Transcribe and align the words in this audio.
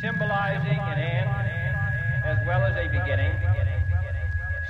symbolizing 0.00 0.78
an 0.78 0.98
end 0.98 1.30
as 2.24 2.38
well 2.46 2.62
as 2.62 2.76
a 2.76 2.88
beginning, 2.88 3.32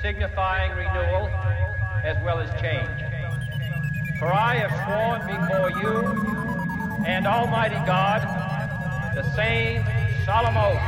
signifying 0.01 0.72
renewal 0.72 1.29
as 2.03 2.16
well 2.24 2.38
as 2.38 2.48
change. 2.61 2.88
For 4.19 4.33
I 4.33 4.56
have 4.56 4.72
sworn 4.85 5.21
before 5.29 5.71
you 5.83 7.04
and 7.06 7.27
Almighty 7.27 7.77
God 7.85 8.22
the 9.14 9.22
same 9.34 9.84
solemn 10.25 10.56
oath 10.56 10.82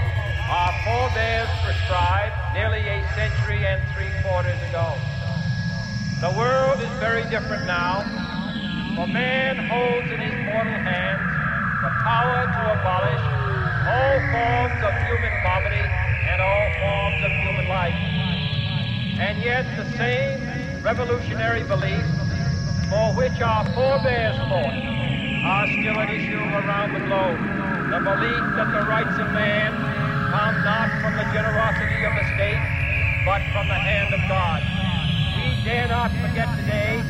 our 0.50 0.72
forebears 0.82 1.48
prescribed 1.62 2.34
nearly 2.54 2.80
a 2.80 3.06
century 3.14 3.64
and 3.64 3.80
three 3.94 4.10
quarters 4.22 4.58
ago. 4.68 4.96
The 6.20 6.32
world 6.36 6.80
is 6.80 6.90
very 6.98 7.22
different 7.30 7.66
now, 7.66 8.02
for 8.96 9.06
man 9.06 9.56
holds 9.68 10.10
in 10.10 10.18
his 10.18 10.34
mortal 10.50 10.72
hands 10.72 11.22
the 11.82 11.90
power 12.02 12.46
to 12.50 12.80
abolish 12.80 13.39
all 13.90 14.18
forms 14.30 14.78
of 14.86 14.92
human 15.02 15.34
poverty 15.42 15.82
and 16.30 16.38
all 16.40 16.66
forms 16.78 17.20
of 17.26 17.32
human 17.42 17.66
life. 17.66 17.98
And 19.18 19.42
yet 19.42 19.66
the 19.76 19.86
same 19.98 20.38
revolutionary 20.82 21.64
beliefs 21.64 22.14
for 22.88 23.12
which 23.18 23.40
our 23.40 23.64
forebears 23.74 24.38
fought 24.46 24.78
are 25.42 25.66
still 25.66 25.98
an 25.98 26.08
issue 26.08 26.38
around 26.38 26.94
the 26.94 27.02
globe. 27.02 27.40
The 27.90 27.98
belief 27.98 28.44
that 28.54 28.70
the 28.70 28.86
rights 28.86 29.18
of 29.18 29.26
man 29.34 29.74
come 30.30 30.62
not 30.62 30.88
from 31.02 31.16
the 31.18 31.26
generosity 31.34 32.04
of 32.06 32.14
the 32.14 32.26
state, 32.38 32.62
but 33.26 33.42
from 33.50 33.66
the 33.66 33.74
hand 33.74 34.14
of 34.14 34.22
God. 34.30 34.62
We 35.34 35.64
dare 35.64 35.88
not 35.88 36.12
forget 36.22 36.46
today 36.62 37.02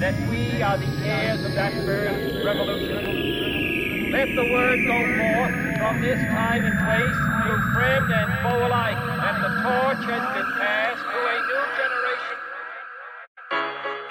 that 0.00 0.14
we 0.28 0.60
are 0.60 0.76
the 0.76 0.92
heirs 1.08 1.42
of 1.44 1.54
that 1.54 1.72
first 1.86 2.44
revolution. 2.44 4.10
Let 4.12 4.34
the 4.36 4.44
word 4.52 4.84
go 4.86 4.98
forth 5.16 5.67
from 5.78 6.02
this 6.02 6.18
time 6.34 6.64
and 6.64 6.76
place 6.82 7.18
to 7.46 7.54
friend 7.72 8.06
and 8.10 8.30
foe 8.42 8.66
alike 8.66 8.98
and 8.98 9.36
the 9.44 9.50
torch 9.62 10.02
has 10.10 10.24
been 10.34 10.50
passed 10.58 11.04
to 11.06 11.18
a 11.22 11.36
new 11.48 11.64
generation. 11.78 12.38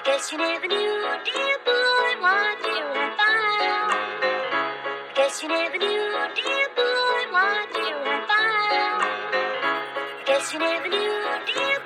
Guess 0.04 0.32
you 0.32 0.38
never 0.38 0.66
knew, 0.66 0.96
dear 1.28 1.58
boy, 1.68 2.10
what 2.24 2.58
you 2.64 2.84
had 2.96 3.12
found. 3.20 3.92
Guess 5.14 5.42
you 5.42 5.48
never 5.48 5.78
knew, 5.78 6.08
dear 6.40 6.68
boy, 6.74 7.20
what 7.36 7.68
you 7.76 7.96
had 8.08 8.22
found. 8.32 9.04
Guess 10.26 10.52
you 10.52 10.58
never 10.58 10.88
knew, 10.88 11.22
dear 11.52 11.77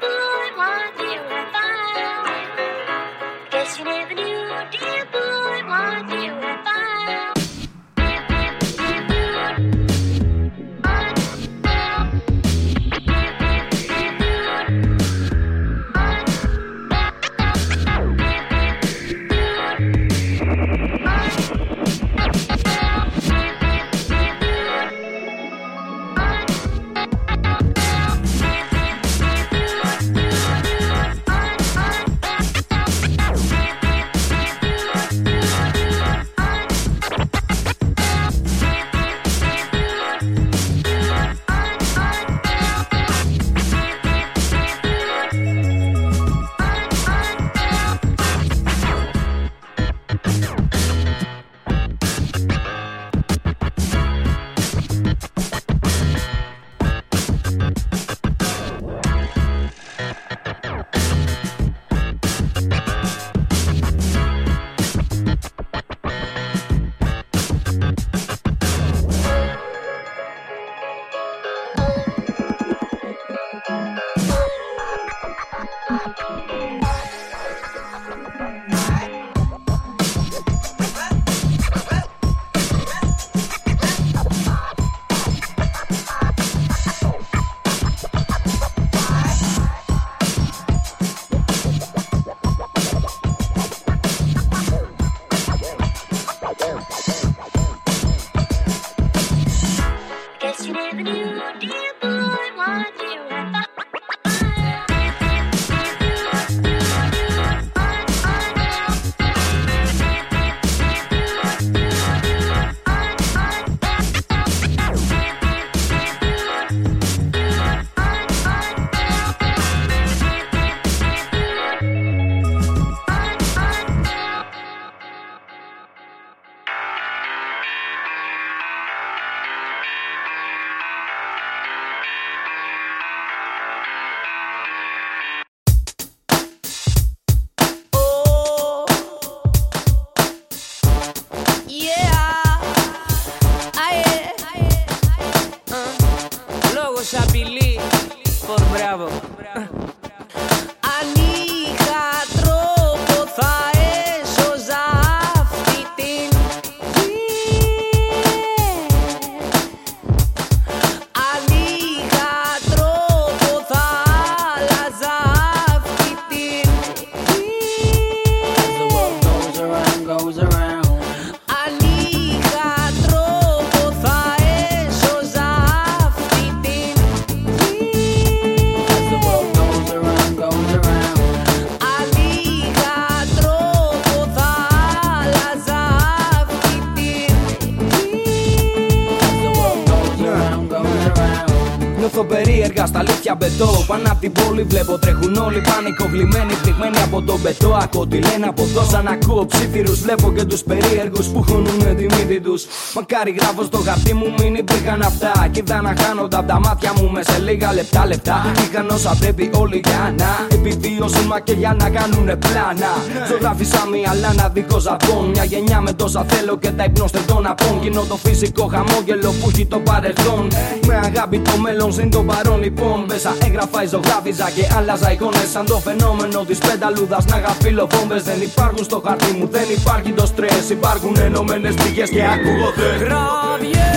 Σαν 198.93 199.07
ακούω 199.07 199.47
ψήφιρου, 199.47 199.95
βλέπω 199.95 200.33
και 200.33 200.45
τους 200.45 200.63
περίεργους 200.63 201.27
που 201.27 201.43
χωνούν 201.43 201.97
τη 201.97 202.03
μύτη 202.03 202.41
τους. 202.41 202.65
Μακάρι 202.95 203.31
γράφω 203.41 203.63
στο 203.63 203.79
χαρτί 203.79 204.15
μου, 204.15 204.35
μην 204.39 204.55
υπήρχαν 204.55 205.03
αυτά. 205.03 205.49
Κοίτα 205.51 205.83
να 205.83 205.95
χάνονται 206.01 206.37
από 206.37 206.47
τα 206.47 206.59
μάτια 206.61 206.93
μου 206.97 207.11
με 207.11 207.23
σε 207.23 207.39
λίγα 207.39 207.75
λεπτά 207.75 208.07
λεπτά. 208.07 208.37
Είχαν 208.65 208.89
όσα 208.89 209.17
πρέπει 209.21 209.51
όλοι 209.55 209.83
για 209.85 210.15
να 210.19 210.57
επιβιώσουν, 210.57 211.27
μα 211.27 211.41
και 211.41 211.53
για 211.53 211.77
να 211.81 211.91
κάνουνε 211.91 212.37
πλάνα. 212.37 212.91
Ζωγράφησα 213.29 213.87
μια 213.93 214.15
λάνα 214.21 214.49
δίχω 214.49 214.79
ζαπών. 214.79 215.25
Μια 215.31 215.45
γενιά 215.45 215.81
με 215.81 215.93
τόσα 215.93 216.25
θέλω 216.29 216.59
και 216.59 216.71
τα 216.71 216.85
υπνώστε 216.85 217.21
των 217.27 217.47
απών. 217.47 217.81
Κοινό 217.81 218.03
το 218.09 218.17
φυσικό 218.17 218.67
χαμόγελο 218.67 219.31
που 219.41 219.49
έχει 219.53 219.67
το 219.67 219.79
παρελθόν. 219.79 220.49
Με 220.87 220.95
αγάπη 220.95 221.39
το 221.39 221.57
μέλλον 221.57 221.93
συν 221.93 222.11
το 222.11 222.23
παρόν 222.23 222.63
λοιπόν. 222.63 223.05
Μέσα 223.09 223.37
έγραφα, 223.47 223.87
ζωγράφιζα 223.87 224.51
και 224.51 224.65
άλλαζα 224.77 225.13
εικόνες 225.13 225.49
σαν 225.53 225.65
το 225.67 225.77
φαινόμενο 225.87 226.45
της 226.49 226.59
πενταλούδας 226.59 227.25
να 227.25 227.39
γαφύλω 227.39 227.87
Δεν 228.25 228.41
υπάρχουν 228.43 228.82
υπάρχουν 228.83 228.85
στο 228.85 229.01
χαρτί 229.09 229.33
μου. 229.39 229.49
Δεν 229.51 229.67
υπάρχει 229.77 230.13
το 230.13 230.27
στρες, 230.27 230.71
υπάρχουν 230.71 231.17
ενωμένες 231.21 231.75
πηγές 231.75 232.11
και 232.11 232.23
ακούγονται. 232.25 232.89
Γράβιε, 233.05 233.91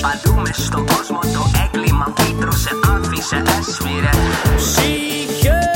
Παντού 0.00 0.46
στον 0.52 0.86
κόσμο 0.86 1.20
το 1.20 1.42
έγκλημα 1.64 2.12
πίτρωσε, 2.14 2.70
άφησε, 2.94 3.42
έσφυρε. 3.58 4.10
Ψυχές. 4.56 5.66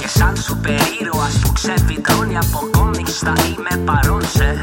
Και 0.00 0.08
σαν 0.18 0.36
σούπερ 0.36 0.80
ήρωας 1.00 1.38
που 1.42 1.52
ξεφυτρώνει 1.52 2.36
από 2.36 2.68
κόμιξ 2.70 3.12
θα 3.18 3.34
είμαι 3.46 3.84
παρόν 3.84 4.22
σε 4.36 4.62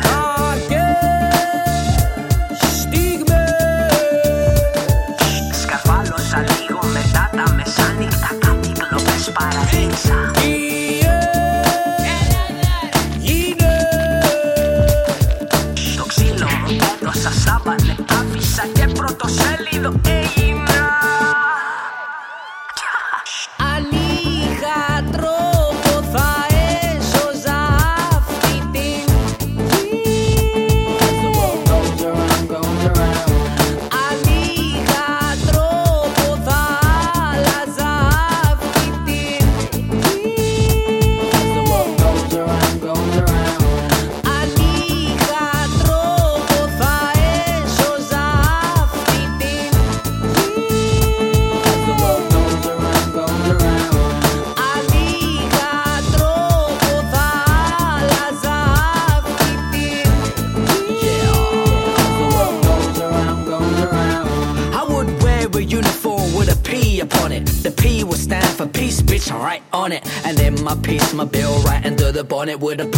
would 72.63 72.92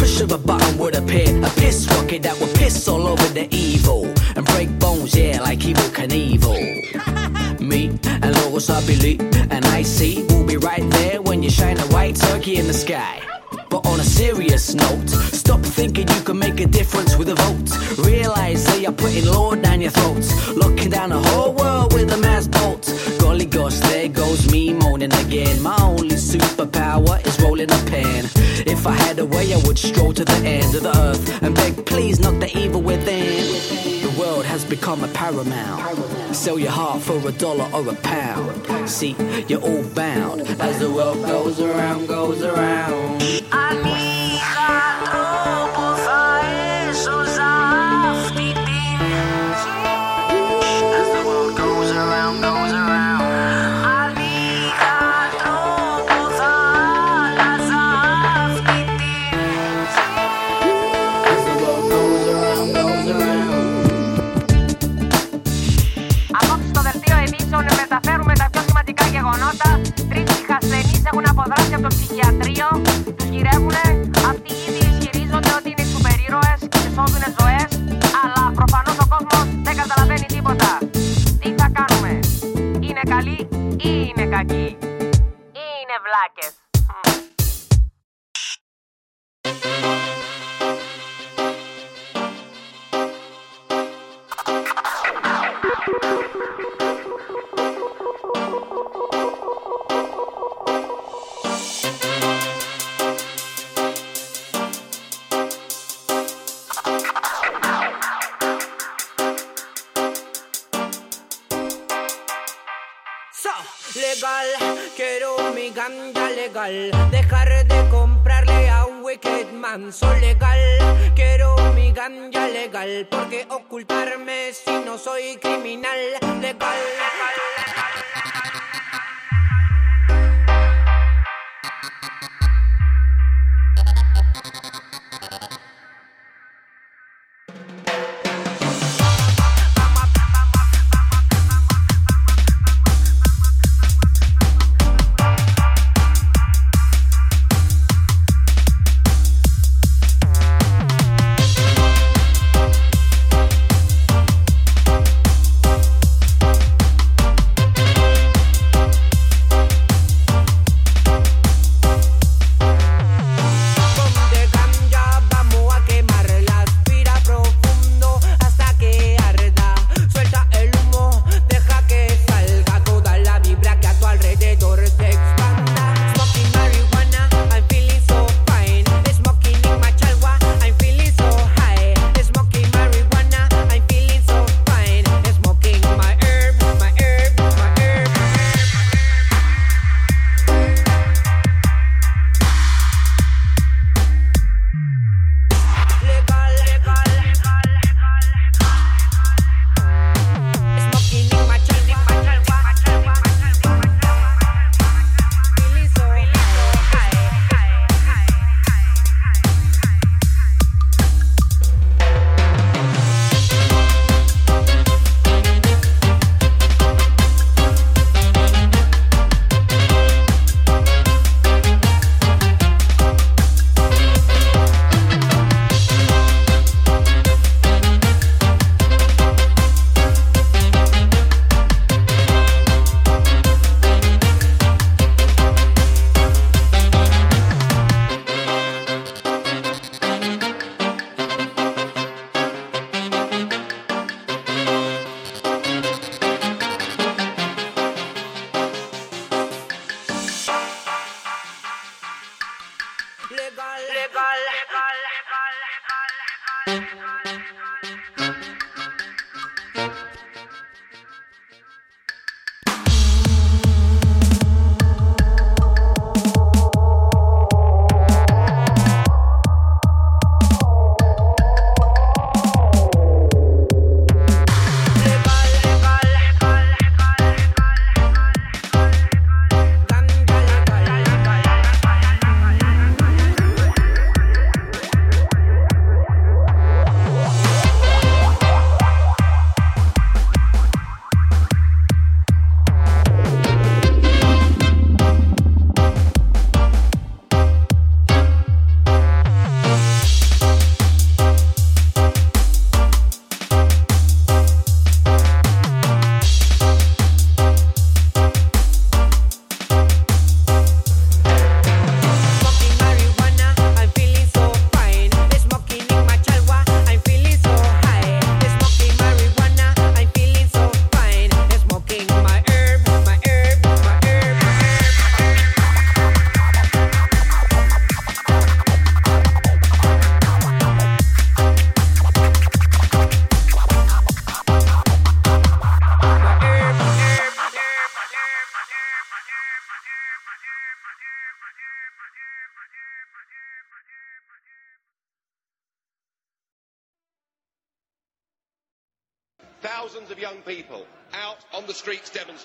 paramount. 35.26 36.36
Sell 36.36 36.60
your 36.60 36.72
heart 36.72 37.02
for 37.02 37.18
a 37.28 37.32
dollar 37.32 37.68
or 37.74 37.88
a 37.90 37.96
pound. 37.96 38.90
See, 38.90 39.16
you're 39.48 39.62
all 39.62 39.84
bound 39.96 40.42
as 40.62 40.80
the 40.80 40.92
world 40.92 41.26
goes 41.26 41.60
around, 41.60 42.08
goes 42.08 42.44
around. 42.44 43.24
I 43.52 43.82
mean. 43.84 44.15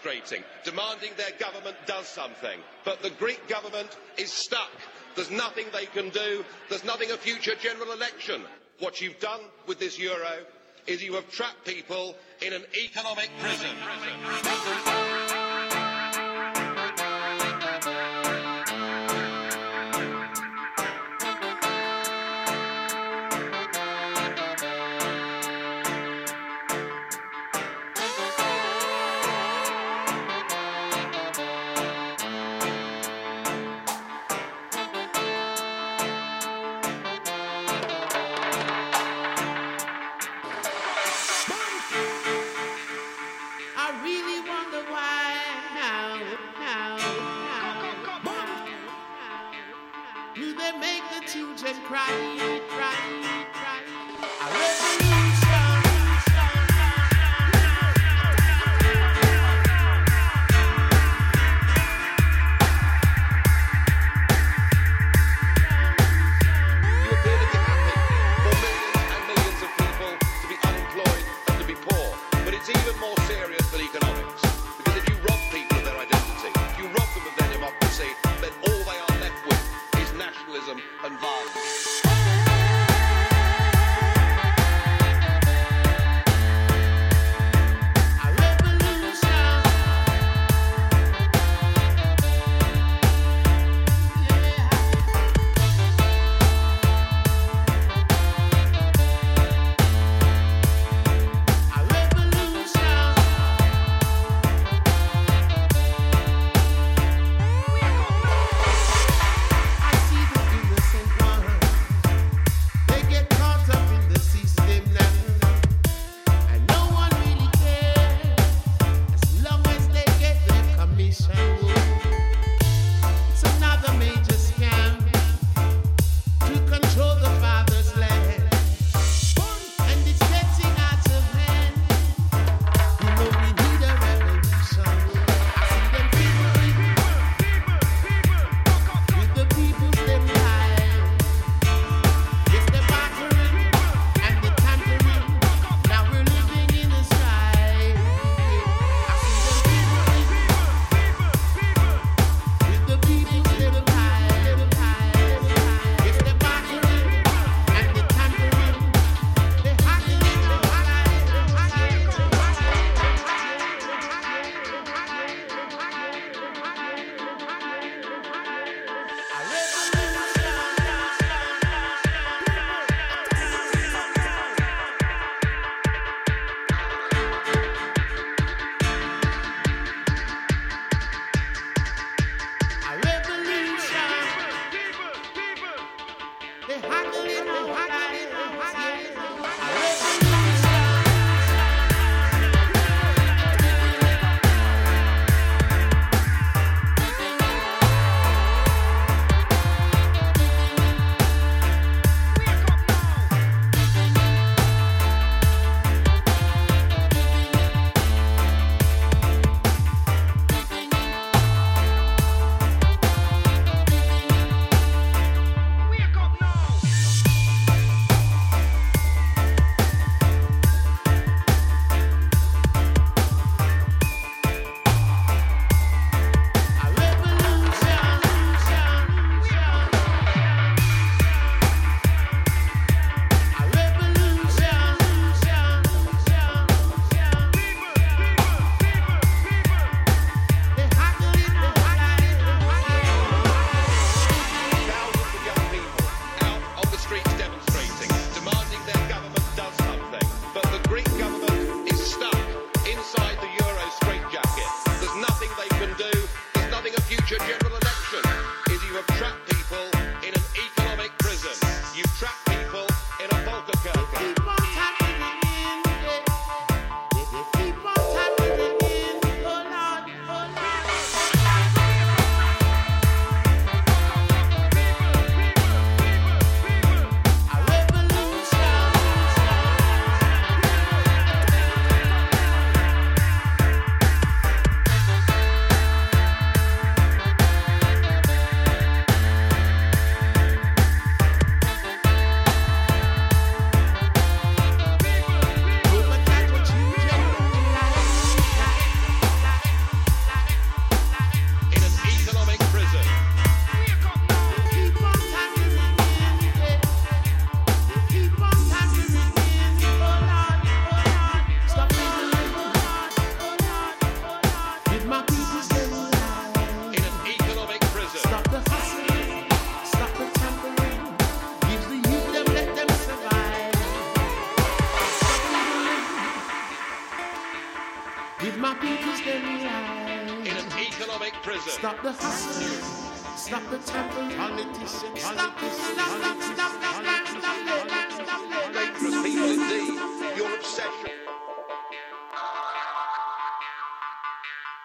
demonstrating, 0.02 0.45
demanding 0.64 1.11
their 1.16 1.33
government 1.38 1.76
does 1.87 2.07
something. 2.07 2.61
But 2.85 3.02
the 3.02 3.11
Greek 3.11 3.47
government 3.49 3.97
is 4.16 4.33
stuck. 4.33 4.71
There's 5.16 5.30
nothing 5.30 5.66
they 5.73 5.87
can 5.87 6.11
do. 6.11 6.45
There's 6.69 6.85
nothing 6.85 7.11
a 7.11 7.16
future 7.16 7.54
general 7.61 7.92
election. 7.92 8.42
What 8.78 9.00
you've 9.00 9.21
done 9.21 9.40
with 9.66 9.78
this 9.78 9.99
euro 9.99 10.45
is 10.87 11.02
you 11.02 11.14
have 11.14 11.30
trapped 11.30 11.64
people 11.64 12.16
in 12.40 12.52
an 12.52 12.62
economic 12.83 13.30
prison. 13.40 13.71
prison. 13.83 14.14
prison. 14.25 14.52
prison. 14.64 15.11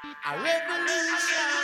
A 0.05 0.37
revolution. 0.37 1.54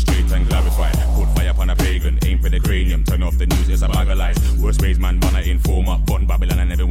straight 0.00 0.30
and 0.32 0.48
glorified. 0.48 0.94
put 1.14 1.28
fire 1.36 1.50
upon 1.50 1.70
a 1.70 1.76
pagan, 1.76 2.18
aim 2.24 2.38
for 2.38 2.48
the 2.48 2.60
cranium, 2.60 3.04
turn 3.04 3.22
off 3.22 3.36
the 3.38 3.46
news, 3.46 3.68
it's 3.68 3.82
a 3.82 3.88
bag 3.88 4.08
of 4.08 4.18
lies. 4.18 4.38
Worst 4.60 4.82
ways, 4.82 4.98
man, 4.98 5.20
wanna 5.20 5.40
inform 5.40 5.88
up, 5.88 6.10
on 6.10 6.26
Babylon 6.26 6.58
and 6.60 6.72
everyone. 6.72 6.89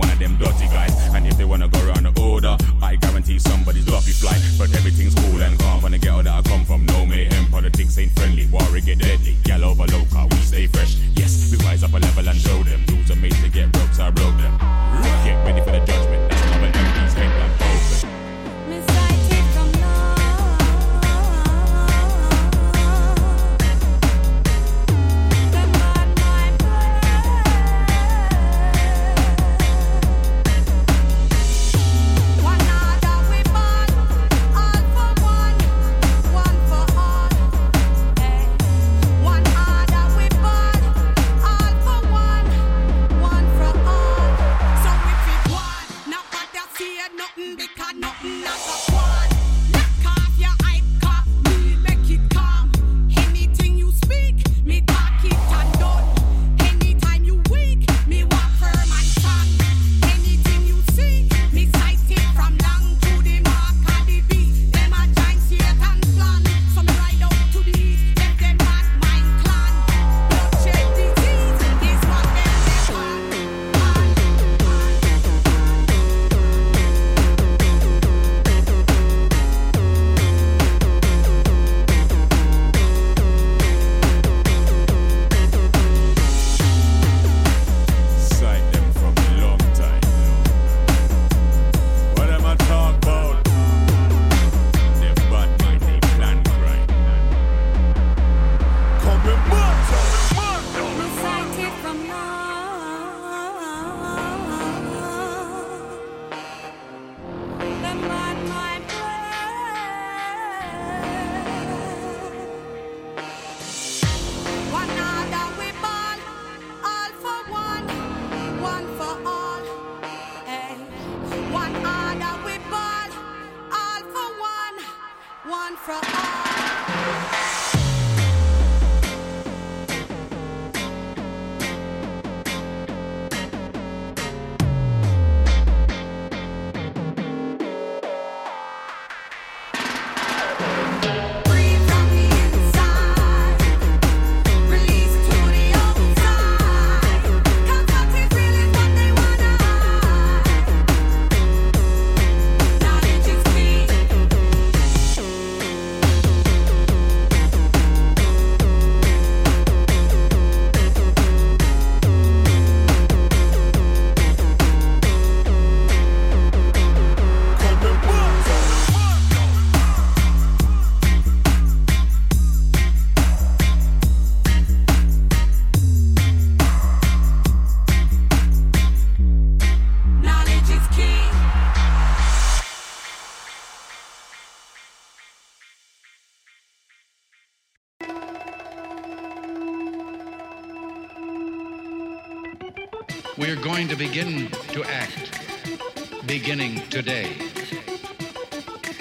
Today, 197.04 197.32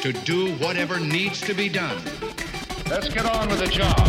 to 0.00 0.12
do 0.12 0.54
whatever 0.58 1.00
needs 1.00 1.40
to 1.40 1.52
be 1.52 1.68
done. 1.68 2.00
Let's 2.88 3.08
get 3.08 3.26
on 3.26 3.48
with 3.48 3.58
the 3.58 3.66
job. 3.66 4.07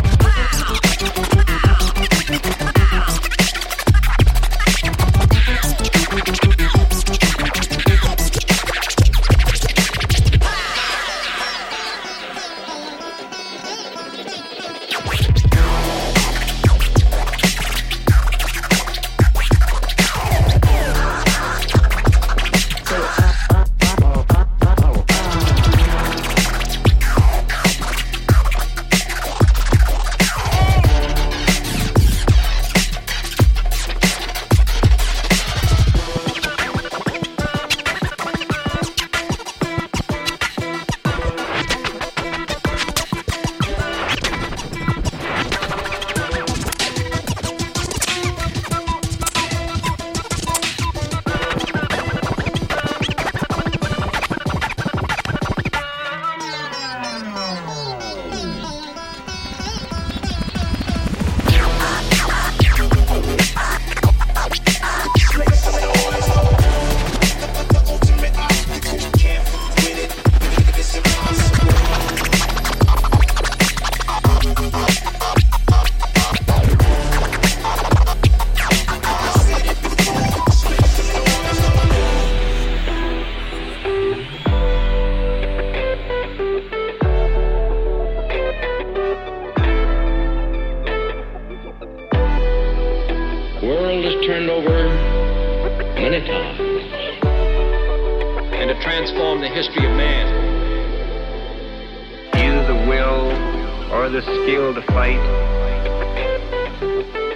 The 104.25 104.43
skill 104.43 104.73
to 104.73 104.81
fight. 104.81 105.19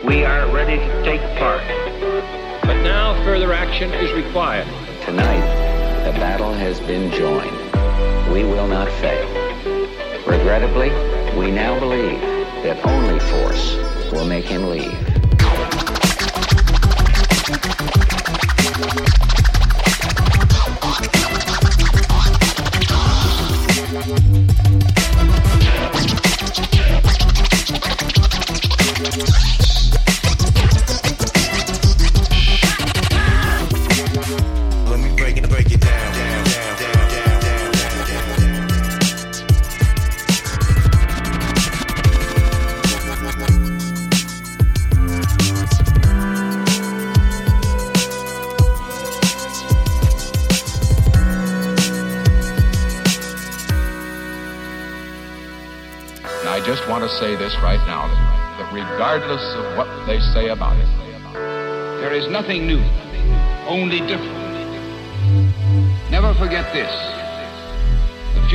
We 0.03 0.25
are 0.25 0.53
ready 0.53 0.75
to 0.75 1.03
take 1.03 1.21
part. 1.37 1.61
But 2.63 2.81
now 2.83 3.13
further 3.23 3.53
action 3.53 3.93
is 3.93 4.11
required. 4.11 4.67
Tonight, 5.05 6.03
the 6.03 6.11
battle 6.19 6.51
has 6.51 6.81
been 6.81 7.09
joined. 7.11 8.33
We 8.33 8.43
will 8.43 8.67
not 8.67 8.89
fail. 8.99 9.27
Regrettably, 10.27 10.89
we 11.39 11.51
now 11.51 11.79
believe 11.79 12.19
that 12.63 12.85
only 12.85 13.19
force 13.31 13.77
will 14.11 14.25
make 14.25 14.45
him 14.45 14.69
leave. 14.69 15.13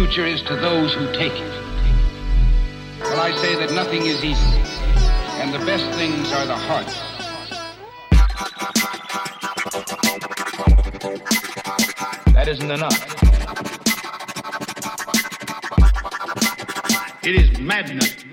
Future 0.09 0.27
is 0.27 0.41
to 0.43 0.57
those 0.57 0.95
who 0.95 1.05
take 1.13 1.35
it. 1.35 1.63
Well, 3.01 3.21
I 3.21 3.31
say 3.43 3.57
that 3.57 3.73
nothing 3.73 4.07
is 4.07 4.25
easy, 4.25 4.57
and 5.39 5.53
the 5.53 5.59
best 5.67 5.85
things 5.99 6.33
are 6.33 6.47
the 6.47 6.57
hardest. 6.57 6.97
that 12.33 12.49
isn't 12.49 12.71
enough. 12.71 12.99
It 17.23 17.35
is 17.35 17.59
madness. 17.59 18.28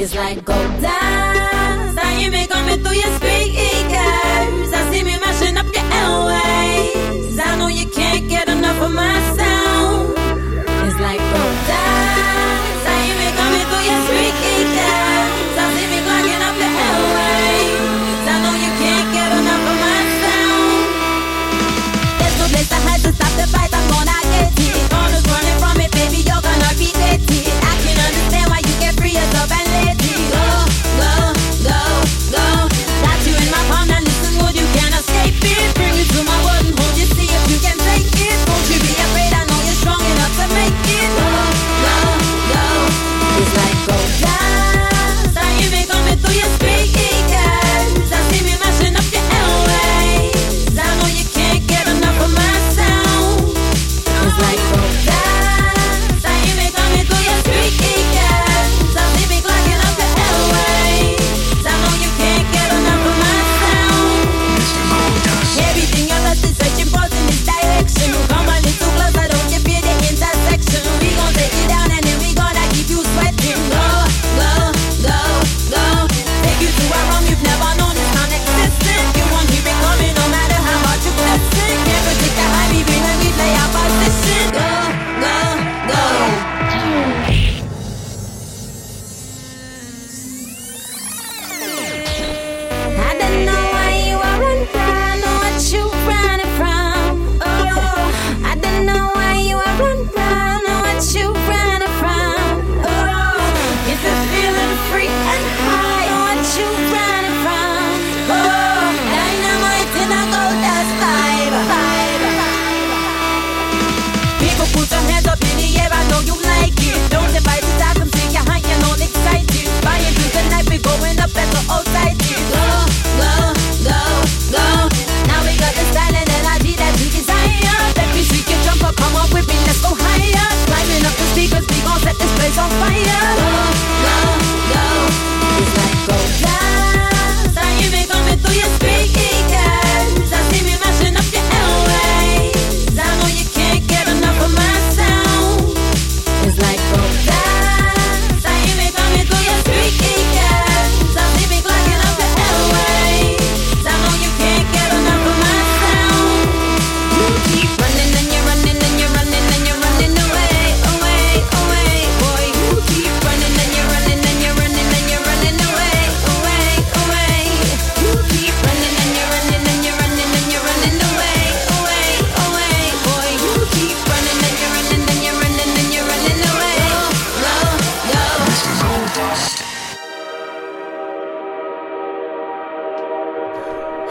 It's 0.00 0.14
like 0.14 0.44
gold 0.44 0.80
dust. 0.80 1.94
Ça 1.96 2.04
y 2.20 2.24
est, 2.24 2.30
mais 2.30 2.46
comme 2.46 2.68
it 2.68 2.84
through 2.84 2.94
your 2.94 3.12
speakers. 3.16 4.72
I 4.72 4.92
see 4.92 5.02
me 5.02 5.18
mashing 5.18 5.56
up 5.58 5.66
your 5.74 5.86
airways. 6.00 7.36
I 7.40 7.56
know 7.58 7.66
you 7.66 7.86
can't 7.90 8.28
get 8.28 8.48
enough 8.48 8.80
of 8.80 8.92
my 8.92 9.20
sound. 9.36 9.47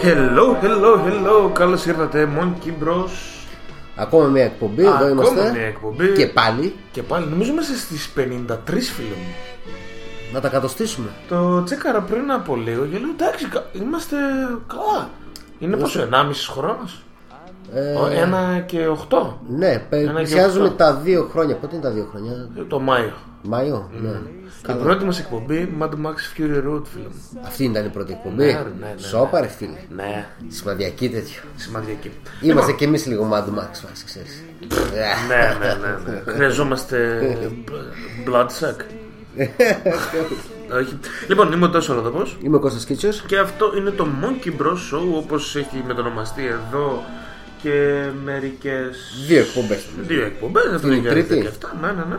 Hello, 0.08 0.46
hello, 0.62 0.91
hello. 1.06 1.50
Καλώς 1.54 1.86
ήρθατε, 1.86 2.30
Monkey 2.39 2.84
Bros. 2.84 3.10
Ακόμα 3.96 4.28
μια 4.28 4.43
εκπομπή, 4.43 4.82
Α, 4.82 4.86
εδώ 4.88 4.96
ακόμα 4.96 5.12
είμαστε. 5.13 5.52
μια 5.52 5.62
εκπομπή. 5.67 6.12
Και 6.13 6.28
πάλι. 6.28 6.76
Και 6.91 7.04
πάλι, 7.04 7.26
νομίζω 7.30 7.52
είμαστε 7.52 7.76
στις 7.76 8.10
53 8.15 8.91
φίλοι 8.96 9.08
μου. 9.17 9.34
Να 10.34 10.39
τα 10.39 10.48
κατοστήσουμε. 10.50 11.08
Το 11.30 11.63
τσέκαρα 11.63 12.02
πριν 12.02 12.32
από 12.32 12.56
λίγο 12.56 12.86
και 12.86 12.98
λέω 12.98 13.10
εντάξει, 13.10 13.48
κα- 13.48 13.65
είμαστε 13.74 14.15
καλά. 14.67 15.10
Είναι 15.60 15.78
πόσο, 15.78 16.02
1,5 16.02 16.50
χρόνος; 16.52 17.04
Ε, 17.74 18.20
Ένα 18.22 18.60
και 18.65 18.88
8. 18.88 19.38
Ναι, 19.50 19.80
πε- 19.89 20.00
Ένα 20.02 20.12
και 20.12 20.15
πλησιάζουμε 20.17 20.63
οχτώ. 20.65 20.76
τα 20.78 20.93
δύο 20.93 21.28
χρόνια. 21.32 21.56
Πότε 21.56 21.76
είναι 21.76 21.84
τα 21.84 21.91
δύο 21.91 22.08
χρόνια, 22.12 22.50
Το 22.67 22.80
Μάιο. 22.80 23.13
Μάιο, 23.43 23.89
ναι. 24.02 24.10
Η 24.69 24.73
πρώτη 24.84 25.06
μας 25.06 25.19
εκπομπή 25.19 25.69
Mad 25.80 25.89
Max 25.89 26.15
Fury 26.38 26.58
Road, 26.67 26.82
φίλε 26.84 27.08
μου. 27.08 27.39
Αυτή 27.45 27.63
ήταν 27.63 27.86
η 27.86 27.89
πρώτη 27.89 28.12
εκπομπή. 28.12 28.36
Ναι, 28.36 28.45
ναι, 28.45 28.51
ναι, 28.53 28.93
ναι. 28.95 29.01
Σόπα, 29.01 29.41
ρε 29.41 29.47
φίλε. 29.47 29.77
Ναι. 29.95 30.27
Σημαδιακή 30.47 31.10
τέτοιο. 31.10 31.41
Σημαντική. 31.56 32.12
Είμαστε 32.41 32.51
Λοιπόν, 32.62 32.75
κι 32.75 32.84
εμείς 32.84 33.06
λίγο 33.06 33.30
Mad 33.34 33.60
Max, 33.60 33.82
βάση, 33.88 34.06
ξέρεις. 34.06 34.43
Ναι, 35.27 35.36
ναι, 35.60 35.73
ναι. 35.73 36.12
ναι. 36.12 36.21
Χρειαζόμαστε 36.34 37.19
bloodsuck. 38.27 38.82
Όχι. 40.80 40.99
Λοιπόν, 41.27 41.51
είμαι 41.51 41.65
ο 41.65 41.69
Τάσος 41.69 41.95
Ροδοπό. 41.95 42.23
Είμαι 42.43 42.56
ο 42.56 42.60
Κώστας 42.60 42.86
Κίτσος. 42.86 43.21
Και 43.21 43.38
αυτό 43.38 43.73
είναι 43.77 43.89
το 43.89 44.08
Monkey 44.21 44.62
Bros 44.62 44.71
Show 44.93 45.15
όπως 45.15 45.56
έχει 45.56 45.84
μετονομαστεί 45.88 46.45
εδώ 46.45 47.03
και 47.62 48.06
μερικές. 48.23 48.97
Δύο 49.27 49.39
εκπομπές. 49.39 49.86
Δύο 50.01 50.25
εκπομπές, 50.25 50.63
αυτό 50.65 50.88
Την 50.88 50.97
είναι 50.97 51.10
τρίτη. 51.10 51.49
2017. 51.62 51.77
Ναι, 51.82 51.88
ναι, 51.88 52.03
ναι. 52.10 52.17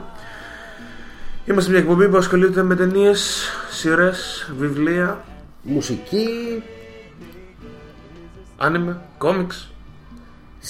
Είμαστε 1.51 1.71
μια 1.71 1.81
εκπομπή 1.81 2.09
που 2.09 2.17
ασχολείται 2.17 2.63
με 2.63 2.75
ταινίες, 2.77 3.51
σειρές, 3.71 4.51
βιβλία, 4.59 5.25
Μουσική. 5.63 6.29
άνιμε, 8.57 9.01
κόμιξ. 9.19 9.73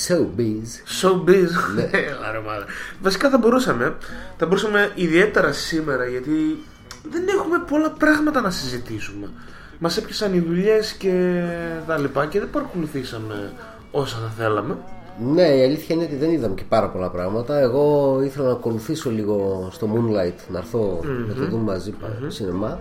Showbiz. 0.07 1.01
Showbiz. 1.01 1.49
Ναι. 1.75 1.83
Έλα, 1.83 2.33
ρε, 2.33 2.41
μάνα. 2.47 2.65
Βασικά 3.03 3.31
θα 3.31 3.39
μπορούσαμε. 3.39 3.97
Θα 4.37 4.47
μπορούσαμε 4.47 4.91
ιδιαίτερα 4.95 5.53
σήμερα 5.53 6.05
γιατί 6.05 6.63
δεν 7.11 7.29
έχουμε 7.29 7.59
πολλά 7.69 7.91
πράγματα 7.91 8.41
να 8.41 8.51
συζητήσουμε. 8.51 9.31
Μας 9.79 9.97
έπιασαν 9.97 10.35
οι 10.35 10.41
δουλειές 10.41 10.93
και 10.93 11.43
τα 11.87 11.99
λοιπά 11.99 12.27
και 12.27 12.39
δεν 12.39 12.51
παρακολουθήσαμε 12.51 13.53
όσα 13.91 14.17
θα 14.17 14.33
θέλαμε. 14.45 14.77
Ναι, 15.25 15.43
η 15.43 15.63
αλήθεια 15.63 15.95
είναι 15.95 16.05
ότι 16.05 16.17
δεν 16.17 16.31
είδαμε 16.31 16.55
και 16.55 16.65
πάρα 16.69 16.89
πολλά 16.89 17.11
πράγματα. 17.11 17.59
Εγώ 17.59 18.19
ήθελα 18.25 18.47
να 18.47 18.53
ακολουθήσω 18.53 19.11
λίγο 19.11 19.69
στο 19.73 19.89
Moonlight, 19.95 20.35
να 20.53 20.59
έρθω 20.59 21.01
να 21.29 21.35
το 21.35 21.41
Μμμ. 21.41 21.49
δούμε 21.51 21.63
μαζί 21.63 21.95
mm 22.01 22.25
σινεμά. 22.27 22.81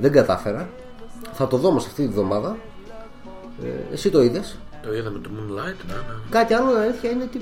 Δεν 0.00 0.12
κατάφερα. 0.12 0.68
Θα 1.32 1.46
το 1.46 1.56
δω 1.56 1.68
όμως 1.68 1.86
αυτή 1.86 2.02
τη 2.02 2.08
βδομάδα. 2.08 2.56
Ε, 3.64 3.92
εσύ 3.92 4.10
το 4.10 4.22
είδες; 4.22 4.58
Το 4.82 4.94
είδαμε 4.94 5.18
το 5.18 5.30
Moonlight. 5.36 5.76
Ναι, 5.86 5.94
ναι. 5.94 6.14
Κάτι 6.30 6.54
άλλο 6.54 6.78
η 6.78 6.82
αλήθεια 6.82 7.10
είναι 7.10 7.22
ότι 7.22 7.40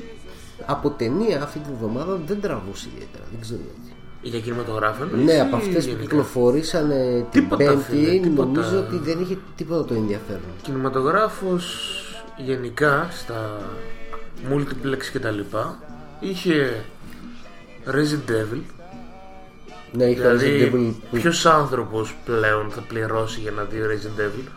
από 0.67 0.91
ταινία 0.91 1.43
αυτή 1.43 1.59
τη 1.59 1.69
βδομάδα 1.79 2.19
δεν 2.27 2.41
τραβούσε 2.41 2.88
ιδιαίτερα. 2.95 3.25
Δεν 3.31 3.41
ξέρω 3.41 3.61
γιατί. 3.64 3.93
Για 4.23 4.41
κινηματογράφο 4.41 5.05
Ναι, 5.05 5.11
εννοείς 5.19 5.41
από 5.41 5.57
ή 5.57 5.59
αυτές 5.59 5.85
που 5.85 5.91
γενικά; 5.91 6.03
κυκλοφορήσανε 6.03 7.27
την 7.31 7.43
Τίποτα, 7.43 7.64
Πέμπτη, 7.64 7.83
φίλε, 7.83 8.19
τίποτα. 8.21 8.47
νομίζω 8.49 8.79
ότι 8.79 8.97
δεν 8.99 9.21
είχε 9.21 9.38
τίποτα 9.57 9.85
το 9.85 9.95
ενδιαφέρον. 9.95 10.43
Κινηματογράφος 10.62 11.64
γενικά 12.37 13.09
στα 13.11 13.59
multiplex 14.53 15.03
και 15.12 15.18
τα 15.18 15.31
λοιπά 15.31 15.79
είχε 16.20 16.85
Resident 17.87 18.31
Evil 18.31 18.61
Ναι, 19.92 20.05
είχε 20.05 20.20
δηλαδή, 20.20 20.70
Resident 20.72 20.74
Evil 20.74 20.92
που- 21.11 21.16
ποιος 21.16 21.46
άνθρωπος 21.46 22.16
πλέον 22.24 22.70
θα 22.70 22.81
πληρώσει 22.88 23.40
για 23.40 23.51
να 23.51 23.62
δει 23.62 23.79
Resident 23.90 24.20
Evil; 24.20 24.48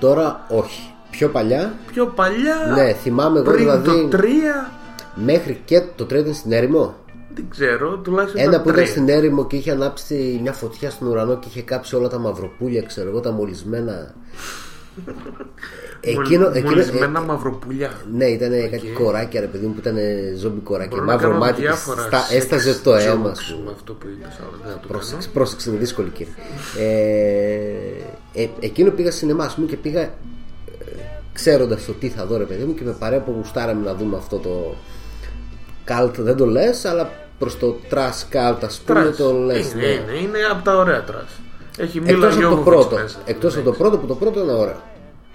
Τώρα 0.00 0.46
όχι. 0.48 0.94
Πιο 1.10 1.28
παλιά, 1.28 1.72
Πιο 1.92 2.06
παλιά 2.06 2.56
ναι, 2.74 2.92
θυμάμαι 2.92 3.38
εγώ 3.38 3.46
πριν 3.50 3.58
δηλαδή. 3.58 4.08
το 4.08 4.08
3 4.18 4.70
Μέχρι 5.14 5.60
και 5.64 5.82
το 5.96 6.04
3 6.04 6.12
ήταν 6.20 6.34
στην 6.34 6.52
έρημο. 6.52 6.94
δεν 7.34 7.44
ξέρω 7.50 7.96
τουλάχιστον 7.96 8.40
Ένα 8.40 8.50
ήταν 8.50 8.62
που 8.62 8.68
ήταν 8.68 8.80
τρία. 8.80 8.90
στην 8.92 9.08
έρημο 9.08 9.46
και 9.46 9.56
είχε 9.56 9.70
ανάψει 9.70 10.38
μια 10.42 10.52
φωτιά 10.52 10.90
στον 10.90 11.08
ουρανό 11.08 11.38
και 11.38 11.46
είχε 11.48 11.62
κάψει 11.62 11.96
όλα 11.96 12.08
τα 12.08 12.18
μαυροπούλια, 12.18 12.82
ξέρω 12.82 13.08
εγώ, 13.08 13.20
τα 13.20 13.30
μολυσμένα. 13.30 14.14
Μολ- 16.14 16.62
μολυσμένα 16.64 17.20
μαυροπουλιά. 17.20 17.90
Ναι, 18.16 18.24
ήταν 18.24 18.50
κάτι 18.70 18.86
κοράκια, 18.86 19.40
ρε 19.40 19.46
παιδί 19.46 19.66
μου, 19.66 19.72
που 19.72 19.80
ήταν 19.80 19.96
ζόμπι 20.36 20.60
κοράκια. 20.60 20.90
Μπορώ 20.96 21.04
να 21.04 21.12
Μαύρο 21.12 21.28
κάνω 21.28 21.40
μάτι 21.40 21.54
και 21.54 21.60
διάφορα 21.60 22.02
στα, 22.02 22.26
sex 22.26 22.34
έσταζε 22.34 22.80
το 22.82 22.94
αίμα 22.94 23.32
jokes 23.32 23.38
σου. 23.38 23.62
με 23.64 23.70
αυτό 23.74 23.92
που 23.92 24.06
είπες 24.06 24.38
αλλά 24.40 24.50
δεν 24.62 24.72
θα 24.72 24.78
το 24.80 24.88
Πρόσεξε, 24.88 25.16
κάνω. 25.16 25.32
πρόσεξε, 25.32 25.70
είναι 25.70 25.78
δύσκολη 25.78 26.08
κύριε. 26.08 26.32
Ε, 26.78 28.42
ε, 28.42 28.48
εκείνο 28.60 28.90
πήγα 28.90 29.10
σινεμά, 29.10 29.44
ας 29.44 29.54
πούμε, 29.54 29.66
και 29.66 29.76
πήγα 29.76 30.00
ε, 30.00 30.08
ξέροντας 31.32 31.84
το 31.84 31.92
τι 31.92 32.08
θα 32.08 32.26
δω, 32.26 32.36
ρε 32.36 32.44
παιδί 32.44 32.64
μου, 32.64 32.74
και 32.74 32.84
με 32.84 32.92
παρέα 32.98 33.20
που 33.20 33.34
γουστάραμε 33.36 33.84
να 33.84 33.94
δούμε 33.94 34.16
αυτό 34.16 34.36
το 34.36 34.74
cult, 35.88 36.12
δεν 36.18 36.36
το 36.36 36.46
λες, 36.46 36.84
αλλά 36.84 37.10
προς 37.38 37.58
το 37.58 37.76
trash 37.90 38.34
cult, 38.34 38.58
ας 38.64 38.80
πούμε, 38.86 39.00
Trash. 39.02 39.16
το 39.16 39.32
λες. 39.32 39.72
είναι, 39.72 39.86
είναι, 39.86 40.18
είναι 40.22 40.38
από 40.50 40.64
τα 40.64 40.76
ωραία 40.76 41.04
trash 41.04 41.40
έχει 41.80 41.98
Εκτός 41.98 42.14
Μίλα 42.14 42.26
από 42.26 42.34
το 42.34 42.40
Γιόβοβιτς 42.40 42.64
πρώτο. 42.86 43.02
μέσα 43.02 43.18
Εκτός 43.24 43.54
από 43.56 43.64
το 43.64 43.72
πρώτο 43.72 43.98
που 43.98 44.06
το 44.06 44.14
πρώτο 44.14 44.40
είναι 44.40 44.52
ωραίο. 44.52 44.80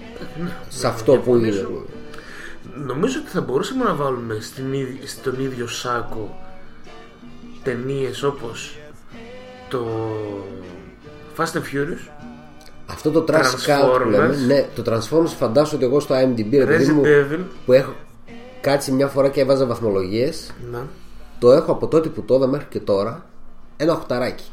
Σε 0.70 0.88
αυτό 0.88 1.18
που 1.18 1.36
είναι. 1.36 1.50
διαφωνήσω. 1.50 1.84
Νομίζω 2.86 3.20
ότι 3.22 3.30
θα 3.30 3.42
μπορούσαμε 3.42 3.84
να 3.84 3.94
βάλουμε 3.94 4.38
στην, 4.42 4.74
ίδ- 4.74 5.08
στον 5.08 5.40
ίδιο 5.40 5.68
σάκο 5.68 6.40
ταινίες 7.64 8.24
όπως 8.24 8.78
το 9.70 9.86
Fast 11.38 11.44
and 11.44 11.62
Furious 11.74 12.10
Αυτό 12.86 13.12
το 13.12 13.26
trash 13.28 13.34
cult 13.34 14.04
που 14.04 14.10
λέμε, 14.10 14.30
Transformers. 14.34 14.46
ναι, 14.48 14.66
το 14.76 14.84
Transformers 14.94 15.28
φαντάσου 15.38 15.76
ότι 15.76 15.86
εγώ 15.86 16.00
στο 16.00 16.16
IMDb 16.16 16.50
ρε 16.52 16.66
παιδί 16.66 16.86
Resident 16.90 16.94
μου, 16.94 17.02
Evil. 17.06 17.40
που 17.66 17.74
έχω 17.74 17.94
κάτσει 18.62 18.92
μια 18.92 19.08
φορά 19.08 19.30
και 19.30 19.42
έβαζα 19.42 19.66
βαθμολογίες 19.66 20.52
Να. 20.72 20.88
το 21.40 21.52
έχω 21.52 21.72
από 21.72 21.88
τότε 21.88 22.10
που 22.10 22.22
το 22.22 22.36
είδα 22.36 22.48
μέχρι 22.48 22.68
και 22.70 22.80
τώρα 22.80 23.26
ένα 23.78 23.94
οχταράκι. 23.94 24.46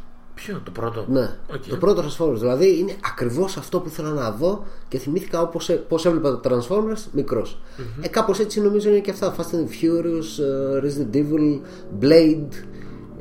Ποιο 0.46 0.60
το 0.64 0.70
πρώτο; 0.70 1.04
Ναι, 1.08 1.30
Οκ. 1.54 1.68
το 1.68 1.76
πρώτο 1.76 2.04
Transformers. 2.04 2.36
Δηλαδή 2.38 2.78
είναι 2.78 2.94
ακριβώς 3.04 3.56
αυτό 3.56 3.80
που 3.80 3.88
ήθελα 3.88 4.10
να 4.10 4.30
δω 4.30 4.64
και 4.88 4.98
θυμήθηκα 4.98 5.40
όπως 5.40 5.70
πώς 5.88 6.06
έβλεπα 6.06 6.40
τα 6.40 6.50
Transformers 6.50 7.02
μικρός. 7.12 7.58
Ε, 8.00 8.08
κάπως 8.08 8.38
έτσι 8.38 8.60
νομίζω 8.60 8.88
είναι 8.88 8.98
και 8.98 9.10
αυτά. 9.10 9.34
Fast 9.36 9.40
and 9.54 9.66
Furious, 9.68 10.42
ε, 10.44 10.80
Resident 10.80 11.16
Evil, 11.16 11.60
Blade. 12.04 12.52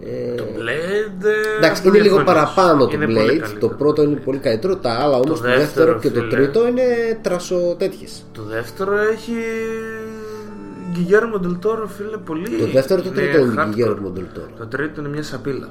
Ε, 0.04 0.36
Το 0.36 0.44
Blade 0.44 1.26
ε, 1.26 1.58
εντάξει, 1.58 1.82
θα 1.82 1.88
είναι 1.88 2.00
λίγο 2.00 2.16
διαφωνήσω. 2.16 2.24
παραπάνω 2.26 2.86
το 2.88 2.92
Είναι 2.94 3.06
πολύ 3.06 3.18
Blade. 3.20 3.28
καλύτερο. 3.28 3.60
Το 3.60 3.68
πρώτο 3.70 4.04
είναι 4.04 4.16
πολύ 4.16 4.38
καλύτερο. 4.38 4.76
Τα 4.76 4.92
άλλα 4.92 5.16
όμως, 5.16 5.40
το, 5.40 5.46
δεύτερο, 5.48 5.60
δεύτερο 5.60 6.00
και 6.00 6.10
το 6.10 6.20
φίλε. 6.20 6.30
τρίτο 6.30 6.68
είναι 6.68 6.84
trash 7.22 7.76
οτέτοιες. 7.78 8.26
Το 8.32 8.44
δεύτερο 8.44 8.98
έχει 8.98 9.34
Γκιγέρμο 10.92 11.38
ντελ 11.40 11.64
Τόρο 11.64 11.88
φίλε 11.88 12.18
πολύ 12.18 12.50
Το 12.60 12.66
δεύτερο 12.68 13.02
ή 13.02 13.04
το 13.04 13.12
τρίτο 13.12 13.38
είναι 13.40 13.54
hardcore. 13.58 13.76
Guillermo 13.78 14.18
del 14.18 14.38
Toro. 14.38 14.50
Το 14.58 14.66
τρίτο 14.66 15.00
είναι 15.02 15.10
μια 15.10 15.24
σαπίλα 15.24 15.70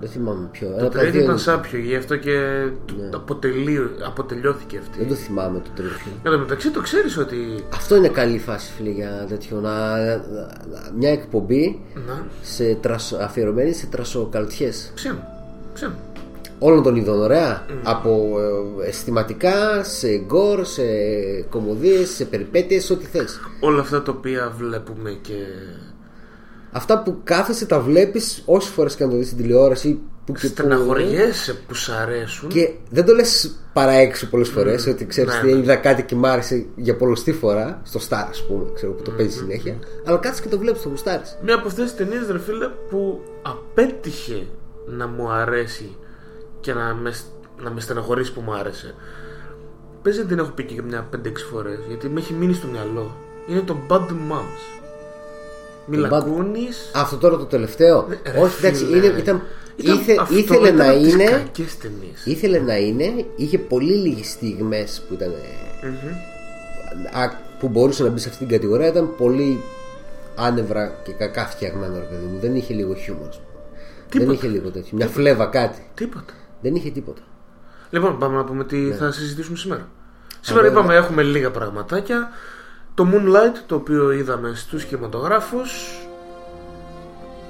Δεν 0.00 0.08
θυμάμαι 0.10 0.48
ποιο. 0.52 0.66
Ένα 0.68 0.76
Το 0.78 0.84
από 0.84 0.92
τα 0.94 0.98
τρίτο 0.98 1.12
δύο 1.12 1.20
ήταν 1.20 1.32
είναι- 1.34 1.42
σάπιο 1.42 1.78
γι' 1.78 1.96
αυτό 1.96 2.16
και 2.16 2.66
του- 2.86 3.10
αποτελεί, 3.14 3.90
αποτελειώθηκε 4.06 4.78
αυτή 4.78 4.98
Δεν 4.98 5.08
το 5.08 5.14
θυμάμαι 5.14 5.58
το 5.58 5.70
τρίτο. 5.74 5.92
Εν 6.22 6.32
τω 6.32 6.38
μεταξύ 6.38 6.70
το 6.70 6.80
ξέρεις 6.80 7.16
ότι 7.18 7.36
Αυτό 7.74 7.96
είναι 7.96 8.08
καλή 8.08 8.38
φάση, 8.38 8.72
φίλε, 8.76 8.90
για 8.90 9.26
τέτοιο. 9.28 9.60
Να, 9.60 9.96
να- 9.96 10.16
να- 10.70 10.90
μια 10.98 11.10
εκπομπή 11.10 11.80
Να. 12.06 12.26
σε 12.42 12.74
τρασο, 12.80 13.16
αφιερωμένη 13.16 13.72
σε 13.72 13.86
τρασοκαλτιές 13.86 14.90
Ψήνω, 14.94 15.18
ψήνω. 15.74 15.92
όλων 16.58 16.82
των 16.82 16.96
ειδών. 16.96 17.20
Ωραία. 17.20 17.66
Από 17.82 18.36
ε, 18.84 18.88
αισθηματικά, 18.88 19.84
σε 19.84 20.16
γκορ, 20.18 20.64
σε 20.64 20.82
κομμωδίες, 21.50 22.08
σε 22.10 22.24
περιπέτειες, 22.24 22.90
ό,τι 22.90 23.04
θες. 23.04 23.40
Όλα 23.60 23.80
αυτά 23.80 24.02
τα 24.02 24.12
οποία 24.16 24.52
βλέπουμε 24.58 25.10
και 25.22 25.34
Αυτά 26.72 27.02
που 27.02 27.20
κάθεσαι 27.24 27.66
τα 27.66 27.80
βλέπεις 27.80 28.42
όσες 28.46 28.70
φορές 28.70 28.94
και 28.94 29.04
να 29.04 29.10
το 29.10 29.16
δεις 29.16 29.26
στην 29.26 29.38
τηλεόραση. 29.38 29.98
Που 30.26 30.32
και 30.32 30.40
που- 30.40 30.46
στεναχωριέσαι 30.46 31.54
που 31.54 31.74
σ' 31.74 31.88
αρέσουν. 31.88 32.48
Και 32.48 32.70
δεν 32.90 33.04
το 33.04 33.14
λες 33.14 33.54
παρά 33.72 33.92
έξω 33.92 34.26
πολλές 34.26 34.48
φορές 34.48 34.86
ότι 34.86 35.06
ξέρεις 35.06 35.34
Ναι, 35.34 35.40
τι 35.40 35.52
ναι. 35.52 35.58
είδα 35.58 35.76
κάτι 35.76 36.02
και 36.02 36.14
μ' 36.14 36.24
άρεσε 36.24 36.66
για 36.76 36.96
πολλωστή 36.96 37.32
φορά 37.32 37.80
στο 37.84 38.00
Star 38.08 38.26
ας 38.30 38.46
πούμε 38.46 38.64
ξέρω 38.74 38.92
που 38.92 39.02
το 39.02 39.10
παίζει 39.10 39.36
συνέχεια. 39.36 39.78
Αλλά 40.04 40.16
κάτσε 40.18 40.42
και 40.42 40.48
το 40.48 40.58
βλέπεις 40.58 40.82
το 40.82 40.88
γουστάρεις 40.88 41.38
Μια 41.44 41.54
από 41.54 41.66
αυτές 41.66 41.84
τις 41.84 41.94
ταινίες 41.94 42.26
ρε 42.30 42.38
φίλε 42.38 42.66
που 42.90 43.20
απέτυχε 43.42 44.46
να 44.86 45.06
μου 45.06 45.30
αρέσει 45.30 45.96
και 46.60 46.72
να 46.72 46.94
με, 46.94 47.12
να 47.62 47.70
με 47.70 47.80
στεναχωρήσει 47.80 48.32
που 48.32 48.40
μου 48.40 48.54
άρεσε. 48.54 48.94
Πες 50.02 50.16
δεν 50.16 50.26
την 50.26 50.38
έχω 50.38 50.50
πει 50.50 50.62
και 50.64 50.82
μια 50.82 51.08
5-6 51.16 51.16
φορές 51.50 51.78
γιατί 51.88 52.08
με 52.08 52.20
έχει 52.20 52.32
μείνει 52.32 52.52
στο 52.54 52.66
μυαλό. 52.66 53.16
Είναι 53.48 53.60
το 53.60 53.76
Bad 53.88 54.08
Moms 54.08 54.79
Μίλα 55.86 56.08
Το 56.08 56.16
Bad- 56.16 56.24
Κούνης 56.24 56.90
Αυτό 56.94 57.16
τώρα 57.16 57.36
το 57.36 57.44
τελευταίο. 57.44 58.06
Ναι, 58.08 58.32
ρε 58.32 58.38
Όχι, 58.40 58.56
εντάξει, 58.58 58.84
φίλε. 58.84 58.96
είναι, 58.96 59.06
ήταν, 59.18 59.42
Ήταν- 59.76 59.98
ήθε- 59.98 60.18
αυτό 60.20 60.36
ήθελε 60.36 60.66
ήταν 60.68 60.76
να 60.86 60.90
από 60.92 61.00
τις 61.02 61.12
είναι. 61.12 61.24
κακές 61.24 61.76
ταινίες. 61.78 62.24
Ήθελε 62.24 62.58
να 62.58 62.76
είναι, 62.76 63.24
είχε 63.36 63.58
πολύ 63.58 63.92
λίγες 63.94 64.26
στιγμές 64.28 65.02
που 65.08 65.14
ήταν. 65.14 65.28
ε, 65.82 67.20
α, 67.20 67.32
που 67.58 67.68
μπορούσε 67.68 68.02
να 68.02 68.08
μπει 68.08 68.18
σε 68.20 68.28
αυτήν 68.28 68.46
την 68.46 68.56
κατηγορία. 68.56 68.86
Ήταν 68.88 69.14
πολύ 69.16 69.62
άνευρα 70.36 70.92
και 71.04 71.12
κακά 71.12 71.46
φτιαγμένο, 71.46 71.94
ρε 71.94 72.04
παιδί 72.04 72.24
μου. 72.32 72.38
Δεν 72.40 72.54
είχε 72.56 72.74
λίγο 72.74 72.94
χιούμορ. 72.94 73.28
ας 73.28 73.36
πούμε. 73.36 73.48
Δεν 74.10 74.20
Τίποτα. 74.20 74.32
είχε 74.32 74.46
λίγο 74.48 74.70
τέτοιο. 74.70 74.90
Μια 74.96 75.06
φλέβα 75.06 75.46
κάτι. 75.46 75.86
Τίποτα 75.94 76.32
Δεν 76.60 76.74
είχε 76.74 76.90
τίποτα. 76.90 77.20
Λοιπόν 77.90 78.18
πάμε 78.18 78.36
να 78.36 78.44
πούμε 78.44 78.64
τι 78.64 78.76
Ναι. 78.76 78.94
θα 78.94 79.12
συζητήσουμε 79.12 79.56
σήμερα 79.56 79.88
Σήμερα 80.40 80.68
Αλλά- 80.68 80.78
είπαμε 80.78 80.94
έχουμε 80.94 81.22
λίγα 81.22 81.50
πραγματάκια. 81.50 82.28
Το 82.94 83.06
Moonlight 83.12 83.62
το 83.66 83.74
οποίο 83.74 84.10
είδαμε 84.12 84.52
στους 84.54 84.84
κινηματογράφους. 84.84 85.98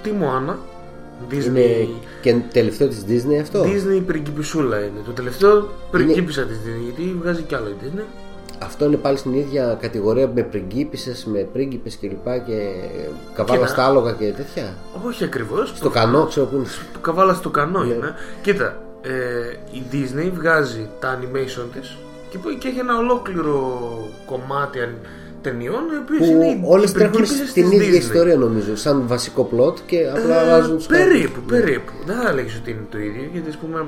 Τη 0.03 0.11
Moana. 0.21 0.55
Disney, 1.31 1.47
Είναι 1.47 1.89
και 2.23 2.35
τελευταίο 2.53 2.89
της 2.89 3.05
Disney 3.09 3.41
αυτό; 3.41 3.63
Disney 3.65 4.03
πριγκιπισούλα 4.07 4.79
είναι. 4.79 5.01
Το 5.05 5.11
τελευταίο 5.11 5.69
πριγκίπισσα 5.91 6.43
της 6.43 6.57
Disney 6.57 6.83
γιατί 6.85 7.17
βγάζει 7.21 7.43
κι 7.43 7.55
άλλο 7.55 7.69
η 7.69 7.75
Disney. 7.83 8.03
Αυτό 8.63 8.85
είναι 8.85 8.97
πάλι 8.97 9.17
στην 9.17 9.33
ίδια 9.35 9.79
κατηγορία 9.81 10.31
με 10.35 10.43
πριγκίπισσες, 10.43 11.25
με 11.25 11.39
πρίγκιπες 11.53 11.95
και 11.95 12.09
λοιπά 12.09 12.39
και 12.39 12.71
καβάλα 13.35 13.59
Κοίτα. 13.61 13.71
στα 13.73 13.85
άλογα 13.87 14.13
και 14.13 14.33
τέτοια. 14.37 14.75
Όχι 15.07 15.25
ακριβώς. 15.25 15.73
Στο 15.77 15.91
κανό 15.91 16.27
ξέρω 16.27 16.47
που 16.47 16.57
είναι. 16.57 16.65
Το 16.93 16.99
καβάλα 16.99 17.35
στο 17.35 17.51
κανό 17.51 17.83
Ναι. 17.85 17.95
είναι. 17.95 18.15
Κοίτα, 18.43 18.83
ε, 19.03 19.11
η 19.73 19.83
Disney 19.93 20.31
βγάζει 20.35 20.89
τα 21.01 21.19
animation 21.19 21.65
της 21.73 21.97
και, 22.31 22.39
που- 22.39 22.57
και 22.59 22.69
έχει 22.69 22.79
ένα 22.79 22.99
ολόκληρο 22.99 23.79
κομμάτι 24.27 24.81
αν- 24.81 24.99
ταινιών 25.43 25.83
οι 25.93 25.97
οποίες 26.03 26.29
είναι 26.29 26.47
οι- 26.47 26.57
Που 26.61 26.69
όλες 26.71 26.91
οι 26.91 26.95
τρέχουν 26.95 27.13
πριγκίπισσες 27.13 27.49
στην 27.51 27.71
της 27.71 27.79
ίδια 27.81 27.91
Disney. 27.99 28.03
ιστορία 28.03 28.37
νομίζω. 28.37 28.77
Σαν 28.77 29.07
βασικό 29.07 29.45
πλότ 29.45 29.79
και 29.87 30.09
απλά 30.17 30.35
Ε, 30.35 30.39
αλλάζουν 30.39 30.77
τους 30.77 30.87
Περίπου, 30.87 31.13
χαρακτήρες. 31.35 31.61
περίπου. 31.65 31.93
Δεν 32.07 32.17
θα 32.21 32.33
λέγεις 32.33 32.57
ότι 32.57 32.71
είναι 32.71 32.87
το 32.91 32.99
ίδιο 32.99 33.29
γιατί 33.33 33.49
ας 33.49 33.57
πούμε 33.57 33.87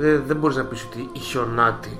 ε, 0.00 0.16
δεν 0.26 0.36
μπορείς 0.36 0.56
να 0.56 0.64
πεις 0.64 0.84
ότι 0.84 1.08
η 1.12 1.18
Χιονάτη 1.18 1.98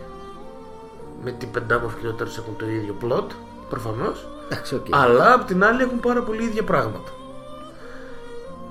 με 1.24 1.30
την 1.38 1.50
πεντάμορφη 1.50 1.96
και 2.00 2.06
το 2.06 2.12
τέρας 2.12 2.36
έχουν 2.38 2.56
το 2.58 2.64
ίδιο 2.68 2.94
πλότ 3.00 3.30
προφανώς 3.70 4.28
Εντάξει, 4.50 4.74
οκ. 4.74 4.86
αλλά 4.90 5.32
απ' 5.34 5.46
την 5.46 5.64
άλλη 5.64 5.82
έχουν 5.82 6.00
πάρα 6.00 6.22
πολύ 6.22 6.42
ίδια 6.44 6.62
πράγματα. 6.62 7.10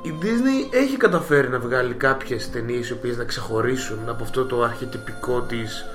Η 0.02 0.14
Disney 0.22 0.74
έχει 0.76 0.98
καταφέρει 0.98 1.50
να 1.50 1.60
βγάλει 1.60 1.94
κάποιες 1.94 2.50
ταινίες 2.50 2.90
οι 2.90 2.94
οποίες 2.94 3.18
να 3.18 3.24
ξεχωρίσουν 3.24 3.98
από 4.08 4.24
αυτό 4.24 4.46
το 4.46 4.62
αρχιτυπικό 4.64 5.42
της 5.42 5.86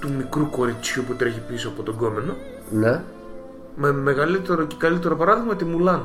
του 0.00 0.10
μικρού 0.16 0.50
κοριτσιού 0.50 1.04
που 1.06 1.14
τρέχει 1.14 1.40
πίσω 1.48 1.68
από 1.68 1.82
τον 1.82 1.96
γκόμενο 1.96 2.36
Ναι. 2.70 3.00
με 3.76 3.92
μεγαλύτερο 3.92 4.64
και 4.64 4.74
καλύτερο 4.78 5.16
παράδειγμα 5.16 5.56
τη 5.56 5.64
Μουλάν 5.64 6.02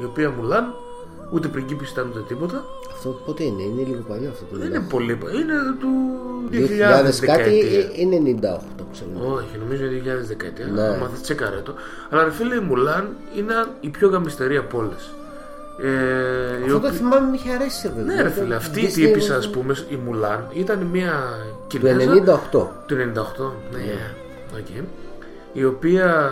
η 0.00 0.04
οποία 0.04 0.30
Μουλάν 0.30 0.74
ούτε 1.32 1.48
πριγκίπης 1.48 1.90
ήταν 1.90 2.08
ούτε 2.10 2.20
τίποτα 2.28 2.64
Αυτό 2.92 3.08
πότε 3.26 3.44
είναι, 3.44 3.62
είναι 3.62 3.82
λίγο 3.88 4.02
παλιό 4.08 4.28
αυτό 4.30 4.44
το 4.50 4.56
δεν 4.58 4.66
είναι 4.68 4.80
πολύ 4.88 5.14
πα- 5.16 5.30
είναι 5.30 5.54
του 5.80 5.88
2000 6.50 6.54
2000 6.54 6.58
κάτι 7.04 7.10
δεκαετία. 7.20 7.78
ε, 7.80 7.90
είναι 7.94 8.16
98 8.80 8.84
ξέρω. 8.92 9.34
Όχι, 9.34 9.58
νομίζω 9.58 9.84
είναι 9.84 10.02
2000 10.04 10.26
δεκαετία. 10.26 10.66
Ναι. 10.66 10.82
Ναι. 10.82 10.88
Μάθετε 10.88 11.20
τσεκάρε 11.22 11.56
το. 11.56 11.74
Αλλά 12.10 12.24
ρε 12.24 12.30
φίλε, 12.30 12.54
η 12.54 12.60
Μουλάν 12.60 13.08
είναι 13.36 13.54
η 13.80 13.88
πιο 13.88 14.08
γαμιστερή 14.08 14.56
από 14.56 14.78
όλες. 14.78 15.10
Ε, 15.82 15.88
η 15.88 16.62
Αυτό 16.62 16.68
το 16.70 16.76
οποία- 16.76 16.90
θυμάμαι 16.90 17.26
με 17.30 17.36
είχε 17.36 17.50
αρέσει 17.50 17.92
βέβαια. 17.96 18.14
Ναι, 18.14 18.22
ρε 18.22 18.28
φίλε, 18.30 18.54
αυτή 18.54 18.80
η 18.80 18.86
τύπισσα, 18.86 19.36
ας 19.36 19.50
πούμε, 19.50 19.74
η 19.88 19.96
Μουλάν 20.04 20.46
ήταν 20.52 20.78
μια 20.92 21.12
Του 21.68 21.78
Κινέζα. 21.78 22.12
98. 22.52 22.66
Του 22.86 22.94
98, 22.96 23.52
ναι. 23.72 23.78
οκ. 24.58 24.66
Η 25.56 25.64
οποία 25.64 26.30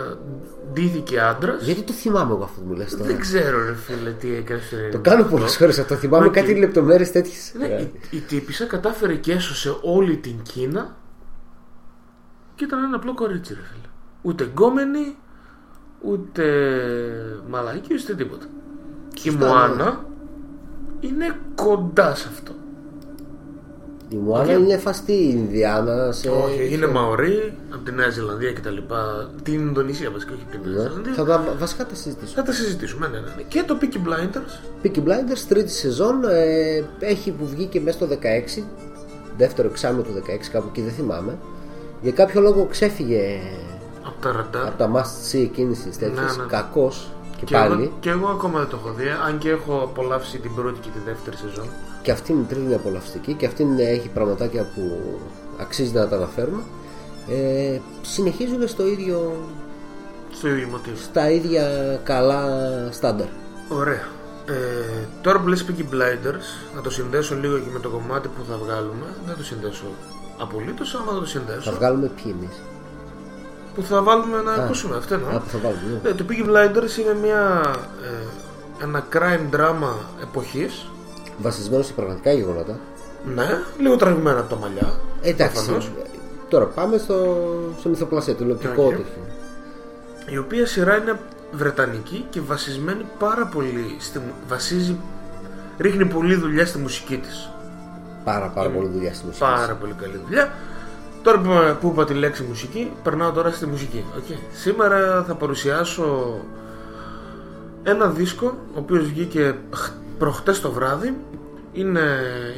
ντύθηκε 0.73 1.19
άντρας. 1.19 1.63
Γιατί 1.63 1.81
το 1.81 1.93
θυμάμαι 1.93 2.33
εγώ 2.33 2.43
αυτό 2.43 2.61
που 2.61 2.67
μου 2.67 2.73
λες 2.75 2.91
τώρα; 2.91 3.03
Δεν 3.03 3.19
ξέρω, 3.19 3.65
ρε 3.65 3.75
φίλε, 3.75 4.11
τι 4.11 4.35
έκανε 4.35 4.61
στο 4.61 4.77
98. 4.87 4.91
Το 4.91 4.99
κάνω 4.99 5.23
πολλές 5.23 5.57
φορές 5.57 5.79
αυτό. 5.79 5.95
Θυμάμαι 5.95 6.25
Οκ. 6.25 6.33
κάτι 6.33 6.55
λεπτομέρειες 6.55 7.11
τέτοιες. 7.11 7.53
Ναι, 7.57 7.65
η, 7.65 7.91
η 8.09 8.19
τύπισσα 8.19 8.65
κατάφερε 8.65 9.15
και 9.15 9.31
έσωσε 9.31 9.77
όλη 9.81 10.17
την 10.17 10.41
Κίνα 10.41 10.95
και 12.55 12.63
ήταν 12.63 12.83
ένα 12.83 12.95
απλό 12.95 13.13
κορίτσι, 13.13 13.53
ρε 13.53 13.59
φίλε. 13.61 13.87
Ούτε 14.21 14.43
γκόμενη, 14.43 15.15
ούτε 16.01 16.43
μαλάκι, 17.49 17.93
ούτε 17.93 18.15
τίποτα. 18.15 18.45
Η 19.13 19.19
Σωστά, 19.19 19.45
Μοάνα 19.47 20.05
είναι 20.99 21.35
κοντά 21.55 22.15
σε 22.15 22.27
αυτό. 22.27 22.53
Η 24.13 24.15
Μοάνα 24.15 24.53
Οκ. 24.53 24.59
είναι 24.59 24.77
φάση 24.77 25.33
Ινδιάνα. 25.35 26.11
Σε... 26.11 26.29
Όχι, 26.29 26.69
είναι 26.73 26.87
Μαωρί 26.87 27.53
από 27.73 27.83
τη 27.83 27.91
Νέα 27.91 28.09
Ζηλανδία 28.09 28.51
και 28.51 28.59
τα 28.59 28.69
λοιπά. 28.69 29.29
Την 29.43 29.53
Ινδονησία 29.53 30.11
βασικά, 30.11 30.31
όχι 30.33 30.43
από 30.53 30.63
τη 30.63 30.69
Νέα 30.69 30.77
Ναι. 30.83 30.89
Ζηλανδία. 30.89 31.13
Θα 31.13 31.23
τα, 31.25 31.55
βασικά 31.59 31.85
τα 31.85 31.95
συζητήσουμε. 31.95 32.41
Θα 32.41 32.43
τα 32.43 32.51
συζητήσουμε, 32.51 33.07
ναι, 33.07 33.17
ναι, 33.19 33.25
ναι. 33.35 33.41
Και 33.47 33.63
το 33.67 33.77
Peaky 33.81 33.95
Blinders. 34.07 34.85
Peaky 34.85 34.99
Blinders, 34.99 35.39
τρίτη 35.47 35.71
σεζόν. 35.71 36.23
Ε, 36.29 36.83
έχει 36.99 37.31
που 37.31 37.47
βγήκε 37.47 37.79
μέσα 37.79 37.97
στο 37.97 38.07
16. 38.59 38.63
Δεύτερο 39.37 39.67
εξάμεινο 39.67 40.03
του 40.03 40.11
16, 40.15 40.21
κάπου 40.51 40.67
εκεί 40.69 40.81
δεν 40.81 40.91
θυμάμαι. 40.93 41.37
Για 42.01 42.11
κάποιο 42.11 42.41
λόγο 42.41 42.65
ξέφυγε 42.69 43.39
Από 44.03 44.21
τα 44.21 44.31
ραντάρ. 44.31 44.67
από 44.67 44.77
τα 44.77 44.91
must 44.95 45.35
see 45.35 45.49
κίνηση 45.53 45.89
τέτοιας. 45.99 46.37
Ναι, 46.37 46.43
ναι. 46.43 46.49
Κακός 46.49 47.11
και, 47.37 47.45
Και 47.45 47.53
πάλι. 47.53 47.83
εγώ, 47.83 47.91
και 47.99 48.09
εγώ 48.09 48.27
ακόμα 48.27 48.59
δεν 48.59 48.67
το 48.67 48.77
έχω 48.83 48.93
δει, 48.93 49.05
αν 49.27 49.37
και 49.37 49.49
έχω 49.49 49.79
απολαύσει 49.83 50.37
την 50.37 50.55
πρώτη 50.55 50.79
και 50.79 50.89
τη 50.93 50.99
δεύτερη 51.05 51.35
σεζόν. 51.37 51.65
Και 52.03 52.11
αυτή 52.11 52.31
είναι 52.31 52.41
η 52.41 52.45
τρίτη 52.45 52.65
είναι 52.65 52.75
απολαυστική 52.75 53.33
και 53.33 53.45
αυτή 53.45 53.61
είναι- 53.63 53.83
έχει 53.83 54.09
πραγματάκια 54.09 54.63
που 54.75 55.09
αξίζει 55.61 55.93
να 55.93 56.07
τα 56.07 56.15
αναφέρουμε. 56.15 56.61
Ε, 57.29 57.79
συνεχίζουν 58.01 58.67
στο 58.67 58.87
ίδιο, 58.87 59.35
Στο 60.31 60.47
ίδιο 60.47 60.67
μοτίβο. 60.67 60.95
στα 60.97 61.29
ίδια 61.31 61.65
καλά 62.03 62.41
στάνταρ. 62.91 63.27
Ωραία. 63.69 64.07
Ε, 64.49 64.53
τώρα 65.21 65.39
που 65.39 65.47
λες 65.47 65.65
Peaky 65.69 65.81
Blinders, 65.93 66.73
να 66.75 66.81
το 66.81 66.89
συνδέσω 66.89 67.35
λίγο 67.35 67.57
και 67.57 67.69
με 67.73 67.79
το 67.79 67.89
κομμάτι 67.89 68.27
που 68.27 68.43
θα 68.49 68.57
βγάλουμε. 68.57 69.05
Δεν 69.25 69.35
το 69.37 69.43
συνδέσω 69.43 69.83
απολύτως, 70.39 70.95
αλλά 70.95 71.11
θα 71.13 71.19
το 71.19 71.25
συνδέσω. 71.25 71.61
Θα 71.61 71.71
βγάλουμε 71.77 72.11
ποιοι 72.15 72.35
εμείς; 72.39 72.61
Που 73.75 73.81
θα 73.83 74.01
βάλουμε 74.01 74.41
να 74.41 74.51
Α, 74.51 74.63
ακούσουμε 74.63 74.95
αυτό 74.97 75.13
εννοώ. 75.13 75.29
α, 75.29 75.39
που 75.39 75.49
θα 75.49 75.57
βάλουμε, 75.57 75.99
ναι. 76.03 76.09
Ε, 76.09 76.13
το 76.13 76.25
Peaky 76.29 76.45
Blinders 76.49 76.97
είναι 76.99 77.15
μια, 77.21 77.61
ε, 78.03 78.83
ένα 78.83 79.07
crime 79.13 79.55
drama 79.55 79.93
εποχής. 80.21 80.85
Βασισμένος 81.41 81.85
σε 81.85 81.93
πραγματικά 81.93 82.31
γεγονότα. 82.31 82.79
Ναι, 83.35 83.47
λίγο 83.79 83.95
τραβημένα 83.95 84.39
από 84.39 84.49
τα 84.49 84.59
μαλλιά. 84.61 84.93
Εντάξει. 85.21 85.55
προφανώς. 85.55 85.91
Τώρα 86.49 86.65
πάμε 86.65 86.97
στο, 86.97 87.37
στο 87.79 87.89
μυθοπλασία, 87.89 88.35
τηλεοπτικό 88.35 88.83
Οκ. 88.83 88.89
τέτοιο. 88.89 89.21
η 90.29 90.37
οποία 90.37 90.65
σειρά 90.65 90.97
είναι 90.97 91.19
βρετανική 91.51 92.25
και 92.29 92.39
βασισμένη 92.41 93.05
πάρα 93.19 93.45
πολύ 93.45 93.95
στη, 93.99 94.19
μου- 94.19 94.33
βασίζει, 94.47 94.97
ρίχνει 95.77 96.05
πολλή 96.05 96.35
δουλειά 96.35 96.65
στη 96.65 96.77
μουσική 96.77 97.17
της 97.17 97.49
Πάρα 98.23 98.47
πάρα 98.47 98.69
πολύ 98.69 98.87
δουλειά 98.87 99.13
στη 99.13 99.25
μουσική. 99.25 99.43
πάρα 99.43 99.73
πολύ 99.73 99.93
καλή 100.01 100.21
δουλειά 100.25 100.51
τώρα 101.21 101.39
που, 101.39 101.49
που 101.81 101.87
είπα 101.93 102.05
τη 102.05 102.13
λέξη 102.13 102.43
μουσική 102.43 102.91
περνάω 103.03 103.31
τώρα 103.31 103.51
στη 103.51 103.65
μουσική 103.65 104.03
okay. 104.17 104.37
σήμερα 104.53 105.23
θα 105.27 105.33
παρουσιάσω 105.35 106.37
ένα 107.83 108.07
δίσκο 108.07 108.45
ο 108.47 108.79
οποίος 108.79 109.03
βγήκε 109.05 109.55
χ- 109.75 109.91
προχτές 110.17 110.61
το 110.61 110.71
βράδυ 110.71 111.17
είναι 111.71 112.01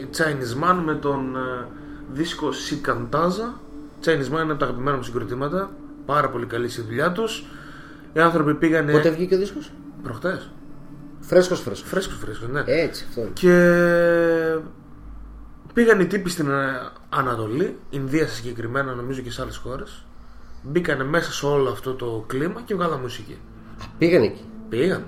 η 0.01 0.07
Chinese 0.17 0.63
Man 0.63 0.81
με 0.85 0.93
τον 0.93 1.35
ε, 1.35 1.67
δίσκο 2.13 2.49
Sikantaza 2.49 3.59
Chinese 4.05 4.33
Man 4.33 4.41
είναι 4.41 4.51
από 4.51 4.55
τα 4.55 4.65
αγαπημένα 4.65 4.97
μου 4.97 5.03
συγκροτήματα 5.03 5.71
πάρα 6.05 6.29
πολύ 6.29 6.45
καλή 6.45 6.69
στη 6.69 6.81
δουλειά 6.81 7.11
τους 7.11 7.45
οι 8.13 8.19
άνθρωποι 8.19 8.55
πήγανε 8.55 8.91
Πότε 8.91 9.09
βγήκε 9.09 9.35
ο 9.35 9.37
δίσκος; 9.37 9.71
προχτές 10.03 10.49
Φρέσκος 11.19 11.59
φρέσκος. 11.59 11.89
Φρέσκος 11.89 12.17
φρέσκος 12.17 12.49
ναι 12.49 12.63
Έτσι 12.65 13.05
αυτό. 13.09 13.21
είναι. 13.21 13.29
και 13.33 13.55
πήγαν 15.73 15.99
οι 15.99 16.05
τύποι 16.05 16.29
στην 16.29 16.49
ε, 16.49 16.91
Ανατολή, 17.09 17.77
Ινδία 17.89 18.27
συγκεκριμένα, 18.27 18.93
νομίζω 18.93 19.21
και 19.21 19.31
σε 19.31 19.41
άλλες 19.41 19.57
χώρες. 19.57 20.05
Μπήκανε 20.63 21.03
μέσα 21.03 21.31
σε 21.31 21.45
όλο 21.45 21.69
αυτό 21.69 21.93
το 21.93 22.23
κλίμα 22.27 22.61
και 22.65 22.75
βγάλαν 22.75 22.99
μουσική. 22.99 23.37
Πήγαν 23.97 24.23
εκεί. 24.23 24.43
Πήγαν. 24.69 25.03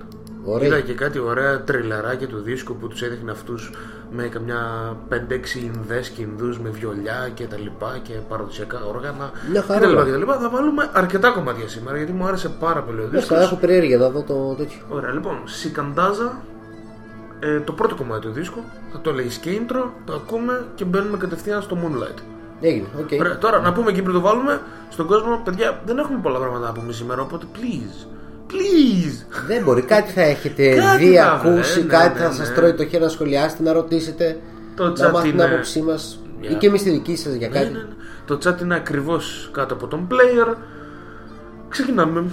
Ωραία. 0.46 0.68
Είδα 0.68 0.80
και 0.80 0.94
κάτι 0.94 1.20
ωραία 1.20 1.62
τριλεράκια 1.64 2.28
του 2.28 2.40
δίσκου 2.42 2.76
που 2.76 2.88
τους 2.88 3.02
έδειχνε 3.02 3.32
αυτούς 3.32 3.72
με 4.12 4.24
καμιά 4.28 4.62
5-6 5.10 5.16
Ινδές 5.64 6.10
και 6.10 6.22
Ινδού 6.22 6.56
με 6.64 6.70
βιολιά 6.70 7.30
και 7.34 7.46
τα 7.46 7.58
λοιπά 7.58 8.00
και 8.04 8.14
παραδοσιακά 8.30 8.80
όργανα. 8.86 9.32
Μια 9.52 9.62
χαρά. 9.62 9.80
και 9.80 9.86
τα 9.86 9.90
λοιπά 9.92 10.04
και 10.06 10.12
τα 10.12 10.18
λοιπά. 10.18 10.38
Θα 10.38 10.50
βάλουμε 10.50 10.90
αρκετά 10.94 11.30
κομμάτια 11.30 11.68
σήμερα 11.68 11.98
γιατί 11.98 12.12
μου 12.12 12.26
άρεσε 12.26 12.50
πάρα 12.50 12.82
πολύ 12.82 12.98
ο 12.98 13.02
Μια 13.02 13.10
δίσκος. 13.10 13.28
χαρά, 13.28 13.42
έχω 13.42 13.56
περιέργεια 13.56 13.98
να 13.98 14.10
δω 14.10 14.22
το 14.22 14.56
τέτοιο. 14.58 14.80
Ωραία, 14.90 15.12
λοιπόν, 15.12 15.42
Shikantaza, 15.46 16.42
ε, 17.40 17.60
το 17.60 17.72
πρώτο 17.72 17.96
κομμάτι 17.96 18.22
του 18.28 18.32
δίσκου, 18.34 18.62
θα 18.92 19.00
το 19.02 19.10
έλεγε 19.10 19.30
και 19.42 19.62
intro, 19.62 19.90
το 20.06 20.14
ακούμε 20.14 20.66
και 20.76 20.86
μπαίνουμε 20.86 21.18
κατευθείαν 21.18 21.62
στο 21.62 21.78
Moonlight. 21.84 22.18
Έγινε, 22.62 22.88
οκ. 23.00 23.10
Ωραία, 23.20 23.38
τώρα 23.38 23.60
να 23.60 23.74
πούμε 23.74 23.90
εκεί 23.90 24.02
πριν 24.02 24.14
το 24.14 24.22
βάλουμε 24.22 24.62
στον 24.90 25.06
κόσμο, 25.08 25.42
παιδιά, 25.44 25.82
δεν 25.86 25.98
έχουμε 25.98 26.20
πολλά 26.22 26.40
πράγματα 26.40 26.66
να 26.66 26.72
πούμε 26.72 26.92
σήμερα, 26.92 27.22
οπότε 27.22 27.46
please, 27.56 28.08
please. 28.50 29.26
Δεν 29.48 29.64
μπορεί, 29.64 29.82
κάτι 29.82 30.12
θα 30.12 30.22
έχετε 30.22 30.76
Κάτι 30.76 31.06
δει, 31.06 31.16
θα 31.16 31.32
ακούσει, 31.32 31.80
βρε, 31.82 31.98
κάτι 31.98 32.14
ναι, 32.14 32.24
θα 32.26 32.28
ναι, 32.30 32.36
σας 32.36 32.50
ναι. 32.50 32.56
τρώει 32.56 32.74
το 32.74 32.86
χέρι 32.86 33.04
να 33.04 33.10
σχολιάσετε, 33.10 33.64
να 33.64 33.74
ρωτήσετε, 33.74 34.40
Το 34.76 34.84
να 34.84 34.90
chat 34.92 34.98
μάθετε 35.00 35.22
την 35.22 35.32
είναι- 35.32 35.44
άποψή 35.44 35.82
μας 35.82 36.20
ή 36.42 36.48
Yeah. 36.52 36.58
και 36.58 36.68
εμείς 36.68 36.84
τη 36.84 36.90
δική 36.90 37.16
σας 37.16 37.34
για 37.34 37.48
Ναι, 37.50 37.60
κάτι. 37.60 37.72
ναι, 37.72 37.78
ναι. 37.80 37.86
Το 38.26 38.40
chat 38.44 38.62
είναι 38.62 38.76
ακριβώς 38.76 39.50
κάτω 39.54 39.74
από 39.74 39.88
τον 39.88 40.08
player. 40.12 40.56
Ξεκινάμε. 41.70 42.24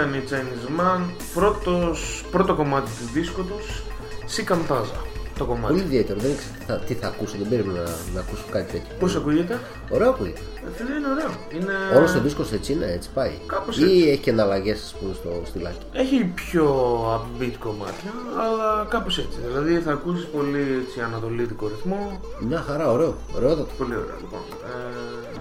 Ήταν 0.00 0.14
η 0.14 0.22
Chinese 0.30 0.80
Man. 0.80 1.00
Πρώτος, 1.34 2.24
πρώτο 2.30 2.54
κομμάτι 2.54 2.90
του 2.90 3.12
δίσκου 3.12 3.44
τους. 3.44 3.82
Σικαντάζα. 4.24 5.08
Το 5.38 5.44
κομμάτι. 5.44 5.72
Πολύ 5.72 5.84
ιδιαίτερο. 5.84 6.20
Δεν 6.20 6.30
ήξερα 6.30 6.54
τι 6.58 6.64
θα, 6.64 6.78
τι 6.78 6.94
θα 6.94 7.06
ακούσω. 7.06 7.36
Δεν 7.38 7.48
περίμενα 7.48 7.80
να, 7.82 7.90
να 8.14 8.20
ακούσω 8.20 8.44
κάτι 8.50 8.72
τέτοιο. 8.72 8.94
Πώς 8.98 9.16
ακούγεται; 9.16 9.60
Ωραίο 9.90 10.08
ακούγεται. 10.08 10.40
Ε, 10.66 10.70
Φίλε 10.76 10.94
είναι 10.94 11.08
ωραίο. 11.08 11.30
Είναι... 11.54 11.72
Όλο 11.96 12.18
ο 12.18 12.20
δίσκο 12.20 12.44
έτσι 12.52 12.72
είναι, 12.72 12.86
έτσι 12.86 13.10
πάει. 13.14 13.32
Κάπως 13.46 13.78
Ή 13.78 13.82
έτσι. 13.82 14.08
έχει 14.08 14.18
και 14.20 14.30
εναλλαγές, 14.30 14.82
ας 14.82 14.94
πούμε, 15.00 15.14
στο 15.14 15.42
στυλάκι. 15.44 15.78
Έχει 15.92 16.24
πιο 16.24 16.66
upbeat 17.14 17.52
κομμάτια, 17.58 18.12
αλλά 18.40 18.86
κάπως 18.90 19.18
έτσι. 19.18 19.38
Δηλαδή 19.46 19.78
θα 19.78 19.92
ακούσεις 19.92 20.24
πολύ 20.26 20.84
έτσι, 20.84 21.00
ανατολίτικο 21.00 21.68
ρυθμό. 21.68 22.20
Μια 22.40 22.64
χαρά, 22.66 22.90
ωραίο. 22.90 23.14
Ωραιότατο. 23.36 23.68
Πολύ 23.78 23.94
ωραίο 23.94 24.16
λοιπόν. 24.20 24.40
Ε, 24.50 25.40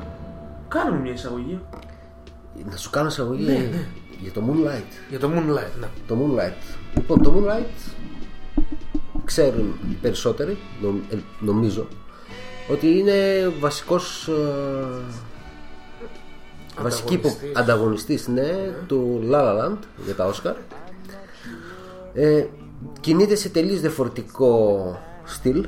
κάνουμε 0.67 0.99
μια 0.99 1.13
εισαγωγή. 1.13 1.59
Να 2.69 2.77
σου 2.77 2.89
κάνω 2.89 3.07
εισαγωγή 3.07 3.43
Ναι, 3.45 3.51
ναι. 3.51 3.85
Για 4.21 4.31
το 4.31 4.41
Moonlight. 4.47 4.91
Για 5.09 5.19
το 5.19 5.29
Moonlight, 5.35 5.79
ναι. 5.79 5.87
Το 6.07 6.15
Moonlight. 6.19 6.75
Λοιπόν, 6.95 7.21
το 7.23 7.33
Moonlight 7.37 7.91
ξέρουν 9.25 9.73
οι 9.91 9.93
περισσότεροι, 10.01 10.57
νομ- 10.81 11.11
ε, 11.13 11.15
νομίζω, 11.39 11.87
ότι 12.71 12.87
είναι 12.97 13.47
βασικός 13.59 14.27
ε, 14.27 15.01
βασική 16.81 17.13
υπο- 17.13 17.27
Ανταγωνιστής. 17.27 17.55
ανταγωνιστής 17.61 18.27
ναι, 18.27 18.73
του 18.87 19.21
La 19.31 19.35
La 19.41 19.59
Land 19.65 19.77
για 20.05 20.15
τα 20.15 20.31
Oscar 20.33 20.53
ε, 22.13 22.45
κινείται 22.99 23.35
σε 23.35 23.49
τελείως 23.49 23.79
διαφορετικό 23.79 24.99
στυλ 25.23 25.67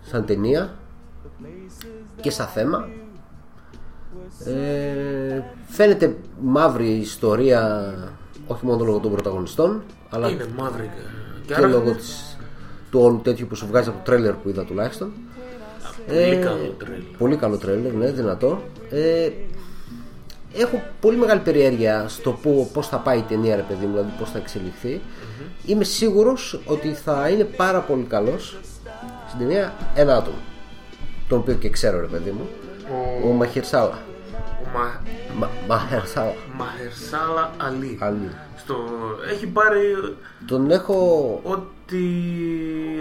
σαν 0.00 0.24
ταινία 0.26 0.74
και 2.20 2.30
σαν 2.30 2.46
θέμα 2.46 2.88
ε, 4.44 5.42
φαίνεται 5.68 6.16
μαύρη 6.42 6.88
ιστορία 6.90 7.94
όχι 8.46 8.66
μόνο 8.66 8.84
λόγω 8.84 8.98
των 8.98 9.12
πρωταγωνιστών 9.12 9.82
αλλά 10.10 10.28
Είναι 10.28 10.46
μαύρη 10.56 10.90
και 11.46 11.54
και 11.54 11.66
λόγω 11.66 11.92
της, 11.92 12.36
του 12.90 13.00
όλου 13.00 13.20
τέτοιου 13.22 13.46
που 13.46 13.54
σου 13.54 13.66
βγάζει 13.66 13.88
από 13.88 13.98
το 13.98 14.04
τρέλερ 14.04 14.32
που 14.32 14.48
είδα 14.48 14.64
τουλάχιστον 14.64 15.12
Πολύ 16.06 16.36
καλό 16.36 16.74
τρέλερ. 16.78 17.00
Πολύ 17.18 17.36
καλό 17.36 17.56
τρέλερ, 17.56 17.92
ναι, 17.92 18.10
δυνατό. 18.10 18.62
Ε, 18.90 19.28
έχω 20.54 20.82
πολύ 21.00 21.16
μεγάλη 21.16 21.40
περιέργεια 21.40 22.04
στο 22.08 22.32
που, 22.32 22.70
πώς 22.72 22.88
θα 22.88 22.96
πάει 22.98 23.18
η 23.18 23.22
ταινία, 23.28 23.56
ρε 23.56 23.62
παιδί 23.68 23.86
μου, 23.86 23.92
δηλαδή 23.92 24.12
πώς 24.18 24.30
θα 24.30 24.38
εξελιχθει 24.38 25.00
Είμαι 25.66 25.84
σίγουρος 25.84 26.60
ότι 26.66 26.88
θα 26.92 27.28
είναι 27.28 27.44
πάρα 27.44 27.80
πολύ 27.80 28.02
καλός 28.04 28.58
στην 29.28 29.38
ταινία 29.38 29.74
ένα 29.94 30.16
άτομο. 30.16 30.36
Τον 31.28 31.38
οποίο 31.38 31.54
και 31.54 31.68
ξέρω, 31.70 32.00
ρε 32.00 32.06
παιδί 32.06 32.30
μου. 32.30 32.46
Ο- 33.24 33.28
Ο 33.28 33.32
Μαχερσάλα. 33.32 33.98
Ο 34.74 34.78
Μα... 34.78 35.00
Μα, 35.38 35.48
Μαχερσάλα. 35.68 36.32
Μαχερσάλα 36.56 37.50
Αλή. 37.56 37.98
Αλή. 38.00 38.30
Στο... 38.56 38.76
Έχει 39.32 39.46
πάρει 39.46 39.80
Τον 40.46 40.70
έχω. 40.70 41.40
ό,τι 41.44 41.98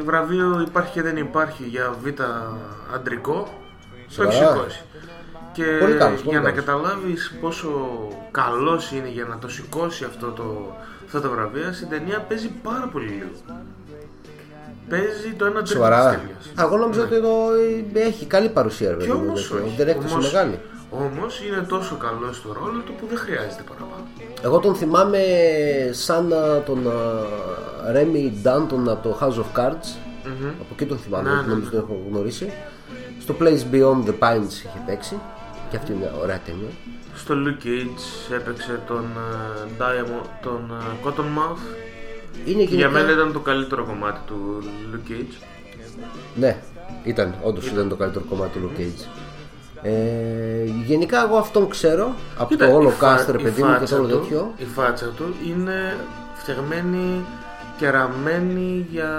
βραβείο 0.06 0.64
υπάρχει 0.68 0.92
και 0.92 1.02
δεν 1.02 1.18
υπάρχει 1.18 1.64
για 1.64 1.96
β' 2.04 2.22
αντρικό. 2.96 3.48
Το 4.16 4.24
έχει 4.24 4.34
Σοβαρά; 4.34 4.54
σηκώσει. 4.56 4.82
Και 5.54 5.64
Πολύ 5.80 5.94
καλός, 5.94 6.22
πολύ 6.22 6.30
για 6.30 6.40
να 6.40 6.50
καλός. 6.50 6.66
καταλάβεις 6.66 7.34
πόσο 7.42 7.70
καλός 8.32 8.92
είναι 8.92 9.10
για 9.10 9.24
να 9.26 9.38
το 9.38 9.48
σηκώσει 9.50 10.04
αυτό 10.04 10.28
το, 10.32 10.76
αυτό 11.06 11.22
το 11.22 11.30
βραβείο, 11.30 11.72
στην 11.74 11.90
ταινία 11.90 12.20
παίζει 12.20 12.50
πάρα 12.64 12.88
πολύ 12.92 13.08
λίγο. 13.08 13.30
Παίζει 14.90 15.34
το 15.38 15.46
ένα 15.46 15.54
τρίτο 15.54 15.62
της 15.62 15.72
Σοβαρά. 15.72 16.10
ταινίας. 16.10 16.46
Α, 16.56 16.64
Εγώ 16.64 16.78
νόμιζα 16.78 17.02
ότι 17.02 17.16
εδώ 17.16 17.36
ε, 17.94 18.00
έχει 18.00 18.26
καλή 18.26 18.50
παρουσία, 18.50 18.90
ρε 18.90 18.96
παιδί 18.96 19.08
Και 19.10 19.14
μου. 19.16 19.24
όμως 19.26 19.48
τέτοιο. 19.50 19.66
όχι. 19.66 19.76
Δεν 19.78 19.88
έχει 19.88 20.00
τόσο 20.00 20.14
Όμως- 20.14 20.32
μεγάλη. 20.34 20.60
Όμως 20.90 21.42
είναι 21.42 21.62
τόσο 21.70 21.96
καλό 21.96 22.34
στο 22.34 22.54
ρόλο 22.60 22.80
του 22.86 22.94
που 23.00 23.06
δεν 23.10 23.18
χρειάζεται 23.18 23.64
παραπάνω. 23.68 24.08
Εγώ 24.44 24.60
τον 24.60 24.76
θυμάμαι 24.76 25.20
σαν 25.92 26.34
α, 26.34 26.62
τον 26.64 26.92
Ρέμι 27.92 28.40
Ντάντον 28.42 28.90
από 28.90 29.10
το 29.10 29.18
House 29.22 29.40
of 29.44 29.60
Cards. 29.60 29.88
Μμμ. 30.26 30.48
Από 30.48 30.68
εκεί 30.72 30.86
τον 30.86 30.98
θυμάμαι, 30.98 31.24
Ναι, 31.30 31.34
γιατί 31.36 31.48
ναι, 31.48 31.54
νομίζω 31.54 31.70
ναι. 31.74 31.80
τον 31.80 31.90
έχω 31.90 32.02
γνωρίσει. 32.10 32.52
Στο 33.20 33.36
Place 33.40 33.74
Beyond 33.74 34.10
the 34.10 34.14
Pines 34.20 34.50
είχε 34.52 34.82
παίξει. 34.86 35.20
Και 35.70 35.76
αυτή 35.78 35.92
είναι 35.92 36.00
μια 36.02 36.12
ωραία 36.22 36.40
ταινία. 36.46 36.70
Στο 37.16 37.34
Luke 37.38 37.66
Cage 37.66 38.34
έπαιξε 38.36 38.80
τον 38.88 39.04
ε, 39.06 39.68
Diamond, 39.80 40.26
τον 40.42 40.72
ε, 40.72 41.08
Cottonmouth. 41.08 41.76
Είναι 42.46 42.64
και 42.64 42.76
για 42.76 42.88
γενικά- 42.88 42.90
μένα 42.90 43.12
ήταν 43.12 43.34
το 43.34 43.40
καλύτερο 43.40 43.86
κομμάτι 43.86 44.20
του 44.28 44.64
Luke 44.94 45.12
Cage. 45.12 45.44
Ναι, 46.36 46.58
ήταν, 47.04 47.36
όντως 47.44 47.68
ήταν 47.68 47.90
το 47.90 47.96
καλύτερο 47.96 48.26
κομμάτι 48.30 48.60
του 48.60 48.70
Luke 48.76 48.80
Cage. 48.80 49.06
Ε, 49.88 50.64
γενικά 50.86 51.24
εγώ 51.26 51.38
αυτόν 51.38 51.70
ξέρω 51.70 52.16
από 52.38 52.48
Κοίτα, 52.50 52.68
το 52.68 52.74
όλο 52.76 52.90
η 52.90 52.92
φα- 52.92 53.20
cast 53.20 53.26
ρε 53.32 53.40
η 53.40 53.44
παιδί 53.44 53.62
μου 53.64 53.68
και 53.70 53.76
φάτσα 53.78 53.96
το 53.96 54.02
όλο 54.02 54.12
του- 54.12 54.20
τέτοιο. 54.22 54.54
Η 54.58 54.64
φάτσα 54.64 55.06
του 55.06 55.36
είναι 55.48 55.96
φτιαγμένη 56.36 57.24
και 57.78 57.90
ραμμένη 57.90 58.88
για. 58.92 59.10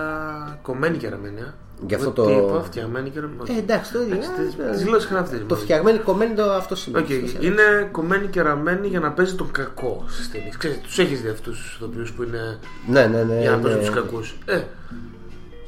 κομμένη 0.62 0.96
και 0.96 1.08
ραμμένη. 1.08 1.40
α. 1.40 1.54
Γι' 1.86 1.94
αυτό 1.94 2.04
Δεν 2.10 2.14
το- 2.14 2.24
Τι 2.24 2.32
είπα, 2.32 2.62
φτιαγμένη 2.62 3.10
και 3.10 3.20
ραμμένη. 3.20 3.40
Ε, 3.56 3.58
εντάξει, 3.58 3.92
το 3.92 4.00
ίδιο. 4.02 4.14
Ε, 4.16 4.76
Τι 4.76 4.82
γλώσσες 4.84 5.08
είναι 5.10 5.18
αυτές. 5.18 5.40
Το 5.46 5.56
φτιαγμένο 5.56 5.98
κομμένο 6.02 6.34
το 6.34 6.52
αυτό 6.52 6.74
σημαίνει. 6.76 7.04
Οκ, 7.04 7.42
είναι 7.42 7.88
κομμένη 7.92 8.26
και 8.26 8.42
ραμμένη 8.42 8.86
για 8.86 9.00
να 9.00 9.10
παίζει 9.12 9.34
τον 9.34 9.50
κακό 9.50 10.04
στις 10.08 10.30
ταινίες. 10.30 10.56
Ξέρετε, 10.56 10.80
τους 10.82 10.98
έχεις 10.98 11.20
δει 11.20 11.28
αυτούς 11.28 11.58
τους 11.58 11.74
ηθοποιούς 11.74 12.12
που 12.12 12.22
είναι. 12.22 12.58
Ναι, 12.86 13.06
ναι, 13.06 13.22
ναι, 13.22 13.40
Για 13.40 13.50
να 13.50 13.56
ναι. 13.56 13.62
παίζουν 13.62 13.80
τους 13.80 13.90
κακούς. 13.90 14.36
Ε, 14.44 14.60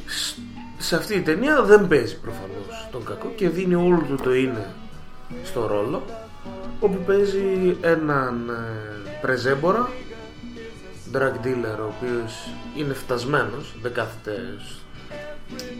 σ- 0.07 0.39
σε 0.79 0.97
αυτή 0.97 1.15
η 1.15 1.21
ταινία 1.21 1.63
δεν 1.63 1.89
παίζει 1.89 2.17
προφανώς 2.19 2.89
τον 2.93 3.05
κακό 3.05 3.33
και 3.37 3.49
δίνει 3.49 3.75
όλο 3.75 4.05
του 4.09 4.19
το 4.23 4.35
είναι 4.35 4.67
στο 5.45 5.67
ρόλο. 5.67 6.03
Όπου 6.81 6.99
παίζει 7.07 7.77
έναν 7.81 8.49
ε, 8.49 9.11
πρεζέμπορα, 9.21 9.89
drug 11.13 11.47
dealer, 11.47 11.79
ο 11.81 11.93
οποίος 11.99 12.49
είναι 12.77 12.93
φτασμένος, 12.95 13.75
δεν 13.83 13.93
κάθεται. 13.93 14.33
σ- 14.69 14.79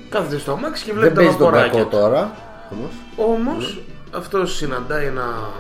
Κάθεται 0.09 0.39
στο 0.39 0.53
αμάξι 0.53 0.85
και 0.85 0.93
βλέπει 0.93 1.07
Δεν 1.07 1.15
τα 1.17 1.21
παίζει 1.23 1.37
τον 1.37 1.47
βαποράκια 1.47 1.79
κακό 1.79 1.91
του. 1.91 1.97
τώρα. 1.97 2.37
Όμως. 2.71 2.91
Όμως 3.17 3.81
αυτός 4.15 4.57
συναντάει 4.57 5.07
ένα, 5.07 5.51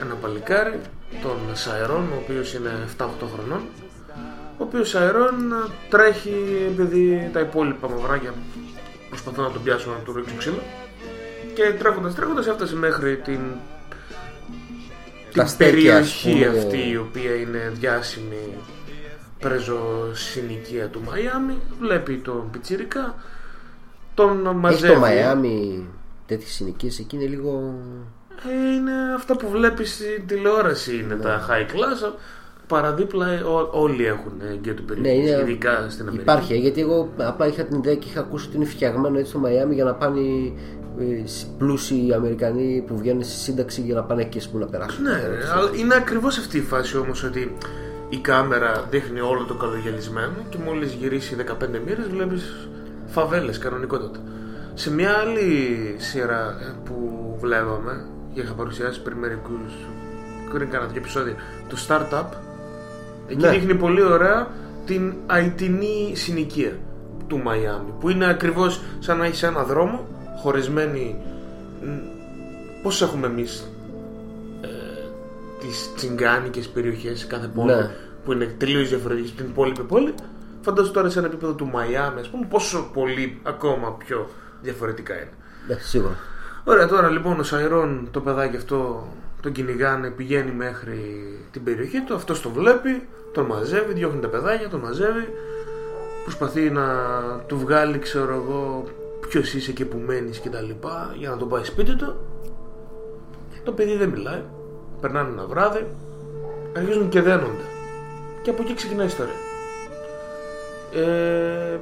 ένα 0.00 0.14
παλικάρι, 0.14 0.80
τον 1.22 1.36
Σαϊρόν, 1.52 2.08
ο 2.12 2.16
οποίος 2.22 2.54
είναι 2.54 2.70
7-8 2.96 3.26
χρονών, 3.34 3.60
ο 4.58 4.62
οποίος 4.64 4.88
Σαϊρόν 4.88 5.34
τρέχει 5.90 6.66
επειδή 6.72 7.30
τα 7.32 7.40
υπόλοιπα 7.40 7.88
μαυράκια 7.88 8.34
προσπαθούν 9.08 9.44
να 9.44 9.50
τον 9.50 9.62
πιάσουν 9.62 9.92
να 9.92 9.98
του 9.98 10.12
ρίξουν 10.12 10.38
ξύλο 10.38 10.62
και 11.62 11.72
τρέχοντας 11.78 12.14
τρέχοντας 12.14 12.46
έφτασε 12.46 12.76
μέχρι 12.76 13.16
την, 13.16 13.40
Τα 15.34 15.42
την 15.42 15.46
στέκια, 15.46 15.46
ας 15.46 15.56
περιοχή 15.56 16.44
πούμε. 16.46 16.58
αυτή 16.58 16.90
η 16.90 16.96
οποία 16.96 17.34
είναι 17.34 17.72
διάσημη 17.74 18.54
πρεζοσυνοικία 19.38 20.86
του 20.88 21.00
Μαϊάμι 21.08 21.54
βλέπει 21.80 22.16
τον 22.16 22.48
Πιτσιρικά 22.50 23.14
τον 24.14 24.46
Έχει 24.46 24.54
μαζεύει 24.54 24.92
το 24.92 24.98
Μαϊάμι 24.98 25.86
τέτοιες 26.26 26.50
συνοικίες 26.52 26.98
εκεί 26.98 27.16
είναι 27.16 27.26
λίγο. 27.26 27.74
Ε, 28.48 28.74
είναι 28.74 28.92
αυτά 29.16 29.36
που 29.36 29.48
βλέπεις 29.48 29.94
στην 29.94 30.26
τηλεόραση 30.26 30.94
είναι 30.96 31.14
Ναι. 31.14 31.20
τα 31.22 31.46
high 31.50 31.70
class 31.74 32.12
παραδίπλα 32.66 33.28
ε, 33.28 33.40
ό- 33.40 33.68
όλοι 33.72 34.04
έχουν 34.06 34.32
γκέτο 34.60 34.82
Ναι, 34.82 34.86
περιοχή 34.94 35.18
είναι, 35.18 35.40
ειδικά 35.50 35.86
στην 35.88 36.02
Αμερική 36.02 36.22
υπάρχει, 36.22 36.52
ε, 36.52 36.56
γιατί 36.56 36.80
εγώ 36.80 37.08
απλά 37.16 37.46
είχα 37.46 37.62
την 37.64 37.78
ιδέα 37.78 37.94
και 37.94 38.06
είχα 38.08 38.20
ακούσει 38.20 38.46
ότι 38.46 38.56
είναι 38.56 38.64
φτιαγμένο 38.64 39.18
έτσι 39.18 39.30
στο 39.30 39.38
Μαϊάμι 39.38 39.74
για 39.74 39.84
να 39.84 39.94
πάνε 39.94 40.20
οι 40.20 40.54
ε, 40.58 40.79
πλούσιοι 41.58 42.12
Αμερικανοί 42.14 42.84
που 42.86 42.96
βγαίνουν 42.98 43.22
στη 43.22 43.32
σύνταξη 43.32 43.80
για 43.80 43.94
να 43.94 44.02
πάνε 44.02 44.22
εκεί 44.22 44.38
ας 44.38 44.48
πούμε, 44.48 44.64
να 44.64 44.70
περάσουν. 44.70 45.02
ναι, 45.02 45.10
ρε, 45.10 45.50
αλλά 45.52 45.70
είναι 45.76 45.94
ακριβώς 45.94 46.38
αυτή 46.38 46.56
η 46.56 46.60
φάση 46.62 46.96
όμως 46.98 47.22
ότι 47.24 47.56
η 48.08 48.16
κάμερα 48.16 48.84
δείχνει 48.90 49.20
όλο 49.20 49.44
το 49.44 49.54
καλογελισμένο 49.54 50.32
και 50.48 50.58
μόλις 50.64 50.92
γυρίσει 50.92 51.36
15 51.38 51.66
μοίρες 51.86 52.06
βλέπεις 52.08 52.68
φαβέλες 53.06 53.58
κανονικότατα 53.58 54.18
σε 54.74 54.92
μια 54.92 55.10
άλλη 55.12 55.94
σειρά 55.98 56.56
ε, 56.60 56.72
που 56.84 56.94
βλέπαμε 57.40 58.04
και 58.34 58.40
είχα 58.40 58.52
παρουσιάσει 58.52 59.02
πριν 59.02 59.16
μερικούς 59.18 59.72
πριν 60.52 60.70
κάνα 60.70 60.86
δύο 60.86 60.96
επεισόδια 60.96 61.34
το 61.68 61.76
Startup 61.88 62.24
Εκεί 63.28 63.40
Ναι. 63.42 63.50
δείχνει 63.50 63.74
πολύ 63.74 64.02
ωραία 64.02 64.48
την 64.86 65.12
αιτινή 65.36 66.12
συνοικία 66.14 66.72
του 67.26 67.38
Μαϊάμι 67.38 67.92
που 68.00 68.08
είναι 68.08 68.26
ακριβώς 68.28 68.80
σαν 68.98 69.18
να 69.18 69.24
έχεις 69.24 69.42
ένα 69.42 69.62
δρόμο 69.64 70.06
χωρισμένη 70.42 71.16
μ, 71.82 71.86
πώς 72.82 73.02
έχουμε 73.02 73.26
εμείς 73.26 73.70
ε, 74.60 74.68
τις 75.60 75.90
τσιγκάνικες 75.96 76.68
περιοχές 76.68 77.18
σε 77.18 77.26
κάθε 77.26 77.46
πόλη 77.54 77.72
Ναι. 77.74 77.90
που 78.24 78.32
είναι 78.32 78.44
τελείως 78.58 78.88
διαφορετικές 78.88 79.30
από 79.30 79.40
την 79.40 79.50
υπόλοιπη 79.50 79.82
πόλη 79.82 80.14
φαντάζομαι 80.60 80.94
τώρα 80.94 81.10
σε 81.10 81.18
ένα 81.18 81.28
επίπεδο 81.28 81.52
του 81.52 81.66
Μαϊάμι 81.66 82.20
ας 82.20 82.28
πούμε 82.28 82.46
πόσο 82.50 82.90
πολύ 82.92 83.38
ακόμα 83.42 83.92
πιο 83.92 84.28
διαφορετικά 84.62 85.14
είναι 85.14 85.30
Ναι, 85.68 85.74
σίγουρα. 85.80 86.16
Ωραία, 86.64 86.86
τώρα 86.88 87.08
λοιπόν 87.10 87.40
ο 87.40 87.42
Σαϊρόν 87.42 88.08
το 88.10 88.20
παιδάκι 88.20 88.56
αυτό 88.56 89.08
τον 89.42 89.52
κυνηγάνε, 89.52 90.10
πηγαίνει 90.10 90.50
μέχρι 90.50 90.98
την 91.50 91.64
περιοχή 91.64 92.00
του, 92.00 92.14
αυτός 92.14 92.40
το 92.42 92.50
βλέπει, 92.50 93.08
τον 93.32 93.44
μαζεύει, 93.46 93.92
διώχνει 93.92 94.20
τα 94.20 94.28
παιδάκια, 94.28 94.68
τον 94.68 94.80
μαζεύει, 94.80 95.28
προσπαθεί 96.22 96.70
να 96.70 96.84
του 97.46 97.58
βγάλει, 97.58 97.98
ξέρω 97.98 98.34
εγώ, 98.34 98.84
ποιος 99.30 99.54
είσαι 99.54 99.72
και 99.72 99.84
που 99.84 99.98
μένεις 99.98 100.38
και 100.38 100.48
τα 100.48 100.60
λοιπά, 100.60 101.14
για 101.18 101.30
να 101.30 101.36
τον 101.36 101.48
πάει 101.48 101.64
σπίτι 101.64 101.96
του. 101.96 102.16
Το 103.64 103.72
παιδί 103.72 103.96
δεν 103.96 104.08
μιλάει, 104.08 104.42
περνάνε 105.00 105.28
ένα 105.32 105.46
βράδυ, 105.46 105.86
αρχίζουν 106.76 107.08
και 107.08 107.20
δένονται. 107.20 107.64
και 108.42 108.50
από 108.50 108.62
εκεί 108.62 108.74
ξεκινάει 108.74 109.04
η 109.04 109.08
ιστορία. 109.08 109.34
Ε, 110.94 111.78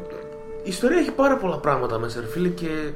η 0.62 0.68
ιστορία 0.68 0.98
έχει 0.98 1.10
πάρα 1.10 1.36
πολλά 1.36 1.56
πράγματα 1.56 1.98
μέσα, 1.98 2.20
ρε 2.20 2.26
φίλε, 2.26 2.48
και, 2.48 2.90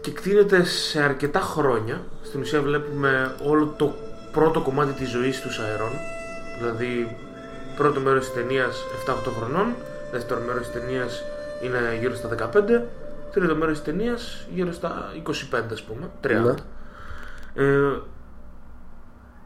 και 0.00 0.10
κτίνεται 0.10 0.64
σε 0.64 1.02
αρκετά 1.02 1.40
χρόνια. 1.40 2.00
Στην 2.22 2.40
ουσία 2.40 2.62
βλέπουμε 2.62 3.34
όλο 3.44 3.74
το 3.76 3.94
πρώτο 4.32 4.60
κομμάτι 4.60 4.92
της 4.92 5.10
ζωής 5.10 5.40
του 5.40 5.62
αερών. 5.62 5.92
Δηλαδή, 6.58 7.16
πρώτο 7.76 8.00
μέρος 8.00 8.24
της 8.24 8.34
ταινίας 8.34 8.84
7-8 9.06 9.14
χρονών, 9.38 9.74
δεύτερο 10.12 10.40
μέρος 10.46 10.68
της 10.68 10.72
ταινίας 10.80 11.22
είναι 11.62 11.96
γύρω 12.00 12.14
στα 12.14 12.28
15, 12.28 12.86
τρίτο 13.32 13.56
μέρος 13.56 13.74
της 13.74 13.82
ταινίας 13.84 14.46
γύρω 14.54 14.72
στα 14.72 15.12
25 15.22 15.72
ας 15.72 15.82
πούμε, 15.82 16.10
30. 16.20 16.54
Ε, 17.54 17.64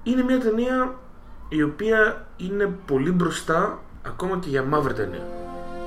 είναι 0.03 0.23
μια 0.23 0.39
ταινία 0.41 0.95
η 1.49 1.63
οποία 1.63 2.27
είναι 2.37 2.69
πολύ 2.87 3.11
μπροστά 3.11 3.79
ακόμα 4.07 4.39
και 4.39 4.49
για 4.49 4.63
μαύρη 4.63 4.93
ταινία. 4.95 5.27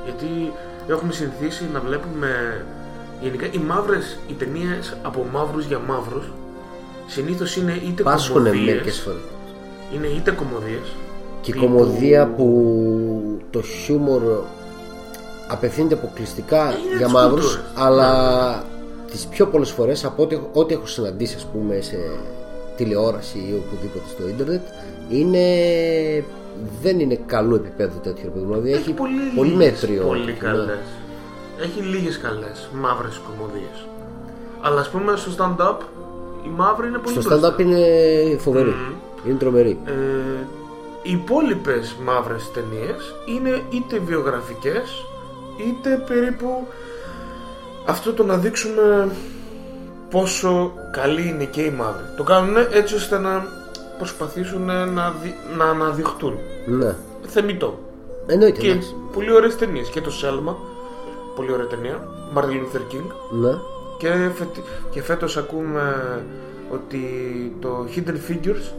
Γιατί 0.03 0.51
έχουμε 0.87 1.11
συνηθίσει 1.11 1.69
να 1.73 1.79
βλέπουμε 1.79 2.61
γενικά 3.21 3.45
οι 3.51 3.57
μαύρες 3.57 4.17
οι 4.27 4.33
ταινίες 4.33 4.97
από 5.03 5.25
μαύρους 5.33 5.65
για 5.65 5.79
μαύρους 5.79 6.25
συνήθως 7.07 7.55
είναι 7.55 7.73
είτε 7.73 8.03
Πάσχουνε 8.03 8.49
κομμωδίες 8.49 8.73
μερικές 8.73 8.99
φορές. 8.99 9.19
είναι 9.93 10.07
είτε 10.07 10.31
κομμωδίες 10.31 10.95
Και 11.41 11.51
η 11.51 11.53
τύπου- 11.53 11.67
κομμωδία 11.67 12.27
που 12.27 13.41
το 13.49 13.61
χιούμορ 13.61 14.21
απευθύνεται 15.47 15.93
αποκλειστικά 15.93 16.71
για 16.97 17.05
τις 17.05 17.13
μαύρους 17.13 17.45
κουλτούρες. 17.55 17.71
αλλά 17.75 18.63
τις 19.11 19.25
πιο 19.25 19.45
πολλές 19.47 19.69
φορές 19.71 20.05
από 20.05 20.23
ό,τι, 20.23 20.39
ό,τι 20.53 20.73
έχω 20.73 20.85
συναντήσει 20.85 21.35
ας 21.35 21.45
πούμε 21.45 21.81
σε 21.81 21.97
τηλεόραση 22.75 23.37
ή 23.37 23.61
οπουδήποτε 23.65 24.05
στο 24.09 24.27
ίντερνετ 24.27 24.61
είναι 25.09 25.43
δεν 26.81 26.99
είναι 26.99 27.19
καλό 27.25 27.55
επίπεδο 27.55 27.99
τέτοιο 28.03 28.21
ρε 28.23 28.29
παιδί 28.29 28.45
μου. 28.45 28.53
δηλαδή 28.53 28.71
έχει, 28.73 28.91
πολύ, 28.93 29.13
πολύ 29.35 29.49
λίγες 29.49 29.65
μέτριο 29.71 30.03
Πολύ 30.05 30.25
ναι. 30.25 30.31
καλές. 30.31 30.85
Έχει 31.61 31.79
λίγες 31.81 32.17
καλές 32.19 32.69
μαύρες 32.73 33.21
κομμωδίες. 33.27 33.85
Αλλά 34.61 34.79
ας 34.79 34.89
πούμε 34.89 35.15
στο 35.15 35.31
stand-up 35.37 35.77
η 36.45 36.49
μαύρη 36.55 36.87
είναι 36.87 36.97
πολύ 36.97 37.21
στο 37.21 37.29
μπροστά. 37.29 37.53
stand-up 37.55 37.59
είναι 37.59 37.79
φοβερή 38.39 38.69
Μμμ. 38.69 39.29
είναι 39.29 39.37
τρομερή 39.37 39.79
Ε, 39.85 39.91
οι 41.03 41.11
υπόλοιπες 41.11 41.95
μαύρες 42.05 42.51
ταινίες 42.53 43.15
είναι 43.25 43.61
είτε 43.69 43.99
βιογραφικές 44.05 45.05
είτε 45.57 46.03
περίπου 46.07 46.67
αυτό 47.85 48.13
το 48.13 48.23
να 48.23 48.37
δείξουμε 48.37 49.09
πόσο 50.09 50.73
καλή 50.91 51.27
είναι 51.27 51.43
και 51.43 51.61
οι 51.61 51.69
μαύροι. 51.69 52.03
Το 52.17 52.23
κάνουν 52.23 52.55
έτσι 52.71 52.95
ώστε 52.95 53.17
να 53.19 53.45
προσπαθήσουν 53.97 54.65
να, 54.93 55.13
δι- 55.23 55.57
να 55.57 55.65
αναδειχτούν. 55.65 56.37
ναι. 56.65 56.95
Θεμητό. 57.27 57.79
εννοείται 58.27 58.59
Και 58.59 58.69
εντάξει. 58.69 58.95
πολύ 59.13 59.33
ωραίες 59.33 59.55
ταινίες. 59.55 59.89
Και 59.89 60.01
το 60.01 60.11
Σέλμα, 60.11 60.57
πολύ 61.35 61.51
ωραία 61.51 61.67
ταινία. 61.67 62.07
Martin 62.35 62.39
Luther 62.39 62.93
King. 62.93 63.11
ναι. 63.41 63.57
Και, 63.97 64.07
φετι- 64.35 64.63
και 64.91 65.01
φέτος 65.01 65.37
ακούμε 65.37 65.95
ότι 66.71 67.01
το 67.59 67.85
Hidden 67.95 68.31
Figures 68.31 68.71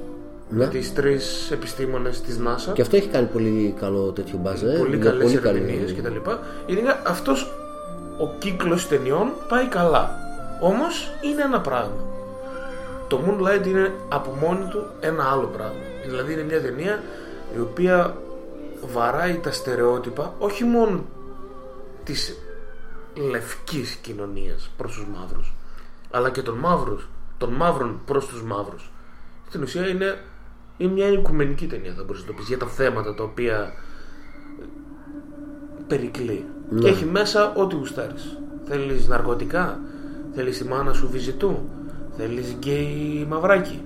Ναι. 0.49 0.64
με 0.64 0.70
τις 0.70 0.92
τρεις 0.92 1.51
επιστήμονες 1.51 2.20
της 2.20 2.38
NASA 2.47 2.72
και 2.72 2.82
αυτό 2.82 2.97
έχει 2.97 3.09
κάνει 3.09 3.26
πολύ 3.26 3.74
καλό 3.80 4.11
τέτοιο 4.11 4.38
μπάζ 4.38 4.62
ε. 4.62 4.76
πολύ 4.78 4.97
Είναι 4.97 5.05
καλές 5.05 5.22
πολύ 5.22 5.38
καλή. 5.38 5.59
ερμηνείες 5.59 5.92
και 5.92 6.03
τα 6.03 6.09
λοιπά 6.09 6.40
Γενικά 6.66 7.03
αυτός 7.07 7.53
ο 8.18 8.30
κύκλος 8.38 8.88
ταινιών 8.88 9.30
πάει 9.49 9.66
καλά 9.66 10.11
Όμως 10.61 11.11
είναι 11.20 11.42
ένα 11.42 11.61
πράγμα 11.61 12.05
Το 13.09 13.20
Moonlight 13.26 13.66
είναι 13.66 13.92
από 14.09 14.30
μόνη 14.40 14.64
του 14.70 14.86
ένα 15.01 15.30
άλλο 15.30 15.47
πράγμα 15.47 15.80
Δηλαδή 16.07 16.32
είναι 16.32 16.42
μια 16.42 16.61
ταινία 16.61 17.03
η 17.57 17.61
οποία 17.61 18.16
βαράει 18.92 19.34
τα 19.42 19.53
στερεότυπα 19.53 20.34
όχι 20.38 20.64
μόνο 20.64 21.05
της 22.05 22.36
λευκής 23.30 23.94
κοινωνίας 23.94 24.70
προς 24.76 24.94
τους 24.94 25.07
μαύρους 25.18 25.55
αλλά 26.11 26.30
και 26.30 26.42
των 26.42 26.55
μαύρους 26.55 27.09
των 27.38 27.53
μαύρων 27.53 28.01
προς 28.05 28.26
τους 28.26 28.42
μαύρους 28.42 28.90
στην 29.49 29.62
ουσία 29.62 29.88
είναι, 29.88 30.18
είναι 30.77 30.93
μια 30.93 31.09
οικουμενική 31.09 31.66
ταινία 31.66 31.93
θα 31.97 32.05
μπορείς 32.05 32.20
να 32.20 32.27
το 32.27 32.33
πεις 32.33 32.49
για 32.49 32.59
τα 32.59 32.66
θέματα 32.66 33.14
τα 33.14 33.22
οποία 33.22 33.72
περικλεί. 35.87 36.45
Ναι. 36.68 36.81
και 36.81 36.89
έχει 36.89 37.05
μέσα 37.05 37.53
ό,τι 37.57 37.77
γουστάρεις. 37.77 38.39
Θέλεις 38.64 39.09
ναρκωτικά 39.09 39.81
θέλεις 40.35 40.59
τη 40.59 40.64
μάνα 40.64 40.93
σου 40.93 41.09
βυζιτού 41.11 41.68
θέλεις 42.16 42.53
γκέι 42.59 43.27
μαυράκι 43.29 43.83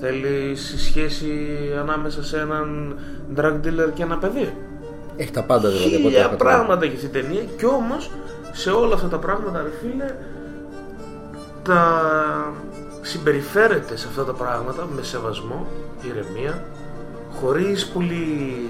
θέλεις 0.00 0.74
σχέση 0.78 1.48
ανάμεσα 1.78 2.24
σε 2.24 2.38
έναν 2.38 2.96
drug 3.36 3.54
dealer 3.64 3.90
και 3.94 4.02
ένα 4.02 4.18
παιδί. 4.18 4.54
Έχει 5.16 5.30
τα 5.30 5.42
πάντα 5.42 5.68
δηλαδή 5.68 5.94
από 5.94 6.06
ό,τι 6.06 6.14
χίλια 6.14 6.20
έχω 6.20 6.36
πράγματα 6.36 6.84
έχει 6.84 6.94
αυτή 6.94 7.06
η 7.06 7.22
ταινία 7.22 7.42
και 7.56 7.66
όμως 7.66 8.10
σε 8.52 8.70
όλα 8.70 8.94
αυτά 8.94 9.08
τα 9.08 9.18
πράγματα 9.18 9.62
ρε 9.62 9.70
φίλε 9.80 10.14
τα 11.62 12.02
συμπεριφέρεται 13.02 13.96
σε 13.96 14.06
αυτά 14.08 14.24
τα 14.24 14.32
πράγματα 14.32 14.88
με 14.94 15.02
σεβασμό, 15.02 15.66
ηρεμία 16.08 16.64
χωρίς 17.40 17.86
πολύ 17.86 18.24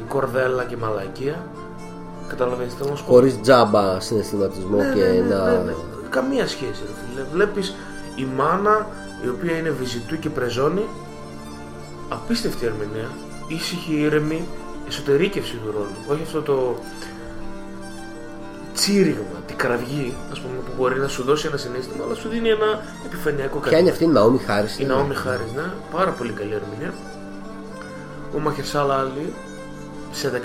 κορδέλα 0.09 0.64
και 0.64 0.76
μαλακία. 0.76 1.47
Καταλαβαίνεις 2.28 2.72
τι 2.72 2.78
θέλω 2.78 2.91
να 2.91 2.97
σου 2.97 3.05
πω. 3.05 3.12
χωρίς 3.12 3.41
τζάμπα 3.41 4.01
συναισθηματισμό 4.01 4.76
Ναι, 4.76 4.93
και 4.95 5.01
ναι, 5.01 5.11
ναι, 5.11 5.35
να 5.35 5.51
ναι, 5.51 5.59
ναι. 5.59 5.72
Καμία 6.09 6.47
σχέση 6.47 6.83
ρε 6.87 6.93
φίλε. 7.01 7.24
Βλέπεις 7.33 7.74
η 8.14 8.26
μάνα 8.37 8.87
η 9.24 9.28
οποία 9.28 9.57
είναι 9.57 9.70
βυζιτού 9.70 10.18
και 10.18 10.28
πρεζόνη. 10.28 10.85
Απίστευτη 12.09 12.66
ερμηνεία 12.66 13.09
Ήσυχη, 13.49 13.95
ήρεμη 13.95 14.49
Εσωτερήκευση 14.89 15.53
του 15.53 15.70
ρόλου. 15.70 15.95
Όχι 16.09 16.22
αυτό 16.22 16.43
το 16.43 16.76
τσίριγμα, 18.74 19.39
την 19.47 19.57
κραυγή 19.57 20.14
ας 20.33 20.41
πούμε, 20.41 20.55
που 20.66 20.72
μπορεί 20.76 21.01
να 21.01 21.09
σου 21.09 21.22
δώσει 21.22 21.47
ένα 21.47 21.57
συνέστημα 21.57 22.05
αλλά 22.05 22.14
σου 22.14 22.28
δίνει 22.28 22.49
ένα 22.49 22.83
επιφανειακό 23.07 23.59
Ποια 23.59 23.78
είναι 23.78 23.91
αυτή 23.91 24.05
η 24.05 24.07
Ναόμι 24.07 24.39
Χάρης 24.39 24.78
η 24.78 24.85
Ναόμι 24.85 25.14
Χάρης, 25.14 25.53
ναι, 25.57 25.62
πάρα 25.93 26.11
πολύ 26.11 26.33
καλή 26.33 26.53
ερμηνεία. 26.55 26.95
Ο 28.37 28.39
Μαχερσάλα 28.39 28.95
Άλλη 28.99 29.33
σε 30.12 30.43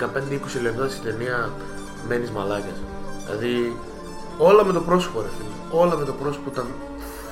15-20 0.58 0.62
λεπτά 0.62 0.88
στην 0.88 1.02
ταινία 1.04 1.50
μένεις 2.08 2.30
μαλάκας. 2.30 2.78
Δηλαδή 3.26 3.76
όλα 4.38 4.64
με 4.64 4.72
το 4.72 4.80
πρόσωπο 4.80 5.20
ρε 5.20 5.26
φίλε. 5.36 5.80
Όλα 5.82 5.96
με 5.96 6.04
το 6.04 6.12
πρόσωπο 6.12 6.50
τα, 6.50 6.66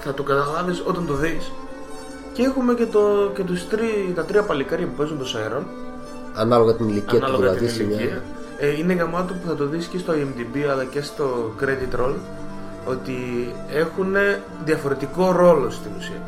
θα 0.05 0.15
το 0.15 0.23
καταλάβεις 0.23 0.83
όταν 0.87 1.07
το 1.07 1.15
δεις. 1.15 1.53
Και 2.33 2.43
έχουμε 2.43 2.75
και, 2.75 2.87
το, 2.87 3.31
και 3.35 3.43
τους 3.43 3.69
τρι, 3.69 4.13
τα 4.15 4.25
τρία 4.25 4.43
παλικάρια 4.43 4.87
που 4.87 4.93
παίζουν 4.97 5.19
το 5.19 5.25
Σαϊρόν. 5.27 5.67
ανάλογα 6.35 6.75
την 6.75 6.89
ηλικία 6.89 7.19
του 7.19 7.25
Ανάλογα 7.27 7.51
την 7.51 7.59
δηλαδή 7.59 7.75
σε 7.77 7.85
μια- 7.85 7.97
ηλικία. 7.99 8.23
Ε, 8.59 8.69
είναι 8.79 8.93
γαμάτο 8.93 9.33
που 9.35 9.49
θα 9.49 9.55
το 9.55 9.67
δεις 9.67 9.87
και 9.87 9.99
στο 9.99 10.13
IMDb 10.13 10.59
αλλά 10.73 10.85
και 10.85 11.01
στο 11.03 11.55
Credit 11.61 12.01
Roll 12.01 12.15
ότι 12.87 13.15
έχουν 13.73 14.15
διαφορετικό 14.65 15.33
ρόλο 15.33 15.71
στην 15.71 15.91
ουσία. 15.99 16.21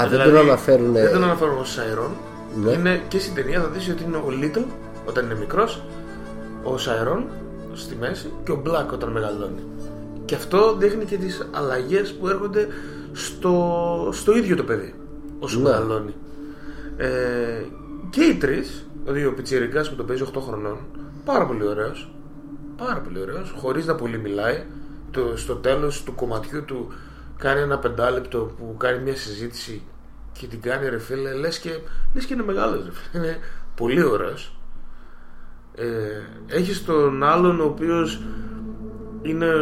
Α, 0.00 0.08
δεν 0.08 0.22
τον 0.22 0.36
αναφέρουν 0.36 0.92
Δεν 0.92 1.12
τον 1.12 1.22
αναφέρουν 1.24 1.58
ως 1.58 1.72
Σαϊρόν. 1.72 2.10
Ναι. 2.56 2.70
Είναι 2.70 3.02
και 3.08 3.18
στην 3.18 3.34
ταινία 3.34 3.60
θα 3.60 3.68
δεις 3.68 3.88
ότι 3.88 4.02
είναι 4.02 4.16
ο 4.16 4.28
Little 4.28 4.64
όταν 5.06 5.24
είναι 5.24 5.34
μικρός, 5.34 5.82
ο 6.62 6.78
Σαϊρόν 6.78 7.24
στη 7.72 7.94
μέση 7.94 8.32
και 8.44 8.52
ο 8.52 8.62
Black 8.66 8.86
όταν 8.92 9.10
μεγαλώνει. 9.10 9.62
Και 10.24 10.34
αυτό 10.34 10.76
δείχνει 10.76 11.04
και 11.04 11.16
τις 11.16 11.48
αλλαγές 11.50 12.12
που 12.12 12.28
έρχονται 12.28 12.66
στο, 13.12 14.08
στο 14.12 14.36
ίδιο 14.36 14.56
το 14.56 14.64
παιδί 14.64 14.94
όσο 15.38 15.58
Ναι. 15.58 15.62
μεγαλώνει. 15.62 16.14
Ε, 16.96 17.08
και 18.10 18.22
οι 18.22 18.34
τρεις, 18.34 18.86
δηλαδή 19.04 19.26
ο 19.26 19.34
Πιτσιρικάς 19.34 19.90
που 19.90 19.94
τον 19.96 20.06
παίζει 20.06 20.22
8 20.34 20.40
χρονών, 20.40 20.78
πάρα 21.24 21.46
πολύ 21.46 21.66
ωραίος, 21.66 22.14
πάρα 22.76 23.00
πολύ 23.00 23.20
ωραίος, 23.20 23.54
χωρίς 23.56 23.86
να 23.86 23.94
πολύ 23.94 24.18
μιλάει. 24.18 24.64
Το, 25.10 25.36
στο 25.36 25.54
τέλος 25.54 26.02
του 26.02 26.14
κομματιού 26.14 26.64
του 26.64 26.92
κάνει 27.38 27.60
ένα 27.60 27.78
πεντάλεπτο 27.78 28.38
που 28.58 28.74
κάνει 28.78 29.02
μια 29.02 29.16
συζήτηση 29.16 29.82
και 30.32 30.46
την 30.46 30.60
κάνει 30.60 30.88
ρε 30.88 30.98
φίλε, 30.98 31.34
λες 31.34 31.58
και, 31.58 31.78
λες 32.14 32.24
και 32.24 32.34
είναι 32.34 32.42
μεγάλος 32.42 32.84
ρε 32.84 32.90
φίλε, 32.92 33.26
είναι 33.26 33.38
πολύ 33.74 34.02
ωραίος. 34.02 34.56
Ε, 35.74 35.86
έχεις 36.46 36.84
τον 36.84 37.22
άλλον 37.22 37.60
ο 37.60 37.64
οποίος 37.64 38.22
είναι 39.22 39.54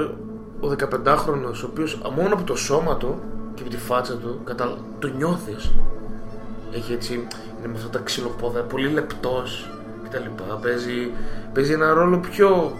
ο 0.60 0.68
15χρονος 0.78 1.62
ο 1.64 1.66
οποίος 1.70 2.00
μόνο 2.14 2.34
από 2.34 2.42
το 2.42 2.56
σώμα 2.56 2.96
του 2.96 3.22
και 3.54 3.62
από 3.62 3.70
τη 3.70 3.76
φάτσα 3.76 4.16
του 4.16 4.40
κατα... 4.44 4.76
το 4.98 5.08
νιώθεις. 5.08 5.72
Έχει 6.72 6.92
έτσι 6.92 7.14
είναι 7.14 7.68
με 7.68 7.74
αυτά 7.76 7.88
τα 7.88 7.98
ξυλοπόδα 7.98 8.60
πολύ 8.60 8.88
λεπτός 8.88 9.70
και 10.02 10.08
τα 10.08 10.18
λοιπά. 10.18 10.58
Παίζει, 10.62 11.10
παίζει 11.52 11.72
ένα 11.72 11.92
ρόλο 11.92 12.18
πιο 12.18 12.72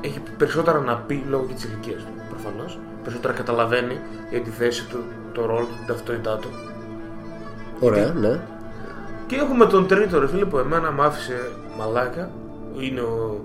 έχει 0.00 0.22
περισσότερα 0.38 0.80
να 0.80 0.96
πει 0.96 1.24
λόγω 1.28 1.44
και 1.46 1.54
της 1.54 1.64
ηλικίας 1.64 2.02
του 2.02 2.12
προφανώς. 2.28 2.78
Περισσότερα 3.02 3.32
καταλαβαίνει 3.32 4.00
για 4.30 4.40
τη 4.40 4.50
θέση 4.50 4.86
του 4.86 5.04
το 5.32 5.46
ρόλο 5.46 5.64
του, 5.64 5.74
την 5.76 5.86
ταυτότητά 5.86 6.36
του 6.36 6.48
Ωραία, 7.80 8.12
ναι. 8.12 8.40
και 9.26 9.36
έχουμε 9.36 9.66
τον 9.66 9.86
τρίτο 9.86 10.18
ρε 10.20 10.28
φίλε 10.28 10.44
που 10.44 10.58
εμένα 10.58 10.90
μ' 10.90 11.00
άφησε 11.00 11.50
μαλάκα 11.78 12.30
είναι 12.80 13.00
ο, 13.00 13.40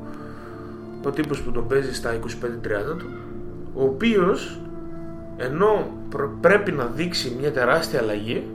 ο 1.05 1.09
τύπος 1.09 1.41
που 1.41 1.51
τον 1.51 1.67
παίζει 1.67 1.93
στα 1.95 2.11
25-30 2.19 2.19
του 2.97 3.05
ο 3.73 3.83
οποίος 3.83 4.59
ενώ 5.37 5.87
προ- 6.09 6.31
πρέπει 6.41 6.71
να 6.71 6.85
δείξει 6.85 7.35
μια 7.39 7.51
τεράστια 7.51 7.99
αλλαγή 7.99 8.47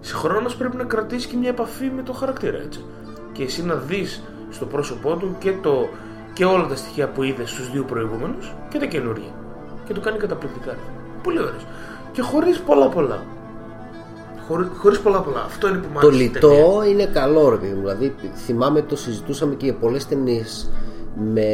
συγχρόνως 0.00 0.56
πρέπει 0.56 0.76
να 0.76 0.84
κρατήσει 0.84 1.28
και 1.28 1.36
μια 1.36 1.48
επαφή 1.48 1.92
με 1.96 2.02
το 2.02 2.12
χαρακτήρα 2.12 2.56
έτσι 2.58 2.84
και 3.32 3.42
εσύ 3.42 3.64
να 3.64 3.74
δεις 3.74 4.22
στο 4.50 4.64
πρόσωπό 4.66 5.16
του 5.16 5.36
και, 5.38 5.52
το, 5.62 5.88
και 6.32 6.44
όλα 6.44 6.66
τα 6.66 6.76
στοιχεία 6.76 7.08
που 7.08 7.22
είδες 7.22 7.50
στους 7.50 7.70
δύο 7.70 7.82
προηγούμενους 7.84 8.54
και 8.68 8.78
τα 8.78 8.86
καινούργια. 8.86 9.30
Και 9.86 9.92
το 9.92 10.00
κάνει 10.00 10.18
καταπληκτικά. 10.18 10.70
ρε. 10.70 10.78
Πολύ 11.22 11.38
ωραίος. 11.38 11.66
Και 12.12 12.22
χωρίς 12.22 12.58
πολλά 12.58 12.88
πολλά. 12.88 13.22
Χωρίς, 14.48 14.68
χωρίς 14.78 15.00
πολλά 15.00 15.20
πολλά. 15.20 15.42
Αυτό 15.44 15.68
είναι 15.68 15.76
που 15.78 15.88
μου 15.92 16.00
Το 16.00 16.06
άρεσε 16.06 16.22
στην 16.24 16.40
ταινία. 16.40 16.56
λιτό 16.58 16.84
είναι 16.84 17.04
καλό 17.06 17.48
ρε 17.48 17.56
παιδί 17.56 17.72
μου. 17.72 17.80
Δηλαδή 17.80 18.14
θυμάμαι 18.34 18.82
το 18.82 18.96
συζητούσαμε 18.96 19.54
και 19.54 19.64
για 19.64 19.74
πολλές 19.74 20.06
ταινίες 20.06 20.70
με... 21.32 21.44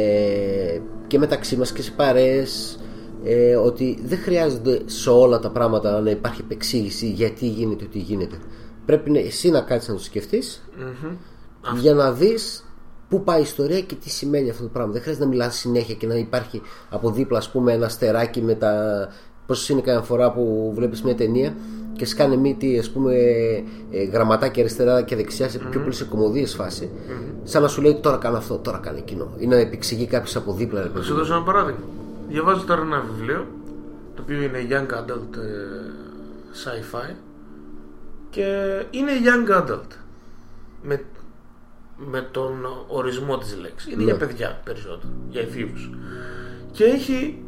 και 1.07 1.17
μεταξύ 1.19 1.55
μας 1.57 1.71
και 1.71 1.81
σε 1.81 1.91
παρέες 1.91 2.79
ε, 3.23 3.55
ότι 3.55 3.99
δεν 4.05 4.17
χρειάζεται 4.17 4.81
σε 4.85 5.09
όλα 5.09 5.39
τα 5.39 5.49
πράγματα 5.49 6.01
να 6.01 6.09
υπάρχει 6.09 6.41
επεξήγηση 6.41 7.07
γιατί 7.09 7.47
γίνεται 7.47 7.83
ό,τι 7.83 7.99
γίνεται. 7.99 8.35
Πρέπει 8.85 9.09
να- 9.09 9.19
εσύ 9.19 9.49
να 9.49 9.61
κάτσεις 9.61 9.89
να 9.89 9.95
το 9.95 10.01
σκεφτείς 10.03 10.63
Μμμ. 10.77 11.77
για 11.79 11.93
να 11.93 12.11
δεις 12.11 12.65
πού 13.09 13.23
πάει 13.23 13.39
η 13.39 13.43
ιστορία 13.43 13.81
και 13.81 13.95
τι 13.95 14.09
σημαίνει 14.09 14.49
αυτό 14.49 14.63
το 14.63 14.69
πράγμα. 14.69 14.91
Δεν 14.91 15.01
χρειάζεται 15.01 15.25
να 15.25 15.31
μιλάς 15.31 15.55
συνέχεια 15.55 15.95
και 15.95 16.07
να 16.07 16.15
υπάρχει 16.15 16.61
από 16.89 17.11
δίπλα 17.11 17.37
ας 17.37 17.49
πούμε 17.49 17.73
ένα 17.73 17.89
στεράκι 17.89 18.41
με 18.41 18.53
τα... 18.55 19.07
Πώς 19.45 19.69
είναι 19.69 19.81
καμιά 19.81 20.01
φορά 20.01 20.31
που 20.31 20.71
βλέπεις 20.75 21.01
μια 21.03 21.15
ταινία 21.15 21.55
και 21.95 22.05
σκάνε 22.05 22.35
μύτη 22.35 22.79
ας 22.79 22.89
πούμε 22.89 23.15
ε, 23.91 24.03
γραμματάκια 24.03 24.63
αριστερά 24.63 25.01
και 25.01 25.15
δεξιά 25.15 25.49
σε 25.49 25.57
πιο 25.69 25.79
πολύ 25.79 25.93
σε 25.93 26.05
κομμωδίες 26.05 26.53
φάση 26.55 26.89
σαν 27.43 27.61
να 27.61 27.67
σου 27.67 27.81
λέει 27.81 27.95
τώρα 28.01 28.17
κάνω 28.17 28.37
αυτό, 28.37 28.57
τώρα 28.57 28.77
κάνω 28.77 28.97
εκείνο 28.97 29.33
ή 29.37 29.47
να 29.47 29.55
επεξηγεί 29.55 30.05
κάποιος 30.05 30.35
από 30.35 30.53
δίπλα 30.53 30.81
ρε 30.81 30.87
Θα 30.87 30.93
παιδί 30.93 31.05
σου 31.05 31.11
μου. 31.13 31.17
δώσω 31.19 31.33
ένα 31.33 31.43
παράδειγμα. 31.43 31.79
Διαβάζω 32.29 32.63
τώρα 32.65 32.81
ένα 32.81 33.03
βιβλίο 33.13 33.45
το 34.15 34.21
οποίο 34.21 34.41
είναι 34.41 34.67
young 34.69 34.93
adult 34.93 35.37
ε, 35.37 35.49
sci-fi 36.63 37.15
και 38.29 38.45
είναι 38.91 39.11
young 39.25 39.61
adult 39.61 39.87
με, 40.83 41.01
με 41.97 42.27
τον 42.31 42.51
ορισμό 42.87 43.37
της 43.37 43.57
λέξης. 43.61 43.91
Είναι 43.93 44.03
Ναι. 44.03 44.09
για 44.09 44.15
παιδιά 44.15 44.61
περισσότερο, 44.63 45.11
για 45.29 45.41
εφήβους. 45.41 45.89
Και 46.71 46.83
έχει, 46.83 47.43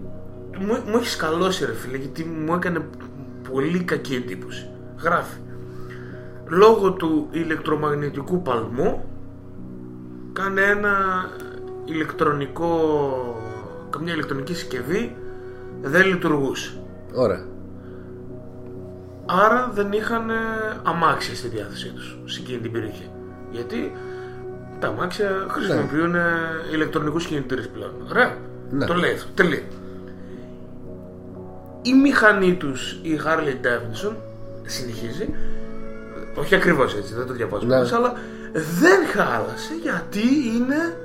μου, 0.59 0.73
μου 0.87 0.95
έχεις 0.97 1.11
σκαλώσει 1.11 1.65
ρε 1.65 1.73
φίλε 1.73 1.97
γιατί 1.97 2.23
μου 2.23 2.53
έκανε 2.53 2.85
πολύ 3.51 3.83
κακή 3.83 4.15
εντύπωση. 4.15 4.69
Γράφει. 5.03 5.37
Λόγω 6.47 6.91
του 6.91 7.27
ηλεκτρομαγνητικού 7.31 8.41
παλμού 8.41 9.05
κάνε 10.33 10.61
ένα 10.61 10.93
ηλεκτρονικό 11.85 12.69
καμιά 13.89 14.13
ηλεκτρονική 14.13 14.53
συσκευή 14.53 15.15
δεν 15.81 16.05
λειτουργούσε 16.07 16.73
Ωραία. 17.13 17.43
άρα 19.25 19.71
δεν 19.73 19.91
είχαν 19.91 20.29
ε, 20.29 20.33
αμάξια 20.83 21.35
στη 21.35 21.47
διάθεσή 21.47 21.89
τους 21.89 22.19
σε 22.25 22.41
εκείνη 22.41 22.59
την 22.59 22.71
περιοχή 22.71 23.09
γιατί 23.51 23.91
τα 24.79 24.87
αμάξια 24.87 25.45
χρησιμοποιούν 25.49 26.15
ε, 26.15 26.21
ηλεκτρονικούς 26.73 27.25
κινητήρες 27.25 27.67
πλέον 27.67 27.91
ωραία 28.09 28.37
Ναι. 28.71 28.85
το 28.85 28.93
λέει 28.93 29.13
αυτό 29.13 29.29
τελεία 29.35 29.61
η 31.85 31.93
μηχανή 31.93 32.55
τους 32.55 32.91
η 33.01 33.19
Harley 33.25 33.65
Davidson 33.65 34.13
συνεχίζει 34.65 35.33
όχι 36.35 36.55
ακριβώς 36.55 36.95
έτσι 36.95 37.13
δεν 37.13 37.27
το 37.27 37.33
διαβάζω 37.33 37.65
Ναι. 37.65 37.79
ναι. 37.81 37.89
αλλά 37.95 38.13
δεν 38.79 39.05
χάλασε 39.07 39.73
γιατί 39.81 40.21
είναι 40.55 40.97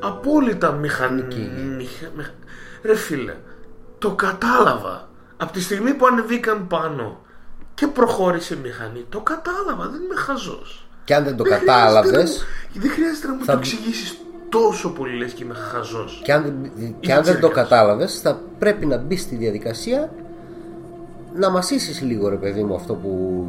απόλυτα 0.00 0.72
μηχανική 0.72 1.50
μηχα... 1.76 2.06
μηχα- 2.16 2.34
ρε 2.82 2.94
φίλε 2.96 3.34
το 3.98 4.10
κατάλαβα 4.14 5.08
από 5.36 5.52
τη 5.52 5.60
στιγμή 5.62 5.94
που 5.94 6.06
ανεβήκαν 6.06 6.66
πάνω 6.66 7.20
και 7.74 7.86
προχώρησε 7.86 8.54
η 8.54 8.58
μηχανή 8.62 9.06
το 9.08 9.20
κατάλαβα 9.20 9.88
δεν 9.88 10.00
είμαι 10.02 10.14
χαζός 10.16 10.86
Και 11.04 11.14
αν 11.14 11.24
δεν 11.24 11.36
το 11.36 11.42
Δεν 11.44 11.52
χρειάζεται 11.58 11.72
να 11.72 11.82
κατάλαβες 11.84 12.46
μου- 12.72 12.80
δεν 12.82 12.90
χρειάζεται 12.90 13.26
να 13.26 13.34
μου 13.34 13.44
θα- 13.44 13.52
το 13.52 13.58
εξηγήσεις 13.58 14.16
τόσο 14.60 14.90
πολύ 14.92 15.16
λες 15.16 15.32
και 15.32 15.44
είμαι 15.44 15.54
χαζός. 15.54 16.20
Και 16.24 16.32
αν, 16.32 16.42
δεν- 16.74 16.94
και 17.00 17.12
αν 17.12 17.22
δεν 17.24 17.40
το 17.40 17.48
κατάλαβες 17.48 18.20
θα 18.20 18.40
πρέπει 18.58 18.86
να 18.86 18.96
μπεις 18.98 19.20
στη 19.20 19.36
διαδικασία 19.36 20.10
να 21.34 21.50
μασίσεις 21.50 22.00
λίγο 22.02 22.28
ρε 22.28 22.36
παιδί 22.36 22.62
μου 22.62 22.74
αυτό 22.74 22.94
που 22.94 23.44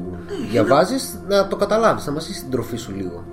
διαβάζεις 0.52 1.20
να 1.28 1.48
το 1.48 1.56
καταλάβεις, 1.56 2.06
να 2.06 2.12
μασίσεις 2.12 2.42
την 2.42 2.52
τροφή 2.52 2.78
σου 2.78 2.92
λίγο. 2.96 3.24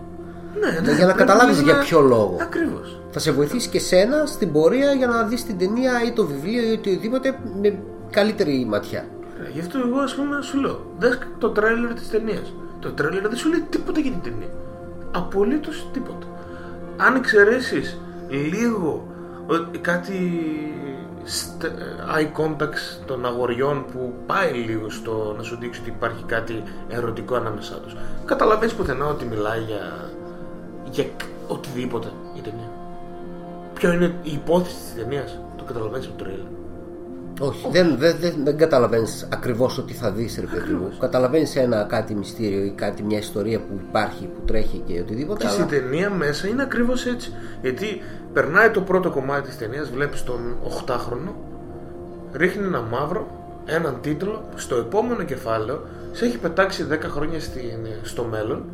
Ναι, 0.61 0.67
ναι, 0.67 0.97
για 0.97 1.07
να 1.07 1.13
πρέπει 1.15 1.19
καταλάβεις 1.19 1.55
λίγο 1.57 1.65
για 1.69 1.75
να- 1.77 1.83
ποιο 1.85 2.01
λόγο. 2.01 2.37
Ακριβώς. 2.41 3.01
Θα 3.11 3.19
σε 3.19 3.31
βοηθήσει 3.33 3.69
και 3.69 3.79
σένα 3.79 4.27
στην 4.27 4.53
πορεία 4.53 4.93
για 4.93 5.07
να 5.07 5.23
δεις 5.23 5.45
την 5.45 5.59
ταινία 5.59 5.93
ή 6.07 6.13
το 6.13 6.27
βιβλίο 6.27 6.63
ή 6.63 6.73
οτιδήποτε 6.73 7.39
με 7.63 7.79
καλύτερη 8.11 8.67
ματιά. 8.69 9.05
Ε, 9.47 9.51
Γι' 9.53 9.61
αυτό 9.61 9.79
εγώ 9.87 9.99
ας 9.99 10.15
πούμε 10.15 10.43
σου 10.43 10.59
λέω 10.61 10.87
Δες 10.99 11.19
το 11.39 11.49
τρέλερ 11.51 11.93
της 11.95 12.11
ταινίας. 12.11 12.53
Το 12.81 12.91
τρέλερ 12.93 13.29
δεν 13.29 13.37
σου 13.37 13.49
λέει 13.49 13.65
τίποτα 13.71 14.01
για 14.01 14.11
την 14.11 14.21
ταινία. 14.23 14.49
Απολύτως 15.15 15.89
τίποτα 15.93 16.27
Αν 17.07 17.15
εξαιρέσεις 17.17 17.99
λίγο 18.29 19.07
ότι 19.47 19.79
κάτι 19.79 20.19
στε- 21.25 21.65
ε, 21.65 21.73
eye 22.17 22.41
contact 22.41 23.05
των 23.07 23.27
αγοριών 23.27 23.85
που 23.93 24.13
πάει 24.27 24.53
λίγο 24.53 24.91
στο 24.91 25.35
να 25.37 25.43
σου 25.43 25.57
δείξει 25.61 25.81
ότι 25.81 25.91
υπάρχει 25.91 26.25
κάτι 26.25 26.63
ερωτικό 26.89 27.35
ανάμεσά 27.35 27.75
τους 27.75 27.97
Καταλαβαίνεις 28.25 28.75
πουθενά 28.75 29.07
ότι 29.07 29.25
μιλάει 29.25 29.61
για, 29.61 30.11
για 30.91 31.05
κ- 31.05 31.51
οτιδήποτε 31.53 32.09
η 32.37 32.41
ταινία. 32.41 32.71
Ποιο 33.75 33.93
είναι 33.93 34.15
η 34.23 34.33
υπόθεση 34.33 34.77
της 34.77 34.95
ταινίας 34.95 35.39
Το 35.57 35.65
καταλαβαίνεις 35.65 36.07
από 36.07 36.17
το 36.17 36.25
τρέλερ 36.25 36.45
Όχι, 37.43 37.69
δεν, 37.71 37.97
δεν, 37.99 38.17
δεν, 38.21 38.35
δεν 38.45 38.57
καταλαβαίνεις 38.59 39.29
ακριβώς 39.33 39.79
ότι 39.79 39.93
θα 39.93 40.11
δεις 40.11 40.37
ρε 40.41 40.47
παιδί 40.47 40.73
μου 40.73 40.93
Καταλαβαίνεις 40.99 41.57
ένα 41.57 41.83
κάτι 41.89 42.15
μυστήριο 42.15 42.65
ή 42.65 42.71
κάτι, 42.71 43.03
μια 43.03 43.19
ιστορία 43.19 43.59
που 43.59 43.81
υπάρχει, 43.89 44.25
που 44.27 44.41
τρέχει 44.45 44.83
και 44.87 45.01
οτιδήποτε 45.01 45.39
Και 45.41 45.47
αλλά... 45.47 45.57
στην 45.67 45.69
ταινία 45.69 46.11
μέσα 46.11 46.49
είναι 46.49 46.63
ακριβώς 46.63 47.07
έτσι. 47.07 47.33
Γιατί 47.63 48.03
περνάει 48.33 48.71
το 48.71 48.81
πρώτο 48.81 49.11
κομμάτι 49.11 49.47
της 49.47 49.59
ταινίας, 49.59 49.91
βλέπεις 49.91 50.25
τον 50.25 50.57
8χρονο, 50.87 51.33
ρίχνει 52.33 52.67
ένα 52.67 52.81
μαύρο, 52.81 53.27
έναν 53.67 53.99
τίτλο, 54.01 54.45
στο 54.55 54.77
επόμενο 54.77 55.23
κεφάλαιο 55.23 55.87
σε 56.13 56.25
έχει 56.25 56.39
πετάξει 56.39 56.87
10 56.93 56.97
χρόνια 57.03 57.41
στην, 57.41 57.87
στο 58.03 58.25
μέλλον. 58.25 58.65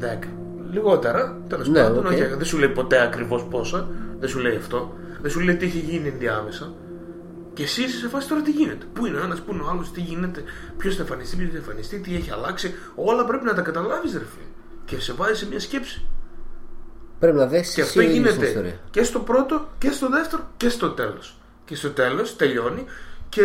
10. 0.00 0.04
Λιγότερα, 0.70 1.36
τέλος 1.48 1.68
Ναι, 1.68 1.82
πάντων. 1.82 2.06
οκ. 2.06 2.12
όχι, 2.12 2.24
δεν 2.24 2.44
σου 2.44 2.58
λέει 2.58 2.68
ποτέ 2.68 3.02
ακριβώς 3.02 3.44
πόσα, 3.50 3.88
δεν 4.20 4.28
σου 4.28 4.38
λέει 4.38 4.56
αυτό. 4.56 4.92
Δεν 5.20 5.30
σου 5.30 5.40
λέει 5.40 5.56
τι 5.56 5.64
έχει 5.64 5.78
γίνει 5.78 6.08
ενδιάμεσα. 6.08 6.72
Και 7.58 7.64
εσύ 7.64 7.82
είσαι 7.82 7.98
σε 7.98 8.08
φάση 8.08 8.28
τώρα 8.28 8.42
τι 8.42 8.50
γίνεται; 8.50 8.86
Πού 8.92 9.06
είναι 9.06 9.16
ο 9.16 9.22
ένας, 9.22 9.40
πού 9.40 9.52
είναι 9.52 9.62
ο 9.62 9.68
άλλος, 9.68 9.92
τι 9.92 10.00
γίνεται, 10.00 10.42
ποιος 10.76 10.96
θα 10.96 11.02
εμφανιστεί, 11.02 11.36
ποιος 11.36 11.50
θα 11.50 11.56
εμφανιστεί, 11.56 11.98
τι 11.98 12.14
έχει 12.14 12.30
αλλάξει. 12.30 12.74
Όλα 12.94 13.24
πρέπει 13.24 13.44
να 13.44 13.54
τα 13.54 13.62
καταλάβεις, 13.62 14.12
ρε 14.12 14.18
φίλε. 14.18 14.46
Και 14.84 15.00
σε 15.00 15.12
βάζει 15.12 15.34
σε 15.34 15.46
μια 15.46 15.60
σκέψη. 15.60 16.06
Πρέπει 17.18 17.36
να 17.36 17.46
δεις 17.46 17.74
Και 17.74 17.80
εσύ 17.80 17.88
αυτό 17.88 18.00
ο 18.00 18.02
ίδιος 18.02 18.22
την 18.22 18.30
γίνεται 18.30 18.46
ιστορία 18.46 18.78
και 18.90 19.02
στο 19.02 19.20
πρώτο 19.20 19.68
και 19.78 19.90
στο 19.90 20.08
δεύτερο 20.08 20.48
και 20.56 20.68
στο 20.68 20.90
τέλος. 20.90 21.38
Και 21.64 21.74
στο 21.74 21.90
τέλος 21.90 22.36
τελειώνει 22.36 22.84
και 23.28 23.42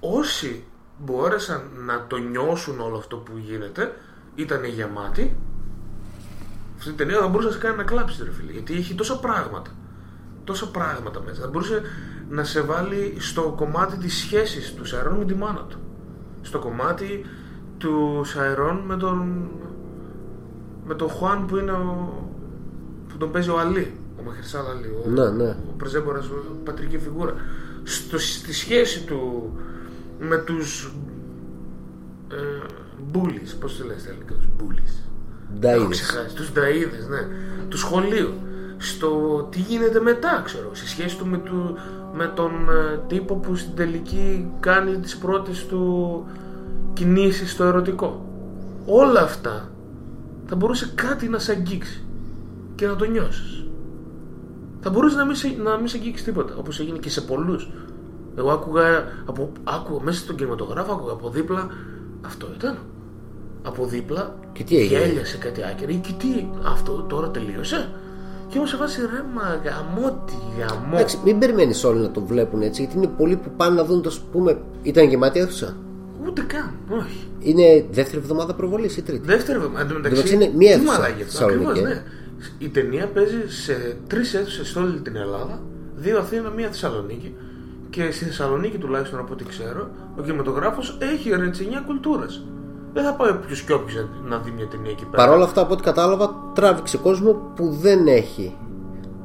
όσοι 0.00 0.64
μπόρεσαν 0.98 1.70
να 1.74 2.06
το 2.06 2.16
νιώσουν 2.16 2.80
όλο 2.80 2.96
αυτό 2.96 3.16
που 3.16 3.32
γίνεται 3.36 3.96
ήταν 4.34 4.64
γεμάτοι 4.64 5.36
αυτή 6.78 6.90
η 6.90 6.92
ταινία 6.92 7.18
θα 7.18 7.28
μπορούσε 7.28 7.48
να 7.48 7.54
σε 7.54 7.60
κάνει 7.60 7.76
να 7.76 7.84
κλάψεις 7.84 8.24
ρε 8.24 8.32
φίλε 8.32 8.52
γιατί 8.52 8.74
έχει 8.74 8.94
τόσα 8.94 9.18
πράγματα 9.18 9.70
τόσα 10.44 10.70
πράγματα 10.70 11.20
μέσα 11.20 11.40
θα 11.40 11.48
μπορούσε 11.48 11.82
να 12.32 12.44
σε 12.44 12.60
βάλει 12.60 13.16
στο 13.18 13.54
κομμάτι 13.56 13.96
της 13.96 14.14
σχέσης 14.18 14.74
του 14.74 14.84
Σαϊρόν 14.84 15.14
με 15.14 15.24
τη 15.24 15.34
μάνα 15.34 15.66
του 15.68 15.78
στο 16.42 16.58
κομμάτι 16.58 17.24
του 17.78 18.22
Σαϊρόν 18.24 18.76
με 18.86 18.96
τον 18.96 19.48
με 20.86 20.94
τον 20.94 21.08
Χουάν 21.08 21.46
που 21.46 21.56
είναι 21.56 21.72
ο, 21.72 22.12
που 23.08 23.16
τον 23.16 23.30
παίζει 23.30 23.50
ο 23.50 23.58
Αλή 23.58 23.94
ο 24.20 24.22
Μαχερσάλ 24.22 24.66
Αλή 24.66 24.86
ο, 24.86 25.10
Ναι, 25.10 25.30
ναι. 25.30 25.50
ο 25.50 25.74
πρεζέμπορας 25.76 26.26
ο 26.26 26.56
πατρική 26.64 26.98
φιγούρα 26.98 27.34
στο, 27.82 28.18
στη 28.18 28.52
σχέση 28.52 29.04
του 29.04 29.52
με 30.18 30.36
τους 30.36 30.94
ε, 32.32 32.36
μπούλις 33.10 33.54
πως 33.54 33.76
το 33.76 33.84
λες 33.84 34.00
στα 34.00 34.10
ελληνικά 34.10 34.34
τους 34.34 34.48
μπούλις; 34.56 35.08
Νταΐδες. 35.60 35.74
Έχω 35.74 35.88
ξεχάσει, 35.88 36.34
τους 36.34 36.52
νταΐδες 36.52 37.08
ναι 37.08 37.26
του 37.68 37.78
σχολείου 37.78 38.32
στο 38.78 39.42
τι 39.50 39.58
γίνεται 39.58 40.00
μετά 40.00 40.42
ξέρω 40.44 40.70
στη 40.72 40.88
σχέση 40.88 41.16
του 41.16 41.26
με, 41.26 41.38
του, 41.38 41.76
με 42.12 42.26
τον 42.34 42.50
ε, 42.50 43.00
τύπο 43.06 43.34
που 43.34 43.54
στην 43.56 43.74
τελική 43.74 44.50
κάνει 44.60 44.98
τις 44.98 45.16
πρώτες 45.16 45.66
του 45.66 46.24
κινήσεις 46.92 47.50
στο 47.50 47.64
ερωτικό. 47.64 48.26
Όλα 48.86 49.20
αυτά 49.20 49.70
θα 50.46 50.56
μπορούσε 50.56 50.92
κάτι 50.94 51.28
να 51.28 51.38
σε 51.38 51.52
αγγίξει 51.52 52.04
και 52.74 52.86
να 52.86 52.96
το 52.96 53.04
νιώσεις. 53.04 53.64
Θα 54.80 54.90
μπορούσε 54.90 55.16
να 55.16 55.24
μην 55.24 55.34
σε, 55.34 55.56
να 55.62 55.76
μην 55.76 55.88
σε 55.88 55.96
αγγίξει 55.96 56.24
τίποτα 56.24 56.54
όπως 56.56 56.80
έγινε 56.80 56.98
και 56.98 57.10
σε 57.10 57.20
πολλούς. 57.20 57.70
Εγώ 58.36 58.50
άκουγα, 58.50 59.04
από, 59.24 59.52
άκουγα 59.64 60.02
μέσα 60.02 60.20
στον 60.20 60.36
κινηματογράφο 60.36 60.92
άκουγα 60.92 61.12
από 61.12 61.30
δίπλα 61.30 61.68
αυτό 62.20 62.46
ήταν. 62.54 62.78
Από 63.62 63.86
δίπλα 63.86 64.34
Και 64.52 64.64
τι 64.64 64.76
έγινε; 64.76 64.98
γέλιασε 64.98 65.38
κάτι 65.38 65.64
άκυρο 65.64 65.92
και 65.92 66.12
τι 66.18 66.46
αυτό 66.64 67.02
τώρα 67.02 67.30
τελείωσε 67.30 67.90
και 68.52 68.58
μου 68.58 68.66
σε 68.66 68.76
βάζει 68.76 69.00
ρε 69.00 69.22
μα 69.34 69.60
γαμώτη 69.64 70.32
γαμό 70.58 70.92
Εντάξει, 70.94 71.18
μην 71.24 71.38
περιμένεις 71.38 71.84
όλοι 71.84 72.00
να 72.00 72.10
το 72.10 72.20
βλέπουν 72.20 72.62
έτσι, 72.62 72.82
γιατί 72.82 72.96
είναι 72.96 73.06
πολλοί 73.06 73.36
που 73.36 73.50
πάνε 73.56 73.74
να 73.74 73.84
δουν 73.84 74.02
το 74.02 74.08
ας 74.08 74.20
πούμε. 74.20 74.58
Ήταν 74.82 75.08
γεμάτη 75.08 75.38
αίθουσα. 75.38 75.76
ούτε 76.26 76.42
καν 76.42 76.74
όχι 76.88 77.26
Είναι 77.40 77.86
δεύτερη 77.90 78.18
εβδομάδα 78.18 78.54
προβολής 78.54 78.96
ή 78.96 79.02
τρίτη; 79.02 79.26
δεύτερη 79.26 79.58
εβδομάδα 79.58 79.80
εν 79.80 79.88
τω 79.88 79.94
Εντάξει, 79.94 80.16
μεταξύ 80.16 80.34
είναι 80.34 80.50
μία 80.56 80.74
τι 80.74 80.80
αίθουσα 80.80 80.98
μαλάκια 80.98 81.26
στη 81.28 81.36
αυτό, 81.36 81.44
ακριβώς, 81.44 81.72
Θεσσαλονίκη, 81.72 82.02
ναι. 82.58 82.66
Η 82.66 82.68
ταινία 82.68 83.06
παίζει 83.06 83.48
σε 83.48 83.96
τρεις 84.06 84.34
αίθουσες 84.34 84.68
σε 84.68 84.78
όλη 84.78 85.00
την 85.00 85.16
Ελλάδα, 85.16 85.60
δύο 85.96 86.18
Αθήνα, 86.18 86.50
μία 86.50 86.68
Θεσσαλονίκη. 86.68 87.34
Και 87.90 88.10
στη 88.10 88.24
Θεσσαλονίκη, 88.24 88.78
τουλάχιστον 88.78 89.18
από 89.18 89.32
ό,τι 89.32 89.44
ξέρω, 89.44 89.90
ο 90.16 90.22
κινηματογράφος 90.22 90.98
έχει 91.12 91.30
ρετσινιά 91.30 91.82
κουλτούρας. 91.86 92.44
Δεν 92.92 93.04
θα 93.04 93.14
πάει 93.14 93.30
όποιο 93.30 93.56
και 93.66 93.72
όποιος 93.72 94.06
να 94.24 94.38
δει 94.38 94.50
μια 94.50 94.66
ταινία 94.66 94.90
εκεί 94.90 95.04
πέρα. 95.04 95.24
Παρ' 95.24 95.34
όλα 95.34 95.44
αυτά, 95.44 95.60
από 95.60 95.72
ό,τι 95.72 95.82
κατάλαβα, 95.82 96.34
τράβηξε 96.54 96.98
κόσμο 96.98 97.32
που 97.54 97.68
δεν 97.80 98.06
έχει 98.06 98.56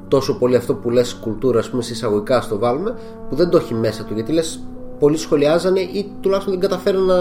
τόσο 0.08 0.38
πολύ 0.38 0.56
αυτό 0.56 0.76
που 0.76 0.90
λες 0.90 1.14
κουλτούρα, 1.14 1.60
ας 1.60 1.70
πούμε, 1.70 1.82
σε 1.82 1.94
εισαγωγικά 1.94 2.42
στο 2.42 2.58
βάλουμε, 2.58 2.98
που 3.30 3.36
δεν 3.36 3.50
το 3.50 3.58
έχει 3.58 3.74
μέσα 3.74 4.04
του. 4.04 4.14
Γιατί 4.14 4.32
λες, 4.32 4.64
πολλοί 5.00 5.18
σχολιάζανε 5.18 5.80
ή 5.80 6.12
τουλάχιστον 6.22 6.54
δεν 6.60 6.70
καταφέρουν 6.70 7.06
να 7.06 7.16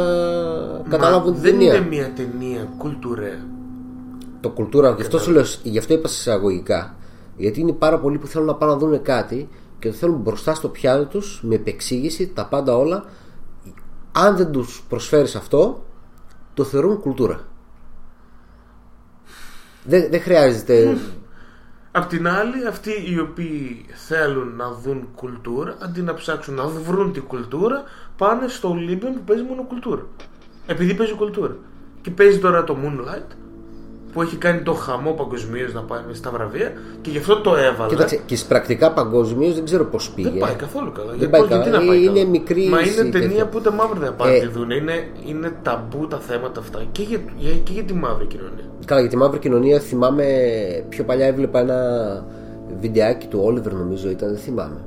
καταλάβουν 0.88 1.32
την 1.32 1.42
δεν 1.42 1.52
ταινία. 1.52 1.74
είναι 1.74 1.86
μια 1.86 2.12
ταινία 2.16 2.68
κουλτουρέα. 2.78 3.44
Το 4.40 4.48
κουλτούρα, 4.48 4.90
γι' 4.90 5.02
αυτό, 5.02 5.18
σου 5.18 5.30
λέω, 5.30 5.44
γι' 5.62 5.78
αυτό 5.78 5.94
είπα 5.94 6.08
σε 6.08 6.30
εισαγωγικά. 6.30 6.94
Γιατί 7.36 7.60
είναι 7.60 7.72
πάρα 7.72 7.98
πολλοί 7.98 8.18
που 8.18 8.26
θέλουν 8.26 8.46
να 8.46 8.54
πάνε 8.54 8.72
να 8.72 8.78
δουν 8.78 9.02
κάτι 9.02 9.48
και 9.78 9.88
το 9.88 9.94
θέλουν 9.94 10.16
μπροστά 10.16 10.54
στο 10.54 10.68
πιάτο 10.68 11.04
τους 11.04 11.40
με 11.42 11.54
επεξήγηση, 11.54 12.32
τα 12.34 12.46
πάντα 12.46 12.76
όλα. 12.76 13.04
Αν 14.12 14.36
δεν 14.36 14.50
τους 14.50 14.84
προσφέρεις 14.88 15.36
αυτό, 15.36 15.84
το 16.56 16.64
θεωρούν 16.64 17.00
κουλτούρα. 17.00 17.40
Δεν, 19.84 20.10
δεν 20.10 20.20
χρειάζεται. 20.20 20.96
Απ' 21.92 22.08
την 22.08 22.28
άλλη, 22.28 22.66
αυτοί 22.66 22.90
οι 23.10 23.18
οποίοι 23.18 23.86
θέλουν 24.08 24.56
να 24.56 24.70
δουν 24.72 25.08
κουλτούρα, 25.14 25.76
αντί 25.82 26.02
να 26.02 26.14
ψάξουν 26.14 26.54
να 26.54 26.66
βρουν 26.66 27.12
την 27.12 27.22
κουλτούρα, 27.22 27.82
πάνε 28.16 28.48
στο 28.48 28.76
Olympian 28.76 29.12
που 29.14 29.22
παίζει 29.26 29.42
μόνο 29.42 29.62
κουλτούρα. 29.62 30.06
Επειδή 30.66 30.94
παίζει 30.94 31.14
κουλτούρα. 31.14 31.56
Και 32.02 32.10
παίζει 32.10 32.38
τώρα 32.38 32.64
το 32.64 32.76
Moonlight, 32.82 33.30
που 34.16 34.22
έχει 34.22 34.36
κάνει 34.36 34.60
το 34.60 34.72
χαμό 34.72 35.10
παγκοσμίως 35.12 35.72
να 35.74 35.80
πάει 35.82 36.00
στα 36.12 36.30
βραβεία, 36.30 36.72
και 37.00 37.10
γι' 37.10 37.18
αυτό 37.18 37.40
το 37.40 37.56
έβαλε. 37.56 37.90
Κοίταξε, 37.90 38.20
και 38.26 38.38
πρακτικά 38.48 38.92
παγκοσμίως 38.92 39.54
δεν 39.54 39.64
ξέρω 39.64 39.84
πώς 39.84 40.10
πήγε. 40.10 40.28
Δεν 40.30 40.38
πάει 40.38 40.54
καθόλου 40.54 40.92
καλά. 40.92 41.08
Δεν 41.10 41.18
Γιατί 41.18 41.32
πάει 41.32 41.40
πώς- 41.40 41.50
καλά. 41.50 41.62
γιατί 41.62 41.78
να 41.78 41.86
πάει 41.90 42.02
είναι 42.02 42.12
καλά; 42.18 42.28
μικρή. 42.28 42.66
Μα 42.68 42.80
είναι 42.80 42.90
η 43.08 43.10
ταινία 43.10 43.28
τέτοια. 43.28 43.46
που 43.46 43.56
ούτε 43.60 43.70
μαύροι 43.70 43.98
δεν 43.98 44.16
πάνε 44.16 44.32
Ε, 44.34 44.38
να 44.38 44.46
τη 44.46 44.52
δουν. 44.58 44.70
Είναι, 44.70 44.92
είναι 45.26 45.52
ταμπού 45.62 46.06
τα 46.06 46.18
θέματα 46.18 46.60
αυτά 46.60 46.82
και 46.92 47.02
για, 47.02 47.18
για- 47.38 47.50
και 47.52 47.72
για 47.72 47.82
τη 47.82 47.94
μαύρη 47.94 48.26
κοινωνία. 48.26 48.64
Καλά, 48.84 49.00
για 49.00 49.10
τη 49.10 49.16
μαύρη 49.16 49.38
κοινωνία 49.38 49.78
θυμάμαι 49.80 50.24
πιο 50.88 51.04
παλιά 51.04 51.26
έβλεπα 51.26 51.58
ένα 51.60 51.78
βιντεάκι 52.80 53.26
του 53.26 53.40
Όλιβερ 53.42 53.72
νομίζω 53.72 54.10
ήταν, 54.10 54.28
δεν 54.28 54.38
θυμάμαι. 54.38 54.80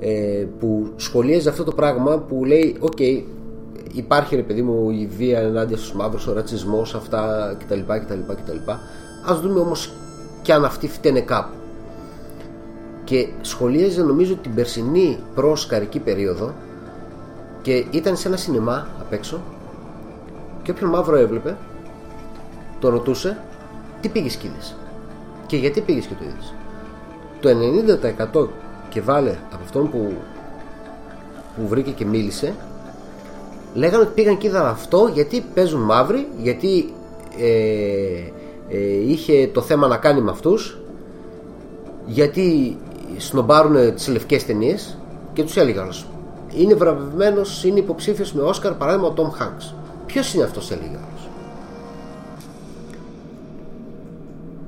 Ε, 0.00 0.46
που 0.58 0.92
σχολίαζε 0.96 1.48
αυτό 1.48 1.64
το 1.64 1.72
πράγμα 1.72 2.18
που 2.18 2.44
λέει: 2.44 2.76
Οκ, 2.80 2.98
υπάρχει 3.96 4.36
ρε 4.36 4.42
παιδί 4.42 4.62
μου 4.62 4.90
η 4.90 5.06
βία 5.16 5.38
ενάντια 5.38 5.76
στους 5.76 5.92
μαύρους, 5.92 6.26
ο 6.26 6.32
ρατσισμός, 6.32 6.94
αυτά 6.94 7.54
κτλ. 7.58 7.80
κτλ, 7.86 8.32
κτλ. 8.32 8.70
Ας 9.26 9.40
δούμε 9.40 9.60
όμως 9.60 9.92
και 10.42 10.52
αν 10.52 10.64
αυτοί 10.64 10.88
φταίνε 10.88 11.20
κάπου. 11.20 11.56
Και 13.04 13.28
σχολίαζε 13.40 14.02
νομίζω 14.02 14.34
την 14.34 14.54
περσινή 14.54 15.18
προοσκαρική 15.34 15.98
περίοδο 15.98 16.54
και 17.62 17.84
ήταν 17.90 18.16
σε 18.16 18.28
ένα 18.28 18.36
σινεμά 18.36 18.86
απ' 19.00 19.12
έξω 19.12 19.40
και 20.62 20.70
όποιον 20.70 20.90
μαύρο 20.90 21.16
έβλεπε 21.16 21.56
το 22.80 22.88
ρωτούσε 22.88 23.38
τι 24.00 24.08
πήγες 24.08 24.36
και 24.36 24.46
είδες; 24.46 24.76
Και 25.46 25.56
γιατί 25.56 25.80
πήγες 25.80 26.06
και 26.06 26.14
το 26.14 26.24
είδες 26.24 26.54
το 27.40 27.48
90% 28.42 28.48
και 28.88 29.00
βάλε 29.00 29.30
από 29.52 29.62
αυτόν 29.62 29.90
που, 29.90 30.12
που 31.56 31.68
βρήκε 31.68 31.90
και 31.90 32.04
μίλησε 32.04 32.54
λέγανε 33.76 34.02
ότι 34.02 34.12
πήγαν 34.14 34.38
και 34.38 34.46
είδαν 34.46 34.66
αυτό 34.66 35.10
γιατί 35.12 35.44
παίζουν 35.54 35.80
μαύροι 35.80 36.28
γιατί 36.36 36.92
ε, 37.38 37.46
ε, 38.68 39.10
είχε 39.10 39.50
το 39.52 39.60
θέμα 39.60 39.86
να 39.86 39.96
κάνει 39.96 40.20
με 40.20 40.30
αυτούς 40.30 40.78
γιατί 42.06 42.76
σνομπάρουν 43.16 43.94
τις 43.94 44.08
λευκές 44.08 44.46
ταινίες 44.46 44.98
και 45.32 45.42
τους 45.42 45.56
έλεγε 45.56 45.80
άλλος 45.80 46.06
είναι 46.54 46.74
βραβευμένος, 46.74 47.64
είναι 47.64 47.78
υποψήφιος 47.78 48.32
με 48.32 48.42
Όσκαρ 48.42 48.72
παράδειγμα 48.72 49.06
ο 49.06 49.10
Τόμ 49.12 49.30
Χάνks 49.38 49.74
ποιος 50.06 50.34
είναι 50.34 50.44
αυτός 50.44 50.70
έλεγε 50.70 50.96
άλλος 50.96 51.28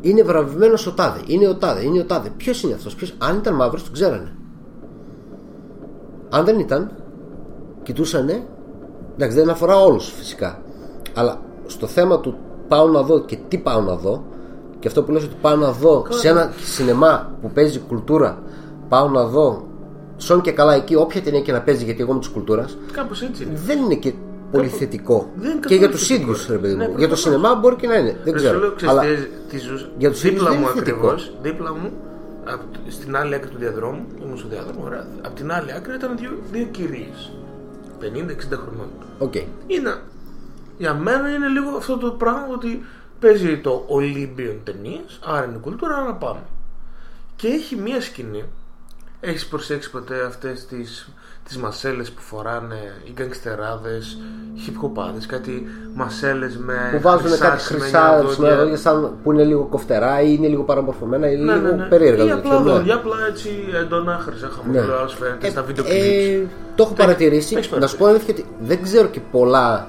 είναι 0.00 0.22
βραβευμένος 0.22 0.86
ο 0.86 0.92
Τάδε, 0.92 1.20
είναι 1.26 1.48
ο 1.48 1.56
Τάδε, 1.56 1.84
είναι 1.84 2.00
ο 2.00 2.04
Τάδε 2.04 2.30
ποιος 2.36 2.62
είναι 2.62 2.74
αυτός, 2.74 2.94
ποιος... 2.94 3.14
αν 3.18 3.36
ήταν 3.36 3.54
μαύρος 3.54 3.84
τον 3.84 3.92
ξέρανε. 3.92 4.32
Αν 6.30 6.44
δεν 6.44 6.59
ήταν 6.59 6.90
κοιτούσανε 7.82 8.46
εντάξει 9.18 9.36
δεν 9.36 9.50
αφορά 9.50 9.76
όλους 9.80 10.12
φυσικά 10.18 10.62
αλλά 11.14 11.40
στο 11.66 11.86
θέμα 11.86 12.20
του 12.20 12.36
πάω 12.68 12.88
να 12.88 13.02
δω 13.02 13.20
και 13.20 13.38
τι 13.48 13.58
πάω 13.58 13.80
να 13.80 13.94
δω 13.96 14.24
και 14.78 14.88
αυτό 14.88 15.02
που 15.02 15.12
λες 15.12 15.22
ότι 15.24 15.34
πάω 15.40 15.56
να 15.56 15.72
δω 15.72 16.06
σε 16.08 16.28
ένα 16.28 16.52
σινεμά 16.64 17.32
που 17.42 17.50
παίζει 17.50 17.78
κουλτούρα 17.78 18.42
πάω 18.88 19.08
να 19.08 19.24
δω 19.24 19.66
σόν 20.16 20.40
και 20.40 20.52
καλά 20.52 20.74
εκεί 20.74 20.94
όποια 20.94 21.22
ταινία 21.22 21.40
και 21.40 21.52
να 21.52 21.60
παίζει 21.62 21.84
γιατί 21.84 22.00
εγώ 22.02 22.10
είμαι 22.10 22.20
της 22.20 22.28
κουλτούρας 22.28 22.76
Κάπως 22.92 23.22
έτσι 23.22 23.42
είναι. 23.44 23.52
δεν 23.66 23.78
είναι 23.78 23.94
και 23.94 24.12
πολύ 24.52 24.68
θετικό 24.68 25.28
δεν 25.36 25.50
είναι 25.50 25.60
και 25.66 25.74
για 25.74 25.86
καθόλου 25.86 25.98
τους 25.98 26.06
θετικό. 26.06 26.22
ίδιους 26.30 26.46
ρε 26.48 26.56
παιδί 26.56 26.72
μου 26.74 26.78
Ναι, 26.78 26.84
για 26.84 26.92
το 26.92 26.96
προφανώς. 26.98 27.20
σινεμά 27.20 27.54
μπορεί 27.54 27.76
και 27.76 27.86
να 27.86 27.96
είναι 27.96 28.16
δεν 28.24 28.32
Ρε, 28.32 28.38
ξέρω 28.38 28.54
σου 28.54 28.60
λέω, 28.60 28.72
ξέρεις 28.74 28.94
αλλά 28.94 29.02
τι- 29.02 29.28
τι 29.50 29.58
ζούσα. 29.58 29.88
για 29.98 30.10
τους 30.10 30.24
ίδιους 30.24 30.34
δίπλα 30.38 30.50
δεν 30.50 30.58
μου 30.62 30.68
είναι 30.72 30.78
θετικός. 30.84 31.12
ακριβώ, 31.22 31.42
δίπλα 31.42 31.74
μου, 31.74 31.90
απ' 32.54 32.90
στην 32.90 33.16
άλλη 33.16 33.34
άκρη 33.34 33.48
του 33.50 33.58
διαδρόμου, 33.58 34.02
ήμουν 34.24 34.38
στο 34.38 34.48
διάδρομο, 34.48 34.80
ωραία. 34.84 35.06
Απ' 35.26 35.34
την 35.34 35.52
άλλη 35.52 35.72
άκρη 35.72 35.94
ήταν 35.94 36.10
δύο, 36.20 36.30
δύο 36.52 36.64
κυρίες. 36.70 37.32
50-60 38.03 38.07
χρονών. 38.51 38.88
Οκ. 39.18 39.34
Είναι, 39.66 40.03
για 40.78 40.94
μένα 40.94 41.34
είναι 41.34 41.49
λίγο 41.49 41.76
αυτό 41.76 41.96
το 41.99 42.11
πράγμα 42.11 42.46
ότι 42.55 42.84
παίζει 43.20 43.59
το 43.59 43.86
Olympian 43.90 44.57
ταινίε, 44.64 45.01
άρα 45.24 45.44
είναι 45.44 45.59
κουλτούρα, 45.59 45.96
άρα 45.96 46.05
να 46.05 46.14
πάμε. 46.14 46.42
Και 47.36 47.49
έχει 47.49 47.76
μία 47.76 48.01
σκηνή. 48.01 48.44
Έχεις 49.20 49.46
προσέξει 49.46 49.90
ποτέ 49.90 50.24
αυτές 50.24 50.66
τις 50.66 51.09
τις 51.49 51.57
μασέλες 51.57 52.11
που 52.11 52.20
φοράνε 52.20 53.01
οι 53.05 53.12
γκαγκστεράδες, 53.12 54.18
hip 54.66 54.90
κάτι 55.26 55.66
μασέλες 55.94 56.57
με 56.57 56.74
που 56.92 57.01
βάζουν 57.01 57.26
χρυσά 57.28 57.49
κάτι 57.49 57.62
σημαίνια 57.62 57.84
χρυσά 57.86 58.22
δόντια. 58.22 58.34
σημαία 58.34 58.76
σαν 58.76 59.12
που 59.22 59.32
είναι 59.32 59.44
λίγο 59.44 59.62
κοφτερά 59.64 60.22
ή 60.22 60.34
είναι 60.38 60.46
λίγο 60.49 60.62
παραμορφωμένα 60.62 61.30
ή 61.30 61.36
Ναι, 61.36 61.53
λίγο 61.55 61.66
ναι, 61.66 61.70
ναι. 61.72 61.84
περίεργα 61.84 62.24
Ή 62.24 62.28
το 62.28 62.34
απλά 62.34 62.51
τέτοιο, 62.51 62.64
ναι. 62.64 62.72
δόντια, 62.72 62.94
απλά 62.94 63.14
έτσι 63.28 63.49
έντονα 63.80 64.18
χρυσά 64.24 64.49
χαμόγελα, 64.57 65.03
όσο 65.03 65.16
φαίνεται 65.16 65.46
Ε, 65.46 65.51
στα 65.51 65.62
βίντεο 65.62 65.84
ε, 65.86 65.88
κλιπς. 65.88 66.53
το 66.74 66.82
έχω 66.82 66.92
παρατηρήσει. 66.94 67.55
έχεις 67.57 67.70
Να 67.70 67.86
σου 67.86 67.96
πω 67.96 68.07
αλήθεια 68.07 68.34
ότι 68.34 68.44
δεν 68.61 68.82
ξέρω 68.82 69.07
και 69.07 69.20
πολλά 69.30 69.88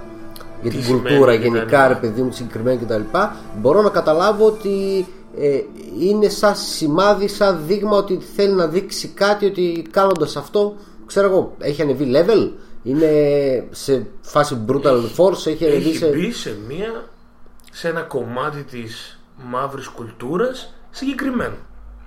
για 0.61 0.71
Τι 0.71 0.75
την 0.77 0.85
σημαίνει 0.85 1.07
κουλτούρα 1.07 1.35
και 1.35 1.41
γενικά, 1.41 1.79
δεν 1.79 1.87
ρε 1.87 1.95
παιδί 1.95 2.21
μου, 2.21 2.31
συγκεκριμένα 2.31 2.79
κτλ. 2.81 3.17
Μπορώ 3.59 3.81
να 3.81 3.89
καταλάβω 3.89 4.45
ότι 4.45 5.05
ε, 5.39 5.59
είναι 5.99 6.29
σαν 6.29 6.55
σημάδι, 6.55 7.27
σαν 7.27 7.59
δείγμα 7.67 7.97
ότι 7.97 8.19
θέλει 8.35 8.53
να 8.53 8.67
δείξει 8.67 9.07
κάτι 9.07 9.45
ότι 9.45 9.87
κάνοντας 9.91 10.35
αυτό, 10.35 10.75
ξέρω 11.09 11.27
εγώ, 11.27 11.55
έχει 11.59 11.81
ανεβεί 11.81 12.11
level. 12.15 12.51
Είναι 12.83 13.09
σε 13.71 14.05
φάση 14.21 14.57
brutal 14.67 15.03
force, 15.17 15.45
έχει 15.47 15.65
ανεβεί 15.65 15.89
Έχει 15.89 15.97
σε. 15.97 16.07
μπει 16.07 16.31
σε, 16.31 16.55
μία, 16.67 17.09
σε 17.71 17.87
ένα 17.87 18.01
κομμάτι 18.01 18.63
της 18.63 19.19
μαύρης 19.35 19.87
κουλτούρας 19.87 20.73
συγκεκριμένο. 20.89 21.55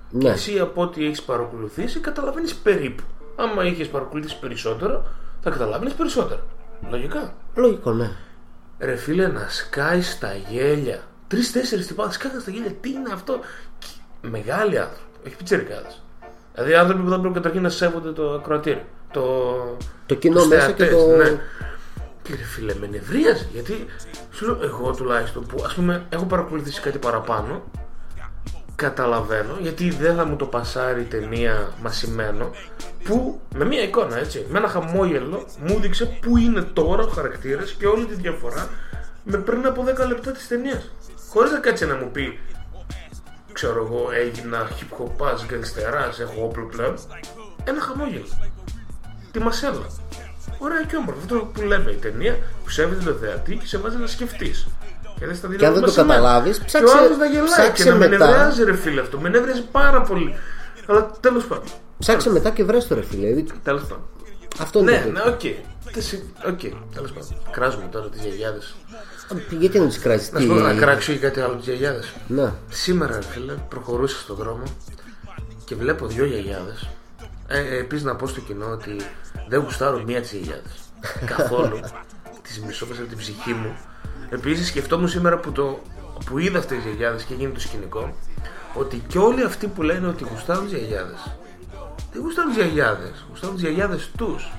Ναι. 0.09 0.23
Και 0.23 0.29
εσύ 0.29 0.59
από 0.59 0.81
ό,τι 0.81 1.05
έχεις 1.05 1.21
παρακολουθήσει 1.21 1.99
καταλαβαίνεις 1.99 2.55
περίπου. 2.55 3.03
Άμα 3.35 3.65
είχες 3.65 3.87
παρακολουθήσει 3.87 4.39
περισσότερο 4.39 5.05
θα 5.41 5.49
καταλάβαινες 5.49 5.93
περισσότερο. 5.93 6.41
Λογικά. 6.89 7.33
Λογικό, 7.55 7.91
ναι. 7.91 8.11
Ρε 8.79 8.95
φίλε 8.95 9.27
να 9.27 9.47
σκάει 9.49 10.01
στα 10.01 10.35
γέλια. 10.49 11.03
Τρει-τέσσερι 11.27 11.83
τυπάδες 11.83 12.13
σκάγαν 12.13 12.41
στα 12.41 12.51
γέλια. 12.51 12.71
Τι 12.71 12.89
είναι 12.89 13.09
αυτό; 13.13 13.39
Και- 13.79 14.27
Μεγάλοι 14.29 14.77
άνθρωποι. 14.79 15.27
Όχι 15.27 15.35
πιτσερικάδε. 15.35 15.87
Δηλαδή 16.53 16.73
άνθρωποι 16.73 17.03
που 17.03 17.09
θα 17.09 17.19
πρέπει 17.19 17.33
καταρχήν 17.33 17.61
να 17.61 17.69
σέβονται 17.69 18.11
το 18.11 18.31
ακροατήριο. 18.33 18.81
Το, 19.11 19.21
Το 20.05 20.15
κοινό 20.15 20.39
τους 20.39 20.47
μέσα 20.47 20.71
και 20.71 20.85
θεατές, 20.85 21.03
το- 21.03 21.15
Ναι. 21.15 21.39
Και 22.21 22.35
ρε 22.35 22.43
φίλε, 22.43 22.73
με 22.79 22.87
νευρίαζε. 22.87 23.47
Γιατί 23.53 23.85
σου 24.31 24.45
λέω 24.45 24.57
εγώ 24.63 24.91
τουλάχιστον 24.91 25.45
που 25.45 25.63
ας 25.65 25.73
πούμε 25.73 26.05
έχω 26.09 26.25
παρακολουθήσει 26.25 26.81
κάτι 26.81 26.97
παραπάνω. 26.97 27.63
Καταλαβαίνω 28.75 29.57
γιατί 29.61 29.89
δεν 29.89 30.15
θα 30.15 30.25
μου 30.25 30.35
το 30.35 30.45
πασάρει 30.45 31.01
η 31.01 31.03
ταινία 31.03 31.71
μασημένο 31.81 32.51
που 33.03 33.39
με 33.55 33.65
μία 33.65 33.81
εικόνα 33.83 34.17
έτσι 34.17 34.45
με 34.49 34.57
ένα 34.57 34.67
χαμόγελο 34.67 35.45
μου 35.59 35.75
έδειξε 35.77 36.05
που 36.21 36.37
είναι 36.37 36.61
τώρα 36.61 37.03
ο 37.03 37.07
χαρακτήρας 37.07 37.71
και 37.71 37.85
όλη 37.87 38.05
τη 38.05 38.13
διαφορά 38.15 38.67
με 39.23 39.37
πριν 39.37 39.65
από 39.65 39.83
10 39.83 40.07
λεπτά 40.07 40.31
της 40.31 40.47
ταινίας 40.47 40.91
χωρίς 41.29 41.51
να 41.51 41.59
κάτσει 41.59 41.85
να 41.85 41.95
μου 41.95 42.09
πει 42.11 42.39
ξέρω 43.53 43.85
εγώ 43.85 44.09
έγινα 44.23 44.67
hip 44.67 44.97
hopάς, 45.03 45.45
γκαγκστεράς, 45.45 46.19
έχω 46.19 46.43
όπλο 46.43 46.65
πλέον 46.65 46.95
ένα 47.63 47.81
χαμόγελο 47.81 48.25
τη 49.31 49.39
μασέλα 49.39 49.85
ωραία 50.57 50.83
και 50.83 50.95
όμορφο 50.95 51.19
αυτό 51.21 51.35
που 51.53 51.61
λέμε 51.61 51.91
η 51.91 51.95
ταινία 51.95 52.37
που 52.63 52.69
σέβεται 52.69 53.03
το 53.03 53.13
θεατή 53.13 53.55
και 53.55 53.65
σε 53.67 53.77
βάζει 53.77 53.97
να 53.97 54.07
σκεφτείς 54.07 54.67
και, 55.19 55.25
δεν 55.25 55.35
στα 55.35 55.47
δίνω 55.47 55.59
Και 55.59 55.65
αν 55.65 55.73
δεν 55.73 55.81
το 55.81 55.87
μασημένα. 55.87 56.13
καταλάβεις, 56.13 56.57
και 56.57 56.65
ψάξε- 56.65 56.95
ο 56.95 56.97
άλλος 56.97 57.17
να 57.17 57.25
γελάει 57.25 57.45
ψάξε 57.45 57.83
και 57.83 57.89
να 57.89 57.95
με 57.95 58.07
μετά. 58.07 58.25
νευριάζει 58.27 58.63
ρε 58.63 58.75
φίλε 58.75 59.01
αυτό 59.01 59.17
με 59.19 59.29
νευριάζει 59.29 59.63
πάρα 59.71 60.01
πολύ 60.01 60.35
αλλά 60.87 61.11
τέλος 61.19 61.45
πάντων 61.45 61.65
Ψάξε 61.99 62.29
μετά 62.29 62.49
και 62.49 62.63
βρες 62.63 62.87
το 62.87 62.95
ρε 62.95 63.01
φίλε. 63.03 63.43
Τέλος 63.63 63.81
πάντων. 63.81 64.03
Αυτό 64.61 64.79
είναι 64.79 64.91
Ναι, 64.91 65.01
το 65.03 65.09
ναι, 65.11 65.21
οκ. 65.33 65.39
Τι 65.93 66.01
συ- 66.01 66.23
Οκ, 66.47 66.59
τέλος 66.93 67.11
πάντων. 67.11 67.29
Κράζουμε 67.51 67.83
τώρα 67.91 68.09
τις 68.09 68.21
γιαγιάδες. 68.21 68.75
Γιατί 69.49 69.79
να 69.79 69.87
τις 69.87 69.99
κράζεις, 69.99 70.31
Να 70.31 70.39
σου 70.39 70.47
πω 70.47 70.53
να 70.53 70.73
κράξω 70.73 71.11
ή 71.11 71.17
κάτι 71.17 71.39
άλλο 71.39 71.55
τις 71.55 71.61
γιαγιάδες. 71.61 72.13
Ναι. 72.27 72.53
Σήμερα, 72.69 73.15
ρε 73.15 73.23
φίλε, 73.23 73.53
προχωρούσα 73.69 74.19
στον 74.19 74.35
δρόμο 74.35 74.63
και 75.65 75.75
βλέπω 75.75 76.07
δύο 76.07 76.25
γιαγιάδες. 76.25 76.89
Ε, 77.47 77.59
ε, 77.59 77.77
Επίσης 77.77 78.03
να 78.05 78.15
πω 78.15 78.27
στο 78.27 78.41
κοινό 78.41 78.65
ότι 78.65 78.95
δεν 79.47 79.59
γουστάρω 79.59 80.03
μία 80.05 80.21
τις 80.21 80.37
γιαγιάδες. 80.37 80.69
Καθόλου. 81.35 81.79
τις 82.41 82.61
μισώ 82.65 82.85
μέσα 82.85 83.01
από 83.01 83.09
την 83.09 83.17
ψυχή 83.17 83.53
μου. 83.53 83.75
Επίσης 84.29 84.67
σκεφτόμουν 84.67 85.07
σήμερα 85.07 85.37
που, 85.37 85.51
το, 85.51 85.81
που 86.25 86.37
είδα 86.37 86.57
αυτές 86.59 86.77
τις 86.77 86.85
γιαγιάδες 86.85 87.23
και 87.23 87.33
έγινε 87.33 87.49
το 87.49 87.59
σκηνικό 87.59 88.15
ότι 88.73 89.03
και 89.07 89.17
όλοι 89.17 89.43
αυτοί 89.43 89.67
που 89.67 89.81
λένε 89.81 90.07
ότι 90.07 90.23
γουστάρουν 90.23 90.63
τις 90.63 90.77
γιαγιάδες. 90.77 91.35
Δεν 92.11 92.21
γουστάρουν 92.21 92.53
τις 92.53 92.63
γιαγιάδες. 92.63 93.25
Γουστάρουν 93.29 93.55
τις 93.55 93.63
γιαγιάδες 93.63 94.11
τους. 94.17 94.51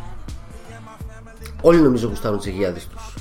Όλοι 1.61 1.81
νομίζω 1.81 2.09
γουστάρουν 2.09 2.39
τις 2.39 2.47
γιαγιάδες 2.47 2.87
τους. 2.87 3.15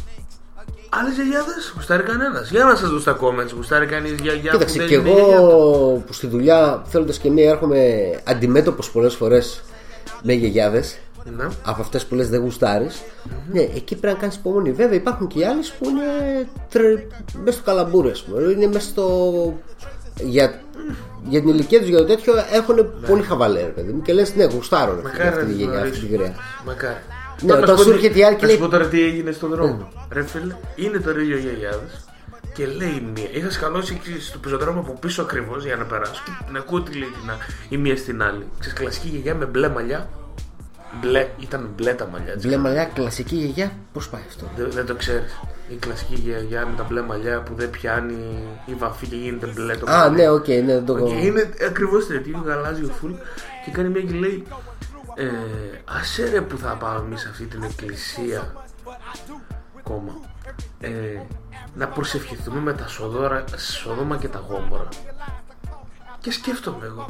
Άλλες 1.00 1.14
γιαγιάδες 1.16 1.74
γουστάρει 1.76 2.04
κανένας. 2.04 2.50
Για 2.50 2.64
να 2.64 2.76
σας 2.76 2.90
δω 2.90 3.00
στα 3.00 3.18
comments. 3.22 3.52
Γουστάρει 3.56 3.86
κανείς 3.86 4.12
γιαγιά 4.12 4.52
που 4.52 4.58
Κοίταξε, 4.58 4.78
δεν 4.78 4.88
και 4.88 4.94
είναι 4.96 5.10
εγώ 5.10 5.18
γιαγιά 5.20 5.40
του. 5.40 6.04
που 6.08 6.14
στη 6.14 6.28
δουλειά 6.28 6.82
θέλοντας 6.88 7.18
και 7.18 7.30
μία 7.30 7.50
έρχομαι 7.50 7.82
αντιμέτωπος 8.24 8.92
πολλές 8.92 9.16
φορές 9.16 9.62
με 10.24 10.34
γιαγιάδες. 10.34 10.98
Ναι. 11.38 11.44
Από 11.66 11.82
αυτές 11.82 12.06
που 12.06 12.16
λες 12.16 12.30
δεν 12.30 12.40
γουστάρεις. 12.42 13.02
Ναι, 13.52 13.62
εκεί 13.62 13.96
πρέπει 13.96 14.14
να 14.14 14.20
κάνεις 14.20 14.36
υπομονή. 14.36 14.72
Βέβαια 14.72 14.96
υπάρχουν 14.96 15.28
και 15.28 15.40
οι 15.40 15.44
άλλες 15.46 15.72
που 15.72 15.90
είναι 15.90 16.48
τρε... 16.70 17.06
μέσα 17.44 17.58
στο 17.58 17.66
καλαμπούρι, 17.66 18.10
ας 18.10 18.24
πούμε. 18.24 18.42
Είναι 18.52 18.68
μέσα 18.68 18.88
στο. 18.88 19.58
Για, 20.22 20.62
για 21.30 21.40
την 21.40 21.50
ηλικία 21.50 21.80
τους 21.80 21.88
για 21.88 21.98
το 21.98 22.06
τέτοιο 22.06 22.34
έχουν 22.54 22.90
πολύ 23.08 23.22
χαβαλέ, 23.24 23.60
ρε 23.62 23.66
παιδί 23.68 23.92
μου. 23.92 24.02
Και 24.02 24.14
λες, 24.14 24.36
ναι, 24.36 24.44
γουστάρω 24.44 24.92
ρε, 24.92 24.98
φίλε, 24.98 25.12
Μακάρι 25.12 25.28
αυτή 25.30 25.46
τη 25.46 25.52
να 25.52 25.58
γενιά, 25.58 25.74
γνωρίσω. 25.74 25.94
αυτή 25.96 26.06
τη 26.06 26.16
γραία. 26.16 26.34
Μακάρι. 26.66 26.98
Ναι, 27.44 27.48
Τώρα 27.48 27.60
να 27.60 27.64
όταν 27.66 27.78
σου 27.78 27.84
σου 27.84 27.90
πω 27.90 27.96
τι- 27.96 28.04
έρχεται 28.06 28.20
η 28.20 28.24
άλλη 28.24 28.36
και 28.36 28.46
να 28.46 28.52
σου 28.52 28.58
λέει- 28.58 28.66
πω 28.70 28.72
τώρα 28.76 28.88
τι 28.88 29.04
έγινε 29.04 29.32
στον 29.32 29.50
δρόμο. 29.50 29.88
Ρε 30.12 30.24
φίλε, 30.24 30.56
είναι 30.76 31.00
τώρα 31.00 31.22
οι 31.22 31.26
δύο 31.26 31.38
γιαγιάδε 31.38 31.88
και 32.54 32.66
λέει 32.66 32.88
η 32.88 33.08
μία. 33.16 33.30
Είχα 33.32 33.52
σκαλώσει 33.52 33.94
εκεί 34.00 34.22
στο 34.22 34.38
πεζοδρόμιο 34.38 34.80
από 34.80 34.94
πίσω 35.00 35.22
ακριβώς 35.22 35.66
για 35.66 35.76
να 35.76 35.84
περάσω 35.84 36.22
και 36.26 36.32
την 36.46 36.58
ακούω 36.58 36.82
τι 36.82 36.94
λέει 36.98 37.10
την, 37.22 37.30
α- 37.30 37.38
η 37.70 37.78
μία 37.78 37.98
στην 37.98 38.22
άλλη. 38.24 38.48
Ξέρεις, 38.60 38.80
κλασική 38.80 39.08
γιαγιά 39.08 39.36
με 39.36 39.46
μπλε 39.46 39.70
μαλλιά. 39.70 40.10
Μπλε, 41.02 41.28
ήταν 41.40 41.70
μπλε 41.76 41.94
τα 41.94 42.08
μαλλιά 42.12 42.34
της. 42.34 42.46
Μπλε 42.46 42.58
μαλλιά, 42.58 42.86
κλασική 42.86 43.36
γιαγιά, 43.36 43.72
πώς 43.94 44.10
πάει 44.10 44.22
αυτό; 44.30 44.46
Δεν, 44.56 44.68
δεν 44.72 44.86
το 44.86 44.96
ξέρεις. 44.96 45.40
Η 45.70 45.76
κλασική 45.76 46.16
γιαγιά 46.16 46.66
με 46.66 46.74
τα 46.78 46.86
μπλε 46.90 47.02
μαλλιά 47.02 47.42
που 47.42 47.54
δεν 47.56 47.70
πιάνει 47.70 48.14
η 48.66 48.74
βαφή 48.74 49.08
και 49.08 49.16
γίνεται 49.16 49.48
μπλε 49.56 49.76
το 49.76 49.92
Α, 49.92 49.98
μαλλί. 49.98 50.16
ναι, 50.16 50.30
οκ, 50.30 50.48
ναι, 50.48 50.62
δεν 50.62 50.86
το 50.86 50.96
Και 50.96 51.14
είναι 51.26 51.50
ακριβώς 51.68 52.08
τέτοιο. 52.08 52.32
Είναι 52.38 52.42
γαλάζιο 52.52 52.88
φουλ 53.00 53.12
και 53.66 53.72
κάνει 53.72 53.90
μια 53.90 54.02
και 54.02 54.14
λέει 54.14 54.44
ε, 55.16 55.28
Άσε 55.86 56.30
ρε 56.30 56.42
που 56.42 56.58
θα 56.58 56.76
πάμε 56.76 57.00
εμείς 57.00 57.22
σε 57.22 57.30
αυτή 57.30 57.46
την 57.46 57.64
εκκλησία. 57.64 58.54
Κόμμα. 59.84 60.14
Ε, 60.80 60.90
να 61.76 61.88
προσευχηθούμε 61.88 62.60
με 62.60 62.74
τα 62.74 62.88
σοδόρα, 62.88 63.44
σοδόμα 63.58 64.18
και 64.18 64.28
τα 64.28 64.40
γόμορα. 64.48 64.88
Και 66.20 66.32
σκέφτομαι 66.32 66.86
εγώ 66.86 67.06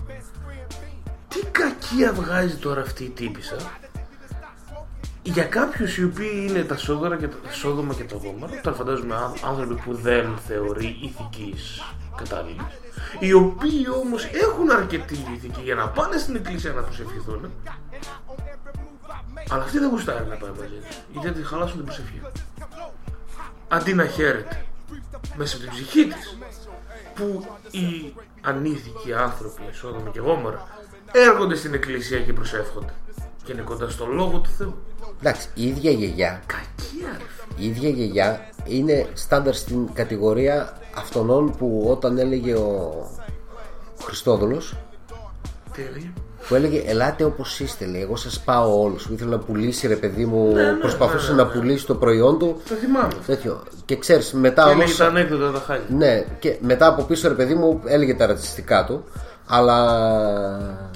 τι 1.28 1.40
κακία 1.52 2.14
βγάζει 2.14 2.56
τώρα 2.56 2.82
αυτή 2.82 3.04
η 3.04 3.10
τύπησα 3.10 3.56
για 5.24 5.44
κάποιους 5.44 5.98
οι 5.98 6.04
οποίοι 6.04 6.46
είναι 6.50 6.64
τα 6.64 6.78
σόδωρα 6.78 7.18
και 7.18 7.28
τα 7.28 7.52
σόδομα 7.52 7.94
και 7.94 8.04
τα 8.04 8.16
γόμορα, 8.16 8.62
τώρα 8.62 8.76
φαντάζομαι 8.78 9.16
άν- 9.16 9.34
άνθρωποι 9.44 9.76
που 9.76 9.94
δεν 9.96 10.38
θεωρεί 10.48 10.98
ηθικής 11.02 11.82
κατάλληλη, 12.16 12.68
οι 13.20 13.34
οποίοι 13.34 13.86
όμως 14.04 14.24
έχουν 14.26 14.72
αρκετή 14.72 15.26
ηθική 15.36 15.62
για 15.62 15.76
να 15.76 15.88
πάνε 15.88 16.18
στην 16.18 16.36
εκκλησία 16.36 16.72
να 16.72 16.82
προσευχηθούν, 16.82 17.52
αλλά 19.50 19.64
αυτοί 19.64 19.80
δεν 19.80 19.90
γουστάρουν 19.90 20.28
να 20.28 20.36
πάνε 20.36 20.54
μαζί 20.60 20.76
τους, 20.88 21.22
γιατί 21.22 21.42
θα 21.42 21.48
χαλάσουν 21.48 21.76
την 21.76 21.86
προσευχή. 21.86 22.22
Αντί 23.68 23.94
να 23.94 24.06
χαίρεται 24.06 24.66
μέσα 25.36 25.56
από 25.56 25.66
την 25.66 25.74
ψυχή 25.74 26.06
της 26.08 26.38
που 27.16 27.46
οι 27.72 28.14
ανήθικοι 28.42 29.14
άνθρωποι, 29.14 29.62
Σόδομα 29.72 30.10
και 30.10 30.20
Γόμορα, 30.20 30.68
έρχονται 31.12 31.56
στην 31.56 31.74
εκκλησία 31.74 32.20
και 32.20 32.34
προσεύχονται 32.34 32.94
και 33.44 33.52
είναι 33.52 33.62
κοντά 33.62 33.90
στο 33.90 34.06
λόγο 34.06 34.38
του 34.38 34.50
Θεού. 34.58 34.74
Εντάξει, 35.20 35.48
η 35.54 35.68
ίδια 35.68 35.92
γιαγιά. 35.92 36.42
Κακία, 36.46 37.18
ρε 37.18 37.24
Η 37.64 37.66
ίδια 37.68 37.90
γιαγιά 37.90 38.50
είναι 38.66 39.08
στάνταρ 39.14 39.56
στην 39.56 39.94
κατηγορία 39.94 40.78
αυτών 40.98 41.56
που 41.58 41.88
όταν 41.90 42.18
έλεγε 42.18 42.54
ο 42.54 42.94
Χριστόδουλος 44.04 44.76
Τι 45.74 45.82
έλεγε. 45.82 46.12
που 46.48 46.56
έλεγε 46.56 46.84
Ελάτε 46.86 47.24
όπως 47.24 47.60
είστε, 47.60 47.86
λέει. 47.86 48.02
Εγώ 48.02 48.16
σας 48.16 48.40
πάω 48.40 48.82
όλους. 48.82 49.08
Που 49.08 49.14
ήθελε 49.14 49.30
να 49.30 49.40
πουλήσει, 49.40 49.88
ρε 49.88 49.96
παιδί 49.96 50.26
μου, 50.26 50.54
Ναι, 50.54 50.62
ναι, 50.72 50.74
προσπαθούσε 50.80 51.32
ναι, 51.32 51.36
ναι, 51.38 51.44
να 51.44 51.50
πουλήσει 51.50 51.86
το 51.86 51.96
προϊόν 51.96 52.40
του. 52.40 52.62
Το 52.70 52.76
θυμάμαι. 52.76 53.14
Τέτοιο. 53.26 53.64
Και 53.86 53.98
ξέρεις, 53.98 54.34
μετά 54.34 54.64
Και 54.64 54.70
όμω. 54.70 54.82
έλεγε 54.82 54.98
τα 54.98 55.06
ανέκδοτα 55.06 55.52
τα 55.52 55.60
χάλια. 55.60 55.86
Ναι, 55.90 56.26
και 56.40 56.58
μετά 56.62 56.88
από 56.88 57.04
πίσω, 57.04 57.28
ρε 57.28 57.34
παιδί 57.34 57.54
μου, 57.54 57.82
έλεγε 57.86 58.14
τα 58.14 58.26
ρατσιστικά 58.26 58.86
του. 58.86 59.04
Αλλά. 59.48 59.78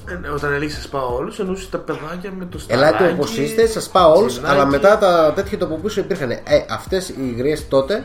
Ε, 0.08 0.14
ναι, 0.14 0.28
Όταν 0.28 0.52
έλεγε 0.52 0.72
σα 0.74 0.88
πάω 0.88 1.14
όλους, 1.16 1.38
εννοούσε 1.38 1.68
τα 1.70 1.78
παιδάκια 1.78 2.32
με 2.38 2.44
το 2.44 2.58
σταράκι. 2.58 2.86
Ελάτε 2.96 3.12
όπως 3.12 3.36
είστε, 3.36 3.66
σας 3.66 3.88
πάω 3.88 4.16
όλους. 4.16 4.32
τζινάκι. 4.32 4.54
Αλλά 4.54 4.66
μετά 4.66 4.98
τα 4.98 5.32
τέτοια 5.34 5.58
το 5.58 5.64
από 5.64 5.76
πίσω 5.76 6.00
υπήρχαν. 6.00 6.30
Ε, 6.30 6.40
αυτές 6.70 7.08
οι 7.08 7.34
γριέ 7.38 7.56
τότε 7.68 8.04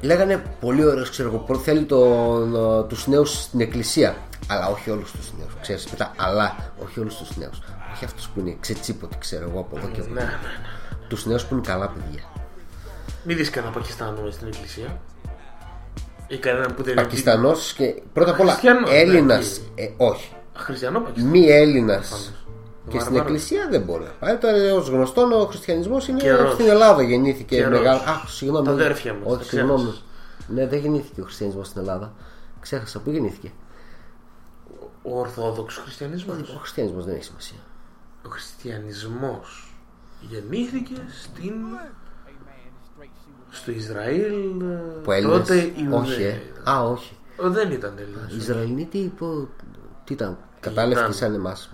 λέγανε 0.00 0.42
πολύ 0.60 0.84
ωραίο, 0.84 1.04
ξέρω 1.10 1.28
εγώ. 1.28 1.38
προ- 1.38 1.60
Θέλει 1.60 1.86
τους 2.88 3.06
νέους 3.06 3.40
στην 3.42 3.60
εκκλησία. 3.60 4.16
Αλλά 4.48 4.66
όχι 4.68 4.90
όλους 4.90 5.10
τους 5.10 5.32
νέους. 5.38 5.52
Ξέρεις, 5.60 5.86
μετά, 5.90 6.12
αλλά 6.16 6.56
όχι 6.84 7.00
όλους 7.00 7.16
τους 7.16 7.36
νέους. 7.36 7.58
Όχι 7.94 8.04
αυτούς 8.04 8.28
που 8.28 8.40
είναι 8.40 8.56
ξετσίποτη, 8.60 9.18
ξέρω 9.18 9.48
εγώ 9.50 9.60
από 9.60 9.78
εδώ 9.78 9.86
και 9.88 10.00
από 10.00 10.12
Ναι, 10.14 10.20
εκεί. 10.20 10.30
ναι, 10.30 11.06
Τους 11.08 11.26
νέους 11.26 11.44
που 11.44 11.54
είναι 11.54 11.62
καλά 11.66 11.88
παιδιά. 11.88 12.22
Μην 13.22 13.36
δεις 13.36 13.50
κανένα 13.50 13.72
Πακιστάνο 13.72 14.20
μες 14.24 14.34
στην 14.34 14.46
εκκλησία. 14.46 15.00
Ή 16.28 16.36
κανένα 16.38 16.74
που 16.74 16.82
δεν 16.82 16.94
Πακιστανός 16.94 17.72
και 17.72 18.02
πρώτα 18.12 18.30
απ' 18.30 18.40
όλα 18.40 18.50
Χριστιανός, 18.50 18.90
Έλληνας. 18.92 19.60
ναι, 19.74 19.82
Ε, 19.84 19.90
όχι. 19.96 20.32
Χριστιανό 20.54 21.00
Πακιστάνο. 21.00 21.30
Μη 21.30 21.46
Έλληνας. 21.50 22.32
Και 22.84 22.90
Βάρα, 22.90 23.00
στην 23.00 23.12
βάρα. 23.14 23.24
εκκλησία 23.26 23.66
δεν 23.70 23.80
μπορεί 23.82 24.04
να 24.04 24.10
πάει. 24.10 24.36
Τώρα, 24.36 24.74
ως 24.74 24.88
γνωστό, 24.88 25.22
ο 25.40 25.44
χριστιανισμός 25.46 26.08
είναι 26.08 26.20
Καιρός. 26.20 26.52
στην 26.52 26.68
Ελλάδα 26.68 27.02
γεννήθηκε 27.02 27.56
Καιρός. 27.56 27.78
μεγάλο. 27.78 28.00
Αχ, 28.06 28.30
συγγνώμη. 28.30 28.66
Τα 28.66 28.72
αδέρφια 28.72 29.12
μας, 29.14 29.22
τα 29.24 29.30
Όχι, 29.30 29.44
συγγνώμη. 29.44 29.78
ξέχασες. 29.82 30.02
Ναι, 30.48 30.66
δεν 30.66 30.78
γεννήθηκε 30.78 31.20
ο 31.20 31.24
χριστιανισμός 31.24 31.66
στην 31.66 31.80
Ελλάδα. 31.80 32.12
Ξέχασα 32.60 33.00
πού 33.00 33.10
γεννήθηκε; 33.10 33.50
Ο 35.02 35.18
Ορθόδοξος 35.18 35.82
Χριστιανισμός. 35.82 36.36
Ο 36.54 36.58
χριστιανισμός 36.58 37.04
δεν 37.04 37.14
έχει 37.14 37.24
σημασία. 37.24 37.58
Ο 38.26 38.28
Χριστιανισμός 38.28 39.74
γεννήθηκε 40.20 40.94
στην. 41.22 41.52
Στο 43.54 43.70
Ισραήλ. 43.70 44.60
ε, 44.60 44.80
Που 45.02 45.12
Έλληνες; 45.12 45.36
τότε 45.38 45.54
Ιουδαίοι. 45.54 45.98
Όχι, 46.00 46.22
ε. 46.22 46.40
Α, 46.70 46.82
όχι. 46.82 47.16
Ο, 47.36 47.50
δεν 47.50 47.70
ήταν 47.70 47.92
Έλληνας. 47.98 48.32
Ισραηλοί 48.32 48.84
τι, 48.90 48.98
πω- 49.18 49.48
τι 50.04 50.12
ήταν. 50.12 50.36
Κατάλευκοι 50.60 51.12
σαν 51.12 51.34
εμάς. 51.34 51.70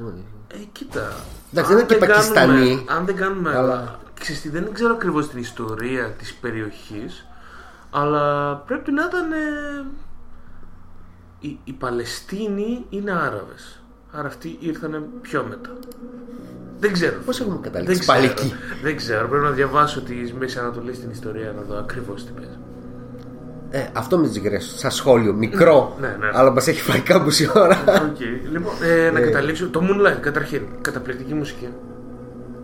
Ε, 0.48 0.56
κοίτα. 0.72 1.12
Εντάξει, 1.52 1.74
δεν 1.74 1.78
είναι 1.84 1.94
και 1.94 2.06
κάνουμε- 2.06 2.06
Πακιστανοί. 2.06 2.84
αν 2.88 3.04
δεν 3.06 3.16
κάνουμε. 3.16 3.56
Αλλά- 3.56 3.98
Ξέρεις 4.20 4.40
τι, 4.42 4.48
δεν 4.48 4.72
ξέρω 4.72 4.92
ακριβώς 4.94 5.28
την 5.28 5.38
ιστορία 5.38 6.10
της 6.10 6.34
περιοχής, 6.34 7.26
αλλά 7.90 8.54
πρέπει 8.56 8.92
να 8.92 9.04
ήταν. 9.04 9.32
ε, 9.32 9.86
οι, 11.40 11.58
οι 11.64 11.72
Παλαιστίνοι 11.72 12.86
είναι 12.90 13.10
Άραβες 13.12 13.82
Άρα 14.12 14.26
αυτοί 14.26 14.56
ήρθαν 14.60 15.04
πιο 15.20 15.44
μετά. 15.48 15.70
Δεν 16.80 16.92
ξέρω. 16.92 17.16
Πώς 17.26 17.40
έχουμε 17.40 17.58
καταλήξει 17.60 17.92
Δεν 17.94 18.00
ξέρω. 18.00 18.18
πάλι 18.18 18.30
εκεί. 18.30 18.54
Δεν 18.82 18.96
ξέρω. 18.96 19.28
Πρέπει 19.28 19.44
να 19.44 19.50
διαβάσω 19.50 20.00
τη 20.00 20.14
Μέση 20.38 20.58
Ανατολή 20.58 20.94
στην 20.94 21.10
ιστορία 21.10 21.52
να 21.56 21.62
δω 21.62 21.78
ακριβώς 21.78 22.24
τι 22.24 22.30
παίζει. 22.32 22.50
Ε, 23.70 23.86
αυτό 23.92 24.18
με 24.18 24.28
τις 24.28 24.40
γριές. 24.40 24.58
Σαν 24.58 24.90
σχόλιο, 24.90 25.32
μικρό. 25.32 25.96
Ναι, 26.00 26.06
ναι. 26.06 26.28
Αλλά 26.32 26.50
μας 26.50 26.66
έχει 26.68 26.80
φάει 26.80 27.00
κάμποση 27.00 27.50
ώρα. 27.54 27.78
Οκ. 27.86 28.20
Λοιπόν, 28.52 28.72
ε, 28.82 29.10
να 29.10 29.18
Ε. 29.18 29.22
καταλήξω. 29.22 29.68
Το 29.68 29.80
Moonlight 29.82 30.20
καταρχήν. 30.20 30.62
Καταπληκτική 30.80 31.34
μουσική. 31.34 31.68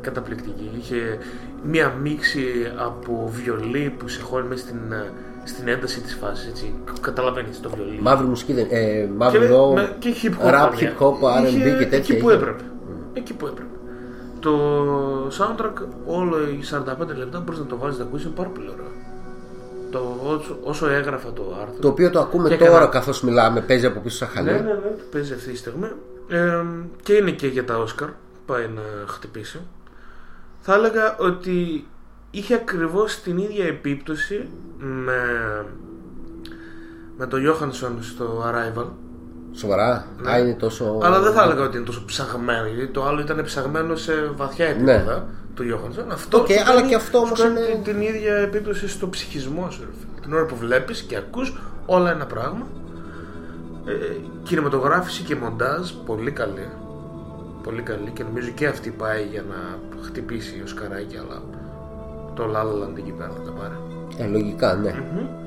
Καταπληκτική. 0.00 0.70
Είχε 0.78 1.18
μία 1.62 1.94
μίξη 2.02 2.44
από 2.76 3.30
βιολί 3.42 3.94
που 3.98 4.09
σε 4.09 4.20
χώνει 4.23 4.47
μέσα 4.47 4.62
στην, 4.62 4.78
ε, 4.93 5.10
στην 5.44 5.68
ένταση 5.68 6.01
της 6.01 6.14
φάσης. 6.20 6.47
Έτσι. 6.48 6.74
Καταλαβαίνεις 7.01 7.60
το 7.60 7.70
βιολί. 7.76 7.98
Μαύρη 8.01 8.26
μουσική 8.26 8.52
δεν. 8.52 8.66
Ε, 8.70 9.09
μαύρη 9.16 9.38
Και, 9.38 9.44
εδώ. 9.44 9.72
με- 9.72 9.97
και 9.98 10.14
hip 10.22 10.26
hop. 10.28 10.48
Rap, 10.48 10.68
καμιά. 10.70 10.94
hip 10.98 11.02
hop, 11.02 11.43
R&B 11.43 11.47
Είχε 11.47 11.59
και 11.78 11.86
τέτοια. 11.86 11.97
Εκεί 11.97 12.16
που 12.16 12.28
είχε. 12.28 12.38
έπρεπε. 12.38 12.62
Εκεί 13.12 13.34
που 13.34 13.47
έπρεπε. 13.47 13.70
Το 14.40 15.26
soundtrack 15.28 15.72
όλο 16.06 16.40
οι 16.48 16.60
45 16.70 17.16
λεπτά 17.16 17.40
μπορείς 17.40 17.58
να 17.60 17.66
το 17.66 17.76
βάλεις 17.78 17.98
να 17.98 18.04
ακούσεις 18.04 18.26
είναι 18.26 18.34
πάρα 18.34 18.48
πολύ 18.48 18.68
ωραίο. 18.72 18.90
Το, 19.90 20.18
όσο, 20.24 20.58
όσο 20.62 20.88
έγραφα 20.88 21.32
το 21.32 21.56
άρθρο. 21.60 21.78
Το 21.80 21.88
οποίο 21.88 22.10
το 22.10 22.20
ακούμε 22.20 22.48
και 22.48 22.56
τώρα 22.56 22.70
έκανα- 22.70 22.86
καθώς 22.86 23.22
μιλάμε. 23.22 23.60
Παίζει 23.60 23.86
από 23.86 24.00
πίσω 24.00 24.16
σαν 24.16 24.28
χαλί. 24.28 24.46
ναι, 24.46 24.52
ναι, 24.52 24.58
ναι, 24.72 24.90
παίζει 25.10 25.32
αυτή 25.32 25.50
τη 25.50 25.56
στιγμή. 25.56 25.88
Ε, 26.28 26.64
και 27.02 27.12
είναι 27.12 27.30
και 27.30 27.46
για 27.46 27.64
τα 27.64 27.78
Όσκαρ. 27.78 28.08
Πάει 28.46 28.68
να 28.74 28.82
χτυπήσει. 29.06 29.60
Θα 30.60 30.74
έλεγα 30.74 31.16
ότι 31.18 31.86
είχε 32.30 32.54
ακριβώς 32.54 33.20
την 33.20 33.38
ίδια 33.38 33.64
επίπτωση 33.66 34.48
με, 34.78 35.20
με 37.18 37.26
το 37.26 37.36
Johansson 37.36 37.92
στο 38.00 38.44
Arrival 38.46 38.86
Σοβαρά. 39.57 40.07
Ναι. 40.23 40.31
Α, 40.31 40.39
είναι 40.39 40.53
τόσο. 40.55 40.99
Αλλά 41.03 41.20
δεν 41.20 41.33
θα 41.33 41.43
έλεγα 41.43 41.62
ότι 41.62 41.77
είναι 41.77 41.87
τόσο 41.87 42.03
ψαγμένο, 42.07 42.66
γιατί 42.66 42.93
το 42.93 43.05
άλλο 43.07 43.20
ήταν 43.20 43.43
ψαγμένο 43.45 43.97
σε 43.97 44.12
βαθιά 44.37 44.66
επίπεδα 44.66 45.27
του 45.55 45.62
Johansson. 45.62 46.10
Αυτό 46.12 46.37
Ναι. 46.37 46.43
Οκ, 46.43 46.49
σου 46.51 46.55
αλλά 46.66 46.74
κάνει- 46.74 46.89
και 46.89 46.95
αυτό 46.95 47.19
σου 47.19 47.23
όμως 47.27 47.41
κάνει 47.41 47.59
είναι- 47.61 47.69
την, 47.73 47.83
την 47.83 48.01
ίδια 48.01 48.35
επίπτωση 48.35 48.89
στο 48.89 49.09
ψυχισμό 49.09 49.70
σου. 49.70 49.81
ρε 49.81 49.91
φίλε. 50.01 50.20
Την 50.20 50.33
ώρα 50.35 50.45
που 50.45 50.57
βλέπεις 50.57 51.01
και 51.03 51.16
ακούς 51.16 51.57
όλα 51.87 52.11
ένα 52.11 52.27
πράγμα. 52.27 52.66
Ε, 53.87 53.93
κινηματογράφηση 54.43 55.23
και 55.23 55.37
μοντάζ 55.37 55.91
πολύ 56.07 56.31
καλή. 56.31 56.69
Πολύ 57.62 57.83
καλή 57.83 58.11
και 58.15 58.23
νομίζω 58.23 58.51
και 58.55 58.66
αυτή 58.66 58.91
πάει 58.91 59.23
για 59.31 59.45
να 59.49 59.78
χτυπήσει 60.05 60.61
ο 60.65 60.66
Σκαράκη, 60.66 61.16
αλλά 61.16 61.43
το 62.35 62.45
La 62.55 62.57
La 62.62 62.85
Land 62.85 62.97
εκεί 62.99 63.11
πέρα 63.19 63.31
θα 63.37 63.41
τα 63.51 63.51
πάρει. 63.51 63.74
Ε, 64.16 64.27
λογικά, 64.27 64.74
ναι. 64.74 64.91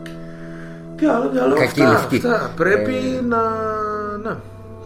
Τι 0.03 0.11
άλλο, 1.05 1.29
τι 1.29 1.37
άλλο. 1.39 1.55
Κακή 1.55 1.81
αυτά, 1.81 1.91
λευκή. 1.91 2.15
αυτά. 2.15 2.53
Πρέπει 2.55 2.93
Ε, 3.17 3.21
να. 3.21 3.37
Ναι. 4.23 4.35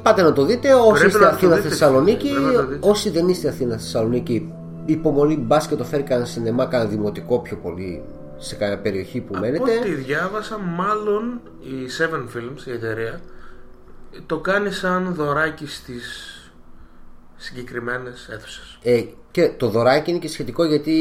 Πάτε 0.03 0.21
να 0.21 0.33
το 0.33 0.45
δείτε 0.45 0.73
όσοι 0.73 0.89
Πρέπει 0.91 1.07
είστε 1.07 1.19
να 1.19 1.29
το 1.29 1.35
Αθήνα 1.35 1.55
δείτε, 1.55 1.67
Θεσσαλονίκη. 1.69 2.29
πρέπει 2.29 2.45
να 2.55 2.61
το 2.61 2.67
δείτε. 2.67 2.87
Όσοι 2.89 3.09
δεν 3.09 3.27
είστε 3.29 3.47
Αθήνα 3.49 3.77
Θεσσαλονίκη, 3.77 4.53
υπομονή 4.85 5.37
μπα 5.37 5.57
και 5.57 5.75
το 5.75 5.83
φέρει 5.83 6.03
κανένα 6.03 6.27
σινεμά, 6.27 6.65
κανένα 6.65 6.89
δημοτικό 6.89 7.39
πιο 7.39 7.57
πολύ 7.57 8.01
σε 8.37 8.55
κάποια 8.55 8.79
περιοχή 8.79 9.19
που 9.19 9.33
Από 9.35 9.45
μένετε. 9.45 9.71
ό,τι 9.79 9.89
διάβασα, 9.93 10.57
μάλλον 10.57 11.39
η 11.61 11.87
Seven 11.99 12.37
Films, 12.37 12.67
η 12.67 12.71
εταιρεία, 12.71 13.19
το 14.25 14.37
κάνει 14.39 14.71
σαν 14.71 15.13
δωράκι 15.15 15.67
στις 15.67 16.27
συγκεκριμένες 17.35 18.27
αίθουσες. 18.31 18.77
Ε, 18.83 19.03
και 19.31 19.51
το 19.57 19.69
δωράκι 19.69 20.09
είναι 20.09 20.19
και 20.19 20.27
σχετικό 20.27 20.63
γιατί 20.63 20.93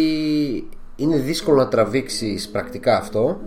είναι 0.97 1.17
δύσκολο 1.17 1.57
να 1.57 1.69
τραβήξεις 1.69 2.49
πρακτικά 2.49 2.97
αυτό. 2.97 3.41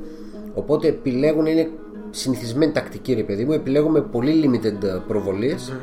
Οπότε 0.56 0.88
επιλέγουν, 0.88 1.46
είναι 1.46 1.70
συνηθισμένη 2.10 2.72
τακτική 2.72 3.14
ρε 3.14 3.24
παιδί 3.24 3.46
μου, 3.46 3.52
επιλέγουμε 3.52 4.02
πολύ 4.02 4.34
limited 4.44 5.00
προβολες 5.08 5.74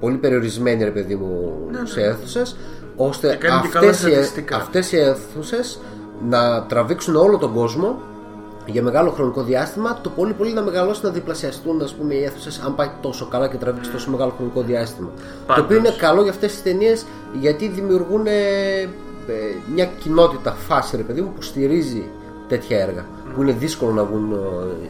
Πολύ 0.00 0.16
περιορισμένη 0.16 0.84
ρε 0.84 0.90
παιδί 0.90 1.14
μου 1.14 1.52
Ναι, 1.70 1.86
σε 1.86 2.00
αίθουσες 2.00 2.56
ώστε 2.96 3.28
Και 3.28 3.46
κάνει 3.46 3.62
και 3.62 3.68
καλά 3.68 3.90
αυτές 3.90 4.10
οι, 4.10 4.12
στατιστικά. 4.12 4.56
αυτές 4.56 4.92
οι 4.92 4.96
αίθουσες 4.96 5.80
να 6.28 6.62
τραβήξουν 6.66 7.16
όλο 7.16 7.38
τον 7.38 7.52
κόσμο 7.54 7.98
για 8.66 8.82
μεγάλο 8.82 9.10
χρονικό 9.10 9.42
διάστημα 9.42 9.98
το 10.02 10.10
πολύ 10.10 10.32
πολύ 10.32 10.52
να 10.52 10.62
μεγαλώσει 10.62 11.00
να 11.04 11.10
διπλασιαστούν 11.10 11.82
ας 11.82 11.94
πούμε, 11.94 12.14
οι 12.14 12.22
αίθουσες 12.24 12.60
αν 12.66 12.74
πάει 12.74 12.90
τόσο 13.00 13.26
καλά 13.26 13.48
και 13.48 13.56
τραβήξει 13.56 13.90
τόσο 13.90 14.10
μεγάλο 14.10 14.32
χρονικό 14.36 14.62
διάστημα. 14.62 15.10
Πάντως. 15.46 15.56
Το 15.56 15.62
οποίο 15.62 15.76
είναι 15.76 15.96
καλό 15.98 16.22
για 16.22 16.30
αυτές 16.30 16.52
τις 16.52 16.62
ταινίες 16.62 17.04
γιατί 17.40 17.68
δημιουργούν 17.68 18.26
ε, 18.26 18.32
ε, 18.80 18.88
μια 19.74 19.84
κοινότητα 19.84 20.52
φάση 20.52 20.96
ρε 20.96 21.02
παιδί 21.02 21.20
μου 21.20 21.32
που 21.34 21.42
στηρίζει 21.42 22.04
τέτοια 22.58 22.80
έργα 22.80 23.04
που 23.34 23.42
είναι 23.42 23.52
δύσκολο 23.52 23.92
να 23.92 24.04
βγουν 24.04 24.32
ε, 24.32 24.88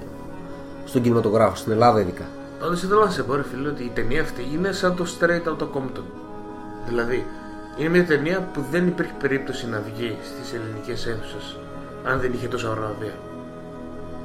στον 0.85 1.03
κινηματογράφο, 1.03 1.57
στην 1.57 1.73
Ελλάδα 1.73 2.01
ειδικά. 2.01 2.25
Πάντω 2.61 2.73
ήθελα 2.73 3.05
να 3.05 3.11
σε 3.11 3.23
πω, 3.23 3.35
ρε 3.35 3.43
φίλε, 3.43 3.69
ότι 3.69 3.83
η 3.83 3.91
ταινία 3.95 4.21
αυτή 4.23 4.43
είναι 4.55 4.73
σαν 4.73 4.95
το 4.97 5.05
Straight 5.19 5.49
Outta 5.51 5.65
Compton. 5.77 6.03
Δηλαδή, 6.89 7.27
είναι 7.79 7.89
μια 7.89 8.05
ταινία 8.05 8.49
που 8.53 8.65
δεν 8.71 8.87
υπήρχε 8.87 9.13
περίπτωση 9.21 9.69
να 9.69 9.83
βγει 9.95 10.17
στις 10.23 10.53
ελληνικές 10.55 11.07
αίθουσες 11.07 11.57
αν 12.05 12.21
δεν 12.21 12.33
είχε 12.33 12.49
τόσα 12.49 12.69
βραβεία. 12.71 13.15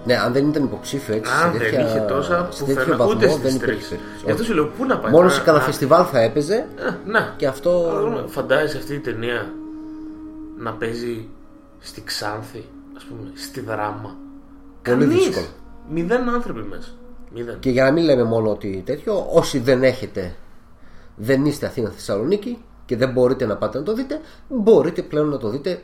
Ναι, 0.06 0.16
αν 0.18 0.34
δεν 0.34 0.48
ήταν 0.48 0.64
υποψήφιο 0.64 1.16
έτσι. 1.16 1.32
Αν 1.32 1.40
σε 1.52 1.58
δεν 1.58 1.60
τέτοια- 1.60 1.88
είχε 1.88 2.00
τόσα 2.00 2.48
σε 2.52 2.60
πουθενά, 2.64 2.80
τέτοιο 2.80 2.98
βαθμό 2.98 3.14
ούτε 3.16 3.28
στις 3.30 3.42
δεν 3.42 3.60
τρεις. 3.60 3.76
υπήρχε 3.76 3.96
περίπτωση. 3.96 4.26
Γι' 4.26 4.32
αυτό 4.32 4.44
σου 4.44 4.54
λέω, 4.54 4.66
πού 4.78 4.86
να 4.86 4.98
πάει 5.00 5.12
Μόνος 5.12 5.28
τώρα, 5.28 5.34
σε 5.40 5.42
κανένα 5.46 5.64
να- 5.64 5.70
φεστιβάλ 5.70 6.06
θα 6.12 6.20
έπαιζε. 6.20 6.56
Ε, 6.56 6.90
ναι. 7.06 7.34
Και 7.38 7.48
αυτό. 7.48 7.88
Αλλά 7.90 8.00
δούμε, 8.02 8.24
Φαντάζεσαι 8.28 8.78
αυτή 8.78 8.94
η 8.94 9.00
ταινία 9.00 9.54
να 10.58 10.72
παίζει 10.74 11.28
στη 11.80 12.02
Ξάνθη, 12.04 12.58
α 12.60 12.79
πούμε, 13.10 13.30
στη 13.36 13.60
Δράμα. 13.62 14.16
Πολύ 14.84 15.06
Κανείς. 15.06 15.26
δύσκολο. 15.26 15.46
Μηδέν 15.90 16.30
άνθρωποι 16.30 16.62
μέσα. 16.62 16.90
Μηδέν. 17.34 17.60
Και 17.60 17.70
για 17.70 17.84
να 17.84 17.92
μην 17.92 18.04
λέμε 18.04 18.24
μόνο 18.24 18.50
ότι 18.52 18.82
τέτοιο, 18.86 19.28
όσοι 19.34 19.60
δεν 19.60 19.84
έχετε, 19.84 20.36
δεν 21.16 21.46
είστε 21.46 21.66
Αθήνα 21.66 21.90
Θεσσαλονίκη 21.90 22.64
και 22.86 22.96
δεν 22.98 23.12
μπορείτε 23.12 23.46
να 23.46 23.56
πάτε 23.58 23.78
να 23.78 23.84
το 23.84 23.94
δείτε, 23.94 24.20
μπορείτε 24.48 25.02
πλέον 25.02 25.30
να 25.30 25.38
το 25.38 25.50
δείτε 25.50 25.82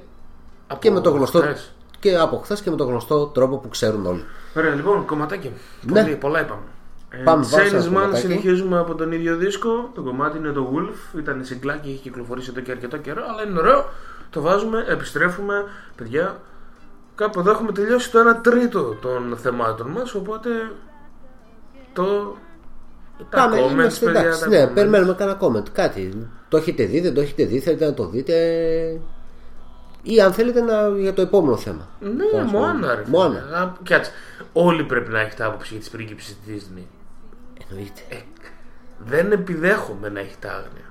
Από 0.67 0.79
και 0.79 0.91
με 0.91 0.99
το 1.01 1.09
γνωστό. 1.09 1.39
χθες. 1.39 1.73
Και 1.99 2.17
από 2.17 2.37
χθες 2.37 2.61
και 2.61 2.69
με 2.69 2.75
το 2.75 2.83
γνωστό 2.83 3.25
τρόπο 3.25 3.57
που 3.57 3.67
ξέρουν 3.69 4.05
όλοι. 4.05 4.23
Ωραία, 4.57 4.73
λοιπόν, 4.75 5.05
κομματάκι. 5.05 5.51
Ναι. 5.81 6.01
Πολύ, 6.03 6.15
πολλά 6.15 6.41
είπαμε. 6.41 6.61
Ε, 7.09 7.17
Πάμε, 7.17 7.45
βάζω 7.45 7.65
ένα 7.75 7.81
Salesman 7.81 7.85
κομματάκι. 7.85 8.19
συνεχίζουμε 8.21 8.79
από 8.79 8.95
τον 8.95 9.11
ίδιο 9.11 9.35
δίσκο. 9.35 9.91
Το 9.95 10.01
κομμάτι 10.01 10.37
είναι 10.37 10.51
το 10.51 10.71
Wolf. 10.75 11.19
Ήταν 11.19 11.43
συγκλάκι, 11.45 11.89
έχει 11.89 11.99
κυκλοφορήσει 11.99 12.49
εδώ 12.51 12.59
και 12.61 12.71
αρκετό 12.71 12.97
καιρό, 12.97 13.21
αλλά 13.29 13.49
είναι 13.49 13.59
ωραίο. 13.59 13.85
Το 14.29 14.41
βάζουμε, 14.41 14.85
επιστρέφουμε. 14.87 15.63
Παιδιά, 15.95 16.41
κάπου 17.15 17.39
εδώ 17.39 17.51
έχουμε 17.51 17.71
τελειώσει 17.71 18.11
το 18.11 18.19
1 18.29 18.43
τρίτο 18.43 18.81
των 19.01 19.37
θεμάτων 19.37 19.87
μας, 19.91 20.13
οπότε 20.13 20.49
το... 21.93 22.35
Τα 23.29 23.37
Πάμε, 23.37 23.57
comments, 23.65 23.71
είμαστε 23.71 24.05
παιδιά, 24.05 24.21
εντάξει. 24.21 24.41
τα 24.41 24.47
Ναι, 24.47 24.65
comments. 24.65 24.73
περιμένουμε 24.73 25.13
κανένα 25.13 25.37
comment. 25.41 25.69
Κάτι. 25.71 26.29
Το 26.49 26.57
έχετε 26.57 26.83
δει, 26.85 26.99
δεν 26.99 27.13
το 27.13 27.21
έχετε 27.21 27.43
δει, 27.45 27.59
θέλετε 27.59 27.85
να 27.85 27.93
το 27.93 28.07
δείτε. 28.07 28.35
Ή 30.01 30.21
αν 30.21 30.33
θέλετε 30.33 30.61
να, 30.61 30.87
για 30.89 31.13
το 31.13 31.21
επόμενο 31.21 31.57
θέμα. 31.57 31.87
Ναι, 31.99 32.09
Τέλος 32.09 32.31
πάντων. 32.31 32.49
Μωάνα 32.49 32.95
ρε 32.95 33.03
φίλε. 33.03 33.17
Μωάνα. 33.17 33.39
Α, 33.59 33.71
Κάτσε. 33.83 34.11
Όλοι 34.53 34.83
πρέπει 34.83 35.11
να 35.11 35.19
έχετε 35.19 35.43
άποψη 35.45 35.69
για 35.71 35.79
τις 35.79 35.89
πρίγκιψεις 35.89 36.37
της 36.45 36.67
Disney. 36.67 36.83
Εννοείται. 37.69 38.01
Ε, 38.09 38.15
δεν 39.05 39.31
επιδέχομαι 39.31 40.09
να 40.09 40.19
έχετε 40.19 40.47
άγνοια. 40.47 40.84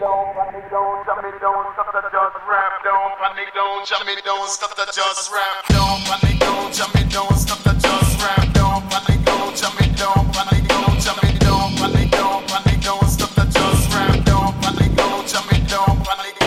Don't 0.00 0.32
panic! 0.34 0.64
Don't 0.70 1.04
jump! 1.04 1.20
Don't 1.20 1.74
stop 1.74 1.92
the 1.92 2.00
just 2.08 2.48
rap 2.48 2.72
Don't 2.82 3.18
panic! 3.20 3.52
Don't 3.52 3.86
jump! 3.86 4.08
Don't 4.24 4.48
stop 4.48 4.74
the 4.74 4.86
just 4.86 5.30
rap 5.30 5.68
Don't 5.68 6.00
panic! 6.08 6.40
Don't 6.40 6.72
jump! 6.72 6.94
Don't 7.10 7.36
stop 7.36 7.58
the 7.58 7.74
just 7.76 8.16
rap 8.24 8.50
Don't 8.54 8.88
put 8.88 9.22
Don't 9.26 9.54
jump! 9.54 9.78
me 9.78 9.92
down, 9.92 10.24
put 10.32 10.50
me 10.52 10.66
down, 10.68 11.00
shut 11.00 11.22
Don't 11.38 11.76
put 11.76 11.92
Don't 12.08 12.48
panic! 12.48 12.80
Don't 12.80 13.08
stop 13.10 13.28
the 13.36 13.44
just 13.52 13.92
rap 13.92 14.24
down, 14.24 14.58
put 14.62 14.80
me 14.80 14.88
down, 14.96 15.26
shut 15.28 15.44
me 15.52 15.60
Don't 15.68 16.02
panic! 16.02 16.39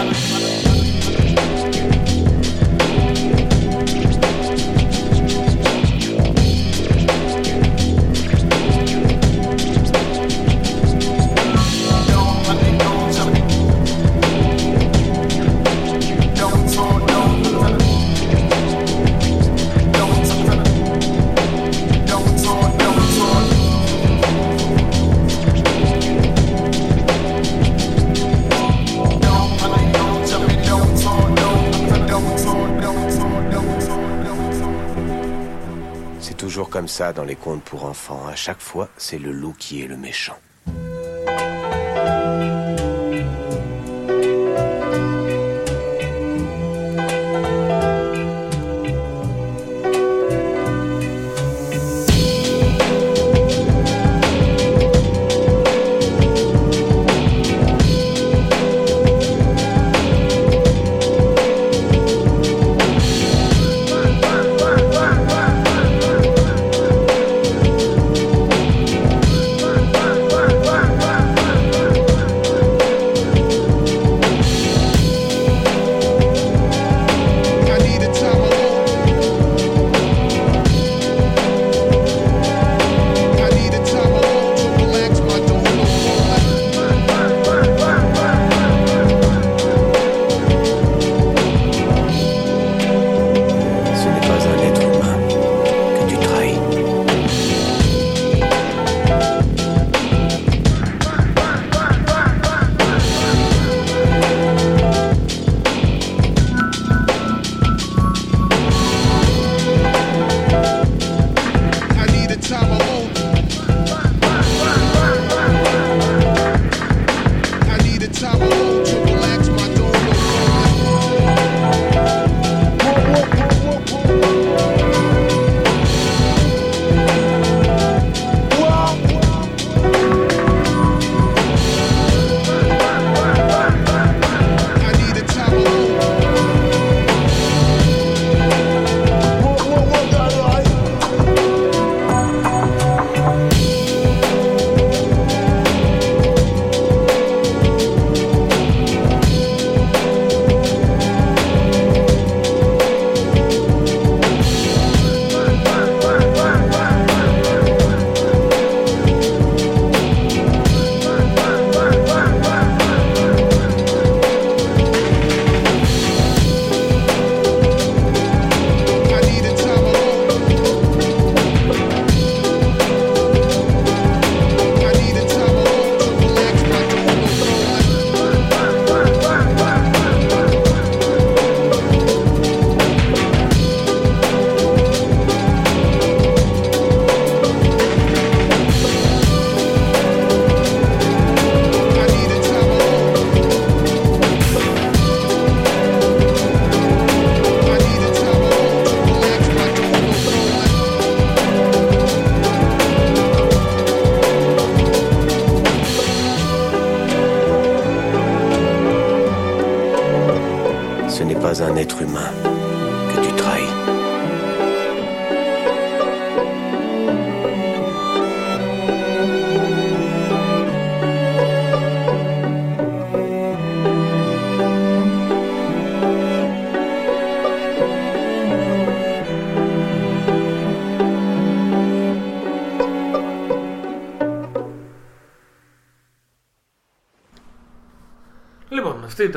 Comme 36.84 36.90
ça 36.90 37.14
dans 37.14 37.24
les 37.24 37.38
contes 37.38 37.64
pour 37.64 37.86
enfants. 37.86 38.28
À 38.28 38.36
chaque 38.36 38.60
fois, 38.60 38.90
c'est 38.98 39.18
le 39.18 39.32
loup 39.32 39.56
qui 39.58 39.82
est 39.82 39.88
le 39.88 39.96
méchant. 39.96 40.36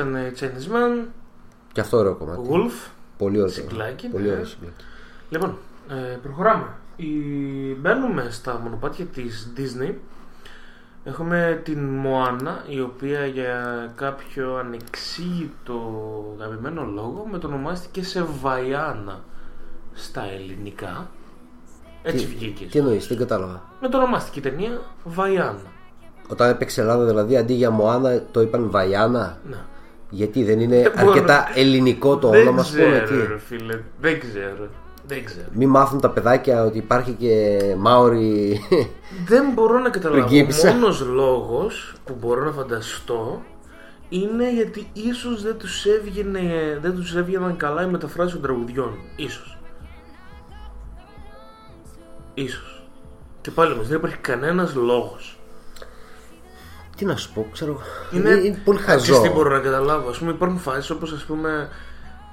Ήταν 0.01 0.15
η 0.15 0.31
Chinese 0.39 0.73
Man. 0.73 1.05
Και 1.71 1.81
αυτό 1.81 1.97
ωραίο 1.97 2.15
κομμάτι. 2.15 2.41
Wolf. 2.51 2.89
Πολύ 3.17 3.37
ωραίο. 3.37 3.49
Συγκλάκι, 3.51 4.07
Πολύ 4.07 4.25
ναι. 4.25 4.31
ωραίο 4.31 4.45
συγκλάκι. 4.45 4.83
Λοιπόν, 5.29 5.57
ε, 5.89 6.17
προχωράμε. 6.23 6.67
Η... 6.95 7.07
Μπαίνουμε 7.79 8.27
στα 8.29 8.59
μονοπάτια 8.63 9.05
της 9.05 9.53
Disney. 9.57 9.93
Έχουμε 11.03 11.61
την 11.63 11.79
Μοάνα, 11.83 12.63
η 12.67 12.81
οποία 12.81 13.25
για 13.25 13.91
κάποιο 13.95 14.55
ανεξήγητο 14.55 15.81
αγαπημένο 16.41 16.83
λόγο 16.83 17.27
μετονομάστηκε 17.31 18.03
σε 18.03 18.23
Βαϊάνα 18.41 19.19
στα 19.93 20.23
ελληνικά. 20.31 21.09
Έτσι 22.03 22.25
Τι- 22.25 22.33
βγήκε. 22.35 22.65
Τι 22.65 22.77
εννοείς, 22.79 23.07
δεν 23.07 23.17
κατάλαβα. 23.17 23.61
Μετονομάστηκε 23.81 24.39
η 24.39 24.41
ταινία 24.41 24.81
Βαϊάνα. 25.03 25.59
Όταν 26.29 26.49
έπαιξε 26.49 26.81
Ελλάδα, 26.81 27.05
δηλαδή 27.05 27.37
αντί 27.37 27.53
για 27.53 27.69
Μωάνα 27.69 28.23
το 28.31 28.41
είπαν 28.41 28.69
Βαϊάνα. 28.69 29.37
Ναι. 30.09 30.17
Γιατί 30.17 30.43
δεν 30.43 30.59
είναι 30.59 30.81
Δεν 30.81 30.93
μπορώ. 30.97 31.11
αρκετά 31.11 31.47
ελληνικό 31.55 32.17
το 32.17 32.29
Δεν 32.29 32.41
όνομα, 32.41 32.61
ας 32.61 32.69
πούμε. 32.71 33.01
ξέρω, 33.05 33.21
τι. 33.21 33.27
ρε 33.27 33.37
φίλε, 33.39 33.79
δεν 34.01 34.19
ξέρω. 34.19 34.67
Δεν 35.07 35.25
ξέρω. 35.25 35.47
Μην 35.53 35.69
μάθουν 35.69 35.99
τα 36.01 36.09
παιδάκια 36.09 36.63
ότι 36.63 36.77
υπάρχει 36.77 37.11
και 37.11 37.59
Μάορι. 37.77 38.59
Δεν 39.25 39.51
μπορώ 39.53 39.79
να 39.79 39.89
καταλάβω. 39.89 40.21
Ο 40.23 40.25
Πριγκίπισσα. 40.27 40.71
μόνος 40.73 41.01
λόγος 41.01 41.93
που 42.05 42.15
μπορώ 42.19 42.43
να 42.45 42.51
φανταστώ 42.51 43.41
είναι 44.09 44.53
γιατί 44.53 44.87
ίσως 44.93 45.41
δεν 45.41 45.57
τους, 45.57 45.85
έβγαινε, 45.85 46.41
δεν 46.81 46.95
τους 46.95 47.15
έβγαιναν 47.15 47.57
καλά 47.57 47.83
οι 47.83 47.87
μεταφράσεις 47.87 48.33
των 48.33 48.41
τραγουδιών. 48.41 48.93
Ίσως. 49.15 49.57
Ίσως. 52.33 52.83
Και 53.41 53.51
πάλι 53.51 53.73
όμως 53.73 53.87
δεν 53.87 53.97
υπάρχει 53.97 54.17
κανένας 54.17 54.73
λόγος. 54.75 55.39
τι 56.97 57.05
να 57.05 57.15
σου 57.15 57.33
πω, 57.33 57.47
ξέρω. 57.51 57.79
Είναι, 58.11 58.29
Είναι, 58.29 58.61
πολύ 58.65 58.79
Ξέρεις 58.79 59.07
χαζό. 59.07 59.21
τι 59.21 59.29
μπορώ 59.29 59.49
να 59.49 59.59
καταλάβω; 59.59 60.09
Ας 60.09 60.17
πούμε 60.17 60.31
υπάρχουν 60.31 60.59
φάσεις 60.59 60.89
όπως 60.89 61.11
ας 61.11 61.23
πούμε 61.23 61.69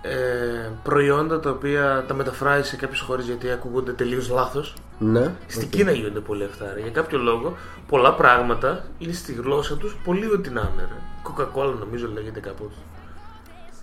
ε, 0.03 0.69
προϊόντα 0.83 1.41
τα 1.41 1.51
οποία 1.51 2.05
τα 2.09 2.15
μεταφράζει 2.15 2.69
σε 2.69 2.77
κάποιες 2.77 3.01
χώρες 3.01 3.25
γιατί 3.25 3.51
ακούγονται 3.51 3.93
τελείως 3.93 4.29
λάθος. 4.31 4.75
Ναι. 4.99 5.33
Στην 5.47 5.63
οκ. 5.65 5.71
Κίνα 5.71 5.93
γίνονται 5.93 6.21
πολύ 6.21 6.45
αυτά. 6.45 6.65
ρε. 6.75 6.81
Για 6.81 6.91
κάποιο 6.91 7.19
λόγο, 7.19 7.57
πολλά 7.89 8.15
πράγματα 8.15 8.85
είναι 8.99 9.13
στη 9.13 9.33
γλώσσα 9.33 9.77
τους 9.77 9.97
πολύ 10.05 10.27
ό,τι 10.33 10.51
να 10.51 10.61
είναι. 10.73 10.83
ρε. 10.89 10.99
Coca-Cola 11.29 11.75
νομίζω 11.79 12.09
λέγεται 12.15 12.41
κάπως. 12.41 12.73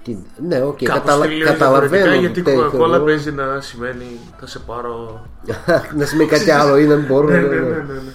Τι- 0.04 0.18
Ναι, 0.48 0.62
οκ, 0.64 0.78
Κάπως 0.84 1.00
καταλα... 1.00 1.22
τελείως 1.26 1.50
καταλαβαίνω. 1.50 1.90
διαφορετικά, 1.90 2.16
Γιατί 2.22 2.42
το 2.42 2.50
τέτοιο, 2.50 2.86
Coca-Cola 2.88 2.94
εγώ. 2.94 3.06
παίζει 3.06 3.32
να 3.32 3.62
σημαίνει 3.62 4.06
θα 4.40 4.48
σε 4.48 4.60
πάρω. 4.60 5.26
να 5.98 6.06
σημαίνει 6.06 6.30
κάτι 6.30 6.52
άλλο 6.52 6.78
ή 6.78 6.86
να 6.86 6.96
μην 6.96 7.06
μπορώ. 7.06 7.28
ναι, 7.28 7.38
ναι, 7.38 7.48
ναι, 7.48 7.56
ναι. 7.56 7.60
ναι, 7.60 7.70
ναι, 7.76 7.94
ναι. 7.94 8.12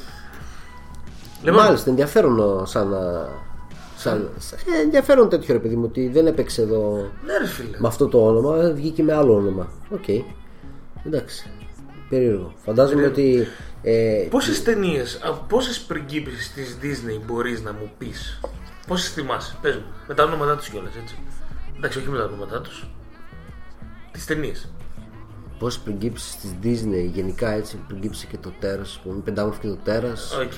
Λοιπόν. 1.43 1.65
Μάλιστα, 1.65 1.90
ενδιαφέρον 1.90 2.39
ο, 2.40 2.65
σαν 2.65 2.89
να. 2.89 2.98
Σαν, 4.11 4.31
σαν- 4.39 4.59
ε, 4.78 4.81
ενδιαφέρον 4.81 5.28
τέτοιο 5.28 5.55
ρε 5.55 5.61
παιδί 5.61 5.77
μου 5.77 5.85
ότι 5.85 6.09
δεν 6.09 6.27
έπαιξε 6.27 6.62
εδώ 6.62 7.11
Ναι, 7.27 7.39
ρε 7.39 7.47
φίλε. 7.47 7.77
με 7.78 7.89
αυτό 7.89 8.07
το 8.09 8.27
όνομα, 8.27 8.73
βγήκε 8.73 9.03
με 9.03 9.12
άλλο 9.12 9.35
όνομα. 9.35 9.69
Οκ. 9.91 10.09
Εντάξει. 11.07 11.51
Περίεργο. 12.09 12.53
Φαντάζομαι 12.65 13.07
ότι. 13.07 13.47
Ε, 13.83 14.27
Πόσες 14.31 14.62
ταινίες, 14.62 15.20
πόσες 15.49 15.81
πριγκίπισσες 15.81 16.51
της 16.53 16.78
Disney 16.83 17.20
μπορείς 17.27 17.62
να 17.62 17.73
μου 17.73 17.91
πεις, 17.99 18.41
Πόσες 18.87 19.12
θυμάσαι, 19.12 19.57
πες 19.61 19.74
μου, 19.77 19.85
με 20.09 20.15
τα 20.15 20.23
ονόματά 20.24 20.57
τους 20.57 20.69
κιόλας, 20.69 20.93
έτσι. 21.03 21.19
Εντάξει, 21.77 21.99
όχι 21.99 22.09
με 22.09 22.19
τα 22.19 22.24
ονόματά 22.24 22.61
τους. 22.61 22.87
Τις 24.12 24.24
ταινίες. 24.24 24.69
Πόσες 25.59 25.81
πριγκίπισσες 25.85 26.36
της 26.39 26.55
Disney 26.62 27.11
γενικά 27.12 27.51
έτσι 27.51 27.81
πριγκίπισσα 27.89 28.27
και 28.27 28.37
το 28.39 28.53
τέρας, 28.61 28.89
ας 28.89 29.01
πούμε. 29.05 29.20
Πεντάμορφο 29.20 29.61
και 29.61 29.69
το 29.69 29.78
τέρας. 29.85 30.33
Οκ. 30.37 30.53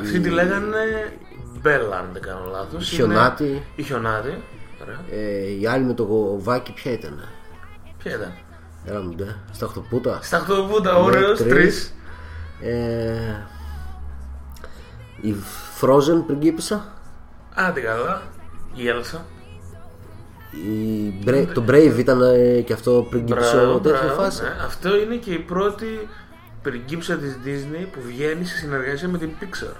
Αυτή 0.00 0.20
τη 0.20 0.28
λέγανε 0.28 1.12
Μπέλα, 1.60 1.98
αν 1.98 2.08
δεν 2.12 2.22
κάνω 2.22 2.44
λάθος. 2.50 2.92
Η 2.92 2.94
Χιονάτη. 2.94 3.62
Η 3.76 3.82
Χιονάτη. 3.82 4.42
Ωραία. 4.82 5.00
Ε, 5.10 5.60
η 5.60 5.66
άλλη 5.66 5.84
με 5.84 5.94
το 5.94 6.06
βατράχι 6.38 6.72
ποια 6.72 6.92
ήταν; 6.92 7.28
Ποια 7.98 8.14
ήταν; 8.14 8.32
Έλα 8.84 9.00
μου 9.02 9.14
ντε. 9.14 9.36
Σταχτοπούτα. 9.52 10.18
Σταχτοπούτα, 10.22 10.92
Ναι, 10.92 10.98
ωραίος, 10.98 11.38
τρεις. 11.38 11.94
Ε, 12.60 13.46
η 15.20 15.34
Frozen 15.80 16.22
πριγκίπισσα. 16.26 16.92
Άντε 17.54 17.80
καλά. 17.80 18.22
Η 18.74 18.88
Έλσα. 18.88 19.24
Η 20.52 21.12
Bra- 21.26 21.46
το 21.54 21.64
Brave 21.68 21.94
ήταν 21.98 22.22
ε, 22.22 22.60
και 22.60 22.72
αυτό 22.72 23.06
πριγκίπισσα 23.10 23.56
Μπράβο, 23.56 23.78
τέτοια 23.78 24.00
μπράβο, 24.04 24.20
φάση. 24.22 24.42
ναι. 24.42 24.48
Αυτό 24.64 24.96
είναι 24.96 25.14
και 25.16 25.32
η 25.32 25.38
πρώτη 25.38 26.08
πριγκίψα 26.62 27.14
της 27.16 27.38
Disney 27.44 27.86
που 27.92 28.00
βγαίνει 28.06 28.44
σε 28.44 28.56
συνεργασία 28.56 29.08
με 29.08 29.18
την 29.18 29.30
Pixar. 29.40 29.74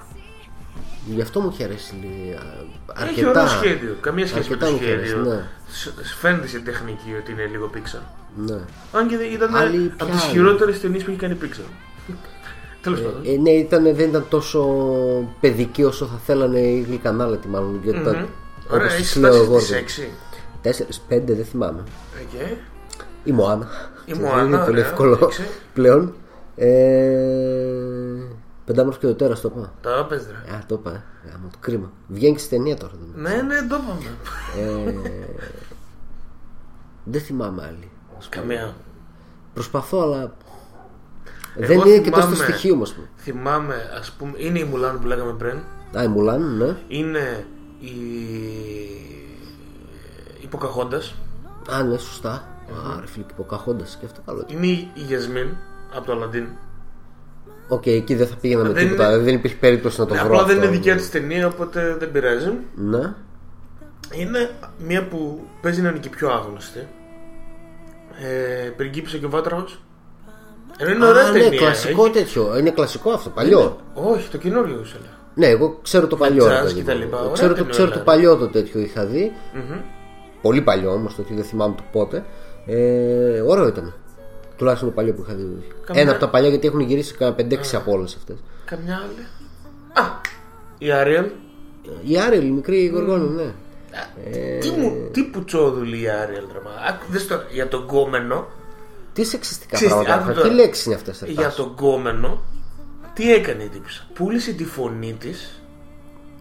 Γι' 1.07 1.21
αυτό 1.21 1.41
μου 1.41 1.51
είχε 1.53 1.65
αρέσει 1.65 1.95
λίγο, 2.01 2.39
α, 2.39 3.03
Έχει 3.03 3.09
αρκετά. 3.09 3.31
ωραίο 3.31 3.47
σχέδιο. 3.47 3.97
Καμία 4.01 4.27
σχέση 4.27 4.51
με 4.51 4.57
το 4.57 4.67
Αρκετά 4.67 4.71
μου 4.85 4.85
είχε 4.87 4.93
αρέσει, 4.99 5.11
σχέδιο. 5.11 5.33
ναι. 5.33 5.45
Σ- 5.69 6.17
Φαίνεται 6.21 6.47
σε 6.47 6.59
τεχνική 6.59 7.11
ότι 7.21 7.33
είναι 7.33 7.47
λίγο 7.51 7.71
Pixar. 7.75 8.03
Ναι. 8.47 8.59
Αν 8.93 9.09
και 9.09 9.15
ήταν 9.15 9.57
Άλλη 9.57 9.93
από 9.99 10.05
ποια 10.05 10.15
τις 10.15 10.23
άλλη; 10.25 10.33
χειρότερες 10.33 10.81
ταινίες 10.81 11.03
που 11.03 11.11
έχει 11.11 11.19
κάνει 11.19 11.33
η 11.33 11.39
Pixar. 11.45 11.71
Τέλος 12.83 13.01
πάντων. 13.01 13.21
Ε, 13.27 13.37
ναι, 13.41 13.51
ήταν, 13.51 13.83
δεν 13.83 14.09
ήταν 14.09 14.25
τόσο 14.29 14.61
παιδική 15.41 15.85
όσο 15.85 16.07
θα 16.07 16.21
θέλανε 16.27 16.59
οι 16.61 16.81
γλυκανάλατοι 16.89 17.49
μάλλον. 17.49 17.81
Γιατί 17.83 17.99
Μμμ. 17.99 18.05
τα, 18.05 18.11
Ωραία, 18.11 18.27
όπως 18.69 18.93
έχεις 18.95 19.13
τις 19.13 19.17
λέω 19.21 19.33
φτάσει 19.33 19.47
εγώ. 19.51 19.59
στις 19.61 19.71
ρε. 20.63 20.69
έξι. 20.69 20.79
Τέσσερις, 20.79 21.01
πέντε, 21.01 21.35
δεν 21.35 21.45
θυμάμαι. 21.45 21.83
Οκ. 22.23 22.41
Η 23.25 23.33
Μωάνα. 23.33 23.69
Η 24.05 24.13
Δεν 24.13 24.23
Μωάνα, 24.23 24.43
Είναι 24.43 24.57
πολύ 24.59 24.71
ωραία, 24.71 24.85
εύκολο 24.87 25.19
έξι. 25.23 25.43
πλέον. 25.75 26.15
Ε, 26.57 28.23
πεντάμορφο 28.65 28.99
και 29.01 29.07
το 29.07 29.15
τέρας 29.15 29.41
το 29.41 29.53
είπα. 29.57 29.73
Τα 29.81 29.97
έπαιζε. 29.99 30.31
ρε. 30.47 30.55
Α, 30.55 30.63
το 30.67 30.75
είπα. 30.75 30.91
Ε. 30.91 31.03
Γαμώτο, 31.31 31.59
κρίμα. 31.61 31.93
Βγαίνει 32.09 32.33
και 32.35 32.39
στη 32.41 32.49
ταινία 32.49 32.77
τώρα. 32.77 32.93
δεν 33.15 33.23
Ναι, 33.23 33.43
ναι, 33.43 33.67
το 33.69 33.77
είπαμε. 33.77 34.17
Ε, 34.87 34.95
δεν 37.05 37.21
θυμάμαι 37.21 37.63
άλλη. 37.63 37.91
ας 38.19 38.29
πούμε. 38.29 38.41
Καμία. 38.43 38.75
Προσπαθώ, 39.55 40.03
αλλά. 40.03 40.37
Εγώ 41.57 41.67
δεν 41.83 41.93
είναι 41.93 41.99
και 42.03 42.11
τόσο 42.11 42.23
θυμάμαι- 42.23 42.37
το 42.47 42.53
στοιχείο 42.53 42.75
μας. 42.77 42.85
Θυμάμαι, 43.17 43.75
ας 44.01 44.11
πούμε, 44.13 44.33
είναι 44.37 44.59
η 44.59 44.65
Μουλάν 44.65 45.01
που 45.01 45.07
λέγαμε 45.07 45.33
πριν. 45.33 45.59
Α, 45.99 46.03
η 46.03 46.09
Μουλάν, 46.09 46.57
ναι. 46.57 46.77
Είναι 46.89 47.47
η. 47.81 47.91
Η 50.41 50.47
Ποκαχόντας. 50.47 51.15
Α, 51.71 51.83
ναι, 51.83 51.99
σωστά. 51.99 52.31
Α, 52.31 53.01
ρε 53.01 53.07
φίλε, 53.07 53.25
και 53.25 53.33
Ποκαχόντας 53.37 53.85
και 53.85 54.07
αυτό 54.07 54.21
καλό. 54.27 54.45
Είναι 54.47 54.67
η 54.67 54.91
η 54.95 55.01
Γιασμίν 55.01 55.47
από 55.95 56.07
το 56.07 56.13
Αλαντίν. 56.13 56.47
Οκ, 57.69 57.87
εκεί 57.87 58.15
δεν 58.15 58.27
θα 58.27 58.35
πήγαινα 58.41 58.63
με 58.63 58.69
Δεν 58.73 58.89
τίποτα. 58.89 59.13
είναι- 59.13 59.23
Δεν 59.23 59.35
υπήρχε 59.35 59.57
περίπτωση 59.57 60.01
να 60.01 60.07
το 60.07 60.15
Ναι, 60.15 60.21
βρω. 60.21 60.29
απλά 60.29 60.45
δεν 60.45 60.55
αυτό. 60.57 60.67
είναι 60.69 60.77
δικιά 60.77 60.97
της 60.97 61.11
ταινία, 61.11 61.47
οπότε 61.47 61.97
δεν 61.99 62.11
πειράζει. 62.13 62.53
Ναι. 62.75 63.15
Είναι 64.15 64.51
μία 64.79 65.07
που 65.07 65.41
παίζει 65.63 65.81
να 65.83 65.89
είναι 65.89 65.99
και 65.99 66.09
πιο 66.09 66.29
άγνωστη. 66.31 66.87
Ε, 68.23 68.69
πριγκίπισε 68.69 69.19
και 69.19 69.27
ο 69.27 69.31
Βάτραχος. 69.31 69.81
Ενώ 70.79 70.91
είναι 70.95 71.07
ωραία 71.07 71.27
Α, 71.29 71.31
ναι, 71.31 71.39
ταινία. 71.39 71.59
κλασικό 71.59 72.05
έχει- 72.05 72.13
τέτοιο. 72.13 72.59
Είναι 72.59 72.71
κλασικό 72.71 73.11
αυτό, 73.11 73.31
παλιό. 73.31 73.61
Είναι- 73.61 74.09
Όχι, 74.11 74.29
το 74.31 74.39
καινούριο 74.39 74.85
σου 74.85 74.99
λέω. 75.03 75.11
Ναι, 75.35 75.47
εγώ 75.47 75.79
ξέρω 75.83 76.07
το 76.07 76.17
παλιό. 76.17 76.45
jazz 76.45 76.49
ρε 76.49 76.61
παιδί 76.63 76.75
και 76.75 76.83
τα 76.83 76.93
μου. 76.93 76.99
λοιπά. 76.99 77.19
Ωραία 77.19 77.33
Ξέρω, 77.33 77.49
το, 77.49 77.55
ταινία, 77.55 77.71
ξέρω 77.71 77.89
το 77.89 77.95
λέει. 77.95 78.05
παλιό 78.05 78.37
το 78.37 78.49
τέτοιο 78.49 78.81
είχα 78.81 79.05
δει. 79.07 79.33
Μμμ. 79.55 79.81
Πολύ 80.43 80.61
παλιό 80.63 80.93
όμως, 80.93 81.15
το 81.15 81.23
ότι 81.23 81.35
δεν 81.35 81.45
θυμάμαι 81.45 81.75
το 81.77 81.83
πότε. 81.93 82.25
Ε, 82.67 83.41
ωραίο 83.41 83.67
ήταν. 83.69 83.95
Τουλάχιστον 84.57 84.89
το 84.89 84.95
παλιό 84.95 85.13
που 85.13 85.23
είχα 85.27 85.35
δει. 85.35 85.43
Καμιά- 85.87 86.03
Ένα 86.03 86.11
από 86.11 86.21
τα 86.21 86.29
παλιά 86.29 86.49
γιατί 86.49 86.67
έχουν 86.67 86.81
γυρίσει 86.81 87.15
κανένα 87.15 87.37
5-6 87.37 87.77
από 87.77 87.93
όλες 87.93 88.15
αυτές. 88.15 88.37
Καμιά 88.65 88.97
άλλη. 88.97 89.27
Α, 90.07 90.21
η 90.79 90.93
Άριελ. 90.93 91.27
Η 92.05 92.19
Άρελ, 92.21 92.47
η 92.47 92.51
μικρή 92.51 92.87
γοργόνα, 92.87 93.25
ναι. 93.25 93.53
Ε, 94.33 94.59
Τι, 94.59 94.71
μου, 94.71 95.09
τι 95.13 95.23
πουτσόδουλη 95.25 96.01
η 96.03 96.09
Άριελ, 96.09 96.45
ρε 96.53 96.59
μα. 96.65 96.71
Άκου, 96.89 97.05
δες 97.09 97.27
τώρα, 97.27 97.47
για 97.51 97.69
τον 97.69 97.87
κόμενο. 97.87 98.47
Τι 99.13 99.25
σεξιστικά 99.25 99.77
Ξέρεις 99.77 99.95
τι, 99.95 100.05
πράγματα. 100.05 100.25
άκου 100.31 100.35
Τι 100.41 100.43
τώρα. 100.49 100.55
λέξεις 100.55 100.85
είναι 100.85 100.95
αυτές. 100.95 101.23
Για 101.27 101.51
τον 101.51 101.75
κόμενο, 101.75 102.43
τι 103.15 103.33
έκανε 103.33 103.63
η 103.63 103.69
τύπησα; 103.69 104.07
Πούλησε 104.15 104.53
τη 104.53 104.65
φωνή 104.65 105.17
της 105.21 105.63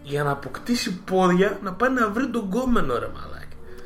για 0.02 0.22
να 0.22 0.30
αποκτήσει 0.30 1.00
πόδια 1.10 1.58
να 1.62 1.72
πάει 1.72 1.90
να 1.90 2.08
βρει 2.10 2.28
τον 2.28 2.48
κόμενο, 2.50 2.98
ρε 2.98 3.08
μαλάκι. 3.14 3.39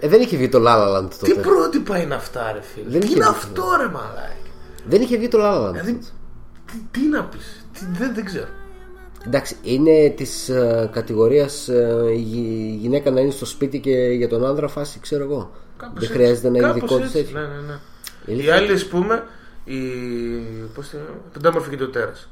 Ε, 0.05 0.09
δεν 0.09 0.21
είχε 0.21 0.37
βγει 0.37 0.49
το 0.49 0.59
La 0.67 0.75
La 0.77 0.97
Land 0.97 1.09
τότε. 1.11 1.33
Τι 1.33 1.41
πρότυπα 1.41 1.99
είναι 1.99 2.15
αυτά, 2.15 2.53
ρε 2.53 2.61
φίλε; 2.61 2.89
Δεν 2.89 3.01
τι 3.01 3.07
είχε 3.07 3.15
είναι 3.17 3.25
βγει 3.25 3.35
αυτό, 3.37 3.63
ρε 3.81 3.89
μαλάκι. 3.89 4.51
Δεν 4.87 5.01
είχε 5.03 5.17
βγει 5.17 5.29
το 5.29 5.39
La 5.41 5.55
La 5.55 5.67
Land. 5.69 5.73
Δηλαδή, 5.73 5.99
τι, 6.67 6.79
τι 6.91 7.07
να 7.07 7.25
πεις, 7.25 7.67
δεν, 7.99 8.15
δεν 8.15 8.25
ξέρω. 8.25 8.47
Εντάξει, 9.27 9.57
είναι 9.63 10.09
της 10.17 10.51
κατηγορίας 10.91 11.69
η 12.17 12.77
γυναίκα 12.81 13.11
να 13.11 13.21
είναι 13.21 13.31
στο 13.31 13.47
σπίτι 13.47 13.81
και 13.81 13.91
για 13.91 14.29
τον 14.29 14.45
άνδρα 14.47 14.69
φάση, 14.69 14.99
ξέρω 15.01 15.25
εγώ. 15.25 15.51
Κάπως 15.77 15.95
Δεν 15.95 16.03
έτσι. 16.03 16.13
χρειάζεται 16.15 16.51
να 16.51 16.59
είναι 16.59 16.67
Κάπως 16.67 16.81
δικό 16.81 16.97
της 16.97 17.07
έτσι, 17.07 17.19
έτσι. 17.19 17.33
Ναι, 17.33 17.41
ναι, 17.41 17.47
ναι. 17.67 17.79
Η 18.25 18.31
Η 18.31 18.33
αλήθεια- 18.33 18.55
άλλη, 18.55 18.73
ας 18.73 18.87
πούμε, 18.87 19.25
η. 19.65 19.79
Πώς 20.75 20.89
τη 20.89 20.97
λένε, 20.97 21.09
Πεντάμορφη 21.33 21.71
και 21.71 21.77
το 21.77 21.89
τέρας. 21.89 22.29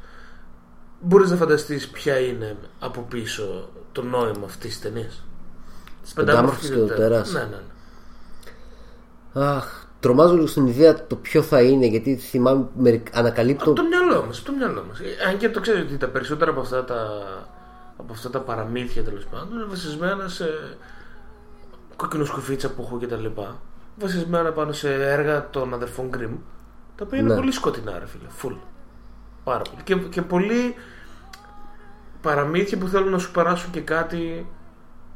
Μπορείς 1.01 1.31
να 1.31 1.37
φανταστείς 1.37 1.89
ποια 1.89 2.19
είναι 2.19 2.57
από 2.79 3.01
πίσω 3.11 3.69
το 3.93 4.03
νόημα 4.03 4.45
αυτής 4.45 4.71
της 4.71 4.81
ταινίας; 4.81 5.25
Της 6.03 6.13
Πεντάμορφης 6.13 6.69
και 6.69 6.77
το 6.77 6.87
τέρας. 6.87 7.33
Ναι, 7.33 7.41
ναι. 7.41 7.47
ναι. 9.35 9.45
Αχ, 9.47 9.85
τρομάζω 10.01 10.35
λίγο 10.35 10.47
στην 10.47 10.67
ιδέα 10.67 11.07
το 11.07 11.17
ποιο 11.17 11.43
θα 11.43 11.63
είναι, 11.63 11.87
γιατί 11.87 12.17
θυμάμαι 12.17 12.67
μερικ... 12.77 13.17
ανακαλύπτω. 13.17 13.71
Από 13.71 13.73
το 13.81 13.83
μυαλό 13.89 14.25
μας, 14.27 14.39
από 14.39 14.47
το 14.47 14.53
μυαλό 14.57 14.85
μας. 14.89 14.99
Ε, 15.01 15.29
Αν 15.29 15.37
και 15.39 15.49
το 15.49 15.61
ξέρεις 15.61 15.83
ότι 15.83 15.97
τα 15.97 16.09
περισσότερα 16.09 16.51
από 16.51 16.61
αυτά 16.61 16.85
τα, 16.85 17.23
από 17.97 18.13
αυτά 18.13 18.31
τα 18.31 18.41
παραμύθια 18.41 19.03
τέλος 19.03 19.25
πάντων 19.25 19.53
είναι 19.53 19.65
βασισμένα 19.65 20.29
σε 20.29 20.45
κοκκινοσκουφίτσα 21.97 22.71
που 22.71 22.83
έχω 22.83 22.99
και 22.99 23.07
τα 23.07 23.17
λοιπά. 23.17 23.61
Βασισμένα 23.99 24.53
πάνω 24.53 24.73
σε 24.73 24.93
έργα 24.95 25.51
των 25.51 25.75
αδερφών 25.75 26.09
Γκριμ. 26.09 26.37
Τα 26.97 27.05
οποία 27.07 27.19
είναι 27.19 27.29
Ναι. 27.29 27.35
πολύ 27.35 27.53
σκοτεινά, 27.53 27.99
ρε 27.99 28.07
φίλε. 28.07 28.29
Φουλ. 28.29 28.55
Πάρα 29.45 29.63
πολύ. 29.71 29.83
Και, 29.83 29.95
και 29.95 30.23
πολλοί 30.23 30.75
παραμύθια 32.23 32.79
που 32.79 32.87
θέλουν 32.87 33.11
να 33.11 33.19
σου 33.19 33.31
περάσουν 33.31 33.71
και 33.71 33.81
κάτι 33.81 34.47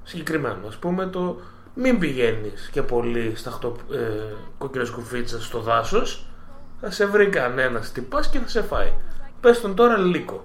συγκεκριμένο. 0.07 0.67
Α 0.67 0.79
πούμε 0.81 1.07
το 1.07 1.41
μην 1.75 1.99
πηγαίνεις 1.99 2.69
και 2.73 2.83
πολύ 2.83 3.33
στα 3.35 3.51
χτω, 3.51 3.77
ε, 3.93 3.99
κοκκινοσκουφίτσα 4.59 5.41
στο 5.41 5.61
δάσος. 5.61 6.27
Θα 6.81 6.91
σε 6.91 7.07
βρει 7.07 7.29
κανένας 7.29 7.93
τυπάς 7.93 8.29
και 8.29 8.39
θα 8.39 8.49
σε 8.49 8.63
φάει. 8.63 8.93
Πες 9.41 9.61
τον 9.61 9.75
τώρα 9.75 9.99
λύκο. 9.99 10.45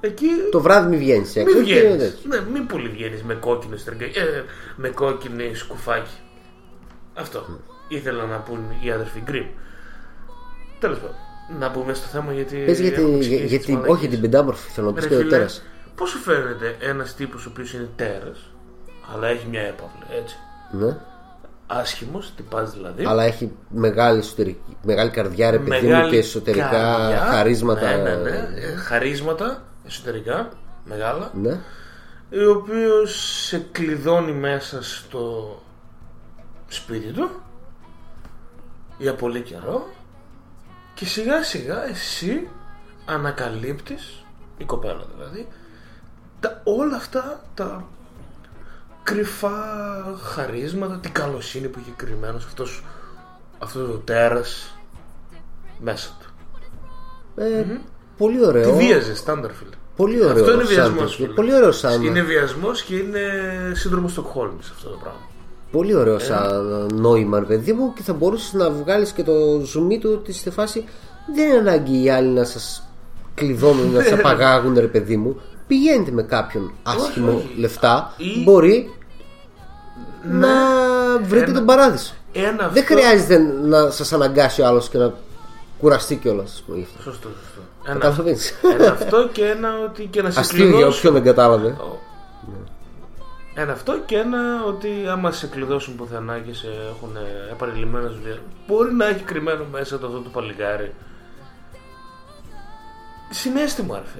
Εκεί 0.00 0.26
Το 0.50 0.60
βράδυ 0.60 0.88
μην 0.88 0.98
βγαίνεις 0.98 1.36
έξω. 1.36 1.56
μην 1.56 1.64
και 1.64 1.72
βγαίνεις. 1.74 1.98
τέτοιο. 1.98 2.28
Ναι, 2.28 2.50
μην 2.52 2.66
πολύ 2.66 2.88
βγαίνεις 2.88 3.22
με 3.22 3.34
κόκκινο 3.34 3.76
στριγγα... 3.76 4.04
ε, 4.04 4.44
με 4.76 4.88
κόκκινη 4.88 5.54
σκουφάκι. 5.54 6.16
Αυτό 7.14 7.46
ήθελα 7.88 8.24
να 8.24 8.36
πούν 8.36 8.60
οι 8.82 8.90
άδερφοι 8.90 9.20
Γκριμ. 9.24 9.46
Τέλος 10.80 10.98
πάντων. 10.98 11.16
Να 11.58 11.68
μπούμε 11.68 11.94
στο 11.94 12.06
θέμα 12.06 12.32
γιατί. 12.32 12.56
Πες 12.56 12.80
γιατί, 12.80 12.94
έχουμε 12.94 13.10
για, 13.10 13.18
ξεκινήσει 13.18 13.46
για 13.46 13.56
τις 13.56 13.66
την, 13.66 13.74
μαλακίες. 13.74 13.96
όχι 13.96 14.06
για 14.06 14.18
την 14.18 14.30
πεντάμορφη, 14.30 14.70
θέλω 14.70 14.86
να 14.86 14.92
πει 14.92 15.00
Ρε 15.00 15.06
και 15.08 15.14
το 15.14 15.20
φίλε, 15.20 15.30
τέρας. 15.30 15.62
Πώς 15.94 16.10
σου 16.10 16.18
φαίνεται 16.18 16.76
ένας 16.80 17.14
τύπος 17.14 17.46
ο 17.46 17.48
οποίος 17.50 17.72
είναι 17.72 17.88
τέρας, 17.96 18.50
αλλά 19.14 19.26
έχει 19.26 19.46
μια 19.46 19.60
έπαυλη, 19.60 20.02
έτσι. 20.20 20.36
Ναι. 20.70 20.96
Άσχημος, 21.66 22.32
τυπάς 22.36 22.72
δηλαδή. 22.72 23.04
Αλλά 23.04 23.22
έχει 23.24 23.52
μεγάλη, 23.68 24.18
εσωτερική, 24.18 24.76
μεγάλη 24.82 25.10
καρδιά, 25.10 25.50
ρε 25.50 25.58
παιδί 25.58 25.86
μου, 25.86 25.92
Μεγάλη 25.92 26.10
και 26.10 26.18
εσωτερικά 26.18 26.68
καρδιά. 26.68 27.18
χαρίσματα. 27.18 27.96
Ναι, 27.96 28.02
ναι, 28.02 28.14
ναι. 28.14 28.36
Ε, 28.54 28.74
Χαρίσματα 28.76 29.62
εσωτερικά, 29.86 30.48
μεγάλα. 30.84 31.30
Ναι. 31.42 31.60
Ο 32.46 32.50
οποίο 32.56 33.06
σε 33.06 33.58
κλειδώνει 33.72 34.32
μέσα 34.32 34.82
στο 34.82 35.56
σπίτι 36.68 37.12
του 37.12 37.30
για 38.98 39.14
πολύ 39.14 39.40
καιρό 39.40 39.88
και 40.94 41.06
σιγά 41.06 41.42
σιγά 41.42 41.88
εσύ 41.88 42.48
ανακαλύπτεις 43.06 44.24
η 44.58 44.64
κοπέλα 44.64 45.02
δηλαδή 45.16 45.48
τα, 46.40 46.60
όλα 46.64 46.96
αυτά 46.96 47.40
τα 47.54 47.84
κρυφά 49.12 49.50
χαρίσματα 50.22 50.98
την 51.02 51.12
καλοσύνη 51.12 51.68
που 51.68 51.78
έχει 51.82 51.92
κρυμμένος 51.96 52.44
αυτός, 52.44 52.84
αυτός 53.58 53.86
το 53.90 53.96
τέρας 53.96 54.78
μέσα 55.80 56.16
του 56.20 56.26
Ε, 57.42 57.64
Πολύ 58.16 58.46
ωραίο. 58.46 58.70
Τη 58.70 58.84
βίαζε, 58.84 59.14
στάνταρ 59.16 59.50
φίλε. 59.52 59.70
Πολύ 59.96 60.24
ωραίο. 60.24 60.30
Αυτό 60.44 60.52
είναι 60.52 60.64
σαν 60.64 60.74
βιασμός. 60.74 61.16
τέτοιο. 61.16 61.34
Πολύ 61.34 61.54
ωραίο 61.54 61.72
σαν. 61.72 62.02
Είναι 62.02 62.20
βιασμός 62.22 62.82
και 62.82 62.94
είναι 62.96 63.20
σύνδρομο 63.74 64.08
Στοκχόλμη 64.08 64.58
αυτό 64.60 64.88
το 64.88 64.96
πράγμα. 64.96 65.20
Πολύ 65.70 65.92
Ε. 65.92 65.96
ωραίο 65.96 66.18
σαν 66.18 66.88
νόημα, 66.94 67.38
ρε 67.38 67.44
παιδί 67.44 67.72
μου, 67.72 67.92
και 67.92 68.02
θα 68.02 68.12
μπορούσες 68.12 68.52
να 68.52 68.70
βγάλεις 68.70 69.12
και 69.12 69.22
το 69.22 69.32
zoom 69.60 69.98
του 70.00 70.10
ότι 70.20 70.32
στη 70.32 70.50
φάση 70.50 70.84
δεν 71.34 71.48
είναι 71.48 71.58
ανάγκη 71.58 72.02
οι 72.02 72.10
άλλοι 72.10 72.28
να 72.28 72.44
σας 72.44 72.88
κλειδώνουν, 73.34 73.90
να 73.92 74.02
σας 74.02 74.12
απαγάγουν, 74.18 74.74
ρε 74.78 74.86
παιδί 74.86 75.16
μου. 75.16 75.40
Πηγαίνετε 75.66 76.10
με 76.10 76.22
κάποιον 76.22 76.72
άσχημο 76.82 77.32
όχι. 77.32 77.54
λεφτά, 77.58 78.14
Ή- 78.16 78.42
μπορεί 78.44 78.90
να 80.22 80.48
βρείτε 81.22 81.44
Ένα- 81.44 81.52
τον 81.54 81.64
παράδεισο. 81.64 82.14
Ένα 82.32 82.68
Δεν 82.68 82.82
αυτό- 82.82 82.94
χρειάζεται 82.94 83.38
να 83.62 83.90
σας 83.90 84.12
αναγκάσει 84.12 84.60
ο 84.62 84.66
άλλος 84.66 84.88
και 84.88 84.98
να 84.98 85.12
κουραστεί 85.80 86.16
κιόλας. 86.16 86.64
Σωστό, 87.02 87.10
σωστό. 87.28 87.60
Ένα, 87.84 87.94
Καταλαβαίνεις. 87.98 88.54
ένα 88.78 88.90
αυτό 88.92 89.28
και 89.32 89.44
ένα 89.44 89.68
ότι 89.84 90.04
και 90.06 90.22
να 90.22 90.30
σε 90.30 90.40
Αστείο 90.40 90.64
για 90.64 90.72
κλειδώσουν. 90.74 90.98
όποιον 90.98 91.12
δεν 91.12 91.22
κατάλαβε. 91.22 91.76
Ένα 93.54 93.72
αυτό 93.72 93.98
και 94.06 94.16
ένα 94.16 94.64
ότι 94.66 94.88
άμα 95.10 95.32
σε 95.32 95.46
κλειδώσουν 95.46 95.96
πουθενά 95.96 96.38
και 96.38 96.54
σε 96.54 96.66
έχουν 96.66 97.16
επανειλημμένες 97.52 98.12
δουλειές, 98.12 98.40
μπορεί 98.66 98.92
να 98.94 99.06
έχει 99.06 99.22
κρυμμένο 99.22 99.64
μέσα 99.72 99.98
το 99.98 100.06
αυτό 100.06 100.20
το 100.20 100.28
παλικάρι. 100.28 100.94
Συνέστημα, 103.30 103.96
αρφέ. 103.96 104.18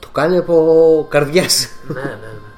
Το 0.00 0.08
κάνει 0.12 0.36
από 0.38 1.06
καρδιάς. 1.10 1.68
ναι, 1.88 2.00
ναι, 2.00 2.10
ναι. 2.10 2.54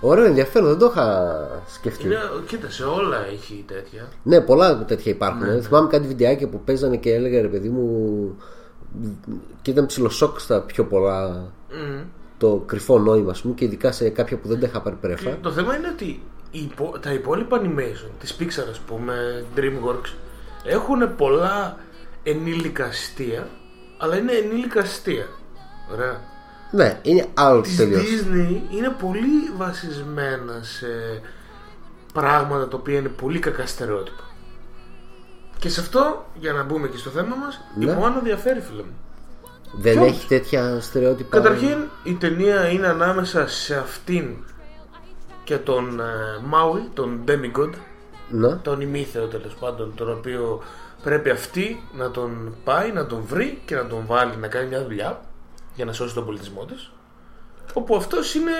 Ωραίο, 0.00 0.24
ενδιαφέρον, 0.24 0.68
δεν 0.68 0.78
το 0.78 0.86
είχα 0.86 1.62
σκεφτεί. 1.66 2.04
Είναι, 2.04 2.16
κοίτα, 2.46 2.70
σε 2.70 2.84
όλα 2.84 3.26
έχει 3.32 3.64
τέτοια. 3.66 4.08
Ναι, 4.22 4.40
πολλά 4.40 4.84
τέτοια 4.84 5.12
υπάρχουν. 5.12 5.42
Ναι, 5.46 5.52
ε. 5.52 5.54
ναι. 5.54 5.60
Θυμάμαι 5.60 5.88
κάτι 5.88 6.06
βιντεάκια 6.06 6.48
που 6.48 6.60
παίζανε 6.64 6.96
και 6.96 7.12
έλεγα 7.14 7.40
ρε 7.40 7.48
παιδί 7.48 7.68
μου. 7.68 8.36
και 9.62 9.70
ήταν 9.70 9.86
ψιλοσόκ 9.86 10.40
στα 10.40 10.60
πιο 10.60 10.84
πολλά 10.84 11.28
Μμμ. 11.70 12.00
το 12.38 12.62
κρυφό 12.66 12.98
νόημα, 12.98 13.30
ας 13.30 13.40
πούμε, 13.40 13.54
και 13.54 13.64
ειδικά 13.64 13.92
σε 13.92 14.08
κάποια 14.08 14.36
που 14.36 14.48
δεν 14.48 14.60
τα 14.60 14.66
είχα 14.66 14.80
πάρει 14.80 14.96
Και 15.00 15.06
πρέφα. 15.06 15.38
το 15.40 15.50
θέμα 15.50 15.76
είναι 15.76 15.88
ότι 15.88 16.04
οι 16.50 16.60
υπο- 16.62 16.98
τα 17.02 17.12
υπόλοιπα 17.12 17.60
animation 17.62 18.10
της 18.20 18.36
Pixar 18.40 18.66
ας 18.70 18.78
πούμε, 18.78 19.44
DreamWorks 19.56 20.14
έχουν 20.64 21.16
πολλά 21.16 21.76
ενήλικα 22.22 22.84
αστεία 22.84 23.48
αλλά 23.98 24.16
είναι 24.16 24.32
ενήλικα 24.32 24.80
αστεία 24.80 25.26
Ωραία. 25.92 26.20
Ναι, 26.70 26.98
είναι 27.02 27.26
άλλο 27.34 27.60
Της 27.60 27.76
τελείως. 27.76 28.02
Disney 28.02 28.60
είναι 28.74 28.94
πολύ 29.00 29.50
βασισμένα 29.56 30.58
σε 30.62 30.86
πράγματα 32.12 32.68
τα 32.68 32.76
οποία 32.76 32.98
είναι 32.98 33.08
πολύ 33.08 33.38
κακά 33.38 33.66
στερεότυπα 33.66 34.24
και 35.58 35.68
σε 35.68 35.80
αυτό 35.80 36.26
για 36.34 36.52
να 36.52 36.62
μπούμε 36.62 36.88
και 36.88 36.96
στο 36.96 37.10
θέμα 37.10 37.36
μας 37.36 37.60
Ναι. 37.78 37.84
η 37.84 37.94
Moana 37.98 38.22
διαφέρει 38.22 38.60
φίλε 38.60 38.82
μου 38.82 38.94
Δεν 39.72 39.94
Ποιος; 39.94 40.06
έχει 40.08 40.26
τέτοια 40.26 40.80
στερεότυπα. 40.80 41.36
Καταρχήν 41.36 41.76
η 42.04 42.12
ταινία 42.14 42.68
είναι 42.68 42.86
ανάμεσα 42.86 43.48
σε 43.48 43.76
αυτήν 43.76 44.36
και 45.44 45.56
τον 45.56 46.00
ε, 46.00 46.04
Μάουι, 46.44 46.90
τον 46.94 47.20
Demigod, 47.28 47.70
Ναι. 48.28 48.54
τον 48.54 48.80
ημίθεο 48.80 49.26
τέλος 49.26 49.54
πάντων, 49.54 49.92
τον 49.94 50.10
οποίο 50.10 50.62
πρέπει 51.02 51.30
αυτή 51.30 51.82
να 51.92 52.10
τον 52.10 52.54
πάει, 52.64 52.92
να 52.92 53.06
τον 53.06 53.22
βρει 53.26 53.62
και 53.64 53.74
να 53.74 53.86
τον 53.86 54.02
βάλει 54.06 54.36
να 54.36 54.48
κάνει 54.48 54.68
μια 54.68 54.82
δουλειά 54.84 55.20
για 55.76 55.84
να 55.84 55.92
σώσει 55.92 56.14
τον 56.14 56.24
πολιτισμό 56.24 56.64
της 56.64 56.90
όπου 57.72 57.96
αυτός 57.96 58.34
είναι 58.34 58.52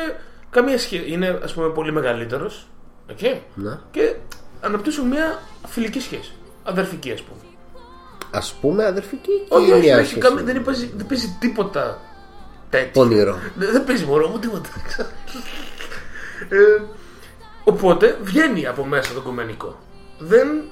καμία 0.51 0.78
σχέση, 0.78 1.05
είναι 1.12 1.40
ας 1.43 1.55
πούμε 1.55 1.68
πολύ 1.68 1.93
μεγαλύτερος 1.93 2.66
okay? 3.10 3.38
Ναι. 3.55 3.78
και 3.90 4.14
αναπτύσσουν 4.60 5.06
μια 5.06 5.38
φιλική 5.66 6.01
σχέση, 6.01 6.32
αδερφική 6.62 7.12
ας 7.12 7.22
πούμε. 7.22 7.40
Α 8.30 8.40
πούμε 8.60 8.84
αδερφική 8.84 9.30
ή 9.30 9.47
Όχι, 9.48 9.72
όχι, 9.72 9.80
μια 9.82 9.97
όχι, 9.97 10.06
σχέση; 10.06 10.20
καμία- 10.20 10.43
δεν, 10.44 10.62
παίζει, 10.62 10.90
δεν 10.97 11.06
παίζει 11.06 11.36
τίποτα 11.40 12.01
τέτοιο. 12.70 12.90
Πονηρό. 13.02 13.38
Δεν, 13.55 13.72
δεν 13.72 13.84
παίζει 13.84 14.05
μωρό 14.05 14.28
μου 14.28 14.38
τίποτα. 14.38 14.68
ε, 16.48 16.82
οπότε 17.64 18.18
βγαίνει 18.22 18.66
από 18.66 18.84
μέσα 18.84 19.12
το 19.14 19.20
κομμενικό. 19.20 19.78
Δεν, 20.18 20.62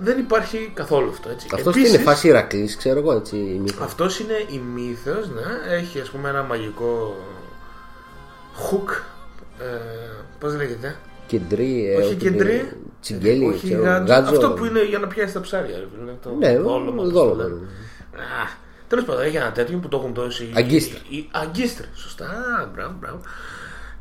δεν 0.00 0.18
υπάρχει 0.18 0.70
καθόλου 0.74 1.08
αυτό. 1.10 1.28
Έτσι. 1.30 1.46
Αυτός 1.54 1.74
Επίσης, 1.76 1.94
είναι 1.94 2.02
φάση 2.02 2.28
Ηρακλής, 2.28 2.76
ξέρω 2.76 2.98
εγώ 2.98 3.12
έτσι. 3.12 3.36
μήπως. 3.36 3.80
αυτός 3.80 4.18
είναι 4.20 4.44
η 4.50 4.58
μύθος, 4.74 5.28
ναι. 5.28 5.74
Έχει 5.74 6.00
ας 6.00 6.08
πούμε 6.10 6.28
ένα 6.28 6.42
μαγικό 6.42 7.16
hook. 8.56 8.90
Ε, 9.60 9.64
πώς 10.38 10.54
λέγεται; 10.56 10.96
Κεντρή, 11.26 11.90
ε, 11.90 11.96
όχι 11.96 12.06
ότι- 12.06 12.16
κεντρή. 12.16 12.72
Τσιγκέλι, 13.00 13.46
όχι 13.46 13.66
ξέρω, 13.66 13.82
γάντζο. 13.82 14.12
γάντζο. 14.14 14.30
Αυτό 14.32 14.50
που 14.50 14.64
είναι 14.64 14.84
για 14.84 14.98
να 14.98 15.06
πιάσει 15.06 15.32
τα 15.32 15.40
ψάρια. 15.40 15.76
ρε 15.76 15.86
φίλε, 15.98 16.12
το 16.22 16.34
Ναι, 16.38 16.58
δόλωμα, 16.58 17.02
πώς 17.02 17.10
δόλωμα, 17.12 17.42
το 17.42 17.48
λένε. 17.48 17.54
ναι. 18.16 18.22
Τέλος 18.88 19.04
πάντων, 19.04 19.22
έχει 19.22 19.36
ένα 19.36 19.52
τέτοιο 19.52 19.78
που 19.78 19.88
το 19.88 19.96
έχουν 19.96 20.14
δώσει. 20.14 20.50
Αγκίστρα. 20.54 20.98
οι- 21.08 21.16
οι- 21.16 21.28
Αγκίστρα, 21.32 21.86
σωστά. 21.94 22.26
Μπράβο, 22.74 22.94
μπράβο. 23.00 23.20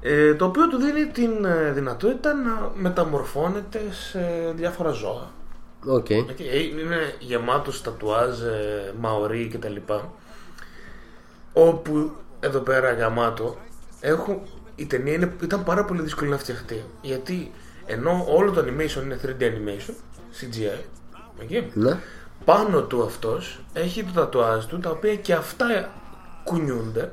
Ε, 0.02 0.34
το 0.36 0.46
οποίο 0.46 0.68
του 0.68 0.78
δίνει 0.78 1.06
την 1.06 1.46
ε, 1.46 1.72
δυνατότητα 1.72 2.34
να 2.34 2.72
μεταμορφώνεται 2.76 3.82
σε 3.92 4.20
διάφορα 4.56 4.92
ζώα. 4.92 5.32
Οκ. 5.86 6.10
Έτσι, 6.10 6.44
ε, 6.44 6.60
Είναι 6.60 7.16
γεμάτος 7.20 7.82
τατουάζ, 7.82 8.42
ε, 8.42 8.94
μαωρί 9.00 9.48
και 9.52 9.58
τα 9.58 9.70
λοιπά. 9.70 10.14
Όπου 11.54 12.12
εδώ 12.40 12.60
πέρα 12.60 12.94
γαμάτο 12.94 13.58
έχουν, 14.00 14.40
η 14.76 14.86
ταινία 14.86 15.14
είναι, 15.14 15.34
ήταν 15.44 15.64
πάρα 15.64 15.86
πολύ 15.86 16.02
δύσκολη 16.02 16.30
να 16.30 16.38
φτιαχτεί. 16.38 16.84
Γιατί 17.02 17.52
ενώ 17.86 18.26
όλο 18.30 18.52
το 18.52 18.62
animation 18.62 19.02
είναι 19.04 19.20
3D 19.26 19.42
animation, 19.42 19.94
CGI, 20.40 20.80
okay, 21.42 21.64
Ναι. 21.74 22.00
πάνω 22.46 22.82
του 22.82 23.04
αυτός 23.04 23.60
έχει 23.74 24.04
το 24.04 24.12
τατουάζ 24.14 24.66
του 24.66 24.80
τα 24.80 24.90
οποία 24.90 25.16
και 25.16 25.34
αυτά 25.34 25.92
κουνιούνται 26.44 27.12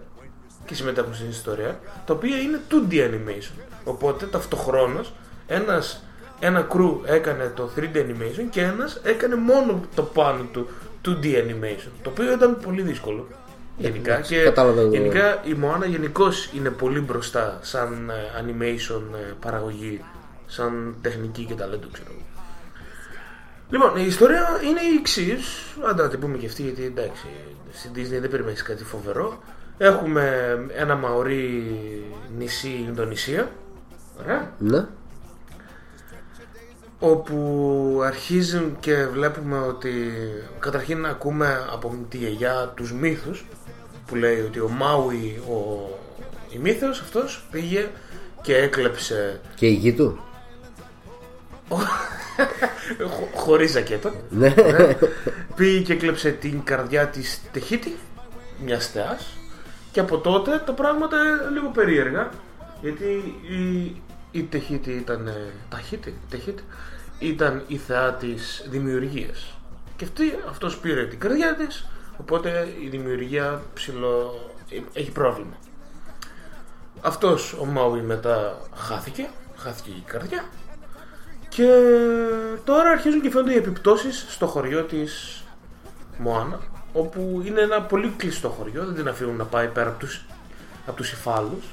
και 0.64 0.74
συμμετέχουν 0.74 1.14
στην 1.14 1.28
ιστορία, 1.28 1.80
τα 2.06 2.14
οποία 2.14 2.36
είναι 2.36 2.60
2D 2.70 2.92
animation. 2.92 3.60
Οπότε 3.84 4.26
ταυτοχρόνως 4.26 5.12
ένας, 5.46 6.02
ένα 6.38 6.66
crew 6.70 6.98
έκανε 7.04 7.52
το 7.54 7.70
3D 7.76 7.96
animation 7.96 8.46
και 8.50 8.62
ένας 8.62 9.00
έκανε 9.04 9.34
μόνο 9.34 9.80
το 9.94 10.02
πάνω 10.02 10.42
του 10.52 10.68
2D 11.04 11.24
animation. 11.24 11.90
Το 12.02 12.10
οποίο 12.10 12.32
ήταν 12.32 12.58
πολύ 12.60 12.82
δύσκολο. 12.82 13.26
Γενικά, 13.78 14.12
εντάξει, 14.12 14.34
και 14.34 14.42
κατάλαβα 14.42 14.80
εγώ. 14.80 14.90
γενικά 14.90 15.42
η 15.44 15.56
Moana 15.62 15.88
γενικώς 15.88 16.50
είναι 16.52 16.70
πολύ 16.70 17.00
μπροστά 17.00 17.58
σαν 17.62 18.10
ε, 18.10 18.14
animation 18.42 19.02
ε, 19.14 19.32
παραγωγή, 19.40 20.00
σαν 20.46 20.94
τεχνική 21.00 21.44
και 21.44 21.54
ταλέντο 21.54 21.86
ξέρω 21.92 22.08
εγώ. 22.10 22.20
Λοιπόν, 23.70 23.96
η 23.96 24.06
ιστορία 24.06 24.46
είναι 24.64 24.80
η 24.80 24.96
εξής. 24.98 25.62
Αν 25.88 25.96
να 25.96 26.08
την 26.08 26.20
πούμε 26.20 26.36
και 26.36 26.46
αυτή, 26.46 26.62
γιατί 26.62 26.84
εντάξει, 26.84 27.26
στην 27.72 27.90
Disney 27.94 28.20
δεν 28.20 28.30
περιμένεις 28.30 28.62
κάτι 28.62 28.84
φοβερό. 28.84 29.38
Έχουμε 29.78 30.56
ένα 30.76 30.94
μαωρί 30.94 31.64
νησί 32.38 32.84
Ινδονησία. 32.88 33.50
Ωραία. 34.22 34.52
Ναι. 34.58 34.86
Όπου 36.98 38.00
αρχίζουν 38.04 38.76
και 38.80 39.06
βλέπουμε 39.06 39.58
ότι 39.58 39.90
καταρχήν 40.58 41.06
ακούμε 41.06 41.66
από 41.72 41.98
τη 42.08 42.16
γιαγιά 42.16 42.72
τους 42.76 42.92
μύθους 42.92 43.46
που 44.06 44.14
λέει 44.14 44.40
ότι 44.40 44.60
ο 44.60 44.68
Μάουι, 44.68 45.40
ο, 45.48 45.88
η 46.50 46.58
μύθος 46.58 47.00
αυτός 47.00 47.46
πήγε 47.50 47.88
και 48.42 48.56
έκλεψε 48.56 49.40
Και 49.54 49.66
η 49.66 49.72
γη 49.72 49.92
του. 49.92 50.18
χω- 52.98 53.28
χωρίς 53.34 53.70
ζακέτα 53.70 54.12
Ναι. 54.30 54.54
πήγε 55.56 55.80
και 55.80 55.92
έκλεψε 55.92 56.30
την 56.30 56.62
καρδιά 56.64 57.06
της 57.06 57.40
Τεχίτη 57.52 57.96
μιας 58.64 58.86
θεάς 58.86 59.26
και 59.92 60.00
από 60.00 60.18
τότε 60.18 60.62
τα 60.66 60.72
πράγματα 60.72 61.16
λίγο 61.52 61.68
περίεργα 61.68 62.30
γιατί 62.82 63.04
η, 63.48 63.96
η 64.36 64.42
Τεχίτη 64.42 64.90
ήταν 64.90 65.26
ε, 65.26 65.52
Ταχίτη, 65.68 66.18
Τεχίτη 66.30 66.62
ήταν 67.18 67.62
η 67.66 67.76
θεά 67.76 68.14
της 68.14 68.66
δημιουργίας. 68.68 69.54
Και 69.96 70.04
αυτή 70.04 70.38
αυτός 70.48 70.78
πήρε 70.78 71.06
την 71.06 71.18
καρδιά 71.18 71.54
της 71.54 71.86
οπότε 72.16 72.74
η 72.84 72.88
δημιουργία 72.88 73.62
ψηλό 73.74 74.40
έχει 74.92 75.10
πρόβλημα. 75.10 75.56
Αυτός 77.00 77.52
ο 77.52 77.64
Μάουι 77.64 78.00
μετά 78.00 78.58
χάθηκε 78.74 79.28
χάθηκε 79.56 79.90
η 79.90 80.02
καρδιά. 80.06 80.44
Και 81.48 81.68
τώρα 82.64 82.90
αρχίζουν 82.90 83.20
και 83.20 83.30
φαίνονται 83.30 83.52
οι 83.52 83.56
επιπτώσεις 83.56 84.26
στο 84.28 84.46
χωριό 84.46 84.82
της 84.82 85.42
Μωάνα 86.18 86.60
όπου 86.92 87.42
είναι 87.44 87.60
ένα 87.60 87.82
πολύ 87.82 88.14
κλειστό 88.16 88.48
χωριό 88.48 88.84
δεν 88.84 88.94
την 88.94 89.08
αφήνουν 89.08 89.36
να 89.36 89.44
πάει 89.44 89.68
πέρα 89.68 89.88
από 89.88 89.98
τους, 89.98 90.24
από 90.86 90.96
τους 90.96 91.12
υφάλους 91.12 91.64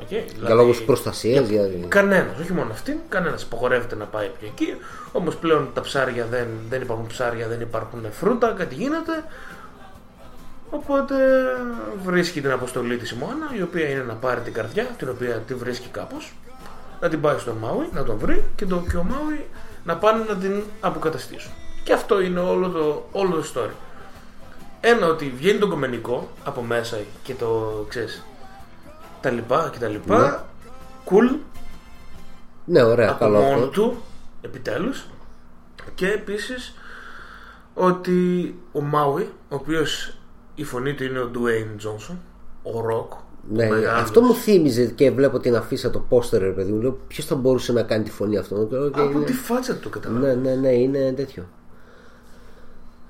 Okay, 0.00 0.24
Για 0.44 0.54
λόγους 0.54 0.82
προστασίας. 0.82 1.48
Για... 1.48 1.68
Κανένας, 1.88 2.38
όχι 2.40 2.52
μόνο 2.52 2.72
αυτή, 2.72 3.00
κανένας 3.08 3.42
υποχωρεύεται 3.42 3.94
να 3.94 4.04
πάει 4.04 4.30
πια 4.38 4.48
εκεί. 4.48 4.76
Όμως 5.12 5.36
πλέον 5.36 5.70
τα 5.74 5.80
ψάρια 5.80 6.26
δεν, 6.30 6.46
δεν 6.68 6.82
υπάρχουν 6.82 7.06
ψάρια, 7.06 7.48
δεν 7.48 7.60
υπάρχουν 7.60 8.06
φρούτα, 8.10 8.54
κάτι 8.58 8.74
γίνεται. 8.74 9.24
Οπότε 10.70 11.14
βρίσκει 12.04 12.40
την 12.40 12.50
αποστολή 12.50 12.96
της 12.96 13.10
η 13.10 13.16
Μωάνα, 13.16 13.50
η 13.58 13.62
οποία 13.62 13.88
είναι 13.88 14.02
να 14.02 14.14
πάρει 14.14 14.40
την 14.40 14.52
καρδιά, 14.52 14.84
την 14.98 15.08
οποία 15.08 15.34
τη 15.34 15.54
βρίσκει 15.54 15.88
κάπως, 15.88 16.34
να 17.00 17.08
την 17.08 17.20
πάει 17.20 17.38
στον 17.38 17.56
Μάουι, 17.56 17.88
να 17.92 18.04
τον 18.04 18.18
βρει 18.18 18.44
και, 18.56 18.66
το, 18.66 18.84
και 18.90 18.96
ο 18.96 19.02
Μάουι 19.02 19.46
να 19.84 19.96
πάνε 19.96 20.24
να 20.28 20.34
την 20.34 20.62
αποκαταστήσουν. 20.80 21.52
Και 21.84 21.92
αυτό 21.92 22.20
είναι 22.20 22.40
όλο 22.40 22.68
το, 22.68 23.06
όλο 23.12 23.36
το 23.36 23.52
story. 23.54 23.72
Ένα 24.80 25.06
ότι 25.06 25.32
βγαίνει 25.36 25.58
το 25.58 25.68
κομμενικό 25.68 26.28
από 26.44 26.62
μέσα 26.62 26.98
και 27.22 27.34
το 27.34 27.84
ξέρεις, 27.88 28.24
τα 29.20 29.30
λοιπά 29.30 29.68
και 29.72 29.78
τα 29.78 29.88
λοιπά. 29.88 30.18
Ναι. 30.20 30.36
Cool. 31.10 31.36
Ναι, 32.64 32.82
ωραία, 32.82 33.10
από 33.10 33.18
καλό 33.18 33.40
μόνο 33.40 33.54
αυτό. 33.54 33.66
του, 33.68 33.96
επιτέλους. 34.40 35.06
Και 35.94 36.06
επίσης 36.08 36.74
ότι 37.74 38.54
ο 38.72 38.80
Μάουι, 38.80 39.22
ο 39.48 39.54
οποίος 39.54 40.18
η 40.54 40.64
φωνή 40.64 40.94
του 40.94 41.04
είναι 41.04 41.18
ο 41.18 41.30
Dwayne 41.34 41.76
Τζόνσον, 41.76 42.20
ο 42.62 42.80
Ροκ, 42.80 43.12
Ναι, 43.50 43.64
ο 43.64 43.68
μεγάλος. 43.68 44.02
αυτό 44.02 44.20
μου 44.20 44.34
θύμιζε 44.34 44.86
και 44.86 45.10
βλέπω 45.10 45.38
την 45.38 45.56
αφίσα 45.56 45.90
το 45.90 45.98
πόστερ, 45.98 46.40
ρε 46.42 46.50
παιδί 46.50 46.72
μου. 46.72 46.80
Λέω, 46.80 46.98
ποιος 47.08 47.26
θα 47.26 47.34
μπορούσε 47.34 47.72
να 47.72 47.82
κάνει 47.82 48.04
τη 48.04 48.10
φωνή 48.10 48.36
αυτό; 48.36 48.66
Και 48.94 49.00
Από 49.00 49.10
είναι- 49.10 49.24
τη 49.24 49.32
φάτσα 49.32 49.74
του 49.74 49.80
το 49.80 49.88
καταλάβω. 49.88 50.26
Ναι, 50.26 50.34
ναι, 50.34 50.54
ναι, 50.54 50.68
είναι 50.72 51.12
τέτοιο. 51.16 51.44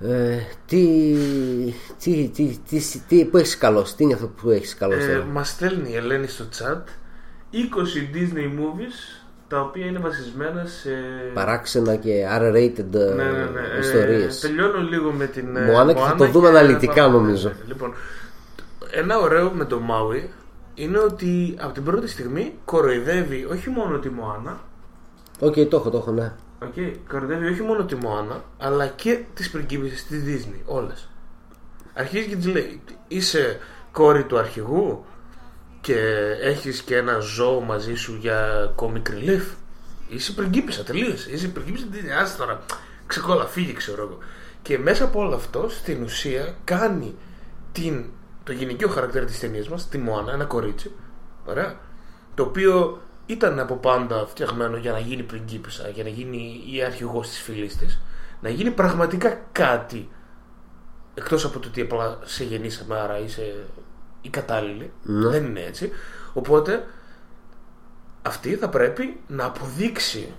Ε, 0.00 0.36
τι, 0.66 1.14
τι, 1.98 2.30
τι, 2.34 2.58
τι, 2.68 2.98
τι, 3.08 3.24
που 3.24 3.36
έχεις 3.36 3.58
καλώσει, 3.58 3.96
τι 3.96 4.04
είναι 4.04 4.14
αυτό 4.14 4.26
που 4.26 4.50
έχεις 4.50 4.74
καλώσει. 4.74 5.10
Ε, 5.10 5.12
τώρα; 5.12 5.24
Μας 5.24 5.48
στέλνει 5.48 5.90
η 5.90 5.96
Ελένη 5.96 6.26
στο 6.26 6.44
chat 6.58 6.76
20 7.52 7.56
Disney 8.16 8.44
movies 8.60 9.22
τα 9.48 9.60
οποία 9.60 9.86
είναι 9.86 9.98
βασισμένα 9.98 10.64
σε. 10.66 10.90
Παράξενα 11.34 11.96
και 11.96 12.26
R-rated 12.38 12.94
ε, 12.94 12.98
Ναι, 12.98 13.24
ναι, 13.24 13.30
ναι. 13.30 13.60
Ε, 13.76 13.78
ιστορίες. 13.80 14.40
τελειώνω 14.40 14.78
λίγο 14.82 15.10
με 15.12 15.26
την. 15.26 15.56
ε, 15.56 15.60
Μωάνα 15.60 15.92
και 15.92 15.98
θα 15.98 16.04
Μωάνα 16.04 16.16
το 16.16 16.26
δούμε 16.26 16.50
και- 16.50 16.56
αναλυτικά, 16.58 17.08
νομίζω. 17.08 17.52
Λοιπόν, 17.66 17.94
ένα 18.90 19.18
ωραίο 19.18 19.50
με 19.50 19.64
το 19.64 19.80
Μάουι 19.80 20.30
είναι 20.74 20.98
ότι 20.98 21.56
από 21.60 21.72
την 21.72 21.84
πρώτη 21.84 22.08
στιγμή 22.08 22.54
κοροϊδεύει 22.64 23.46
όχι 23.50 23.70
μόνο 23.70 23.98
τη 23.98 24.08
Μωάνα, 24.10 24.60
Οκ, 25.40 25.54
το 25.54 25.76
έχω, 25.76 25.90
το 25.90 25.96
έχω, 25.98 26.10
ναι. 26.12 26.32
Okay, 26.62 26.92
κοροϊδεύει 27.08 27.46
όχι 27.46 27.62
μόνο 27.62 27.84
τη 27.84 27.94
Μωάνα, 27.94 28.44
αλλά 28.58 28.86
και 28.86 29.24
τις 29.34 29.50
πριγκίπισσες 29.50 30.04
της 30.04 30.22
Disney, 30.26 30.60
όλες. 30.64 31.08
Αρχίζει 31.94 32.28
και 32.28 32.36
της 32.36 32.46
λέει, 32.46 32.82
είσαι 33.08 33.60
κόρη 33.92 34.24
του 34.24 34.38
αρχηγού 34.38 35.04
και 35.80 35.96
έχεις 36.42 36.82
και 36.82 36.96
ένα 36.96 37.18
ζώο 37.18 37.60
μαζί 37.60 37.94
σου 37.94 38.16
για 38.20 38.72
comic 38.76 39.02
relief; 39.10 39.42
Είσαι 40.08 40.32
πριγκίπισσα, 40.32 40.82
τελείωσε. 40.82 41.30
Είσαι 41.30 41.48
πριγκίπισσα 41.48 41.86
της 41.86 42.00
Disney, 42.00 42.10
άσε 42.20 42.36
τώρα, 42.36 42.62
ξεκόλα, 43.06 43.46
φύγε 43.46 43.72
ξέρω 43.72 44.02
εγώ. 44.02 44.18
Και 44.62 44.78
μέσα 44.78 45.04
από 45.04 45.20
όλο 45.20 45.34
αυτό, 45.34 45.68
στην 45.68 46.02
ουσία, 46.02 46.54
κάνει 46.64 47.14
την, 47.72 48.04
το 48.44 48.52
γυναικείο 48.52 48.88
χαρακτήρα 48.88 49.24
της 49.24 49.40
ταινίας 49.40 49.68
μας, 49.68 49.88
τη 49.88 49.98
Μωάνα, 49.98 50.32
ένα 50.32 50.44
κορίτσι, 50.44 50.92
ωραία, 51.44 51.80
το 52.34 52.42
οποίο 52.42 53.00
ήταν 53.28 53.58
από 53.58 53.74
πάντα 53.74 54.26
φτιαγμένο 54.26 54.76
για 54.76 54.92
να 54.92 54.98
γίνει 54.98 55.22
πριγκίπισσα, 55.22 55.88
για 55.88 56.02
να 56.02 56.08
γίνει 56.08 56.64
η 56.72 56.82
αρχηγός 56.82 57.28
της 57.28 57.40
φυλής 57.40 57.76
της, 57.76 58.00
να 58.40 58.48
γίνει 58.48 58.70
πραγματικά 58.70 59.40
κάτι 59.52 60.08
εκτός 61.14 61.44
από 61.44 61.58
το 61.58 61.68
ότι 61.68 61.80
απλά 61.80 62.18
σε 62.24 62.44
γεννήσαμε 62.44 62.98
άρα 62.98 63.18
είσαι 63.18 63.66
η 64.20 64.28
κατάλληλη. 64.28 64.92
Ναι. 65.02 65.28
δεν 65.28 65.44
είναι 65.44 65.60
έτσι. 65.60 65.90
Οπότε 66.32 66.86
αυτή 68.22 68.54
θα 68.54 68.68
πρέπει 68.68 69.20
να 69.26 69.44
αποδείξει 69.44 70.32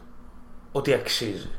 ότι 0.71 0.93
αξίζει 0.93 1.49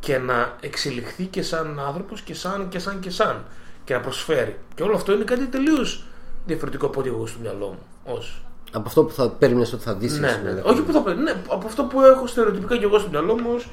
και 0.00 0.18
να 0.18 0.56
εξελιχθεί 0.60 1.24
και 1.24 1.42
σαν 1.42 1.80
άνθρωπος 1.80 2.20
και 2.22 2.34
σαν 2.34 2.68
και 2.68 2.78
σαν 2.78 3.00
και 3.00 3.10
σαν 3.10 3.44
και 3.84 3.94
να 3.94 4.00
προσφέρει. 4.00 4.58
Και 4.74 4.82
όλο 4.82 4.94
αυτό 4.94 5.12
είναι 5.12 5.24
κάτι 5.24 5.46
τελείως 5.46 6.04
διαφορετικό 6.46 6.86
από 6.86 7.00
ό,τι 7.00 7.08
εγώ 7.08 7.26
στο 7.26 7.38
μυαλό 7.40 7.66
μου 7.66 7.86
ως 8.14 8.45
Από 8.76 8.88
αυτό 8.88 9.04
που 9.04 9.12
θα 9.12 9.28
περίμενες 9.28 9.72
ότι 9.72 9.82
θα 9.82 9.94
δεις. 9.94 10.18
ναι, 10.18 10.26
ας 10.26 10.36
πούμε, 10.38 10.48
ναι. 10.50 10.54
δηλαδή. 10.54 10.72
Όχι 10.74 10.82
που 10.82 10.92
θα 10.92 11.00
πει, 11.02 11.14
ναι, 11.14 11.30
από 11.48 11.66
αυτό 11.66 11.84
που 11.84 12.00
έχω 12.02 12.26
στερεοτυπικά 12.26 12.76
και 12.76 12.84
εγώ 12.84 12.98
στο 12.98 13.08
μυαλό 13.10 13.34
μου 13.40 13.50
ως 13.54 13.68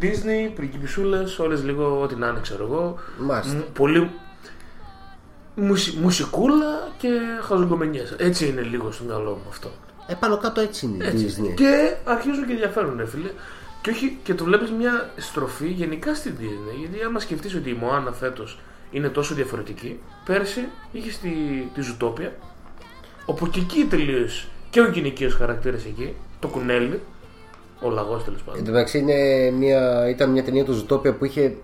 Disney, 0.00 0.50
πριγκιπισούλες, 0.54 1.38
όλες 1.38 1.64
λίγο 1.64 2.00
ό,τι 2.02 2.14
να 2.14 2.26
είναι 2.28 2.38
ξέρω 2.42 2.64
εγώ 2.64 2.98
Μάλιστα. 3.18 3.54
Μ, 3.56 3.60
Πολύ 3.72 4.10
μουσι- 5.54 5.96
μουσικούλα 6.00 6.88
και 6.98 7.08
χαζογκομενιές 7.42 8.14
Έτσι 8.18 8.48
είναι 8.48 8.60
λίγο 8.60 8.90
στο 8.92 9.04
μυαλό 9.04 9.30
μου 9.30 9.48
αυτό 9.48 9.68
Ε, 10.06 10.14
πάνω 10.14 10.36
κάτω 10.36 10.60
έτσι 10.60 10.86
είναι 10.86 11.04
η 11.04 11.08
Έτσι. 11.08 11.36
Disney. 11.50 11.54
Και 11.54 11.94
αρχίζουν 12.04 12.46
και 12.46 12.52
ενδιαφέρουν, 12.52 12.96
ρε 12.96 13.06
φίλε. 13.06 13.30
Και, 13.82 13.90
όχι, 13.90 14.18
και 14.22 14.34
το 14.34 14.44
βλέπεις 14.44 14.70
μια 14.70 15.10
στροφή 15.16 15.68
γενικά 15.68 16.14
στην 16.14 16.34
Disney. 16.40 16.76
Γιατί 16.78 17.02
άμα 17.04 17.18
σκεφτείς 17.18 17.54
ότι 17.54 17.70
η 17.70 17.76
Μωάνα 17.80 18.12
φέτος 18.12 18.58
είναι 18.90 19.08
τόσο 19.08 19.34
διαφορετική, 19.34 20.00
πέρσι 20.24 20.68
είχε 20.92 21.10
τη, 21.22 21.28
τη 21.74 21.80
Ζουτόπια, 21.80 22.32
όπου 23.26 23.48
και 23.48 23.60
εκεί 23.60 23.84
τελείως 23.84 24.48
και 24.70 24.80
ο 24.80 24.88
γυναικείος 24.90 25.34
χαρακτήρας 25.34 25.84
εκεί, 25.84 26.14
το 26.40 26.48
κουνέλι, 26.48 27.00
ο 27.80 27.90
λαγός 27.90 28.24
τέλος 28.24 28.38
Εν 28.40 28.44
πάντων. 28.46 28.64
τω 28.64 28.70
μεταξύ 28.70 28.98
είναι 28.98 29.50
μια, 29.50 30.08
ήταν 30.08 30.30
μια 30.30 30.44
ταινία 30.44 30.64
του 30.64 30.72
Zootopia 30.72 31.12
που 31.14 31.24
είχε 31.24 31.56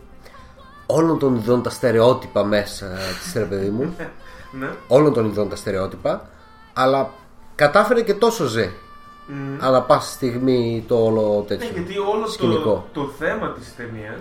όλων 0.87 1.19
των 1.19 1.37
ειδών 1.37 1.63
τα 1.63 1.71
στερεότυπα 1.71 2.45
μέσα 2.45 2.87
της 3.23 3.33
ρε 3.35 3.45
παιδί 3.45 3.69
μου. 3.71 3.95
ναι. 4.61 4.69
όλων 4.89 5.13
των 5.13 5.27
ειδών 5.27 5.49
τα 5.49 5.57
στερεότυπα, 5.57 6.29
αλλά 6.73 7.11
κατάφερε 7.55 8.03
και 8.03 8.15
τόσο 8.15 8.45
ζε. 8.47 8.71
Μμ. 9.27 9.65
Ανά 9.65 9.83
πάσα 9.83 10.11
στιγμή 10.13 10.85
το 10.89 11.05
όλο 11.05 11.37
Ναι, 11.39 11.45
τέτοιο. 11.57 11.69
γιατί 11.75 11.99
όλο 11.99 12.27
σκηνικό. 12.27 12.87
το, 12.93 13.01
το 13.03 13.09
θέμα 13.19 13.53
της 13.53 13.75
ταινίας 13.77 14.21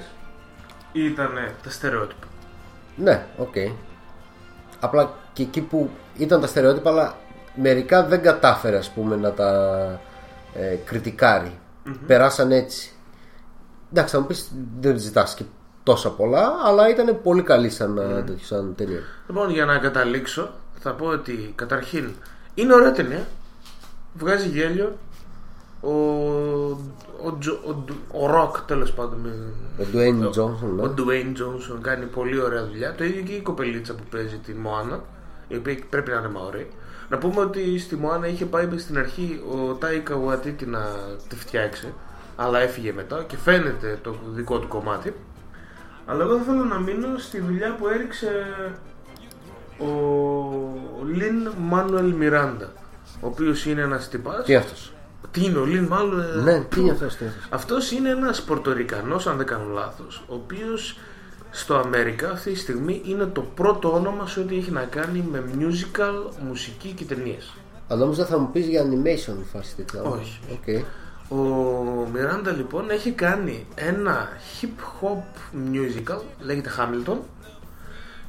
ήταν 0.91 1.29
τα 1.63 1.69
στερεότυπα. 1.69 2.27
Ναι, 2.95 3.25
οκ. 3.37 3.55
Απλά 4.79 5.13
και 5.33 5.43
εκεί 5.43 5.61
που 5.61 5.89
ήταν 6.17 6.41
τα 6.41 6.47
στερεότυπα, 6.47 6.89
αλλά 6.89 7.15
μερικά 7.61 8.05
δεν 8.05 8.21
κατάφερε 8.21 8.77
ας 8.77 8.89
πούμε 8.89 9.15
να 9.15 9.31
τα 9.31 9.51
ε, 10.53 10.75
κριτικαρει 10.85 11.59
Περάσαν 12.07 12.51
έτσι. 12.51 12.91
Εντάξει, 13.91 14.15
θα 14.15 14.21
μου 14.21 14.27
πεις 14.27 14.51
δεν 14.79 14.97
ζητάς 14.97 15.33
και 15.33 15.43
τόσα 15.83 16.09
πολλά, 16.11 16.51
αλλά 16.65 16.89
ήταν 16.89 17.21
πολύ 17.23 17.41
καλή 17.41 17.69
σαν, 17.69 17.99
mm. 17.99 18.31
σαν 18.41 18.73
ταινία. 18.75 18.99
Λοιπόν, 19.27 19.49
για 19.49 19.65
να 19.65 19.77
καταλήξω, 19.77 20.49
θα 20.79 20.93
πω 20.93 21.05
ότι 21.05 21.51
καταρχήν 21.55 22.09
είναι 22.53 22.73
ωραία 22.73 22.91
ταινία. 22.91 23.27
Βγάζει 24.13 24.47
γέλιο. 24.47 24.97
Ο, 25.81 25.91
ο, 27.23 27.37
Τζο- 27.39 27.59
ο, 27.67 27.73
Ντου- 27.73 28.13
ο 28.13 28.29
Rock 28.35 28.61
τέλος 28.67 28.91
πάντων. 28.93 29.19
με- 29.19 29.83
Ο 29.83 29.87
Dwayne 29.93 30.25
Johnson, 30.27 30.69
ναι. 30.75 30.81
Ο 30.81 30.93
Dwayne 30.97 31.37
Johnson 31.37 31.77
κάνει 31.81 32.05
πολύ 32.05 32.41
ωραία 32.41 32.65
δουλειά. 32.65 32.95
Το 32.95 33.03
ίδιο 33.03 33.21
και 33.23 33.33
η 33.33 33.41
κοπελίτσα 33.41 33.93
που 33.93 34.03
παίζει 34.11 34.37
τη 34.37 34.53
Μωάνα, 34.53 35.03
η 35.47 35.55
οποία 35.55 35.77
πρέπει 35.89 36.11
να 36.11 36.17
είναι 36.17 36.29
μαωρή. 36.29 36.69
Να 37.09 37.17
πούμε 37.17 37.39
ότι 37.39 37.79
στη 37.79 37.95
Μωάνα 37.95 38.27
είχε 38.27 38.45
πάει 38.45 38.77
στην 38.77 38.97
αρχή 38.97 39.41
ο 39.51 39.73
Τάικα 39.73 40.15
Waititi 40.27 40.65
να 40.65 40.79
τη 41.27 41.35
φτιάξει, 41.35 41.93
αλλά 42.35 42.59
έφυγε 42.59 42.93
μετά 42.93 43.23
και 43.27 43.37
φαίνεται 43.37 43.99
το 44.03 44.15
δικό 44.25 44.59
του 44.59 44.67
κομμάτι. 44.67 45.13
Αλλά 46.05 46.23
εγώ 46.23 46.37
θα 46.37 46.43
θέλω 46.43 46.63
να 46.63 46.79
μείνω 46.79 47.17
στη 47.17 47.39
δουλειά 47.39 47.75
που 47.75 47.87
έριξε 47.87 48.45
ο 49.79 51.05
Λιν 51.05 51.49
Μάνουελ 51.59 52.11
Μιράντα, 52.13 52.71
ο 53.21 53.27
οποίος 53.27 53.65
είναι 53.65 53.81
ένας 53.81 54.09
τυπάς. 54.09 54.45
Τι 54.45 54.55
αυτός; 54.55 54.93
Τι 55.31 55.45
είναι 55.45 55.57
ο 55.57 55.65
Λιν 55.65 55.83
Μάνουελ; 55.83 56.43
Ναι, 56.43 56.59
τι 56.59 56.79
είναι 56.79 56.91
αυτός, 56.91 57.15
τι 57.15 57.23
είναι 57.23 57.33
αυτός; 57.33 57.49
αυτός 57.51 57.91
είναι 57.91 58.09
ένας 58.09 58.41
Πορτορικανός, 58.41 59.27
αν 59.27 59.37
δεν 59.37 59.45
κάνω 59.45 59.73
λάθος, 59.73 60.23
ο 60.27 60.33
οποίος 60.33 60.97
στο 61.51 61.75
Αμερικά 61.75 62.29
αυτή 62.31 62.51
τη 62.51 62.57
στιγμή 62.59 63.01
είναι 63.05 63.25
το 63.25 63.41
πρώτο 63.41 63.93
όνομα 63.93 64.27
σε 64.27 64.39
ό,τι 64.39 64.57
έχει 64.57 64.71
να 64.71 64.83
κάνει 64.83 65.25
με 65.31 65.43
musical, 65.59 66.31
μουσική 66.47 66.91
και 66.91 67.03
ταινίες. 67.05 67.53
Αν 67.87 67.97
νόμιζα 67.97 68.25
θα 68.25 68.37
μου 68.39 68.49
πεις 68.51 68.67
για 68.67 68.83
animation 68.83 69.35
φάση 69.53 69.75
τέτοια. 69.75 70.01
Όχι. 70.01 70.39
Οκ. 70.51 70.85
Ο 71.29 71.35
Μιράντα 72.13 72.51
λοιπόν 72.51 72.89
έχει 72.89 73.11
κάνει 73.11 73.65
ένα 73.75 74.27
hip 74.61 74.67
hop 75.01 75.51
musical, 75.73 76.21
λέγεται 76.39 76.69
Hamilton, 76.77 77.17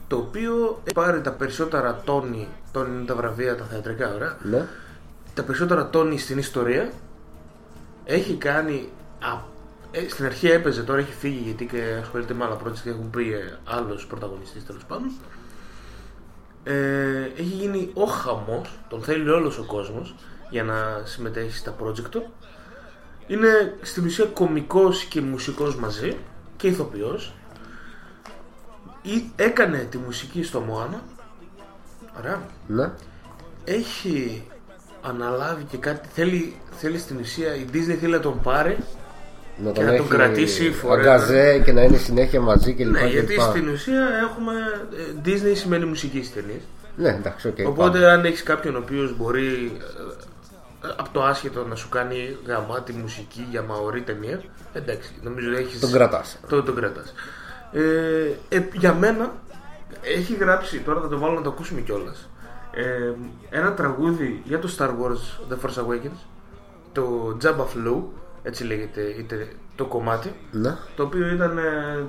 το 0.08 0.16
οποίο 0.16 0.80
έχει 0.84 0.94
πάρει 0.94 1.20
τα 1.20 1.30
περισσότερα 1.30 2.00
Tony, 2.04 2.48
Tony 2.72 2.96
είναι 2.96 3.04
τα 3.04 3.14
βραβεία, 3.14 3.56
τα 3.56 3.64
θεατρικά, 3.64 4.14
ωραία, 4.14 4.36
Ναι. 4.42 4.66
τα 5.34 5.42
περισσότερα 5.42 5.90
Tony 5.90 6.18
στην 6.18 6.38
ιστορία. 6.38 6.90
Έχει 8.04 8.34
κάνει. 8.34 8.88
Α, 9.98 10.02
ε, 10.04 10.08
στην 10.08 10.24
αρχή 10.24 10.46
έπαιζε, 10.50 10.82
τώρα 10.82 10.98
έχει 11.00 11.12
φύγει 11.12 11.40
γιατί 11.44 11.66
και 11.66 11.98
ασχολείται 12.00 12.34
με 12.34 12.44
άλλα 12.44 12.56
project 12.64 12.78
και 12.82 12.88
έχουν 12.90 13.10
πει 13.10 13.32
ε, 13.32 13.58
άλλο 13.64 14.00
πρωταγωνιστή 14.08 14.60
τέλος 14.60 14.84
πάντων. 14.84 15.10
Ε, 16.64 17.22
έχει 17.36 17.42
γίνει 17.42 17.90
ο 17.94 18.04
χαμός, 18.04 18.78
τον 18.88 19.02
θέλει 19.02 19.28
όλος 19.30 19.58
ο 19.58 19.64
κόσμος 19.64 20.14
για 20.50 20.64
να 20.64 21.02
συμμετέχει 21.04 21.56
στα 21.56 21.74
project 21.82 22.08
του. 22.10 22.26
Είναι 23.26 23.76
στην 23.82 24.04
ουσία 24.04 24.24
κωμικός 24.24 25.04
και 25.04 25.20
μουσικός 25.20 25.76
μαζί 25.76 26.16
και 26.56 26.66
ηθοποιός. 26.66 27.32
Ή- 29.02 29.32
Έκανε 29.36 29.78
τη 29.78 29.98
μουσική 29.98 30.42
στο 30.42 30.60
Μωάνα. 30.60 31.00
Ωραία 32.18 32.42
Ναι. 32.66 32.90
έχει 33.64 34.46
αναλάβει 35.02 35.64
και 35.64 35.76
κάτι 35.76 36.08
θέλει, 36.12 36.56
θέλει 36.70 36.98
στην 36.98 37.16
ουσία 37.18 37.54
η 37.54 37.64
Disney 37.72 37.96
θέλει 38.00 38.12
να 38.12 38.20
τον 38.20 38.40
πάρει 38.40 38.78
Να 39.64 39.70
και 39.70 39.80
τον 39.80 39.84
να 39.84 39.90
τον 39.96 40.00
έχει 40.00 40.08
κρατήσει 40.08 40.74
forever. 40.84 40.92
αγκαζέ 40.92 41.58
και 41.64 41.72
να 41.72 41.82
είναι 41.82 41.96
συνέχεια 41.96 42.40
μαζί 42.40 42.74
και 42.74 42.84
λοιπά. 42.84 42.98
ναι, 43.00 43.06
και 43.06 43.12
γιατί 43.12 43.32
λοιπά. 43.32 43.44
στην 43.50 43.68
ουσία 43.68 44.08
έχουμε 44.30 44.52
ε, 44.96 45.20
Disney 45.24 45.56
σημαίνει 45.56 45.84
μουσική 45.84 46.18
στις 46.22 46.32
ταινίες 46.34 46.60
Ναι, 46.96 47.08
εντάξει, 47.08 47.48
οκ. 47.48 47.56
οπότε 47.66 47.98
πάμε. 47.98 48.10
αν 48.10 48.24
έχεις 48.24 48.42
κάποιον 48.42 48.74
ο 48.74 48.78
οποίος 48.78 49.16
μπορεί 49.16 49.72
ε, 50.84 50.88
από 50.96 51.08
το 51.12 51.22
άσχετο 51.22 51.64
να 51.64 51.74
σου 51.74 51.88
κάνει 51.88 52.36
γαμάτη 52.46 52.92
μουσική 52.92 53.46
για 53.50 53.62
μαωρή 53.62 54.00
ταινία 54.02 54.40
εντάξει 54.72 55.10
νομίζω 55.22 55.48
ότι 55.50 55.58
έχεις 55.60 55.80
Τον 55.80 55.92
κρατάς. 55.92 56.38
το, 56.48 56.62
τον 56.62 56.74
κρατάς 56.74 57.14
ε, 57.72 58.56
ε, 58.56 58.62
για 58.72 58.94
μένα 58.94 59.32
έχει 60.02 60.34
γράψει 60.34 60.78
τώρα 60.78 61.00
θα 61.00 61.08
το 61.08 61.18
βάλω 61.18 61.34
να 61.34 61.42
το 61.42 61.48
ακούσουμε 61.50 61.80
κιόλας. 61.80 62.28
Ε, 62.72 63.12
ένα 63.58 63.72
τραγούδι 63.74 64.42
για 64.44 64.58
το 64.58 64.68
Star 64.78 64.88
Wars 64.88 65.52
The 65.52 65.54
Force 65.66 65.82
Awakens 65.84 66.18
το 66.92 67.36
Jabba 67.42 67.62
Flow 67.62 68.02
έτσι 68.48 68.64
λέγεται 68.64 69.00
είτε 69.18 69.48
το 69.76 69.84
κομμάτι 69.84 70.32
Ναι. 70.50 70.76
το 70.96 71.02
οποίο 71.02 71.26
ήταν 71.28 71.58
ε, 71.58 71.62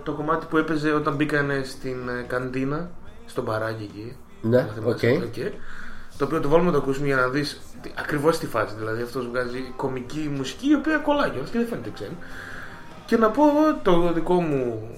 το 0.04 0.12
κομμάτι 0.14 0.46
που 0.50 0.58
έπαιζε 0.58 0.92
όταν 0.92 1.16
μπήκανε 1.16 1.62
στην 1.64 2.10
ε, 2.10 2.26
καντίνα 2.28 2.90
στο 3.26 3.46
μπαράκι 3.46 3.84
εκεί 3.84 4.16
Ναι, 4.42 4.58
Αν 4.58 4.70
θυμάσαι, 4.76 5.08
OK. 5.08 5.24
OK. 5.24 5.52
το 6.18 6.26
οποίο 6.26 6.40
το 6.40 6.50
βάλουμε 6.50 6.70
να 6.72 6.76
το 6.78 6.82
ακούσουμε 6.84 7.06
για 7.06 7.16
να 7.16 7.28
δεις 7.28 7.60
τι- 7.82 7.92
ακριβώς 8.00 8.38
τη 8.38 8.46
φάση 8.48 8.76
δηλαδή 8.78 9.02
αυτός 9.02 9.28
βγάζει 9.28 9.74
κομική 9.76 10.32
μουσική 10.36 10.70
η 10.70 10.76
οποία 10.76 10.98
κολλάει 10.98 11.30
κιόλας 11.30 11.50
και 11.50 11.58
δεν 11.58 11.68
φαίνεται 11.68 11.90
ξένη 11.94 12.18
και 13.06 13.18
να 13.18 13.30
πω 13.30 13.44
εγώ 13.48 13.76
το 13.82 14.14
δικό 14.14 14.42
μου 14.42 14.90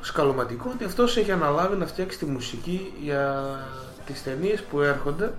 σκαλωματικό 0.00 0.70
ότι 0.74 0.84
αυτός 0.84 1.16
έχει 1.16 1.32
αναλάβει 1.32 1.76
να 1.76 1.86
φτιάξει 1.86 2.18
τη 2.18 2.24
μουσική 2.26 2.92
για 3.02 3.44
τις 4.06 4.22
ταινίες 4.22 4.62
που 4.62 4.80
έρχονται 4.80 5.32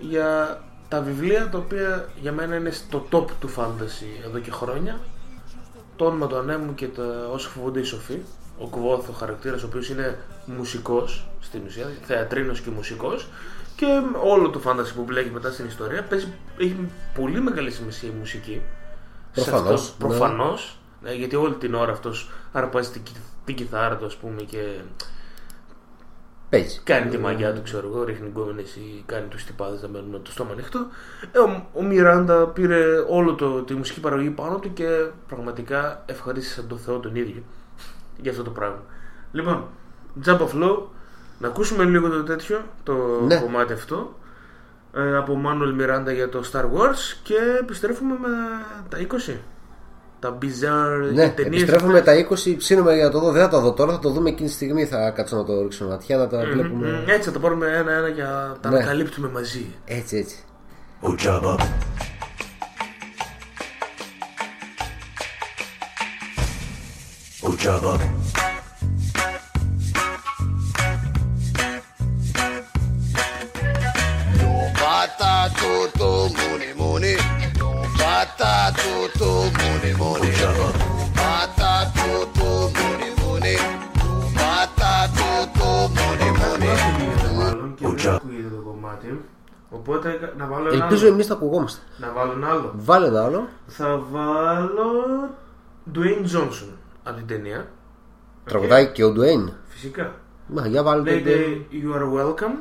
για 0.00 0.58
τα 0.88 1.00
βιβλία 1.00 1.48
τα 1.48 1.58
οποία 1.58 2.08
για 2.20 2.32
μένα 2.32 2.56
είναι 2.56 2.70
στο 2.70 3.06
top 3.10 3.24
του 3.40 3.48
fantasy 3.56 4.24
εδώ 4.26 4.38
και 4.38 4.50
χρόνια 4.50 5.00
το 5.96 6.04
όνομα 6.06 6.26
του 6.26 6.36
ανέμου 6.36 6.74
και 6.74 6.86
τα 6.88 7.28
όσο 7.32 7.48
φοβούνται 7.48 7.80
οι 7.80 7.84
σοφοί 7.84 8.18
ο 8.58 8.66
Κβόθ, 8.68 9.08
ο 9.08 9.12
χαρακτήρας 9.12 9.62
ο 9.62 9.66
οποίος 9.66 9.88
είναι 9.88 10.18
μουσικός 10.46 11.28
στην 11.40 11.60
ουσία, 11.66 11.90
θεατρίνος 12.02 12.60
και 12.60 12.70
μουσικός 12.70 13.28
και 13.76 13.86
όλο 14.24 14.50
το 14.50 14.60
fantasy 14.64 14.92
που 14.94 15.02
μπλέκει 15.02 15.30
μετά 15.30 15.50
στην 15.52 15.66
ιστορία 15.66 16.02
παίζει, 16.02 16.32
έχει 16.58 16.88
πολύ 17.14 17.40
μεγάλη 17.40 17.70
σημασία 17.70 18.08
η 18.08 18.12
μουσική 18.18 18.62
σε 19.32 19.50
Προφανώς, 19.50 19.80
αυτό, 19.82 20.06
ναι. 20.06 20.08
προφανώς 20.08 20.78
ναι, 21.02 21.12
γιατί 21.12 21.36
όλη 21.36 21.54
την 21.54 21.74
ώρα 21.74 21.92
αυτός 21.92 22.30
αρπάζει 22.52 22.90
την, 22.90 23.02
κι- 23.02 23.12
την 23.44 23.54
κιθάρα 23.54 23.96
του 23.96 24.06
ας 24.06 24.14
πούμε 24.16 24.42
και 24.42 24.58
Παίζει. 26.54 26.80
κάνει 26.84 27.10
τη 27.10 27.18
μαγιά 27.18 27.52
του 27.52 27.62
ξέρω 27.62 27.88
εγώ, 27.88 28.04
ρίχνει 28.04 28.28
γκόμενες 28.28 28.74
ή 28.76 29.02
κάνει 29.06 29.26
τους 29.26 29.44
τυπάδες 29.44 29.82
να 29.82 29.88
μένουν 29.88 30.08
με 30.10 30.18
το 30.18 30.30
στόμα 30.30 30.52
ανοιχτό 30.52 30.86
ε, 31.32 31.38
ο, 31.38 31.66
ο 31.72 31.82
Μιράντα 31.82 32.46
πήρε 32.46 32.84
όλο 33.08 33.34
το, 33.34 33.62
τη 33.62 33.74
μουσική 33.74 34.00
παραγωγή 34.00 34.30
πάνω 34.30 34.58
του 34.58 34.72
και 34.72 35.06
πραγματικά 35.28 36.02
ευχαρίστησε 36.06 36.62
τον 36.62 36.78
Θεό 36.78 36.98
τον 36.98 37.14
ίδιο 37.16 37.42
για 38.16 38.30
αυτό 38.30 38.42
το 38.42 38.50
πράγμα 38.50 38.82
λοιπόν 39.32 39.64
Jump 40.24 40.38
of 40.38 40.48
Flow 40.48 40.78
να 41.38 41.48
ακούσουμε 41.48 41.84
λίγο 41.84 42.08
το 42.08 42.22
τέτοιο 42.22 42.60
το 42.82 42.94
Ναι. 43.26 43.40
κομμάτι 43.40 43.72
αυτό 43.72 44.14
ε, 44.94 45.16
από 45.16 45.34
Μάνουελ 45.34 45.74
Μιράντα 45.74 46.12
για 46.12 46.28
το 46.28 46.42
Star 46.52 46.62
Wars 46.64 47.18
και 47.22 47.34
επιστρέφουμε 47.60 48.14
με 48.20 48.28
τα 48.88 48.98
20 49.30 49.34
τα 50.20 50.38
bizarre 50.42 51.12
Ναι, 51.14 51.28
ταινίες 51.28 51.62
επιστρέφουμε 51.62 52.00
τα 52.00 52.12
20, 52.30 52.56
ψήνουμε 52.56 52.94
για 52.94 53.04
να 53.04 53.10
το 53.10 53.20
δω. 53.20 53.30
Δεν 53.30 53.42
θα 53.42 53.48
το 53.48 53.60
δω 53.60 53.72
τώρα, 53.72 53.92
θα 53.92 53.98
το 53.98 54.10
δούμε 54.10 54.28
εκείνη 54.28 54.48
τη 54.48 54.54
στιγμή. 54.54 54.84
Θα 54.86 55.10
κάτσω 55.10 55.36
να 55.36 55.44
το 55.44 55.62
ρίξω 55.62 55.84
ματιά, 55.86 56.16
να 56.16 56.26
τα 56.28 56.36
Μμμ, 56.38 56.50
βλέπουμε. 56.52 56.86
μμμ. 56.88 57.08
Έτσι 57.08 57.22
θα 57.28 57.32
τα 57.34 57.38
πάρουμε 57.38 57.66
ένα-ένα 57.66 58.08
για 58.08 58.24
να 58.24 58.56
τα 58.60 58.70
Ναι. 58.70 58.76
ανακαλύπτουμε 58.76 59.28
μαζί. 59.28 59.66
Έτσι, 59.84 60.16
έτσι. 60.16 60.36
Ujaba. 61.02 61.54
Ujaba. 67.42 67.92
Bata 74.80 75.50
tutu 75.58 76.10
muni 76.36 76.70
muni. 76.78 77.14
Bata 78.00 78.54
tutu 78.80 79.30
muni 79.58 79.90
muni. 80.00 80.30
Bata 81.18 81.72
tutu 81.96 82.48
muni 82.76 83.08
muni. 83.20 83.54
Bata 84.38 84.92
tutu 85.16 85.68
muni 85.96 86.28
muni. 86.38 86.72
Μάλλον 87.38 87.74
και 87.74 87.86
δεν 87.86 88.12
ακούγεται 88.14 88.48
το 88.48 88.62
κομμάτι. 88.64 89.24
Οπότε 89.70 90.32
να 90.38 90.46
βάλω 90.46 90.68
ένα 90.72 90.82
Ελπίζω 90.84 91.04
άλλο. 91.04 91.14
εμείς 91.14 91.26
θα 91.26 91.34
ακουγόμαστε. 91.34 91.80
Να 91.96 92.12
βάλω 92.12 92.32
ένα 92.32 92.48
άλλο. 92.48 92.72
Βάλε 92.76 93.06
ένα 93.06 93.24
άλλο. 93.24 93.48
Θα 93.66 94.02
βάλω 94.10 94.92
Dwayne 95.94 96.24
Johnson 96.36 96.68
από 97.02 97.16
την 97.16 97.26
ταινία. 97.26 97.66
Τραγουδάει 98.44 98.86
και 98.92 99.04
ο 99.04 99.10
Ντουέιν. 99.12 99.52
Φυσικά. 99.68 100.12
Μα, 100.46 100.66
για 100.66 100.82
βάλε 100.82 101.02
το 101.02 101.10
Λέγεται 101.10 101.66
You 101.72 101.96
are 101.96 102.18
welcome. 102.20 102.54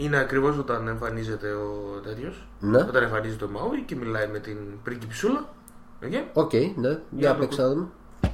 Είναι 0.00 0.18
ακριβώς 0.18 0.58
όταν 0.58 0.88
εμφανίζεται 0.88 1.52
ο 1.52 2.00
τέτοιος. 2.04 2.46
Ναι. 2.60 2.78
Όταν 2.78 3.02
εμφανίζεται 3.02 3.44
ο 3.44 3.48
Μαούι 3.48 3.82
και 3.82 3.96
μιλάει 3.96 4.26
με 4.28 4.38
την 4.38 4.56
πριγκιπούλα. 4.82 5.48
Okay. 6.02 6.24
OK, 6.32 6.52
ναι. 6.52 6.60
Για 6.88 7.00
Για 7.10 7.28
να 7.28 7.34
παίξε 7.34 7.56
το- 7.56 7.62
να 7.62 7.68
δούμε. 7.68 7.88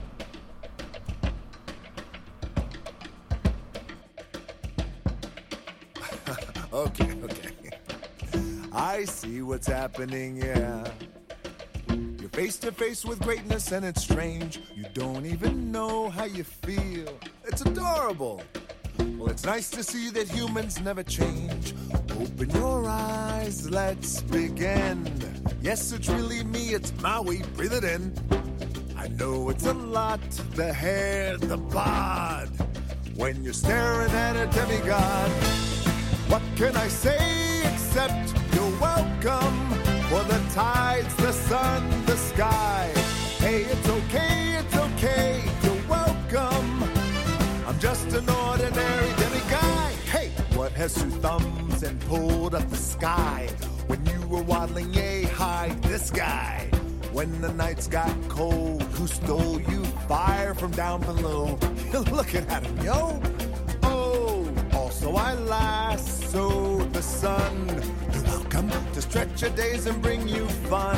okay, 6.73 7.13
okay. 7.25 7.71
I 8.73 9.05
see 9.05 9.43
what's 9.43 9.67
happening, 9.67 10.37
yeah. 10.37 10.85
You're 12.21 12.29
face 12.31 12.57
to 12.59 12.73
face 12.73 13.05
with 13.05 13.21
greatness 13.21 13.73
and 13.73 13.85
it's 13.85 14.03
strange. 14.03 14.61
You 14.75 14.85
don't 14.95 15.25
even 15.27 15.73
know 15.73 16.11
how 16.11 16.25
you 16.25 16.45
feel. 16.45 17.09
It's 17.45 17.63
adorable. 17.63 18.43
Well, 19.15 19.29
it's 19.31 19.45
nice 19.45 19.71
to 19.71 19.83
see 19.83 20.11
that 20.11 20.29
humans 20.29 20.81
never 20.81 21.03
change. 21.03 21.75
Open 22.21 22.51
your 22.51 22.89
eyes, 22.89 23.71
let's 23.71 24.23
begin. 24.23 25.07
Yes, 25.63 25.93
it's 25.93 26.09
really 26.09 26.43
me, 26.45 26.75
it's 26.75 26.93
Maui, 27.01 27.43
breathe 27.55 27.73
it 27.75 27.85
in. 27.85 28.13
I 28.97 29.09
know 29.09 29.51
it's 29.51 29.67
a 29.67 29.75
lot 29.75 30.21
the 30.55 30.73
hair, 30.73 31.37
the 31.39 31.57
bod. 31.57 32.51
When 33.15 33.45
you're 33.45 33.53
staring 33.55 34.11
at 34.11 34.37
a 34.37 34.47
demigod, 34.47 35.31
What 36.29 36.43
can 36.57 36.75
I 36.77 36.89
say 36.89 37.63
except 37.73 38.35
you're 38.55 38.81
welcome? 38.81 39.57
For 40.11 40.23
the 40.25 40.41
tides, 40.53 41.15
the 41.17 41.33
sun, 41.33 41.83
the 42.07 42.17
sky. 42.17 42.91
Hey, 43.39 43.63
it's 43.63 43.89
okay, 43.89 44.57
it's 44.59 44.77
okay. 44.77 45.45
Just 47.79 48.07
an 48.15 48.29
ordinary 48.31 49.13
guy. 49.51 49.93
Hey, 50.11 50.31
what 50.55 50.73
has 50.73 50.95
two 50.95 51.11
thumbs 51.11 51.83
and 51.83 52.01
pulled 52.03 52.55
up 52.55 52.69
the 52.71 52.77
sky? 52.77 53.49
When 53.87 54.05
you 54.07 54.27
were 54.29 54.43
waddling 54.43 54.95
yay 54.95 55.25
high, 55.25 55.77
this 55.83 56.11
guy. 56.11 56.71
When 57.13 57.43
the 57.43 57.53
nights 57.53 57.87
got 57.87 58.15
cold, 58.29 58.83
who 58.83 59.07
stole 59.07 59.61
you 59.61 59.85
fire 60.09 60.55
from 60.55 60.71
down 60.71 61.03
below? 61.03 61.59
You're 61.93 62.01
looking 62.03 62.47
at 62.49 62.65
him, 62.65 62.79
yo. 62.83 63.21
Oh, 63.83 64.51
also 64.73 65.15
I 65.15 65.35
lassoed 65.35 66.95
the 66.95 67.03
sun. 67.03 67.69
You're 68.15 68.23
welcome 68.25 68.71
to 68.71 69.03
stretch 69.03 69.43
your 69.43 69.51
days 69.51 69.87
and 69.87 70.01
bring 70.01 70.27
you 70.27 70.49
fun. 70.71 70.97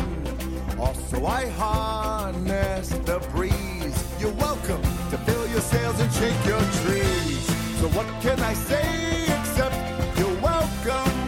Also 0.79 1.27
I 1.27 1.47
harness 1.49 2.91
the 2.91 3.19
breeze. 3.33 4.21
You're 4.21 4.33
welcome 4.35 4.98
to 5.11 5.19
fill 5.19 5.47
your 5.49 5.61
sails 5.61 5.99
and 6.01 6.13
shake 6.13 6.45
your 6.45 6.61
trees. 6.81 7.47
So 7.81 7.89
what 7.97 8.07
can 8.21 8.39
I 8.41 8.53
say 8.53 9.25
except 9.39 9.77
you're 10.19 10.41
welcome 10.43 11.19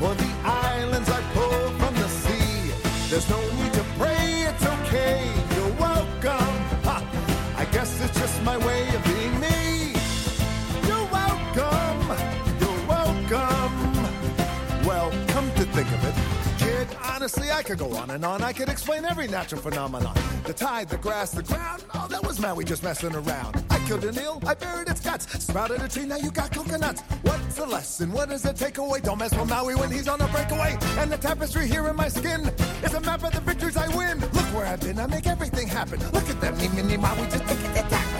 for 0.00 0.14
the 0.14 0.30
islands 0.44 1.08
I 1.08 1.20
pulled 1.32 1.74
from 1.80 1.94
the 1.94 2.08
sea? 2.08 2.72
There's 3.10 3.28
no 3.30 3.40
need 3.58 3.72
to 3.72 3.84
pray, 3.98 4.44
it's 4.50 4.66
okay. 4.76 5.32
You're 5.56 5.74
welcome. 5.80 6.54
Ha! 6.86 6.96
I 7.56 7.64
guess 7.66 8.02
it's 8.04 8.18
just 8.18 8.42
my 8.42 8.58
way 8.66 8.81
honestly, 17.22 17.52
I 17.52 17.62
could 17.62 17.78
go 17.78 17.94
on 17.94 18.10
and 18.10 18.24
on. 18.24 18.42
I 18.42 18.52
could 18.52 18.68
explain 18.68 19.04
every 19.04 19.28
natural 19.28 19.60
phenomenon. 19.60 20.12
The 20.44 20.52
tide, 20.52 20.88
the 20.88 20.96
grass, 20.96 21.30
the 21.30 21.44
ground. 21.44 21.84
Oh, 21.94 22.08
that 22.08 22.26
was 22.26 22.40
Maui 22.40 22.64
just 22.64 22.82
messing 22.82 23.14
around. 23.14 23.64
I 23.70 23.78
killed 23.86 24.04
an 24.04 24.18
eel, 24.18 24.42
I 24.44 24.54
buried 24.54 24.88
its 24.88 25.00
guts. 25.00 25.26
Sprouted 25.44 25.80
a 25.82 25.88
tree, 25.88 26.04
now 26.04 26.16
you 26.16 26.32
got 26.32 26.52
coconuts. 26.52 27.00
What's 27.22 27.54
the 27.54 27.66
lesson? 27.66 28.10
What 28.10 28.32
is 28.32 28.42
the 28.42 28.52
takeaway? 28.52 29.00
Don't 29.00 29.18
mess 29.18 29.32
with 29.38 29.48
Maui 29.48 29.76
when 29.76 29.92
he's 29.92 30.08
on 30.08 30.20
a 30.20 30.26
breakaway. 30.28 30.76
And 30.98 31.12
the 31.12 31.16
tapestry 31.16 31.68
here 31.68 31.86
in 31.86 31.94
my 31.94 32.08
skin 32.08 32.40
is 32.82 32.92
a 32.92 33.00
map 33.00 33.22
of 33.22 33.32
the 33.32 33.40
victories 33.40 33.76
I 33.76 33.86
win. 33.96 34.18
Look 34.18 34.52
where 34.52 34.66
I've 34.66 34.80
been, 34.80 34.98
I 34.98 35.06
make 35.06 35.28
everything 35.28 35.68
happen. 35.68 36.00
Look 36.10 36.28
at 36.28 36.40
that, 36.40 36.56
me, 36.56 36.66
me, 36.70 36.82
me, 36.82 36.96
Maui, 36.96 37.28
just 37.28 37.46
take 37.46 37.60
it, 37.60 37.86
attack. 37.86 38.11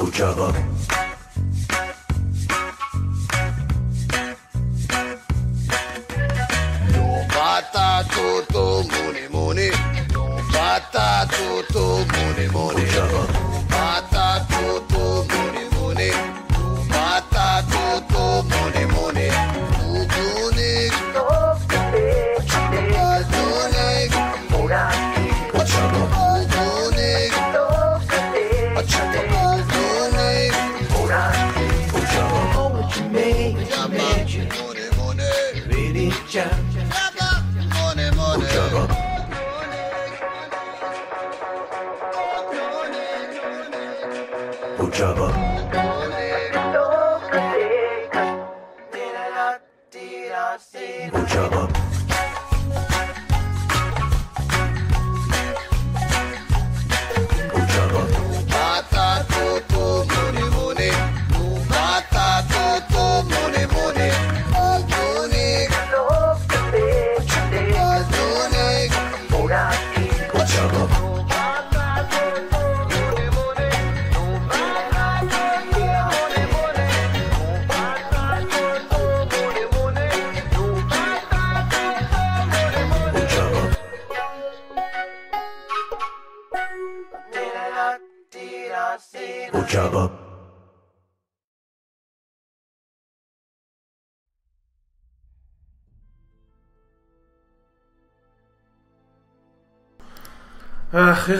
Uça 0.00 0.38
bak. 0.38 0.54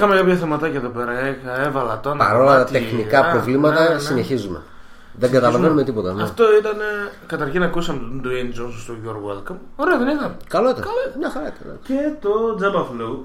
Είχαμε 0.00 0.16
κάποια 0.16 0.36
θεματάκια 0.36 0.78
εδώ 0.78 0.88
πέρα. 0.88 1.12
Είχα- 1.28 1.60
Έβαλα 1.66 2.00
το 2.00 2.10
ένα 2.10 2.18
Παρόλα 2.24 2.46
τα 2.46 2.52
κομμάτι. 2.52 2.72
τεχνικά 2.72 3.18
Α, 3.20 3.30
προβλήματα, 3.30 3.82
ναι, 3.82 3.94
ναι. 3.94 3.98
συνεχίζουμε. 3.98 4.62
Δεν 5.12 5.30
καταλαβαίνουμε 5.30 5.84
τίποτα. 5.84 6.12
Ναι. 6.12 6.22
Αυτό 6.22 6.44
ήταν. 6.58 6.76
Καταρχήν 7.26 7.62
ακούσαμε 7.62 7.98
τον 7.98 8.22
Dwayne 8.24 8.58
Johnson 8.60 8.74
στο 8.82 8.94
You're 9.04 9.30
Welcome. 9.52 9.56
Ωραία, 9.76 9.98
δεν 9.98 10.08
ήταν. 10.16 10.36
Καλό 10.48 10.70
ήταν. 10.70 10.84
Μια 11.18 11.30
χαρά 11.30 11.46
ήταν. 11.46 11.78
Και 11.82 11.94
το 12.20 12.30
Jabba 12.60 12.80
Flow 12.80 13.16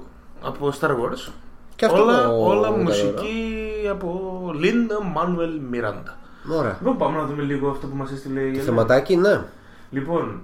από 0.42 0.72
Star 0.80 0.90
Wars. 0.90 1.30
Και 1.76 1.84
αυτό 1.84 2.02
όλα, 2.02 2.24
το- 2.24 2.46
όλα 2.46 2.68
ήταν 2.68 2.80
μουσική 2.80 3.54
από 3.90 4.40
Linda 4.62 5.18
Manuel 5.18 5.74
Miranda. 5.74 6.12
Ωραία. 6.58 6.76
Λοιπόν, 6.80 6.96
πάμε 6.96 7.16
να 7.18 7.24
δούμε 7.24 7.42
λίγο 7.42 7.68
αυτό 7.70 7.86
που 7.86 7.96
μας 7.96 8.10
έστειλε 8.10 8.40
η 8.40 8.42
Το 8.42 8.48
Ελένη. 8.48 8.64
θεματάκι, 8.64 9.16
ναι. 9.16 9.40
Λοιπόν, 9.90 10.40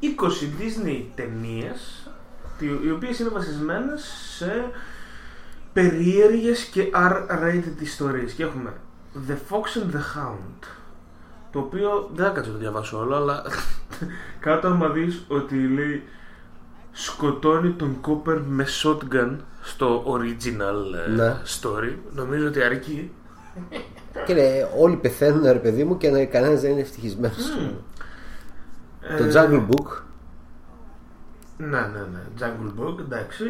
20 0.00 0.46
Disney 0.58 1.04
ταινίες, 1.14 2.08
οι 2.86 2.90
οποίες 2.90 3.18
είναι 3.18 3.28
βασισμένες 3.28 4.02
σε 4.36 4.70
περίεργες 5.76 6.64
και 6.64 6.90
R-rated 6.94 7.80
ιστορίες. 7.82 8.32
Και 8.32 8.42
έχουμε 8.42 8.72
The 9.28 9.32
Fox 9.32 9.82
and 9.82 9.94
the 9.94 9.98
Hound, 9.98 10.66
το 11.52 11.58
οποίο 11.58 12.10
δεν 12.14 12.26
θα 12.26 12.30
κάτσω 12.32 12.50
να 12.50 12.56
το 12.56 12.62
διαβάσω 12.62 12.98
όλο, 12.98 13.14
αλλά 13.16 13.42
κάτω 14.40 14.68
άμα 14.68 14.88
δεις 14.88 15.24
ότι 15.28 15.68
λέει 15.68 16.02
σκοτώνει 16.92 17.70
τον 17.70 17.96
Cooper 18.06 18.40
με 18.48 18.66
shotgun 18.82 19.36
στο 19.62 20.04
original 20.06 21.08
ε, 21.08 21.10
Ναι. 21.10 21.36
story, 21.60 21.94
νομίζω 22.14 22.46
ότι 22.46 22.62
αρκεί. 22.62 23.12
Και 24.26 24.34
λέει, 24.34 24.66
όλοι 24.78 24.96
πεθαίνουν, 24.96 25.42
ρε 25.44 25.58
παιδί 25.58 25.84
μου, 25.84 25.96
και 25.96 26.24
κανένας 26.26 26.60
δεν 26.60 26.70
είναι 26.70 26.80
ευτυχισμένος. 26.80 27.52
Το 29.18 29.24
Ε, 29.24 29.30
Jungle 29.34 29.66
Book. 29.66 30.00
Ναι, 31.56 31.66
ναι, 31.80 32.06
ναι. 32.12 32.22
Jungle 32.40 32.80
Book, 32.80 32.98
εντάξει. 32.98 33.44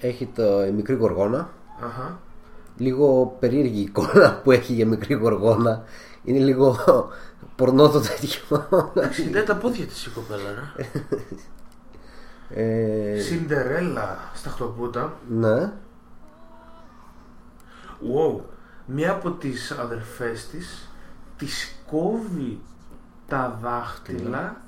Έχει 0.00 0.26
το 0.26 0.64
η 0.66 0.70
μικρή 0.72 0.94
γοργόνα. 0.94 1.50
Αχα. 1.84 2.18
Λίγο 2.76 3.36
περίεργη 3.38 3.80
εικόνα 3.80 4.34
που 4.44 4.50
έχει 4.50 4.72
για 4.72 4.86
μικρή 4.86 5.14
γοργόνα. 5.14 5.82
Είναι 6.24 6.38
λίγο 6.38 6.76
πορνό 7.56 7.88
το 7.88 8.00
τέτοιο. 8.00 8.66
Εντάξει, 8.96 9.28
δεν 9.28 9.44
τα 9.46 9.56
πόδια 9.56 9.86
της 9.86 10.06
η 10.06 10.10
κοπέλα, 10.10 10.50
ρε. 10.54 10.84
Ε, 12.54 13.20
Σιντερέλα 13.20 14.18
στα 14.34 14.50
χτωπούτα. 14.50 15.12
ναι. 15.28 15.72
Wow. 18.02 18.40
Μία 18.86 19.10
από 19.12 19.30
τις 19.30 19.70
αδερφές 19.70 20.46
της 20.48 20.88
της 21.36 21.74
κόβει 21.90 22.60
τα 23.28 23.58
δάχτυλα 23.62 24.60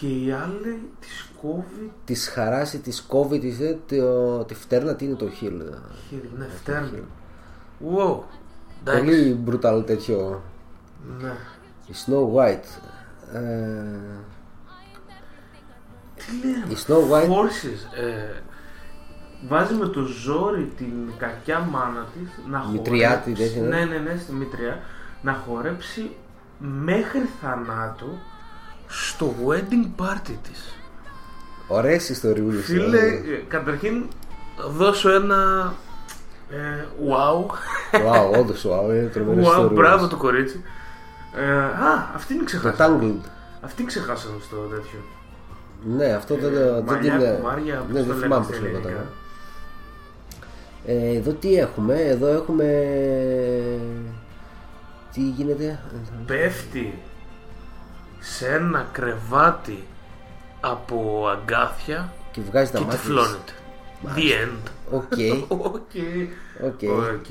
και 0.00 0.06
η 0.06 0.32
άλλη 0.32 0.88
της 1.00 1.28
κόβει 1.42 1.92
Της 2.04 2.28
χαράσει, 2.28 2.78
της 2.78 3.00
κόβει 3.02 3.38
της, 3.38 3.58
δε, 3.58 3.74
το, 3.88 4.44
τη 4.44 4.54
φτέρνα, 4.54 4.94
τι 4.96 5.04
είναι 5.04 5.14
το 5.14 5.30
χείλ. 5.30 5.62
χέρι. 6.08 6.30
Ναι, 6.36 6.46
φτέρνα. 6.56 6.90
Wow. 7.96 8.18
Εντάξει. 8.80 9.00
Πολύ 9.04 9.38
brutal 9.50 9.82
τέτοιο. 9.86 10.42
Ναι. 11.20 11.32
Η 11.86 11.92
Snow 12.06 12.34
White. 12.36 12.82
Ε, 13.32 13.98
Τι 16.16 16.46
λέει, 16.46 16.54
Η 16.68 16.76
Snow 16.86 17.12
White- 17.12 17.28
Forces. 17.30 17.98
Ε, 18.02 18.40
βάζει 19.48 19.74
με 19.74 19.86
το 19.86 20.02
ζόρι 20.04 20.72
την 20.76 20.92
κακιά 21.18 21.58
μάνα 21.58 22.06
της 22.14 22.30
να 22.50 22.64
Μητριά 22.72 23.08
χορέψει. 23.08 23.32
της, 23.32 23.38
τέτοια, 23.52 23.62
ναι. 23.68 23.84
ναι, 23.84 23.84
ναι, 23.84 23.98
ναι, 24.12 24.18
στη 24.18 24.32
μητριά. 24.32 24.78
Να 25.22 25.32
χορέψει 25.32 26.10
μέχρι 26.58 27.28
θανάτου 27.40 28.18
στο 28.88 29.34
wedding 29.46 30.02
party 30.02 30.34
της. 30.42 30.78
Ωραίες 31.66 32.08
ιστοριούλες. 32.08 32.64
Φίλε, 32.64 32.98
ε. 32.98 33.08
ε, 33.08 33.44
καταρχήν 33.48 34.04
θα 34.56 34.68
δώσω 34.68 35.10
ένα 35.14 35.74
ε, 36.50 36.84
wow. 37.08 37.44
Wow, 37.92 38.30
όντως 38.40 38.66
wow, 38.66 38.84
είναι 38.88 39.10
τρομερές 39.12 39.44
wow, 39.44 39.48
ιστορίες. 39.48 39.72
μπράβο 39.72 40.06
το 40.06 40.16
κορίτσι. 40.16 40.62
Ε, 41.36 41.52
α, 41.60 42.10
αυτή 42.14 42.32
είναι 42.32 42.42
Το 42.42 42.46
ξεχάσαμε. 42.46 42.98
Tangled. 43.00 43.28
Αυτή 43.60 43.84
ξεχάσαμε 43.84 44.36
στο 44.46 44.56
τέτοιο. 44.56 44.98
Ναι, 45.96 46.12
αυτό 46.12 46.34
δεν, 46.34 46.52
δεν 46.52 46.84
μαλλιά, 46.84 47.18
την... 47.18 47.36
κουμάρια, 47.36 47.74
πώς 47.76 47.92
ναι, 47.92 47.98
το 48.00 48.06
δεν 48.06 48.06
λένε 48.06 48.20
θυμάμαι 48.20 48.44
στα 48.44 48.52
πώς 48.52 48.62
λέγονταν. 48.62 48.90
ελληνικά. 48.90 49.10
Ε, 50.86 51.16
εδώ 51.16 51.32
τι 51.32 51.54
έχουμε, 51.54 51.94
εδώ 51.94 52.26
έχουμε... 52.26 52.66
Τι 55.12 55.20
γίνεται... 55.20 55.78
Πέφτει 56.26 56.98
σε 58.18 58.48
ένα 58.48 58.86
κρεβάτι 58.92 59.84
από 60.60 61.26
αγκάθια 61.32 62.12
Και 62.30 62.40
βγάζει 62.50 62.70
τα 62.70 62.78
και 62.78 62.84
μάτια 62.84 62.98
της. 62.98 63.06
τυφλώνεται. 63.08 63.52
The 64.16 64.44
end. 64.44 64.70
OK. 64.90 65.12
OK. 65.48 65.74
OK. 66.64 66.82
OK. 66.82 67.26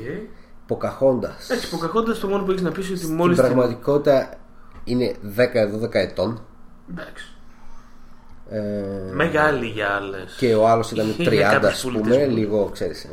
Ποκαχόντας. 0.67 1.49
Έτσι, 1.49 1.67
Ποκαχόντας 1.67 2.19
το 2.19 2.27
μόνο 2.27 2.43
που 2.43 2.51
έχεις 2.51 2.61
να 2.63 2.71
πεις 2.71 2.89
ότι 2.89 2.97
Στην 2.99 3.13
μόλις 3.15 3.37
την- 3.37 3.45
πραγματικότητα 3.45 4.37
είναι 4.83 5.15
10-12 5.21 5.99
ετών. 5.99 6.41
Εντάξει. 6.91 7.31
Ε, 8.49 9.11
Μεγάλη 9.13 9.65
για 9.65 9.89
άλλες. 9.89 10.35
Και 10.37 10.55
ο 10.55 10.67
άλλος 10.67 10.91
ήταν 10.91 11.05
Για 11.17 11.25
30 11.49 11.51
κάποιους 11.51 11.71
ας 11.73 11.81
πούμε, 11.81 11.99
πολιτισμούς. 11.99 12.33
λίγο 12.37 12.69
ξέρεις. 12.73 13.03
ε. 13.03 13.09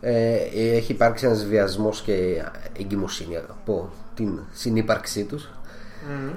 Ε, 0.00 0.76
έχει 0.76 0.92
υπάρξει 0.92 1.26
ένας 1.26 1.44
βιασμός 1.44 2.00
και 2.00 2.42
εγκυμοσύνη 2.78 3.36
από 3.36 3.90
την 4.14 4.40
συνύπαρξή 4.52 5.24
τους. 5.24 5.48
Μμμ. 6.08 6.30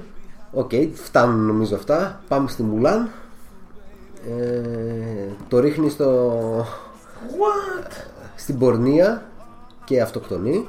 Οκ, 0.52 0.72
φτάνουν 0.94 1.46
νομίζω 1.46 1.76
αυτά. 1.76 2.22
Πάμε 2.28 2.50
στη 2.50 2.64
Μουλάν. 2.64 3.10
Ε, 4.30 5.28
το 5.48 5.60
ρίχνει 5.60 5.90
στο, 5.90 6.66
What? 7.28 7.92
στην 8.36 8.58
πορνεία 8.60 9.24
και 9.84 10.02
αυτοκτονεί. 10.02 10.68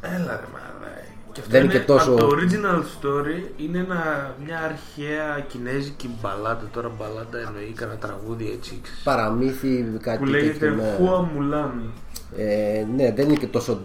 Έλα 0.00 0.16
ρε 0.16 0.46
μαλάκα. 0.52 1.04
Και 1.32 1.40
αυτό 1.40 1.52
Δεν 1.52 1.64
είναι 1.64 1.72
και 1.72 1.78
τόσο- 1.80 2.10
από 2.12 2.20
Το 2.26 2.36
original 2.36 2.78
story 2.78 3.50
είναι 3.56 3.78
ένα, 3.78 4.34
μια 4.44 4.58
αρχαία 4.58 5.40
κινέζικη 5.48 6.10
μπαλάντα. 6.22 6.68
Τώρα 6.72 6.90
μπαλάντα 6.98 7.38
εννοεί 7.38 7.72
κανένα 7.76 7.98
τραγούδι 7.98 8.50
έτσι. 8.56 8.78
ξέρεις. 8.82 9.00
Παραμύθι, 9.04 9.92
κάτι 10.00 10.18
Που 10.18 10.24
λέγεται 10.24 10.58
τέτοιο, 10.58 10.74
ναι. 10.74 10.96
Hua 11.00 11.18
Mulan. 11.20 11.70
Ε, 12.36 12.84
ναι, 12.96 13.12
δεν 13.12 13.24
είναι 13.26 13.34
και 13.38 13.46
τόσο 13.46 13.80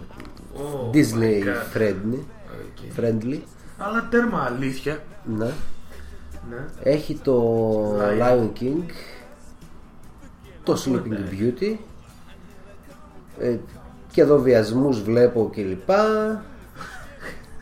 Oh 0.58 0.96
Disney 0.96 1.20
my 1.20 1.44
God. 1.44 1.78
friendly. 1.78 2.20
Okay. 2.20 3.00
friendly. 3.00 3.40
Αλλά 3.78 4.08
τέρμα 4.10 4.44
αλήθεια. 4.44 5.04
Ναι. 5.24 5.52
Ναι. 6.50 6.66
Έχει 6.84 7.16
το 7.24 7.98
Lion. 7.98 8.22
Lion 8.22 8.50
King, 8.60 8.84
το 10.64 10.84
Sleeping 10.86 11.34
Beauty. 11.34 11.78
Ε, 13.40 13.58
και 14.12 14.22
εδώ 14.22 14.38
βιασμούς 14.40 15.02
βλέπω 15.02 15.50
κλπ. 15.54 15.90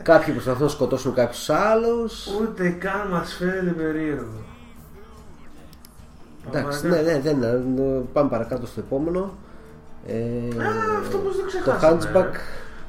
Κάποιοι 0.02 0.32
προσπαθούν 0.32 0.62
να 0.62 0.68
σκοτώσουν 0.68 1.14
κάποιους 1.14 1.50
άλλους. 1.50 2.26
Ούτε 2.40 2.68
καν 2.68 3.08
μας 3.10 3.34
φαίνεται 3.34 3.70
περίεργο. 3.70 4.44
Εντάξει, 6.46 6.82
Πάμε 6.82 7.02
ναι, 7.02 7.12
ναι, 7.12 7.20
δεν, 7.20 7.42
ε, 7.42 8.02
πάμε 8.12 8.28
παρακάτω 8.28 8.66
στο 8.66 8.80
επόμενο. 8.80 9.34
Ε, 10.06 10.14
αυτό 11.00 11.18
πώς 11.18 11.36
το 11.36 11.40
το 11.42 11.46
ξεχάσαμε, 11.46 11.98
Hunchback 12.12 12.34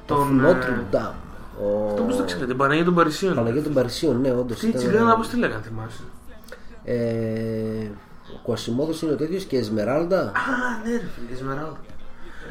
Τον, 0.06 0.42
of 0.42 0.44
ε, 0.44 0.52
Notre 0.52 0.96
Dame. 0.96 1.25
Ο... 1.64 1.86
Αυτό 1.88 2.02
πώς 2.02 2.16
το 2.18 2.24
ξέρετε, 2.24 2.46
την 2.48 2.58
Παναγία 2.58 2.84
των 2.86 2.94
Παρισίων. 2.96 3.36
Παναγία 3.36 3.64
των 3.64 3.74
Παρισίων, 3.74 4.22
ναι, 4.22 4.32
όντως. 4.32 4.60
Τι 4.60 4.68
ήταν- 4.68 4.82
τσιγάνα, 4.82 5.16
πώς 5.16 5.28
τη 5.28 5.38
λέγανε, 5.38 5.62
θυμάσαι; 5.64 6.04
Ε, 6.84 7.88
ο 8.36 8.40
Κουασιμόδος 8.44 9.02
είναι 9.02 9.12
ο 9.12 9.16
τέτοιος 9.16 9.44
και 9.44 9.56
η 9.56 9.60
Εσμεράλντα. 9.60 10.20
Α, 10.22 10.32
ναι, 10.86 10.92
ρε 10.92 10.98
φίλε, 11.16 11.34
Εσμεράλδα. 11.34 11.78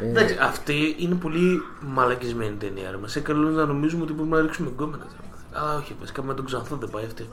Ε, 0.03 0.09
Εντάξει, 0.09 0.37
αυτή 0.43 0.95
είναι 0.99 1.15
πολύ 1.15 1.63
μαλακισμένη 1.81 2.55
ταινία. 2.59 2.91
Ρε. 2.91 2.97
Μας 2.97 3.17
έκανε 3.17 3.51
να 3.51 3.65
νομίζουμε 3.65 4.03
ότι 4.03 4.13
μπορούμε 4.13 4.37
να 4.37 4.43
ρίξουμε 4.43 4.71
γκόμενα. 4.75 5.07
Αλλά 5.53 5.75
όχι, 5.77 5.97
βασικά 6.01 6.23
με 6.23 6.35
τον 6.35 6.45
Ξανθό 6.45 6.77
δεν 6.77 6.91
πάει 6.91 7.05
αυτή. 7.05 7.29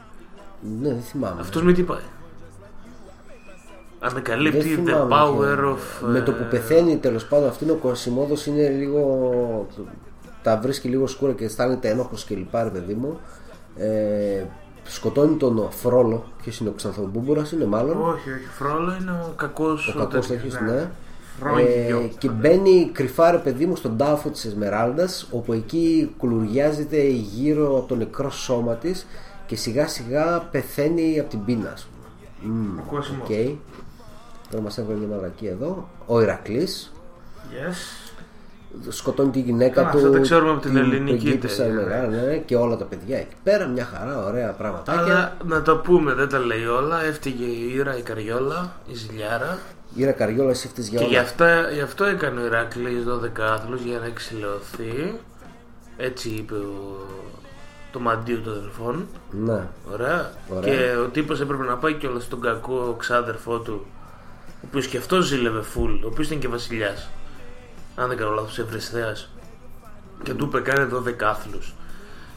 Ναι, 0.81 0.89
δεν 0.89 1.02
θυμάμαι. 1.02 1.41
Αυτός 1.41 1.64
με 1.64 1.73
τι 1.73 1.84
πάει; 1.84 2.02
Ανακαλύπτει 3.99 4.76
Δεν 4.76 4.84
the 4.84 4.88
θυμάμαι 4.88 5.15
power 5.15 5.56
ποιο. 5.57 5.73
of. 5.73 6.07
Με 6.11 6.22
το 6.22 6.31
ε, 6.31 6.34
που 6.34 6.43
πεθαίνει 6.49 6.98
τέλος 6.98 7.26
πάντων 7.26 7.48
αυτήν 7.49 7.69
ο 7.69 7.73
Κοσιμόδο 7.73 8.34
είναι 8.48 8.69
λίγο. 8.69 9.68
Τα 10.43 10.57
βρίσκει 10.57 10.88
λίγο 10.88 11.07
σκούρα 11.07 11.31
και 11.31 11.45
αισθάνεται 11.45 11.89
ένοχος 11.89 12.23
και 12.23 12.35
λοιπά, 12.35 12.63
ρε 12.63 12.69
παιδί 12.69 12.93
μου. 12.93 13.19
Ε, 13.77 14.43
σκοτώνει 14.84 15.35
τον 15.38 15.68
Φρόλο. 15.72 16.23
Ποιος 16.41 16.59
είναι 16.59 16.69
ο 16.69 16.73
Ξανθομπούμπουρα, 16.73 17.45
είναι 17.53 17.65
μάλλον. 17.65 18.01
Όχι, 18.01 18.30
όχι. 18.31 18.45
Φρόλο 18.57 18.97
είναι 19.01 19.11
ο 19.11 19.34
κακός 19.35 19.88
Ο 19.88 19.97
κακός 19.97 20.27
τέτοιος, 20.27 20.59
ναι. 20.61 20.89
Φρόγγιο. 21.39 21.99
Ε, 21.99 22.07
και 22.18 22.30
μπαίνει 22.30 22.89
κρυφά 22.93 23.31
ρε 23.31 23.38
παιδί 23.38 23.65
μου 23.65 23.76
στον 23.76 23.97
τάφο 23.97 24.30
της 24.30 24.45
Εσμεράλδας 24.45 25.27
όπου 25.31 25.53
εκεί 25.53 26.13
κουλουριάζεται 26.18 27.01
γύρω 27.07 27.77
από 27.77 27.88
το 27.88 27.95
νεκρό 27.95 28.30
σώμα 28.30 28.73
της 28.76 29.05
και 29.45 29.55
σιγά 29.55 29.88
σιγά 29.88 30.39
πεθαίνει 30.51 31.19
από 31.19 31.30
την 31.30 31.45
πείνα 31.45 31.72
ας 31.72 31.88
πούμε. 31.88 32.53
Μμμ, 32.53 32.77
Ο 32.80 32.84
Κώσιμος. 32.89 33.30
οκ. 33.30 33.35
Τώρα 34.49 34.63
μας 34.63 34.77
έβγαλε 34.77 34.99
μια 34.99 35.15
μαλακία 35.15 35.45
εδώ 35.47 35.89
Ο 36.05 36.22
Ηρακλής 36.22 36.91
Yes. 37.51 38.10
Σκοτώνει 38.89 39.30
τη 39.31 39.39
γυναίκα 39.39 39.73
Καλά, 39.73 39.91
του 39.91 39.98
αυτά 39.98 40.11
τα 40.11 40.19
ξέρουμε 40.19 40.52
από 40.52 40.60
την 40.61 40.69
την 40.73 40.80
ελληνική 40.80 41.23
πριγκίπισσα 41.23 41.64
ταινία, 41.64 41.81
μεγάλη, 41.81 42.15
ναι, 42.15 42.38
και 42.38 42.56
όλα 42.56 42.77
τα 42.77 42.85
παιδιά 42.85 43.18
εκεί 43.18 43.35
πέρα 43.43 43.68
μια 43.68 43.85
χαρά 43.85 44.26
ωραία 44.26 44.52
πραγματάκια 44.52 45.02
Αλλά 45.02 45.38
να 45.45 45.61
τα 45.61 45.77
πούμε, 45.77 46.14
δεν 46.14 46.30
τα 46.30 46.39
λέει 46.39 46.65
όλα. 46.65 47.03
Έφταιγε 47.03 47.45
η 47.45 47.73
Ήρα, 47.76 47.98
η 47.98 48.02
Καριόλα, 48.02 48.72
η 48.88 48.95
Ζηλιάρα. 48.95 49.57
Ήρα 49.95 50.11
Καριόλα 50.11 50.49
εσύ 50.49 50.68
φταίς 50.68 50.88
για 50.88 50.99
Και 50.99 51.06
όλα 51.06 51.14
γι' 51.14 51.19
αυτά, 51.19 51.69
γι' 51.73 51.81
αυτό 51.81 52.06
έκανε 52.06 52.41
ο 52.41 52.45
Ηράκλης 52.45 53.03
12 53.07 53.41
άθλους 53.53 53.81
για 53.81 53.99
να 53.99 54.06
εξιλεωθεί. 54.06 55.19
Έτσι 55.98 56.30
είπε 56.30 56.53
ο, 56.53 56.98
το 57.91 57.99
μαντείο 57.99 58.39
των 58.39 58.53
Δελφών. 58.53 59.07
ναι. 59.31 59.68
Ωραία. 59.91 60.31
Ωραία. 60.49 60.76
Και 60.76 60.95
ο 60.98 61.06
τύπος 61.07 61.41
έπρεπε 61.41 61.64
να 61.64 61.76
πάει 61.77 61.93
κιόλας 61.93 62.23
στον 62.23 62.41
κακό 62.41 62.95
ξάδερφό 62.99 63.60
του, 63.60 63.85
ο 64.48 64.65
οποίος 64.68 64.88
και 64.88 64.98
αυτός 64.98 65.26
ζήλευε 65.26 65.61
φουλ, 65.61 65.91
ο 65.91 66.07
οποίος 66.07 66.27
ήταν 66.27 66.39
και 66.39 66.48
βασιλιάς. 66.48 67.10
Αν 67.95 68.07
δεν 68.07 68.18
κάνω 68.18 68.31
λάθος, 68.31 68.59
Ευρυσθέας. 68.60 69.30
Και 70.23 70.34
του 70.34 70.45
είπε 70.45 70.59
κάνε 70.59 70.85
12 70.85 71.23
άθλους. 71.26 71.73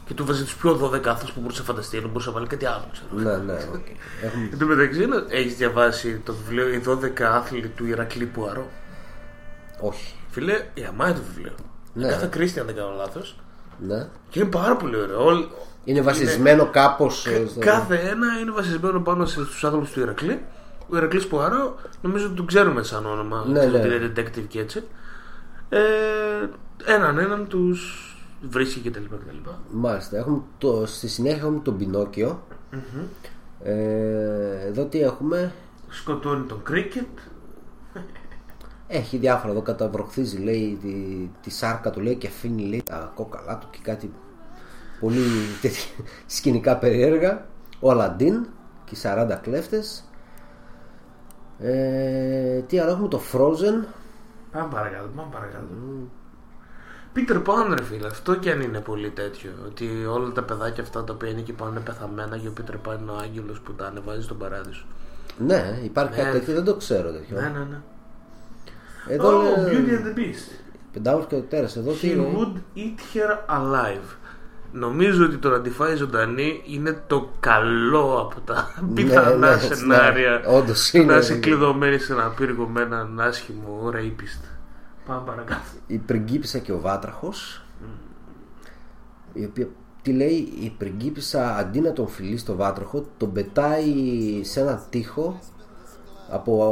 Και 0.05 0.13
του 0.13 0.25
βάζει 0.25 0.43
τους 0.43 0.55
πιο 0.55 0.75
12 0.75 1.07
άθλους 1.09 1.31
που 1.31 1.39
μπορούσε 1.39 1.59
να 1.59 1.65
φανταστεί, 1.65 1.97
ενώ 1.97 2.07
μπορούσε 2.07 2.27
να 2.29 2.33
βάλει 2.35 2.47
κάτι 2.47 2.65
άλλο. 2.65 2.85
Ξέρω. 2.91 3.07
ναι 3.37 3.53
ναι 3.53 3.53
οκ. 3.73 3.85
Έχουμε 4.25 4.49
Εν 4.51 4.57
τω 4.59 4.65
μεταξύ, 4.65 5.07
έχεις 5.29 5.55
διαβάσει 5.55 6.21
το 6.25 6.33
βιβλίο 6.33 6.67
Οι 6.69 6.83
12 6.87 7.21
άθλοι 7.21 7.67
του 7.67 7.85
Ηρακλή 7.85 8.25
Πουαρό. 8.25 8.67
όχι 9.79 10.13
Φίλε, 10.29 10.65
η 10.73 10.83
αμά 10.83 11.13
το 11.13 11.21
βιβλίο. 11.33 11.53
Ναι. 11.93 12.05
Ναι. 12.05 12.11
Κάθε 12.11 12.27
κρίστη, 12.31 12.59
αν 12.59 12.65
δεν 12.65 12.75
κάνω 12.75 12.93
λάθος. 12.97 13.35
ναι. 13.79 14.07
Και 14.29 14.39
είναι 14.39 14.49
πάρα 14.49 14.75
πολύ 14.75 14.95
ωραίο. 14.95 15.23
Όλ- 15.25 15.45
Είναι 15.83 16.01
βασισμένο 16.01 16.65
κάπως 16.65 17.25
ε, 17.27 17.45
στο- 17.47 17.59
Κάθε 17.59 17.95
ένα 17.95 18.39
είναι 18.41 18.51
βασισμένο 18.51 18.99
πάνω 18.99 19.25
στου 19.25 19.65
άνθρωπους 19.67 19.91
του 19.91 19.99
Ηρακλή. 19.99 20.41
Ο 20.89 20.97
Ηρακλής 20.97 21.27
Πουαρό, 21.27 21.75
νομίζω 22.01 22.25
ότι 22.25 22.35
τον 22.35 22.45
ξέρουμε 22.45 22.83
σαν 22.83 23.05
όνομα. 23.05 23.43
Ναι, 23.47 23.59
ξέρω 23.59 23.71
ναι. 23.77 23.95
ότι 23.95 23.95
είναι 23.95 24.11
detective 24.15 24.45
και 24.47 24.59
έτσι. 24.59 24.83
Ε, 25.75 26.49
έναν 26.85 27.17
έναν 27.17 27.47
τους 27.47 28.09
βρίσκει 28.41 28.89
κτλ. 28.89 29.03
κτλ. 29.03 29.49
Μάλιστα, 29.71 30.17
έχουμε 30.17 30.41
το, 30.57 30.85
στη 30.85 31.07
συνέχεια 31.07 31.37
έχουμε 31.37 31.59
τον 31.59 31.77
πινοκιο 31.77 32.43
Ε, 33.63 34.65
εδώ 34.65 34.85
τι 34.85 35.01
έχουμε; 35.01 35.53
Σκοτώνει 35.89 36.45
τον 36.45 36.63
κρίκετ. 36.63 37.07
Έχει 38.87 39.17
διάφορα 39.17 39.51
εδώ 39.51 39.61
καταβροχθίζει 39.61 40.37
λέει 40.37 40.77
τη, 40.81 41.29
τη 41.41 41.49
σάρκα 41.49 41.89
του 41.89 42.01
λέει 42.01 42.15
και 42.15 42.27
αφήνει 42.27 42.65
λέει 42.65 42.83
τα 42.83 43.11
κόκαλά 43.15 43.57
του 43.57 43.67
και 43.69 43.79
κάτι 43.81 44.11
πολύ 44.99 45.19
τέτοια 45.61 46.05
σκηνικά 46.35 46.77
περίεργα. 46.77 47.45
Ο 47.79 47.91
Αλαντίν 47.91 48.45
και 48.85 48.95
οι 48.95 48.99
40 49.03 49.37
κλέφτες. 49.41 50.09
Ε, 51.59 52.59
τι 52.59 52.79
άλλο 52.79 52.91
έχουμε 52.91 53.07
το 53.07 53.21
Frozen. 53.33 54.04
Πάμε 54.55 54.67
παρακάτω, 54.71 55.07
πάμε 55.15 55.29
παρακάτω. 55.31 55.67
Πίτερ 57.13 57.39
Παν, 57.39 57.73
ρε 57.73 57.83
φίλε, 57.83 58.07
αυτό 58.07 58.35
και 58.35 58.51
αν 58.51 58.61
είναι 58.61 58.79
πολύ 58.79 59.09
τέτοιο. 59.09 59.51
Ότι 59.65 60.05
όλα 60.05 60.31
τα 60.31 60.43
παιδάκια 60.43 60.83
αυτά 60.83 61.03
τα 61.03 61.13
οποία 61.13 61.29
είναι 61.29 61.41
και 61.41 61.53
πάνω 61.53 61.71
είναι 61.71 61.79
πεθαμένα 61.79 62.37
και 62.37 62.47
ο 62.47 62.51
Πίτερ 62.51 62.77
Παν 62.77 62.99
είναι 63.01 63.11
ο 63.11 63.15
άγγελος 63.15 63.59
που 63.59 63.73
τα 63.73 63.85
ανεβάζει 63.85 64.21
στον 64.21 64.37
παράδεισο. 64.37 64.85
Ναι, 65.37 65.79
υπάρχει 65.83 66.17
Ναι. 66.17 66.23
κάτι 66.23 66.39
τέτοιο, 66.39 66.53
δεν 66.53 66.63
το 66.63 66.75
ξέρω 66.75 67.11
τέτοιο. 67.11 67.35
Ναι, 67.41 67.47
ναι, 67.47 67.59
ναι. 67.69 67.81
Εδώ 69.07 69.39
oh, 69.39 69.43
λέει- 69.43 69.53
Beauty 69.85 69.89
and 69.89 70.05
the 70.07 70.19
Beast. 70.19 70.59
Πεντάωρος 70.93 71.25
και 71.27 71.35
ο 71.35 71.41
τέρας 71.41 71.75
εδώ 71.75 71.91
τι 71.91 72.11
He 72.13 72.15
λέει. 72.15 72.33
would 72.37 72.77
eat 72.77 72.99
her 73.17 73.57
alive. 73.59 74.07
Νομίζω 74.79 75.25
ότι 75.25 75.37
το 75.37 75.49
να 75.49 75.61
τη 75.61 75.69
φάει 75.69 75.95
ζωντανή 75.95 76.61
είναι 76.65 77.03
το 77.07 77.29
καλό 77.39 78.19
από 78.19 78.39
τα 78.45 78.73
πιθανά 78.93 79.55
ναι, 79.55 79.59
σενάρια. 79.61 80.41
ναι, 80.45 80.55
όντως 80.57 80.89
του 80.91 80.97
είναι, 80.97 81.13
Να 81.13 81.17
είσαι 81.19 81.31
είναι. 81.33 81.41
κλειδωμένη 81.41 81.97
σε 81.97 82.13
ένα 82.13 82.29
πύργο 82.29 82.65
με 82.67 82.81
έναν 82.81 83.19
άσχημο 83.19 83.91
rapist. 83.93 84.45
Πάμε 85.05 85.21
παρακάτω. 85.25 85.61
Η 85.87 85.97
πριγκίπισσα 85.97 86.57
και 86.59 86.71
ο 86.71 86.79
βάτραχος 86.79 87.61
η 89.33 89.45
οποία 89.45 89.67
τι 90.01 90.11
λέει 90.13 90.53
η 90.59 90.73
πριγκίπισσα 90.77 91.55
αντί 91.57 91.79
να 91.79 91.93
τον 91.93 92.07
φιλεί 92.07 92.37
στο 92.37 92.55
βάτραχο 92.55 93.05
τον 93.17 93.31
πετάει 93.31 93.93
σε 94.43 94.59
ένα 94.59 94.81
τοίχο 94.89 95.39
από 96.29 96.63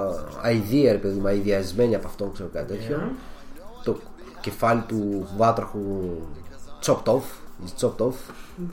α, 0.00 0.46
αηδία 0.46 0.92
ρε 0.92 0.98
παιδί 0.98 1.18
μου 1.18 1.26
αηδιασμένη 1.26 1.94
από 1.94 2.06
αυτόν 2.06 2.32
ξέρω 2.32 2.48
κάτι 2.52 2.72
τέτοιο 2.72 2.96
Ναι. 2.96 3.08
το 3.84 3.96
κεφάλι 4.40 4.82
του 4.88 5.28
βάτραχου 5.36 5.78
chopped 6.86 7.04
off 7.14 7.22
is 7.66 7.84
chopped 7.86 8.06
off 8.06 8.12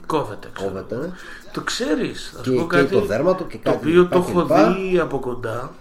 Κόβεται. 0.06 0.48
ξέρω. 0.52 0.70
κόβεται 0.70 0.96
ναι. 0.96 1.12
Το 1.52 1.60
ξέρεις. 1.60 2.32
Θα 2.36 2.44
σου 2.44 2.50
Και- 2.52 2.56
πω 2.60 2.66
και 2.68 2.76
κάτι. 2.76 2.90
το 2.92 3.00
δέρμα 3.00 3.34
του 3.34 3.46
και 3.46 3.56
Το 3.62 3.70
κάτι 3.70 3.76
οποίο 3.88 4.06
το 4.08 4.18
λοιπά 4.18 4.30
έχω 4.30 4.46
και 4.46 4.54
λοιπά. 4.54 4.72
δει 4.72 4.98
από 4.98 5.18
κοντά. 5.18 5.72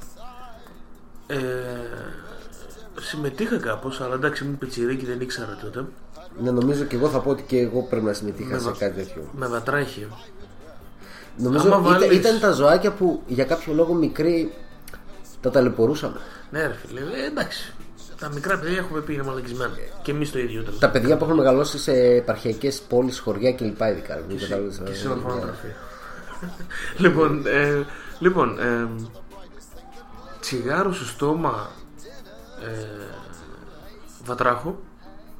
Ε, 1.27 1.37
συμμετείχα 2.99 3.57
κάπως, 3.57 4.01
αλλά 4.01 4.13
εντάξει, 4.13 4.43
ήμουν 4.43 4.57
πιτσιρίκι, 4.57 5.05
δεν 5.05 5.21
ήξερα 5.21 5.57
τότε. 5.61 5.85
ναι, 6.41 6.51
νομίζω 6.51 6.83
και 6.83 6.95
εγώ 6.95 7.09
θα 7.09 7.19
πω 7.19 7.29
ότι 7.29 7.43
και 7.43 7.59
εγώ 7.59 7.81
πρέπει 7.89 8.05
να 8.05 8.13
συμμετείχα 8.13 8.53
Με 8.53 8.59
σε 8.59 8.65
βα- 8.69 8.77
κάτι 8.77 8.95
τέτοιο 8.95 9.29
Με 9.35 9.47
βατράχιο. 9.47 10.07
Νομίζω 11.37 11.67
Άμα 11.73 11.79
ήταν, 11.89 11.99
βάλεις- 12.01 12.19
ήταν 12.19 12.39
τα 12.39 12.51
ζωάκια 12.51 12.91
που 12.91 13.23
για 13.27 13.45
κάποιο 13.45 13.73
λόγο 13.73 13.93
μικροί 13.93 14.53
τα 15.41 15.49
ταλαιπωρούσαμε. 15.49 16.19
Ναι, 16.51 16.67
ρε 16.67 16.73
φίλε, 16.73 16.99
ε, 16.99 17.25
εντάξει. 17.25 17.73
Τα 18.23 18.29
μικρά 18.33 18.57
παιδιά 18.59 18.77
έχουμε 18.77 18.99
πει 19.01 19.13
είναι 19.13 19.23
μαλακισμένα. 19.23 19.71
Και 20.01 20.11
εμείς 20.11 20.31
το 20.31 20.39
ίδιο 20.39 20.61
ήταν. 20.61 20.73
Τα 20.79 20.89
παιδιά 20.89 21.17
που 21.17 21.23
έχουν 21.23 21.35
μεγαλώσει 21.37 21.77
σε 21.79 21.91
επαρχιακές 21.91 22.81
πόλεις, 22.81 23.19
χωριά 23.19 23.53
κλπ. 23.53 23.81
ειδικά. 23.81 24.19
μην 24.27 24.39
κατάλαβες, 24.39 24.81
Και 24.85 24.91
ε, 24.91 24.95
σε 24.95 25.07
ναι. 25.07 25.13
ορφανοτροφία. 25.13 25.75
λοιπόν, 26.97 27.43
ε, 27.47 27.85
λοιπόν 28.19 28.59
ε, 28.59 28.87
τσιγάρο 30.39 30.93
στο 30.93 31.05
στόμα 31.05 31.69
ε, 32.63 32.85
βατράχου 34.25 34.75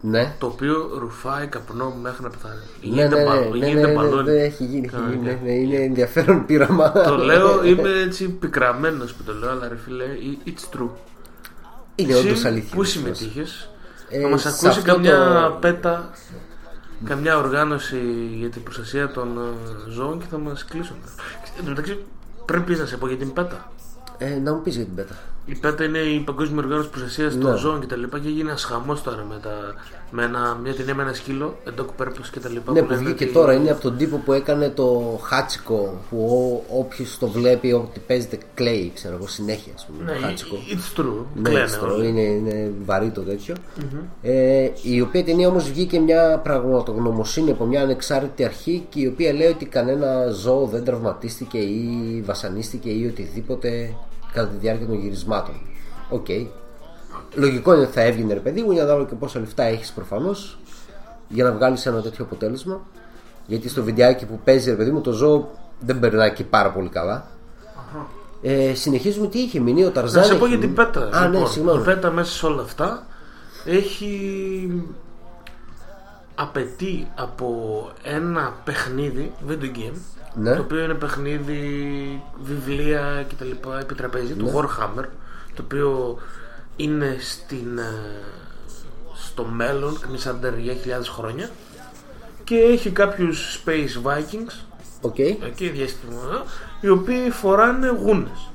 Ναι. 0.01 0.35
το 0.39 0.45
οποίο 0.45 0.97
ρουφάει 0.99 1.47
καπνό 1.47 1.89
μέχρι 2.01 2.23
να 2.23 2.29
πεθάνει. 2.29 2.55
Ναι, 2.81 2.87
Γίνεται 2.87 3.15
ναι, 3.15 3.23
μπα- 3.23 3.33
ναι, 3.39 3.45
ναι, 3.45 3.57
γίνεται 3.57 3.81
ναι, 3.81 3.87
ναι, 3.87 3.93
μπαλόνι. 3.93 4.31
ναι, 4.31 4.41
έχει 4.41 4.63
γίνει, 4.63 4.75
έχει 4.75 4.75
γίνει, 4.75 4.87
Κανονικά. 4.87 5.31
ναι, 5.31 5.39
ναι, 5.43 5.51
είναι 5.51 5.75
ενδιαφέρον 5.75 6.45
πείραμα. 6.45 6.91
Το 6.91 7.15
λέω, 7.17 7.63
είμαι 7.67 7.89
έτσι 8.05 8.29
πικραμένος 8.29 9.13
που 9.13 9.23
το 9.23 9.33
λέω, 9.33 9.49
αλλά 9.49 9.67
ρε 9.67 9.75
φίλε, 9.77 10.05
it's 10.45 10.77
true. 10.77 10.89
Είναι 11.95 12.13
Εσύ 12.13 12.27
όντως 12.27 12.45
αλήθεια. 12.45 12.75
Πού 12.75 12.83
συμμετείχες, 12.83 13.69
Ε, 14.09 14.21
θα 14.21 14.27
μας 14.27 14.41
σε 14.41 14.47
ακούσει 14.47 14.67
αυτό 14.67 14.81
καμιά 14.81 15.47
το- 15.51 15.57
πέτα, 15.59 16.09
καμιά 17.03 17.37
οργάνωση 17.37 17.99
για 18.37 18.49
την 18.49 18.63
προστασία 18.63 19.11
των 19.11 19.37
ε, 19.37 19.91
ζώων 19.91 20.19
και 20.19 20.25
θα 20.29 20.37
μας 20.37 20.65
κλείσουν. 20.65 20.95
Εν 21.57 21.63
τω 21.63 21.69
μεταξύ, 21.69 22.03
πρέπει 22.45 22.75
να 22.75 22.85
σε 22.85 22.97
πω 22.97 23.07
για 23.07 23.17
την 23.17 23.33
πέτα. 23.33 23.71
Ε, 24.17 24.35
να 24.35 24.53
μου 24.53 24.61
πεις 24.61 24.75
για 24.75 24.85
την 24.85 24.95
πέτα. 24.95 25.15
Η 25.45 25.55
ΠΕΤΑ 25.55 25.83
είναι 25.83 25.97
η 25.97 26.19
Παγκόσμια 26.19 26.63
Οργάνωση 26.63 26.89
Προστασίας 26.89 27.37
των 27.37 27.51
Ναι. 27.51 27.57
Ζώων 27.57 27.79
κτλ. 27.79 28.03
Και, 28.03 28.27
έγινε 28.27 28.49
ένας 28.49 28.63
χαμός 28.63 29.01
τώρα 29.03 29.25
με, 29.29 29.39
τα, 29.41 29.73
με 30.11 30.23
ένα, 30.23 30.57
μια 30.63 30.73
ταινία 30.73 30.95
με 30.95 31.01
ένα 31.03 31.13
σκύλο, 31.13 31.57
εντόκ 31.67 31.91
πέρπος 31.91 32.29
κτλ. 32.29 32.71
Ναι, 32.71 32.81
που 32.81 32.95
βγήκε 32.95 33.25
τώρα 33.25 33.53
είναι 33.53 33.71
από 33.71 33.81
τον 33.81 33.97
τύπο 33.97 34.17
που 34.17 34.33
έκανε 34.33 34.69
το 34.69 35.19
χάτσικο 35.23 36.01
που 36.09 36.63
όποιος 36.69 37.17
το 37.19 37.27
βλέπει 37.27 37.71
ότι 37.73 37.99
παίζεται 37.99 38.37
κλαίει, 38.53 38.91
ξέρω 38.95 39.15
εγώ, 39.15 39.27
συνέχεια. 39.27 39.71
Ας 39.75 39.85
πούμε, 39.85 40.11
Ναι, 40.11 40.17
το 40.19 40.25
χάτσικο. 40.25 40.55
it's 40.69 40.99
true. 40.99 41.25
Ναι, 41.35 41.49
Κλαίνε 41.49 41.65
it's 41.65 41.83
true. 41.85 41.91
όλοι. 41.93 42.07
Είναι, 42.07 42.21
είναι 42.21 42.71
βαρύ 42.85 43.09
το 43.09 43.21
τέτοιο. 43.21 43.55
Μμμ. 43.77 43.99
Ε, 44.21 44.71
η 44.81 45.01
οποία 45.01 45.23
ταινία 45.23 45.47
όμως 45.47 45.69
βγήκε 45.71 45.99
μια 45.99 46.39
πραγματογνωμοσύνη 46.43 47.51
από 47.51 47.65
μια 47.65 47.81
ανεξάρτητη 47.81 48.43
αρχή 48.43 48.85
και 48.89 48.99
η 49.01 49.07
οποία 49.07 49.33
λέει 49.33 49.47
ότι 49.47 49.65
κανένα 49.65 50.29
ζώο 50.29 50.65
δεν 50.65 50.83
τραυματίστηκε 50.83 51.57
ή 51.57 52.21
βασανίστηκε 52.25 52.89
ή 52.89 53.05
οτιδήποτε 53.05 53.93
κατά 54.33 54.47
τη 54.47 54.57
διάρκεια 54.57 54.85
των 54.87 54.99
γυρισμάτων. 54.99 55.55
Οκ. 56.09 56.27
Λογικό 57.35 57.73
είναι 57.73 57.83
ότι 57.83 57.91
θα 57.91 58.01
έβγαινε 58.01 58.33
ρε 58.33 58.39
παιδί 58.39 58.61
μου 58.61 58.71
για 58.71 58.83
να 58.83 58.95
δω 58.95 59.05
και 59.05 59.15
πόσα 59.15 59.39
λεφτά 59.39 59.63
έχεις 59.63 59.91
προφανώς 59.91 60.57
για 61.27 61.43
να 61.43 61.51
βγάλεις 61.51 61.85
ένα 61.85 62.01
τέτοιο 62.01 62.25
αποτέλεσμα. 62.25 62.81
Γιατί 63.45 63.69
στο 63.69 63.83
βιντεάκι 63.83 64.25
που 64.25 64.39
παίζει 64.43 64.69
ρε 64.69 64.75
παιδί 64.75 64.91
μου 64.91 65.01
το 65.01 65.11
ζώο 65.11 65.49
δεν 65.79 65.99
περνάει 65.99 66.31
και 66.33 66.43
πάρα 66.43 66.71
πολύ 66.71 66.89
καλά. 66.89 67.27
Ε, 68.41 68.73
συνεχίζουμε 68.73 69.27
τι 69.27 69.39
είχε 69.39 69.59
μείνει 69.59 69.85
ο 69.85 69.91
Ταρζάν. 69.91 70.21
Να 70.21 70.27
σε 70.27 70.35
πω 70.35 70.45
έχει 70.45 70.55
για 70.55 70.67
την 70.67 70.69
μείνει. 70.69 70.85
PETA. 70.85 71.09
Α, 71.17 71.27
ναι, 71.27 71.35
λοιπόν. 71.35 71.51
συγγνώμη. 71.51 71.81
Η 71.81 71.83
PETA 71.83 72.11
μέσα 72.11 72.31
σε 72.31 72.45
όλα 72.45 72.61
αυτά 72.61 73.05
έχει 73.65 74.83
απαιτεί 76.35 77.07
από 77.15 77.47
ένα 78.03 78.53
παιχνίδι, 78.63 79.31
video 79.49 79.77
game, 79.77 79.97
Ναι. 80.35 80.55
το 80.55 80.61
οποίο 80.61 80.83
είναι 80.83 80.93
παιχνίδι, 80.93 82.21
βιβλία 82.43 83.25
κτλ. 83.29 83.69
επί 83.79 83.95
τραπέζι, 83.95 84.33
του 84.33 84.45
Ναι. 84.45 84.51
Warhammer, 84.55 85.05
το 85.55 85.61
οποίο 85.63 86.17
είναι 86.75 87.17
στην, 87.19 87.77
ε, 87.77 87.91
στο 89.13 89.43
μέλλον, 89.45 89.99
καμιά 89.99 90.19
40.000 90.19 91.09
χρόνια 91.09 91.49
και 92.43 92.55
έχει 92.55 92.89
κάποιους 92.89 93.63
Space 93.65 94.07
Vikings 94.07 94.63
OK. 95.01 95.19
εκεί 95.19 95.69
διαστημικά, 95.69 96.43
οι 96.81 96.89
οποίοι 96.89 97.29
φοράνε 97.29 97.87
γούνες 97.89 98.49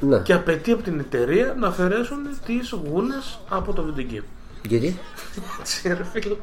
Ναι. 0.00 0.18
και 0.18 0.32
απαιτεί 0.32 0.72
από 0.72 0.82
την 0.82 0.98
εταιρεία 0.98 1.54
να 1.58 1.66
αφαιρέσουν 1.66 2.18
τις 2.46 2.70
γούνες 2.70 3.38
από 3.48 3.72
το 3.72 3.94
video 3.96 4.00
game. 4.14 4.24
Γιατί; 4.68 4.98
Έτσι, 5.60 5.88
ρε 5.88 6.04
φίλε. 6.12 6.34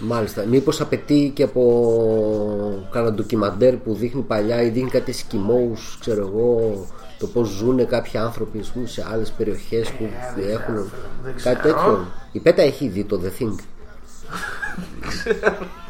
Μάλιστα. 0.00 0.44
Μήπως 0.46 0.80
απαιτεί 0.80 1.30
και 1.34 1.42
από 1.42 2.86
κάνα 2.90 3.12
ντοκιμαντέρ 3.12 3.76
που 3.76 3.94
δείχνει 3.94 4.22
παλιά 4.22 4.62
ή 4.62 4.68
δείχνει 4.68 4.90
κάτι 4.90 5.12
σκημόου, 5.12 5.72
ξέρω 6.00 6.26
εγώ, 6.26 6.86
το 7.18 7.26
πώς 7.26 7.48
ζουν 7.48 7.86
κάποιοι 7.86 8.18
άνθρωποι 8.20 8.58
ας 8.58 8.68
πούμε, 8.68 8.86
σε 8.86 9.06
άλλες 9.12 9.30
περιοχές 9.30 9.90
που 9.90 10.08
έχουν. 10.50 10.74
δεν 11.22 11.34
Κάτι 11.42 11.58
ξέρω. 11.58 11.74
τέτοιο. 11.74 12.06
Η 12.32 12.38
Πέτα 12.38 12.62
έχει 12.62 12.88
δει 12.88 13.04
το 13.04 13.20
The 13.24 13.42
Thing. 13.42 13.54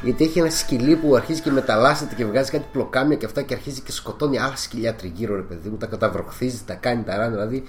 Γιατί 0.02 0.24
έχει 0.24 0.38
ένα 0.38 0.50
σκυλί 0.50 0.96
που 0.96 1.16
αρχίζει 1.16 1.40
και 1.40 1.50
μεταλλάσσεται 1.50 2.14
και 2.14 2.24
βγάζει 2.24 2.50
κάτι 2.50 2.64
πλοκάμια 2.72 3.16
και 3.16 3.26
αυτά 3.26 3.42
και 3.42 3.54
αρχίζει 3.54 3.80
και 3.80 3.92
σκοτώνει 3.92 4.38
άλλα 4.38 4.56
σκυλιά 4.56 4.94
τριγύρω, 4.94 5.36
ρε 5.36 5.42
παιδί 5.42 5.68
μου. 5.68 5.76
Τα 5.76 5.86
καταβροχθίζει, 5.86 6.62
τα 6.66 6.74
κάνει 6.74 7.02
τα 7.02 7.16
ράνια. 7.16 7.30
Δηλαδή, 7.30 7.62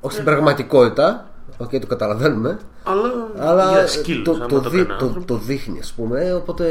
όχι 0.00 0.12
στην 0.12 0.24
πραγματικότητα, 0.24 1.30
οκ, 1.56 1.70
το 1.78 1.86
καταλαβαίνουμε. 1.86 2.58
Αλλά, 2.84 3.28
Αλλά 3.38 3.70
για 3.70 3.86
σκύλους, 3.86 4.24
το, 4.24 4.32
άμα 4.32 4.46
το, 4.46 4.60
το 4.60 4.68
δει- 4.70 4.86
κάνει 4.86 4.98
το, 4.98 5.04
άνθρωπος. 5.04 5.24
το 5.24 5.36
δείχνει, 5.36 5.78
ας 5.78 5.92
πούμε. 5.92 6.32
Οπότε 6.32 6.64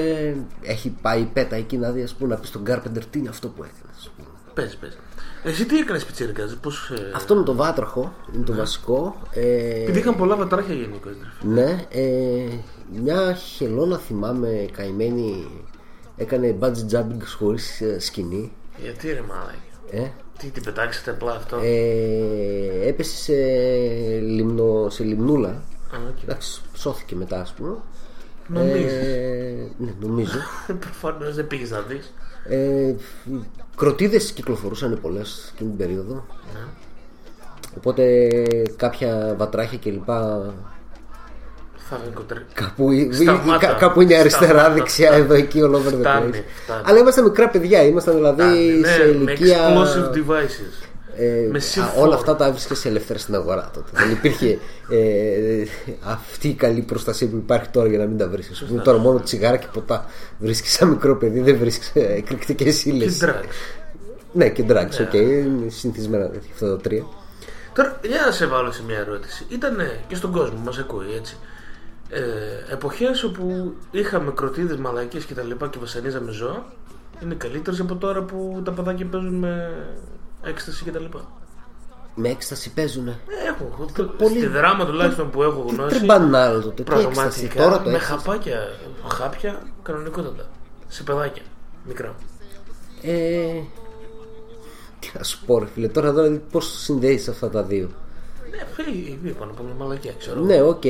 έχει 0.62 0.90
πάει 1.02 1.22
η 1.22 1.30
PETA 1.34 1.56
εκεί 1.56 1.78
να 1.78 1.91
δει, 1.91 2.04
ας 2.04 2.14
πούμε, 2.14 2.34
να 2.34 2.40
πεις 2.40 2.50
στον 2.50 2.64
Carpenter 2.68 3.02
τι 3.10 3.20
είναι 3.20 3.30
αυτό 3.30 3.48
που 3.48 3.64
έκανε. 3.64 3.94
ας 3.98 4.10
πούμε. 4.16 4.28
Πες, 4.54 4.76
πες. 4.76 4.98
Εσύ 5.44 5.66
τι 5.66 5.78
έκανες 5.78 6.06
πιτσίρικας, 6.06 6.58
πώς... 6.62 6.90
ε, 6.90 7.12
Αυτό 7.16 7.36
με 7.36 7.44
το 7.44 7.56
βάτραχο 7.56 8.14
είναι 8.36 8.44
το 8.44 8.54
βασικό. 8.54 9.16
Ε, 9.32 9.82
Επειδή 9.82 10.00
είχαν 10.00 10.16
πολλά 10.16 10.36
βατράχια 10.36 10.74
γενικώ. 10.76 11.10
ναι, 11.41 11.86
ε, 11.90 12.48
μια 13.04 13.34
χελώνα 13.34 13.98
θυμάμαι 13.98 14.66
καημένη 14.72 15.48
έκανε 16.18 16.58
bungee 16.60 16.95
jumping 16.95 17.22
χωρίς 17.38 17.82
ε, 17.82 18.00
σκοινί. 17.99 18.52
Γιατί 18.84 19.08
ρε 19.08 19.22
μαλάκα. 19.27 19.53
Ε, 19.91 20.12
Τι 20.38 20.49
την 20.49 20.64
πετάξετε 20.64 21.11
απλά 21.11 21.31
αυτό; 21.31 21.60
ε, 21.64 22.88
έπεσε 22.88 23.15
σε, 23.15 23.34
λιμνο, 24.19 24.89
σε 24.89 25.03
λιμνούλα. 25.03 25.49
Α, 25.49 25.97
οκ. 26.10 26.23
Εντάξει, 26.23 26.61
σώθηκε 26.76 27.15
μετά, 27.15 27.41
ας 27.41 27.53
πούμε. 27.53 27.76
Νομίζεις. 28.47 28.91
Ε, 28.93 29.69
ναι, 29.77 29.93
νομίζω. 29.99 30.38
Προφανώς 30.80 31.35
δεν 31.35 31.47
πήγες 31.47 31.69
να 31.69 31.80
δεις. 31.81 32.14
Ε, 32.49 32.95
κροτίδες 33.76 34.31
κυκλοφορούσαν 34.31 34.99
πολλές 35.01 35.51
εκείνη 35.53 35.69
την 35.69 35.77
περίοδο. 35.77 36.26
Ναι. 36.53 36.60
Οπότε 37.77 38.27
κάποια 38.76 39.35
βατράχια 39.38 39.77
κλπ. 39.77 40.10
Θα 41.89 41.99
με 42.05 42.11
κοντρέ. 42.14 42.39
Κάπου, 42.53 42.89
Σταμάτα. 43.11 43.65
κα- 43.68 43.73
κάπου 43.73 44.01
είναι 44.01 44.15
αριστερά, 44.15 44.45
Σταμάτα. 44.60 44.73
δεξιά, 44.73 45.11
εδώ, 45.11 45.34
εκεί, 45.34 45.60
all 45.64 45.73
over 45.73 45.93
the 45.93 45.99
Φτάνει, 45.99 46.30
place. 46.34 46.43
φτάνει. 46.64 46.81
Αλλά 46.85 46.97
ήμασταν 46.99 47.23
μικρά 47.23 47.49
παιδιά, 47.49 47.84
ήμασταν 47.84 48.15
δηλαδή 48.15 48.43
Ναι, 48.43 48.88
σε 48.88 48.97
με 48.99 49.03
ηλικία. 49.05 49.57
explosive 49.69 50.15
devices. 50.18 50.88
Ε, 51.18 51.47
Με 51.51 51.57
α, 51.57 51.61
συμφόρο. 51.61 52.01
όλα 52.05 52.15
αυτά 52.15 52.35
τα 52.35 52.45
έβρισκες 52.45 52.85
ελεύθερα 52.85 53.19
στην 53.19 53.35
αγορά 53.35 53.69
τότε. 53.73 53.89
Δεν 53.93 54.11
υπήρχε 54.11 54.60
ε, 54.89 55.64
αυτή 56.03 56.47
η 56.47 56.53
καλή 56.53 56.81
προστασία 56.81 57.27
που 57.27 57.35
υπάρχει 57.35 57.69
τώρα 57.69 57.88
για 57.88 57.97
να 57.97 58.05
μην 58.05 58.18
τα 58.18 58.27
βρίσκεις. 58.27 58.57
Σωστά. 58.57 58.81
Τώρα 58.81 58.97
μόνο 58.97 59.19
τσιγάρα 59.19 59.57
και 59.57 59.68
ποτά 59.73 60.05
βρίσκεις 60.39 60.72
σαν 60.73 60.88
μικρό 60.89 61.15
παιδί, 61.18 61.39
δεν 61.39 61.57
βρίσκεις 61.57 61.91
εκρηκτικές 61.95 62.85
ύλες. 62.85 63.06
Και 63.05 63.11
drugs. 63.22 63.53
Ναι, 64.31 64.49
και 64.49 64.64
drugs, 64.68 64.73
Ναι. 64.97 65.05
οκ. 65.07 65.14
είναι 65.14 65.69
συνηθισμένα 65.69 66.26
τέτοια 66.30 66.49
αυτά 66.53 66.69
τα 66.69 66.77
τρία. 66.77 67.03
Τώρα, 67.76 67.99
για 68.03 68.22
να 68.26 68.31
σε 68.31 68.45
βάλω 68.45 68.72
σε 68.72 68.81
μια 68.88 68.97
ερώτηση. 68.97 69.45
Ήταν 69.49 69.76
και 70.07 70.15
στον 70.15 70.31
κόσμο, 70.31 70.57
μας 70.65 70.77
ακούει 70.77 71.05
έτσι. 71.18 71.38
Ε, 72.15 72.73
εποχές 72.73 73.23
όπου 73.23 73.73
είχαμε 73.91 74.31
κροτίδες, 74.31 74.77
μαλακίες 74.77 75.26
και 75.26 75.34
τα 75.34 75.41
λοιπά 75.44 75.68
και 75.68 75.77
βασανίζαμε 75.80 76.31
ζώα 76.31 76.65
είναι 77.22 77.34
καλύτερες 77.35 77.80
από 77.80 77.95
τώρα 77.95 78.22
που 78.23 78.61
τα 78.65 78.72
παιδάκια 78.72 79.06
παίζουν 79.06 79.34
με 79.34 79.73
έκσταση 80.44 80.84
και 80.84 80.91
τα 80.91 80.99
λοιπά. 80.99 81.31
Με 82.15 82.30
έκσταση 82.30 82.73
παίζουνε. 82.73 83.19
Έχω, 83.48 83.85
Το 83.85 84.03
πολύ... 84.03 84.10
πολύ- 84.18 84.38
στη 84.38 84.48
δράμα 84.48 84.85
τουλάχιστον 84.85 85.30
που 85.30 85.44
έχω 85.44 85.65
γνώση 85.69 85.98
τριμπανάλ 85.98 86.61
τότε, 86.61 86.84
τι 86.84 86.91
έκσταση, 86.91 87.11
Πραγματικά 87.14 87.64
τώρα 87.64 87.81
το 87.81 87.90
με 87.90 87.95
έκσταση; 87.95 88.23
χαπάκια, 88.23 88.60
χάπια 89.07 89.61
κανονικότατα 89.84 90.49
Σε 90.88 91.03
παιδάκια, 91.03 91.41
μικρά 91.88 92.15
Ε, 93.02 93.61
τι 94.99 95.11
να 95.18 95.23
σου 95.23 95.40
πω, 95.45 95.60
ρε 95.60 95.65
φίλε, 95.65 95.88
τώρα 95.88 96.14
δηλαδή 96.14 96.41
πώς 96.52 96.80
συνδέεις 96.81 97.27
αυτά 97.27 97.49
τα 97.49 97.64
δύο. 97.64 97.90
Ναι, 98.55 98.63
φίλοι, 98.73 99.19
είπαν 99.23 99.49
από 99.49 99.63
μια 99.63 99.73
μαλακιά, 99.77 100.13
ξέρω 100.19 100.39
Ναι, 100.39 100.61
οκ, 100.61 100.81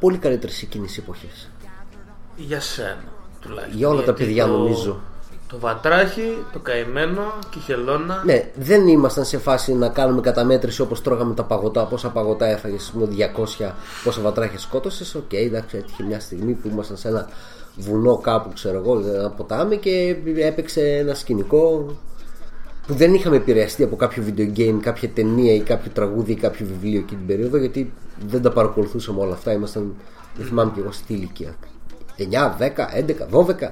πολύ 0.00 0.18
καλύτερες 0.18 0.62
εκείνες 0.62 0.96
οι 0.96 1.00
εποχές. 1.02 1.48
Για 2.36 2.60
σένα 2.60 3.04
τουλάχιστον 3.40 3.78
Για 3.78 3.88
όλα 3.88 3.98
τα 3.98 4.04
Γιατί 4.04 4.24
παιδιά 4.24 4.46
το- 4.46 4.52
νομίζω. 4.52 5.00
Το 5.48 5.58
βατράχι, 5.58 6.36
το 6.52 6.58
καημένο 6.58 7.22
και 7.50 7.58
η 7.58 7.60
χελώνα 7.60 8.22
Ναι, 8.24 8.50
δεν 8.54 8.86
ήμασταν 8.88 9.24
σε 9.24 9.38
φάση 9.38 9.72
να 9.74 9.88
κάνουμε 9.88 10.20
καταμέτρηση 10.20 10.80
όπως 10.80 11.02
τρώγαμε 11.02 11.34
τα 11.34 11.44
παγωτά. 11.44 11.84
Πόσα 11.86 12.08
παγωτά 12.10 12.46
έφαγες, 12.46 12.82
ας 12.82 12.90
πούμε, 12.90 13.06
200, 13.06 13.74
πόσα 14.04 14.20
βατράχια 14.20 14.58
σκότωσες. 14.58 15.14
Οκ, 15.14 15.32
εντάξει, 15.32 15.76
έτυχε 15.76 16.02
μια 16.02 16.20
στιγμή 16.20 16.52
που 16.52 16.68
ήμασταν 16.68 16.96
σε 16.96 17.08
ένα 17.08 17.28
βουνό 17.76 18.16
κάπου, 18.16 18.52
ξέρω 18.52 18.78
εγώ, 18.78 18.98
ένα 19.14 19.30
ποτάμι 19.30 19.76
και 19.76 20.16
έπαιξε 20.36 20.80
ένα 20.96 21.14
σκηνικό 21.14 21.86
που 22.86 22.94
δεν 22.94 23.14
είχαμε 23.14 23.36
επηρεαστεί 23.36 23.82
από 23.82 23.96
κάποιο 23.96 24.22
video 24.28 24.58
game, 24.58 24.78
κάποια 24.80 25.08
ταινία 25.08 25.54
ή 25.54 25.60
κάποιο 25.60 25.90
τραγούδι 25.94 26.32
ή 26.32 26.36
κάποιο 26.36 26.66
βιβλίο 26.66 26.98
εκείνη 26.98 27.18
την 27.18 27.26
περίοδο 27.26 27.56
γιατί 27.56 27.92
δεν 28.28 28.42
τα 28.42 28.52
παρακολουθούσαμε 28.52 29.20
όλα 29.20 29.34
αυτά. 29.34 29.52
Ήμασταν, 29.52 29.94
δεν 30.36 30.46
θυμάμαι 30.46 30.70
και 30.74 30.80
εγώ 30.80 30.92
στη 30.92 31.12
ηλικία. 31.12 31.54
9, 32.18 32.22
10, 32.22 32.66
11, 33.30 33.46
12. 33.66 33.70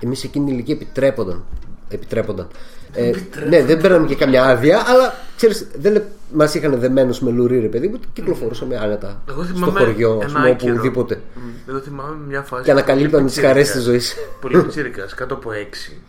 Εμείς 0.00 0.24
εκείνη 0.24 0.44
την 0.44 0.54
ηλικία 0.54 0.74
επιτρέπονταν. 0.74 1.44
επιτρέπονταν. 1.88 2.48
Ε, 2.92 3.10
ναι, 3.48 3.62
δεν 3.64 3.80
παίρναμε 3.80 4.06
και 4.06 4.14
καμιά 4.14 4.44
άδεια, 4.44 4.82
αλλά 4.86 5.14
ξέρεις, 5.36 5.66
δεν 5.78 6.02
μας 6.32 6.54
είχαν 6.54 6.78
δεμένους 6.78 7.20
με 7.20 7.30
λουρί, 7.30 7.60
ρε 7.60 7.66
παιδί 7.68 7.88
μου, 7.88 7.98
και 7.98 8.06
κυκλοφορούσαμε 8.12 8.76
άνετα 8.76 9.22
Εγώ 9.28 9.44
στο 9.44 9.54
θυμάμαι 9.54 9.78
χωριό, 9.78 10.18
ας 10.24 10.30
ένα 10.30 10.38
πούμε, 10.38 10.50
άκυρο. 10.50 10.74
οπουδήπε. 10.86 11.20
Μμ, 11.34 11.70
Εγώ 11.70 11.78
θυμάμαι 11.78 12.16
μια 12.26 12.42
φάση. 12.42 12.62
Και 12.64 12.70
ανακαλύπτανε 12.70 13.22
πολύ 13.22 13.34
τις 13.34 13.40
χαρές 13.40 13.70
της 13.70 13.74
πιτσίρικας, 13.74 14.04
ζωής. 14.14 14.16
Πολύ 14.40 14.60
πιτσίρικας, 14.62 15.14
κάτω 15.14 15.34
από 15.34 15.52
έξι, 15.52 16.00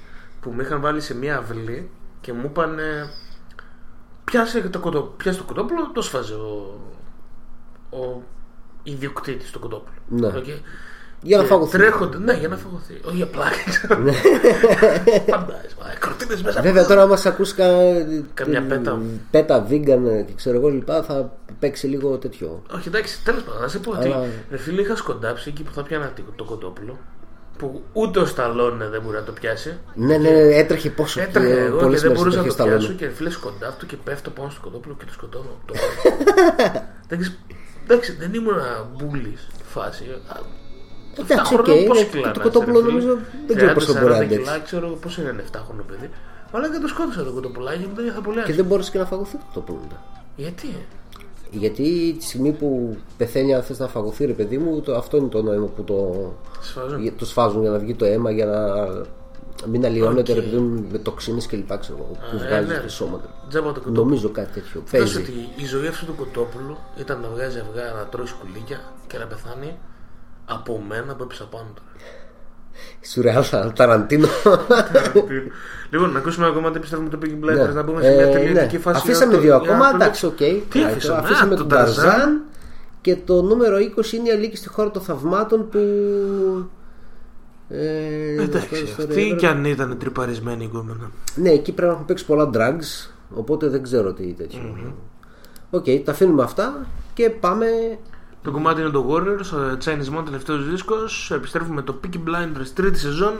που 0.41 0.53
με 0.55 0.63
είχαν 0.63 0.81
βάλει 0.81 1.01
σε 1.01 1.15
μια 1.15 1.37
αυλή 1.37 1.89
και 2.27 2.33
μου 2.33 2.41
είπαν 2.45 2.79
πιάσε 4.23 4.61
το, 4.61 4.79
κοτό, 4.79 5.13
πιάσε 5.17 5.37
το 5.37 5.43
κοτόπουλο, 5.43 5.91
το 5.93 6.01
σφάζε 6.01 6.33
ο, 6.33 6.79
ο 7.89 8.21
ιδιοκτήτης 8.83 9.51
το 9.51 9.59
κοτόπουλο. 9.59 9.95
Ναι. 10.07 10.27
Οκ. 10.27 10.45
Για 11.21 11.37
να 11.37 11.43
Και 11.43 11.49
φαγωθεί. 11.49 11.77
Τρέχονται, 11.77 12.17
ναι, 12.17 12.33
για 12.33 12.47
να 12.47 12.55
φαγωθεί. 12.57 12.99
Όχι 13.05 13.15
για 13.15 13.27
πλάκα. 13.27 13.55
Ναι. 14.03 14.11
Φαντάζεσαι, 15.31 15.75
κροτίδες 15.99 16.41
μέσα. 16.43 16.61
Βέβαια 16.61 16.85
τώρα 16.85 17.01
άμα 17.01 17.15
σε 17.15 17.27
ακούς 17.27 17.53
κα... 17.53 17.65
Καμιά 18.33 18.59
την- 18.59 18.67
PETA. 18.69 19.01
PETA 19.31 19.65
vegan 19.69 20.25
και 20.27 20.33
ξέρω 20.35 20.57
εγώ 20.57 20.69
λοιπά 20.69 21.03
θα 21.03 21.33
παίξει 21.59 21.87
λίγο 21.87 22.17
τέτοιο. 22.17 22.61
Όχι, 22.73 22.87
εντάξει, 22.87 23.23
τέλος 23.23 23.43
πάντων, 23.43 23.61
να 23.61 23.67
σε 23.67 23.79
πω 23.79 23.91
ότι. 23.91 24.05
Αλλά- 24.07 24.25
Ρε 24.51 24.57
φίλε, 24.57 24.81
είχα 24.81 24.95
σκοντάψει 24.95 25.49
εκεί 25.49 25.63
που 25.63 25.71
θα 25.73 25.83
πιάνα 25.83 26.11
το- 26.15 26.21
το 26.35 26.43
κοτόπουλο. 26.43 26.97
Που 27.57 27.83
ούτε 27.93 28.19
ο 28.19 28.25
Σταλόνε 28.25 28.87
δεν 28.87 29.01
μπορεί 29.01 29.17
να 29.17 29.23
το 29.23 29.31
πιάσει. 29.31 29.77
Ναι, 29.95 30.17
ναι, 30.17 30.29
έτρεχε 30.29 30.89
πόσο 30.89 31.21
Έτρεχε 31.21 31.53
και 31.53 31.59
εγώ 31.59 31.77
και 31.77 31.83
πολλές 31.83 32.01
δεν 32.01 32.09
μέρες 32.09 32.23
μπορούσα 32.23 32.37
να 32.37 32.43
έτρεχε 32.43 32.47
το 32.47 32.53
στα 32.53 32.63
πιάσω 32.63 32.87
λόγια. 32.87 33.07
και 33.07 33.13
φίλες 33.15 33.33
σκοντάφτω 33.33 33.85
και 33.85 33.95
πέφτω 34.03 34.29
πάνω 34.29 34.49
στο 34.49 34.61
κοτόπουλο 34.61 34.95
και 34.99 35.05
το 35.05 35.13
σκοτώνω. 35.13 35.59
Το... 35.65 35.73
εντάξει, 37.07 37.37
εντάξει, 37.83 38.11
δεν 38.19 38.33
ήμουν 38.33 38.55
bully 38.95 39.37
φάση. 39.63 40.03
Α, 40.27 40.35
Εντάξει, 41.19 41.33
7 41.53 41.59
οκ, 41.59 41.65
χρονών 41.65 41.85
πώς 41.85 41.97
ναι, 41.97 42.03
κυκλά 42.03 42.31
το 42.31 42.39
να 42.39 42.43
κοτόπουλο 42.45 42.79
είσαι, 42.79 42.87
ρε 42.87 42.93
φίλε; 42.93 43.05
νομίζω 43.05 43.17
δεν 43.47 43.55
ξέρω 43.57 43.73
πώς 43.73 43.85
θα 43.85 43.93
30, 43.93 43.99
μπορεί 43.99 44.11
να 44.11 44.17
40 44.17 44.21
αντέξει. 44.23 44.43
κιλά, 44.43 44.59
ξέρω 44.59 44.87
πόσο 45.03 45.21
είναι 45.21 45.29
ένα 45.29 45.43
7 45.51 45.59
χρονό 45.65 45.83
παιδί. 45.89 46.09
Αλλά 46.51 46.71
και 46.71 46.79
το 46.79 46.87
σκότωσα 46.87 47.23
το 47.23 47.31
κοτοπουλάκι 47.31 47.85
μου, 47.87 47.93
το 47.95 48.01
νιώθα 48.01 48.21
πολύ 48.21 48.35
Και 48.35 48.41
άσχημα. 48.41 48.57
δεν 48.59 48.65
μπορούσε 48.65 48.91
και 48.91 48.97
να 48.97 49.05
φαγωθεί 49.05 49.35
το 49.37 49.43
κοτόπουλο 49.53 49.79
μετά. 49.83 49.97
Γιατί; 50.35 50.67
Γιατί 51.51 52.15
τη 52.19 52.25
στιγμή 52.25 52.51
που 52.51 52.97
πεθαίνει, 53.17 53.53
αν 53.53 53.63
θες 53.63 53.79
να 53.79 53.87
φαγωθεί, 53.87 54.25
ρε 54.25 54.33
παιδί 54.33 54.57
μου, 54.57 54.81
το, 54.81 54.95
αυτό 54.95 55.17
είναι 55.17 55.27
το 55.27 55.41
νόημα 55.41 55.65
που 55.65 55.83
το, 55.83 56.31
Σφάζουν. 56.61 57.01
για- 57.01 57.13
το 57.13 57.25
σφάζουν 57.25 57.61
για 57.61 57.69
να 57.69 57.77
βγει 57.77 57.95
το 57.95 58.05
αίμα, 58.05 58.31
για 58.31 58.45
να 58.45 58.61
μην 59.67 59.85
αλλοιώνεται 59.85 60.31
Οκ. 60.31 60.37
ρε 60.37 60.43
παιδί 60.43 60.57
μου, 60.57 60.85
με 60.91 60.97
τοξίνες 60.97 61.45
και 61.45 61.55
λοιπά, 61.57 61.77
ξέρω 61.77 61.97
εγώ, 62.01 62.11
που 62.11 62.37
Α, 62.37 62.43
ε, 62.43 62.47
βγάζει 62.47 62.67
ναι. 62.67 62.79
στο 62.79 62.89
σώμα. 62.89 63.21
Τζάμπα 63.49 63.67
το 63.67 63.73
κοτόπουλο. 63.73 64.03
Νομίζω 64.03 64.29
κάτι 64.29 64.51
τέτοιο. 64.53 64.81
Φαντάσου 64.85 65.13
Παίζει. 65.15 65.31
ότι 65.31 65.61
η 65.61 65.65
ζωή 65.65 65.87
αυτού 65.87 66.05
του 66.05 66.15
κοτόπουλου 66.15 66.77
ήταν 66.99 67.19
να 67.21 67.27
βγάζει 67.29 67.59
αυγά, 67.59 67.91
να 67.91 68.03
τρώει 68.05 68.25
σκουλίκια 68.25 68.79
και 69.07 69.17
να 69.17 69.25
πεθάνει 69.25 69.77
από 70.45 70.81
μένα 70.87 71.15
που 71.15 71.23
έπεσα 71.23 71.45
πάνω 71.51 71.67
του. 71.75 71.81
Σουρεάλ 73.11 73.43
Ταραντίνο. 73.75 74.27
Λοιπόν, 75.89 76.11
να 76.11 76.19
ακούσουμε 76.19 76.47
ακόμα 76.47 76.71
τι 76.71 76.79
πιστεύουμε 76.79 77.09
το 77.09 77.17
Peaky 77.23 77.43
Blinders, 77.45 77.55
Ναι. 77.67 77.73
να 77.73 77.83
μπούμε 77.83 78.01
σε 78.01 78.13
μια 78.13 78.25
Ε, 78.25 78.31
τελειωτική 78.31 78.75
ναι. 78.75 78.81
φάση. 78.81 78.97
Αφήσαμε 78.97 79.25
για 79.31 79.35
το- 79.35 79.41
δύο 79.43 79.57
για 79.63 79.71
ακόμα, 79.73 79.89
το- 79.89 79.95
εντάξει, 79.95 80.25
οκ. 80.25 80.35
Τι 80.37 80.63
Right. 80.73 80.83
αφήσαμε, 80.85 81.17
Αφήσαμε 81.19 81.53
Α, 81.53 81.57
τον 81.57 81.67
τον 81.67 81.77
Ταρζάν. 81.77 82.05
Ταρζάν 82.05 82.41
και 83.01 83.15
το 83.25 83.41
νούμερο 83.41 83.77
20 83.79 84.15
είναι 84.17 84.29
η 84.29 84.31
Αλίκη 84.31 84.55
στη 84.57 84.67
χώρα 84.67 84.91
των 84.91 85.01
θαυμάτων 85.01 85.69
που. 85.69 85.79
Ε, 87.69 88.41
Εντάξει, 88.41 88.85
στο- 88.87 89.01
αυτή 89.03 89.25
στο- 89.27 89.35
κι 89.35 89.45
αν 89.45 89.65
ήταν 89.65 89.97
τριπαρισμένη 89.97 90.63
η 90.63 90.67
γκόμενα. 90.71 91.11
Ναι, 91.35 91.49
εκεί 91.49 91.71
πρέπει 91.71 91.87
να 91.87 91.93
έχουν 91.93 92.05
παίξει 92.05 92.25
πολλά 92.25 92.49
drugs, 92.53 93.09
οπότε 93.35 93.67
δεν 93.67 93.83
ξέρω 93.83 94.13
τι 94.13 94.23
τέτοιο. 94.33 94.59
Οκ, 95.69 95.85
τα 96.03 96.11
αφήνουμε 96.11 96.43
αυτά 96.43 96.85
και 97.13 97.29
πάμε. 97.29 97.65
Το 98.47 98.53
κομμάτι 98.53 98.81
είναι 98.81 98.89
το 98.89 99.05
Warriors, 99.09 99.49
ο 99.53 99.77
Chinese 99.85 100.17
Moon, 100.17 100.25
τελευταίος 100.25 100.69
δίσκος. 100.69 101.31
Επιστρέφουμε 101.31 101.75
με 101.75 101.81
το 101.81 101.99
Peaky 102.03 102.17
Blinders, 102.17 102.67
τρίτη 102.73 102.99
σεζόν 102.99 103.33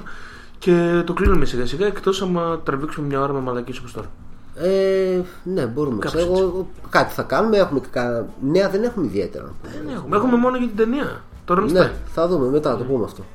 και 0.60 1.04
το 1.06 1.14
κλείνουμε 1.14 1.46
σιγά 1.46 1.66
σιγά. 1.66 1.86
Εκτός 1.86 2.22
άμα 2.22 2.60
τραβήξουμε 2.64 3.08
μια 3.08 3.22
ώρα 3.22 3.34
με 3.34 3.40
μαλακία 3.40 3.78
όπως 3.80 3.92
τώρα. 3.94 4.08
Ε, 4.56 5.22
ναι, 5.44 5.66
μπορούμε. 5.66 6.00
Κάπως 6.00 6.22
Ξέρω, 6.22 6.38
εγώ, 6.38 6.68
κάτι 6.90 7.14
θα 7.14 7.24
κάνουμε. 7.24 7.58
Έχουμε 7.58 7.80
και 7.80 7.88
κα... 7.92 8.26
Νέα 8.42 8.70
δεν 8.70 8.84
έχουμε 8.84 9.06
ιδιαίτερα. 9.06 9.56
Δεν 9.64 9.96
έχουμε. 9.96 10.16
Έχουμε 10.16 10.38
μόνο 10.38 10.58
για 10.58 10.68
την 10.68 10.78
ταινία. 10.78 11.24
Τώρα 11.46 11.62
μας 11.62 11.72
Ναι, 11.72 11.80
πάει. 11.80 11.92
θα 12.14 12.28
δούμε 12.28 12.48
μετά, 12.48 12.72
να 12.72 12.78
το 12.78 12.84
πούμε 12.84 13.04
αυτό. 13.04 13.26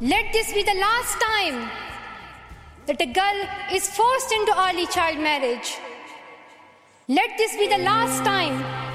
Let 0.00 0.26
this 0.36 0.48
be 0.56 0.62
the 0.72 0.78
last 0.86 1.14
time 1.30 1.56
that 2.86 2.98
a 3.06 3.10
girl 3.20 3.38
is 3.76 3.84
forced 3.98 4.30
into 4.38 4.52
early 4.66 4.86
child 4.96 5.18
marriage. 5.28 5.68
Let 7.18 7.30
this 7.40 7.52
be 7.60 7.66
the 7.76 7.82
last 7.90 8.18
time 8.24 8.91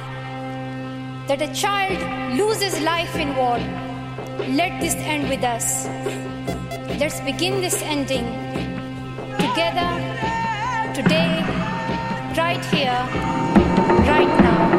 that 1.27 1.41
a 1.41 1.53
child 1.53 1.99
loses 2.37 2.79
life 2.81 3.15
in 3.17 3.35
war. 3.35 3.57
Let 4.55 4.79
this 4.79 4.95
end 4.95 5.27
with 5.27 5.43
us. 5.43 5.85
Let's 6.99 7.19
begin 7.19 7.59
this 7.59 7.81
ending 7.81 8.25
together, 9.35 9.89
today, 10.95 11.43
right 12.37 12.63
here, 12.71 12.99
right 14.07 14.33
now. 14.39 14.76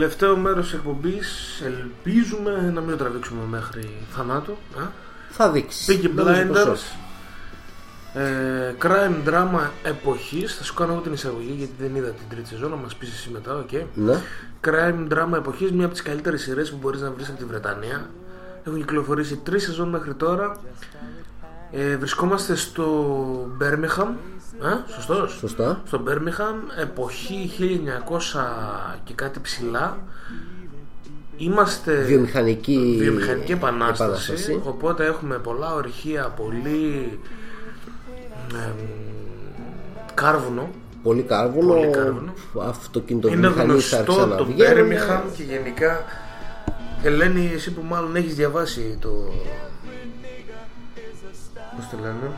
Τελευταίο 0.00 0.36
μέρος 0.36 0.64
της 0.64 0.72
εκπομπής. 0.74 1.60
Ελπίζουμε 1.64 2.70
να 2.74 2.80
μην 2.80 2.90
το 2.90 2.96
τραβήξουμε 2.96 3.40
μέχρι 3.50 3.90
θανάτου. 4.10 4.52
Α; 4.52 4.82
Θα 5.30 5.50
δείξει. 5.50 5.86
Peaky 5.96 6.10
Δεν 6.14 6.24
νομίζω 6.24 6.44
πως 6.46 6.58
Blinders. 6.62 6.72
όχι. 6.72 6.96
Ε, 8.14 8.74
crime 8.82 9.28
drama 9.28 9.68
εποχής. 9.82 10.56
Θα 10.56 10.62
σου 10.64 10.74
κάνω 10.74 10.92
εγώ 10.92 11.00
την 11.00 11.12
εισαγωγή 11.12 11.54
γιατί 11.58 11.72
δεν 11.78 11.94
είδα 11.96 12.08
την 12.08 12.24
τρίτη 12.30 12.48
σεζόν. 12.48 12.70
Να 12.70 12.76
μας 12.76 12.94
πεις 12.94 13.08
εσύ 13.12 13.30
μετά, 13.30 13.54
οκ. 13.56 13.70
Ναι. 13.94 14.20
Crime 14.64 15.12
drama 15.12 15.36
εποχής, 15.36 15.72
μία 15.72 15.84
από 15.84 15.94
τις 15.94 16.02
καλύτερες 16.02 16.42
σειρές 16.42 16.70
που 16.70 16.76
μπορείς 16.80 17.00
να 17.00 17.10
βρεις 17.10 17.28
από 17.28 17.38
τη 17.38 17.44
Βρετανία. 17.44 18.10
Έχουν 18.64 18.78
κυκλοφορήσει 18.78 19.36
τρεις 19.36 19.62
σεζόν 19.62 19.88
μέχρι 19.88 20.14
τώρα. 20.14 20.56
Ε, 21.72 21.96
βρισκόμαστε 21.96 22.54
στο 22.54 23.16
Birmingham. 23.60 24.08
Ε, 24.62 24.92
σωστός; 24.92 25.32
Σωστά. 25.32 25.82
Στο 25.86 26.02
Birmingham, 26.06 26.80
εποχή 26.80 27.50
1900 27.58 29.00
και 29.04 29.14
κάτι 29.14 29.40
ψιλά. 29.40 29.98
Είμαστε 31.36 31.94
Βιομηχανική 31.94 32.96
βιομηχανική 32.98 33.52
επανάσταση, 33.52 34.02
επανάσταση. 34.02 34.60
Οπότε 34.64 35.04
έχουμε 35.04 35.38
πολλά 35.38 35.74
ορυχεία, 35.74 36.28
πολύ 36.28 37.18
εμ, 38.52 38.86
κάρβουνο. 40.14 40.70
Πολύ 41.02 41.22
κάρβουνο. 41.22 41.74
Πολύ 41.74 41.90
κάρβουνο. 41.90 42.32
Είναι 42.54 42.64
Αυτοκινητοβιομηχανίες 42.68 43.92
άρχισαν 43.92 44.04
γνωστό 44.04 44.26
να 44.26 44.36
το 44.36 44.44
βγαίνουν. 44.44 44.90
Birmingham 44.90 45.22
και 45.36 45.42
γενικά 45.42 46.04
Ελένη, 47.02 47.50
εσύ 47.54 47.72
που 47.72 47.82
μάλλον 47.82 48.16
έχεις 48.16 48.34
διαβάσει 48.34 48.98
το... 49.00 49.08
Πώς 51.76 51.88
το 51.90 51.96
λένε; 52.02 52.30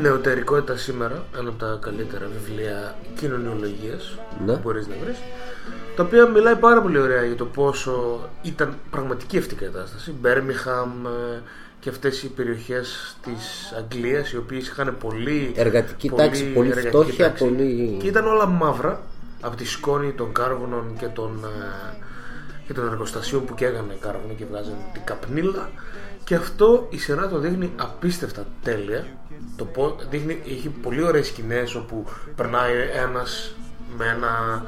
Νεωτερικότητα 0.00 0.76
σήμερα, 0.76 1.24
ένα 1.38 1.48
από 1.48 1.58
τα 1.58 1.78
καλύτερα 1.80 2.26
βιβλία 2.46 2.94
κοινωνιολογίας 3.18 4.18
Ναι. 4.46 4.52
που 4.52 4.58
μπορείς 4.62 4.86
να 4.88 4.94
βρεις 5.04 5.16
τα 5.96 6.02
οποία 6.02 6.26
μιλάει 6.28 6.56
πάρα 6.56 6.82
πολύ 6.82 6.98
ωραία 6.98 7.24
για 7.24 7.36
το 7.36 7.44
πόσο 7.44 8.28
ήταν 8.42 8.74
πραγματική 8.90 9.38
αυτή 9.38 9.54
η 9.54 9.56
κατάσταση 9.56 10.10
Μπέρμιχαμ 10.20 11.06
ε, 11.06 11.42
και 11.80 11.88
αυτές 11.88 12.22
οι 12.22 12.28
περιοχές 12.28 13.16
της 13.24 13.72
Αγγλίας 13.78 14.32
οι 14.32 14.36
οποίες 14.36 14.66
είχαν 14.68 14.96
πολύ 15.00 15.52
Εργατική 15.56 16.10
τάξη, 16.10 16.44
πολύ 16.44 16.68
εργατική 16.68 16.88
φτώχεια, 16.96 17.26
τάξη. 17.28 17.44
πολύ- 17.44 17.96
και 18.00 18.06
ήταν 18.06 18.26
όλα 18.26 18.46
μαύρα 18.46 19.02
από 19.40 19.56
τη 19.56 19.66
σκόνη 19.66 20.12
των 20.12 20.32
κάρβουνων 20.32 20.96
και 20.98 21.06
των, 21.06 21.44
ε, 21.44 21.96
και 22.66 22.72
των 22.72 22.86
εργοστασίων 22.86 23.44
που 23.44 23.54
καίγανε 23.54 23.96
κάρβουνο 24.00 24.34
και 24.34 24.44
βγάζανε 24.50 24.76
την 24.92 25.02
καπνίλα 25.04 25.70
και 26.24 26.34
αυτό 26.34 26.86
η 26.90 26.98
σειρά 26.98 27.28
το 27.28 27.38
δείχνει 27.38 27.70
απίστευτα 27.76 28.46
τέλεια 28.62 29.04
το 29.56 29.64
πω, 29.64 29.96
δείχνει, 30.10 30.38
έχει 30.46 30.68
πολύ 30.68 31.02
ωραίες 31.02 31.26
σκηνές 31.26 31.74
όπου 31.74 32.04
περνάει 32.36 32.72
ένας 33.04 33.54
με 33.96 34.04
ένα 34.16 34.62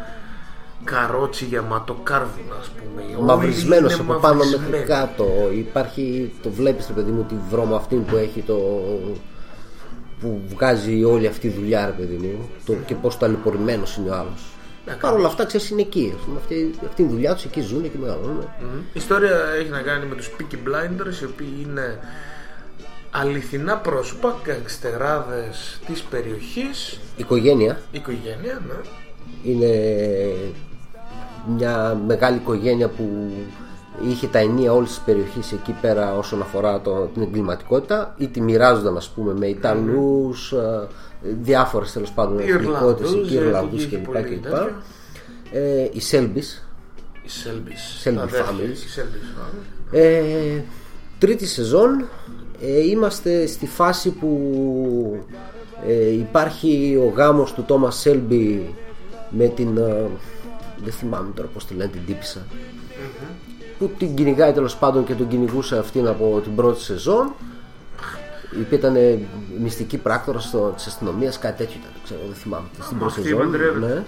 καρότσι 0.85 1.45
γεμάτο 1.45 1.95
κάρβουνα 2.03 2.55
ας 2.61 2.69
πούμε 2.69 3.03
Όλοι 3.17 3.25
Μαυρισμένος 3.25 3.93
είναι 3.93 4.03
από 4.11 4.21
πάνω 4.21 4.35
μέχρι 4.35 4.57
μαυρισμένοι. 4.57 4.85
κάτω. 4.85 5.27
Υπάρχει, 5.55 6.33
το 6.43 6.51
βλέπεις 6.51 6.87
ρε 6.87 6.93
παιδί 6.93 7.11
μου, 7.11 7.23
τη 7.25 7.35
βρώμα 7.51 7.77
αυτή 7.77 7.97
που 7.97 8.17
έχει 8.17 8.41
το. 8.41 8.55
που 10.21 10.41
βγάζει 10.49 11.05
όλη 11.05 11.27
αυτή 11.27 11.47
η 11.47 11.51
δουλειά, 11.51 11.87
ρε 11.87 11.93
παιδί 11.93 12.17
μου. 12.17 12.49
Το, 12.67 12.75
και 12.87 12.95
πώς 12.95 13.19
ταλαιπωρημένος 13.19 13.97
είναι 13.97 14.11
ο 14.11 14.15
άλλος. 14.15 14.43
Παρ' 15.01 15.15
όλα 15.15 15.27
αυτά, 15.27 15.45
ξέρεις, 15.45 15.71
είναι 15.71 15.81
εκεί. 15.81 16.13
ας 16.19 16.25
πούμε, 16.25 16.39
Αυτή, 16.39 16.75
αυτή 16.87 17.03
είναι 17.03 17.11
η 17.11 17.15
δουλειά 17.15 17.35
τους, 17.35 17.45
εκεί 17.45 17.61
ζουν 17.61 17.83
και 17.83 17.99
μεγαλώνουν. 18.01 18.49
Μμμ. 18.61 18.79
Η 18.79 18.85
ιστορία 18.93 19.37
έχει 19.59 19.71
να 19.71 19.81
κάνει 19.81 20.07
με 20.07 20.15
τους 20.15 20.31
Peaky 20.39 20.55
Blinders 20.55 21.21
οι 21.23 21.25
οποίοι 21.25 21.67
είναι 21.67 21.99
αληθινά 23.11 23.77
πρόσωπα, 23.77 24.37
γκαγκστεράδες 24.45 25.81
της 25.87 26.03
περιοχής 26.03 27.01
Οικογένεια 27.17 27.81
οικογένεια, 27.91 28.63
ναι. 28.67 28.75
είναι 29.43 29.73
μια 31.57 32.01
μεγάλη 32.07 32.37
οικογένεια 32.37 32.89
που 32.89 33.33
είχε 34.09 34.27
τα 34.27 34.39
ενία 34.39 34.73
όλης 34.73 34.89
της 34.89 34.99
περιοχής 34.99 35.53
εκεί 35.53 35.75
πέρα 35.81 36.17
όσον 36.17 36.41
αφορά 36.41 36.81
το, 36.81 37.11
την 37.15 37.23
εγκληματικότητα 37.23 38.15
ή 38.17 38.29
τη 38.29 38.41
μοιράζονταν 38.41 38.97
ας 38.97 39.09
πούμε 39.09 39.33
με 39.33 39.47
Ιταλούς 39.47 40.53
ε, 40.53 40.87
διάφορες 41.43 41.93
τέλος 41.93 42.13
πάντων 42.13 42.39
Ιρλανδούς, 42.39 42.67
εθνικότητες 42.67 43.13
εκεί, 43.13 43.37
ε, 43.37 43.45
Ιρλανδούς 43.45 43.85
είχε 43.85 43.97
κλπ. 43.97 44.05
πολύ 44.05 44.23
κλπ. 44.23 44.43
τέτοιο. 44.43 44.73
Ε, 45.53 45.89
οι 45.93 46.01
Σέλμπις 46.01 46.69
Οι 47.23 47.29
Selby's. 47.45 48.09
Selby 48.09 48.15
τα 48.15 48.23
αδέρφια, 48.23 48.45
families. 48.45 48.77
Οι 48.77 49.01
Selby's 49.01 49.39
families. 49.41 49.99
Ε, 49.99 50.63
τρίτη 51.19 51.47
σεζόν 51.47 52.05
ε, 52.61 52.87
είμαστε 52.87 53.47
στη 53.47 53.67
φάση 53.67 54.11
που 54.11 55.25
ε, 55.87 56.11
υπάρχει 56.13 56.99
ο 57.07 57.13
γάμος 57.17 57.53
του 57.53 57.63
Τόμας 57.63 57.97
Σέλμπι 57.97 58.75
με 59.31 59.47
την 59.47 59.77
ε, 59.77 60.07
δεν 60.85 60.93
θυμάμαι 60.93 61.31
τώρα 61.35 61.49
πως 61.49 61.67
τη 61.67 61.75
λένε 61.75 61.91
την 61.91 62.01
τύπησα 62.07 62.47
που 63.79 63.91
την 63.99 64.15
κυνηγάει 64.15 64.53
τέλος 64.53 64.77
πάντων 64.77 65.05
και 65.05 65.15
τον 65.15 65.29
κυνηγούσε 65.29 65.79
αυτήν 65.79 66.07
από 66.07 66.41
την 66.43 66.55
πρώτη 66.55 66.81
σεζόν 66.81 67.33
η 68.59 68.63
οποία 68.63 68.79
ήταν 68.79 68.97
ε, 68.97 69.19
μυστική 69.63 69.97
πράκτορα 69.99 70.39
της 70.77 70.87
αστυνομίας, 70.87 71.39
κάτι 71.39 71.57
τέτοιο 71.57 71.77
ήταν, 71.81 71.91
δεν 71.93 72.03
ξέρω, 72.05 72.21
δεν 72.27 72.35
θυμάμαι. 72.35 72.67
Στην 72.83 72.99
πρώτη 72.99 73.13
Αυτή 73.19 73.29
σεζόν. 73.29 73.39
παντρεύεται. 73.51 73.87
Ναι. 73.87 74.03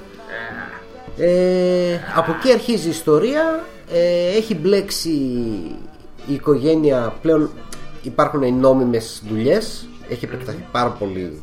Ε, 1.17 2.01
από 2.17 2.33
εκεί 2.39 2.53
αρχίζει 2.53 2.87
η 2.87 2.91
ιστορία. 2.91 3.65
Ε, 3.93 4.37
έχει 4.37 4.55
μπλέξει 4.55 5.09
η 6.27 6.33
οικογένεια 6.35 7.15
πλέον. 7.23 7.51
Υπάρχουν 8.03 8.43
οι 8.43 8.53
νόμιμες 8.53 9.23
δουλειές 9.29 9.89
Έχει 10.09 10.25
επεκταθεί 10.25 10.65
πάρα 10.73 10.89
πολύ 10.91 11.43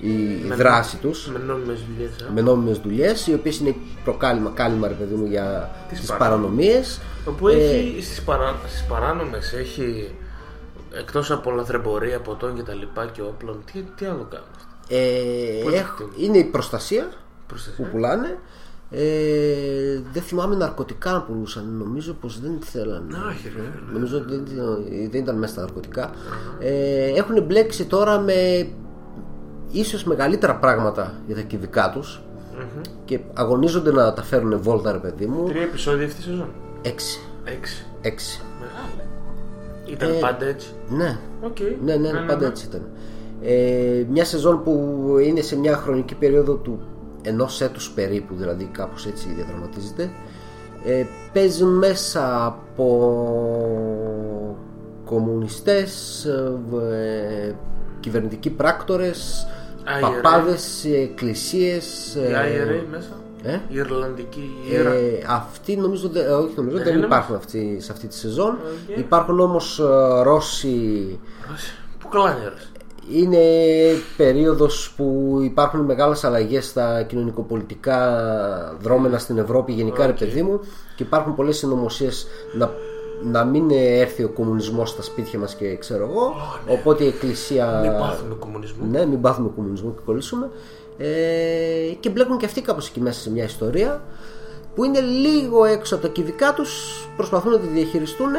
η, 0.00 0.08
η 0.10 0.44
Με- 0.48 0.54
δράση 0.54 0.96
τους 0.96 1.26
Με 1.32 1.38
νόμιμες 1.38 1.80
δουλειές. 1.94 2.10
ε. 2.20 2.30
με 2.34 2.40
νόμιμες 2.40 2.78
δουλειές 2.78 3.26
οι 3.26 3.34
οποίες 3.34 3.58
είναι 3.58 3.74
προκάλημα 4.04 4.50
κάλυμα 4.54 4.88
ρε 4.88 4.94
παιδί 4.94 5.14
μου 5.14 5.26
για 5.26 5.70
Τις 5.88 5.98
τις, 5.98 6.08
παρα- 6.08 6.18
παρανομίες 6.24 7.00
Όπου 7.26 7.48
Ε, 7.48 7.52
έχει 7.54 7.98
στις, 8.02 8.22
παρά, 8.22 8.54
στις 8.68 8.84
παράνομες 8.88 9.52
έχει 9.52 10.10
εκτός 10.98 11.30
από 11.30 11.50
λαθρεμπορία 11.50 12.20
ποτών 12.20 12.54
και 12.54 12.62
τα 12.62 12.74
λοιπά 12.74 13.06
και 13.06 13.22
όπλων 13.22 13.62
τι, 13.72 13.82
τι 13.96 14.06
άλλο 14.06 14.26
κάνουν 14.30 14.46
Ε, 14.88 15.62
Πώς 15.62 15.72
έχ- 15.72 15.96
το- 15.98 16.08
είναι 16.16 16.38
η 16.38 16.44
προστασία, 16.44 17.08
Προστασία. 17.46 17.84
που 17.84 17.90
πουλάνε. 17.90 18.38
Ε, 18.90 20.00
δεν 20.12 20.22
θυμάμαι 20.22 20.56
ναρκωτικά 20.56 21.12
να 21.12 21.22
πουλούσαν. 21.22 21.74
Νομίζω 21.78 22.12
πως 22.12 22.40
δεν 22.40 22.58
θέλανε. 22.60 23.16
Όχι, 23.28 23.52
ρε, 23.56 23.62
ρε. 23.62 23.92
Νομίζω 23.92 24.16
ότι 24.16 24.34
δεν, 24.34 24.44
δεν 25.10 25.20
ήταν 25.20 25.38
μέσα 25.38 25.52
στα 25.52 25.60
ναρκωτικά. 25.62 26.10
Ε, 26.58 27.04
έχουν 27.14 27.42
μπλέξει 27.42 27.84
τώρα 27.86 28.18
με 28.20 28.68
ίσως 29.70 30.04
μεγαλύτερα 30.04 30.56
πράγματα 30.56 31.14
για 31.26 31.34
τα 31.34 31.40
κυβικά 31.42 31.90
τους 31.94 32.20
και 33.04 33.20
αγωνίζονται 33.34 33.92
να 33.92 34.12
τα 34.12 34.22
φέρουν 34.22 34.62
βόλτα 34.62 34.92
ρε 34.92 34.98
παιδί 34.98 35.26
μου. 35.26 35.44
Τρία 35.48 35.62
επεισόδια 35.62 36.06
αυτή 36.06 36.16
τη 36.18 36.22
σεζόν. 36.22 36.48
Έξι. 36.82 37.20
Έξι. 37.44 37.86
Έξι. 38.00 38.40
Μεγάλη. 38.60 39.08
Ήταν 39.88 40.10
Ε, 40.10 40.12
πάντα 40.12 40.46
έτσι. 40.46 40.68
Ναι. 40.88 41.18
Οκ. 41.42 41.56
Ναι, 41.84 41.96
ναι, 41.96 42.10
ναι, 42.12 42.20
πάντα 42.26 42.46
έτσι 42.46 42.66
ήταν. 42.66 42.82
Ε, 43.42 44.04
μια 44.10 44.24
σεζόν 44.24 44.62
που 44.62 45.04
είναι 45.22 45.40
σε 45.40 45.58
μια 45.58 45.76
χρονική 45.76 46.14
περίοδο 46.14 46.54
του 46.54 46.80
ενός 47.22 47.60
έτους 47.60 47.90
περίπου, 47.90 48.34
δηλαδή 48.34 48.64
κάπως 48.64 49.06
έτσι 49.06 49.28
διαδραματίζεται. 49.36 50.10
Ε, 50.84 51.04
παίζουν 51.32 51.78
μέσα 51.78 52.44
από 52.46 52.86
κομμουνιστές, 55.04 56.24
ε, 56.92 57.54
κυβερνητικοί 58.00 58.50
πράκτορες, 58.50 59.46
IRA. 59.84 60.00
παπάδες, 60.00 60.84
εκκλησίες. 60.84 62.14
Η 62.14 62.18
IRA 62.18 62.84
μέσα. 62.90 63.20
Ε; 63.42 63.52
Η 63.68 63.76
Ιρλανδική 63.76 64.56
Ήρα. 64.70 64.92
Ε, 64.92 65.24
αυτοί 65.28 65.76
νομίζω, 65.76 66.08
δε- 66.08 66.30
όχι, 66.32 66.52
νομίζω 66.56 66.76
Δεν 66.76 66.84
δεν 66.86 66.96
είναι 66.96 67.06
υπάρχουν 67.06 67.34
αυτοί, 67.34 67.76
σε 67.80 67.92
αυτή 67.92 68.06
τη 68.06 68.14
σεζόν. 68.14 68.48
Οκ. 68.90 68.96
Υπάρχουν 68.98 69.40
όμως 69.40 69.78
ε, 69.78 70.22
Ρώσοι 70.22 71.18
Πού 71.98 72.08
καλά 72.08 72.30
είναι 72.36 72.44
ρε. 72.44 73.20
είναι 73.20 73.38
περίοδος 74.16 74.92
που 74.96 75.38
υπάρχουν 75.42 75.80
μεγάλες 75.80 76.24
αλλαγές 76.24 76.66
στα 76.66 77.02
κοινωνικοπολιτικά 77.02 78.76
δρώμενα 78.80 79.18
στην 79.18 79.38
Ευρώπη 79.38 79.72
γενικά 79.72 80.06
ρε 80.06 80.12
παιδί 80.12 80.42
μου 80.42 80.60
και 80.96 81.02
υπάρχουν 81.02 81.34
πολλές 81.34 81.56
συνωμοσίες 81.56 82.26
να, 82.58 82.70
να 83.22 83.44
μην 83.44 83.70
έρθει 83.72 84.24
ο 84.24 84.28
κομμουνισμός 84.28 84.90
στα 84.90 85.02
σπίτια 85.02 85.38
μας 85.38 85.54
και 85.54 85.76
ξέρω 85.76 86.04
εγώ 86.10 86.34
οπότε 86.68 87.04
η 87.04 87.06
εκκλησία 87.06 87.80
Μην 87.82 87.92
πάθουμε 87.98 88.34
κομμουνισμό. 88.38 88.86
ναι, 88.90 89.06
μην 89.06 89.20
πάθουμε 89.20 89.50
κομμουνισμό 89.56 89.90
και 89.90 90.00
κολλήσουμε 90.04 90.50
ε, 90.98 91.92
και 92.00 92.08
μπλέκουν 92.10 92.38
και 92.38 92.46
αυτοί 92.46 92.62
κάπως 92.62 92.88
εκεί 92.88 93.00
μέσα 93.00 93.20
σε 93.20 93.30
μια 93.30 93.44
ιστορία 93.44 94.02
που 94.74 94.84
είναι 94.84 95.00
λίγο 95.00 95.64
έξω 95.64 95.94
από 95.94 96.06
τα 96.06 96.12
κυβικά 96.12 96.54
τους 96.54 97.02
προσπαθούν 97.16 97.52
να 97.52 97.58
τη 97.58 97.66
διαχειριστούν. 97.66 98.30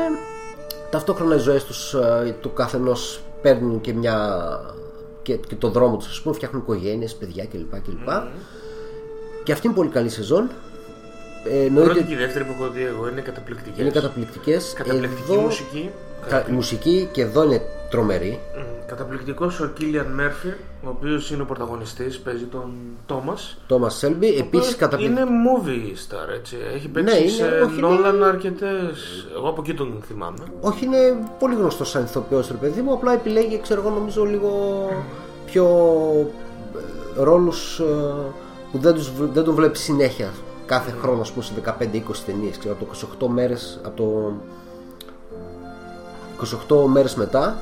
Ταυτόχρονα 0.89 1.35
οι 1.35 1.39
ζωές 1.39 1.63
τους 1.63 1.93
ε, 1.93 2.35
του 2.41 2.53
καθενός 2.53 3.21
παίρνουν 3.41 3.81
και 3.81 3.93
μια 3.93 4.39
και, 5.21 5.35
και 5.35 5.55
το 5.55 5.69
δρόμο 5.69 5.97
τους 5.97 6.07
ας 6.07 6.21
πούμε 6.21 6.35
φτιάχνουν 6.35 6.61
οικογένειες, 6.61 7.15
παιδιά 7.15 7.45
κλπ 7.45 7.71
κλπ. 7.71 8.09
Και 9.43 9.51
αυτή 9.51 9.67
είναι 9.67 9.75
πολύ 9.75 9.89
καλή 9.89 10.09
σεζόν. 10.09 10.49
Ε, 11.43 11.55
Η 11.55 11.65
εννοείται 11.65 11.91
πρώτη 11.93 12.05
και 12.07 12.13
η 12.13 12.17
δεύτερη 12.17 12.45
που 12.45 12.51
έχω 12.59 12.69
δει 12.71 12.83
εγώ 12.83 13.07
είναι 13.07 13.21
καταπληκτικές. 13.21 13.79
είναι 13.79 13.89
καταπληκτικές. 13.89 14.73
Καταπληκτική 14.75 15.31
Εδώ- 15.31 15.41
μουσική. 15.41 15.89
Κα- 16.29 16.45
η 16.49 16.51
μουσική 16.51 17.09
και 17.11 17.21
εδώ 17.21 17.43
είναι 17.43 17.61
τρομερή. 17.89 18.39
Καταπληκτικός 18.85 19.59
ο 19.59 19.67
Κίλιαν 19.67 20.07
Μέρφυ, 20.13 20.47
ο 20.83 20.89
οποίος 20.89 21.31
είναι 21.31 21.41
ο 21.41 21.45
πρωταγωνιστής, 21.45 22.19
παίζει 22.19 22.43
τον 22.45 22.71
Τόμας. 23.05 23.57
Τόμας 23.67 23.95
Σέλμπι, 23.97 24.27
επίσης 24.37 24.75
καταπληκτικό. 24.75 25.21
Είναι 25.21 25.29
movie 25.31 25.89
star, 26.13 26.29
έτσι. 26.39 26.57
Έχει 26.75 26.87
παίξει 26.87 27.13
Ναι, 27.13 27.19
είναι- 27.19 27.29
σε 27.31 27.43
όχι, 27.43 27.77
είναι- 27.77 27.87
Νόλαν 27.87 28.23
αρκετές. 28.23 29.27
Εγώ 29.35 29.49
από 29.49 29.61
εκεί 29.61 29.73
τον 29.73 30.01
θυμάμαι. 30.07 30.37
Όχι, 30.61 30.85
είναι 30.85 31.17
πολύ 31.39 31.55
γνωστός 31.55 31.89
σαν 31.89 32.03
ηθοποιός, 32.03 32.47
ρε 32.47 32.57
παιδί 32.57 32.81
μου. 32.81 32.93
Απλά 32.93 33.13
επιλέγει, 33.13 33.59
ξέρω 33.61 33.81
εγώ, 33.81 33.89
νομίζω 33.89 34.23
λίγο 34.23 34.51
πιο 35.45 35.65
ρόλους 37.15 37.81
που 38.71 38.77
δεν, 38.77 38.93
τους, 38.93 39.11
β- 39.11 39.33
δεν 39.33 39.43
τον 39.43 39.53
βλέπεις 39.55 39.79
συνέχεια. 39.79 40.29
Κάθε 40.65 40.91
χρόνος, 41.01 41.21
ας 41.21 41.31
πούμε, 41.31 41.43
σε 41.43 41.53
15-20 41.53 42.23
ταινίες. 42.25 42.57
Ξέρω 42.57 42.73
από 42.73 42.83
το 42.85 42.89
28 42.91 43.27
μέρες. 43.27 43.79
Από 43.85 43.95
το 43.95 44.31
28 46.37 46.87
μέρες 46.87 47.15
μετά. 47.15 47.57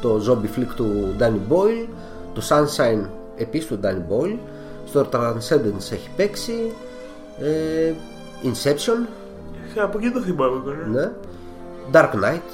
Το 0.00 0.20
zombie 0.28 0.58
flick 0.58 0.68
του 0.76 1.14
Danny 1.18 1.52
Boyle. 1.52 1.88
Το 2.34 2.42
Sunshine 2.48 3.06
επίσης 3.36 3.66
του 3.66 3.78
Danny 3.82 4.12
Boyle. 4.12 4.38
Στο 4.86 5.06
Transcendence 5.12 5.92
έχει 5.92 6.08
παίξει. 6.16 6.72
Ε, 7.40 7.92
Inception. 8.42 9.06
Ε, 9.76 9.80
Από 9.80 9.98
εκεί 9.98 10.10
το 10.10 10.20
θυμάμαι 10.20 10.60
τώρα. 10.64 10.86
Ναι. 10.90 11.10
Dark 11.92 12.14
Knight. 12.14 12.48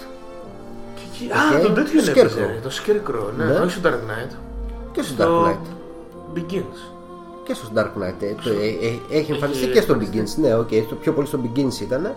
Α, 1.30 1.56
Οκ. 1.56 1.62
τον 1.62 1.74
τέτοιο 1.74 2.00
είναι 2.00 2.10
Scarecrow. 2.12 2.16
έπαιζε, 2.16 2.60
Το 2.62 2.70
Scarecrow, 2.70 3.32
ναι, 3.36 3.44
Ναι. 3.44 3.58
όχι 3.58 3.70
στο 3.70 3.88
Dark 3.88 3.92
Knight. 3.92 4.36
Και 4.92 5.02
στο 5.02 5.12
Στο 5.12 5.44
Dark 5.44 5.48
Knight. 5.48 6.38
Begins. 6.38 6.78
Και 7.44 7.54
στο 7.54 7.68
Dark 7.74 7.80
Knight. 8.02 8.14
ε, 8.20 8.34
το- 8.44 8.50
ε, 8.50 8.86
ε, 9.12 9.18
έχει 9.18 9.32
εμφανιστεί 9.32 9.64
Έχει 9.64 9.72
και 9.72 9.80
στο 9.80 9.92
εμφανιστεί. 9.92 10.40
Begins. 10.40 10.42
Ναι, 10.42 10.54
οκ. 10.54 10.68
το 10.88 10.94
πιο 10.94 11.12
πολύ 11.12 11.26
στο 11.26 11.38
Begins 11.44 11.80
ήταν. 11.80 12.14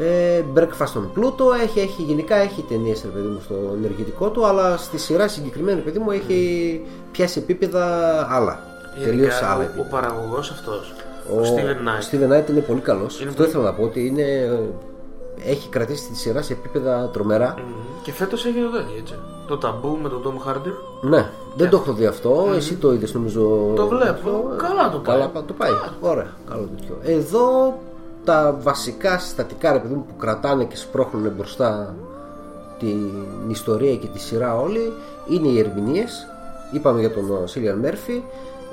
Ε, 0.00 0.42
Breakfast 0.54 0.92
on 0.98 1.18
Pluto 1.18 1.54
έχει, 1.62 1.80
έχει, 1.80 2.02
γενικά 2.02 2.36
έχει 2.36 2.62
ταινίες 2.68 3.00
παιδί 3.00 3.26
μου 3.26 3.40
στο 3.44 3.54
ενεργητικό 3.76 4.28
του, 4.30 4.46
αλλά 4.46 4.76
στη 4.76 4.98
σειρά 4.98 5.28
συγκεκριμένη 5.28 5.80
παιδί 5.80 5.98
μου 5.98 6.10
έχει 6.10 6.80
πιάσει 7.12 7.38
επίπεδα 7.38 7.86
άλλα. 8.30 8.60
Τελείως 9.04 9.26
Γενικά, 9.28 9.50
άλλα. 9.50 9.58
Ο, 9.60 9.62
επίπεδα. 9.62 9.86
ο 9.86 9.90
παραγωγός 9.90 10.50
αυτός, 10.50 10.94
ο, 11.32 11.38
Ο 11.38 11.42
Steven 11.42 11.76
Knight. 11.88 12.02
Steven 12.14 12.32
Knight 12.38 12.50
είναι 12.50 12.60
πολύ 12.60 12.80
καλός. 12.80 13.20
Είναι 13.20 13.28
Αυτό 13.28 13.42
πολύ- 13.42 13.48
ήθελα 13.54 13.64
να 13.64 13.72
πω 13.74 13.82
ότι 13.82 14.06
είναι, 14.06 14.22
έχει 15.44 15.68
κρατήσει 15.68 16.08
τη 16.10 16.16
σειρά 16.16 16.42
σε 16.42 16.52
επίπεδα 16.52 17.08
τρομερά. 17.12 17.54
Και 18.02 18.12
φέτος 18.12 18.44
έχει 18.46 18.60
το 18.60 18.70
τέτοιο, 18.70 18.96
έτσι. 18.98 19.14
Το 19.46 19.58
ταμπού 19.58 19.98
με 20.02 20.08
τον 20.08 20.22
Tom 20.24 20.48
Hardy. 20.50 20.72
Ναι, 21.00 21.30
δεν 21.56 21.68
το 21.70 21.76
έχω 21.76 21.92
δει 21.92 22.06
αυτό. 22.06 22.46
Εσύ 22.56 22.74
το 22.74 22.92
είδες 22.92 23.14
νομίζω. 23.14 23.72
Το 23.76 23.86
βλέπω. 23.88 24.10
αυτό. 24.10 24.44
Καλά 24.56 24.90
το 24.90 24.98
πάει. 24.98 25.16
Καλά 25.16 25.28
πα- 25.28 25.44
το 25.46 25.52
πάει. 25.52 25.70
Ωραία, 26.00 26.30
καλό 26.50 26.68
τέτοιο. 26.76 26.98
Εδώ 27.02 27.74
τα 28.28 28.58
βασικά 28.62 29.18
συστατικά 29.18 29.72
ρε 29.72 29.78
παιδί 29.78 29.94
μου 29.94 30.04
που 30.08 30.16
κρατάνε 30.16 30.64
και 30.64 30.76
σπρώχνουν 30.76 31.32
μπροστά 31.36 31.94
την 32.78 33.50
ιστορία 33.50 33.96
και 33.96 34.06
τη 34.06 34.20
σειρά 34.20 34.60
όλη 34.60 34.92
είναι 35.28 35.48
οι 35.48 35.58
ερμηνείες. 35.58 36.26
Είπαμε 36.72 37.00
για 37.00 37.10
τον 37.10 37.48
Σίλιαν 37.48 37.78
Μέρφυ. 37.78 38.22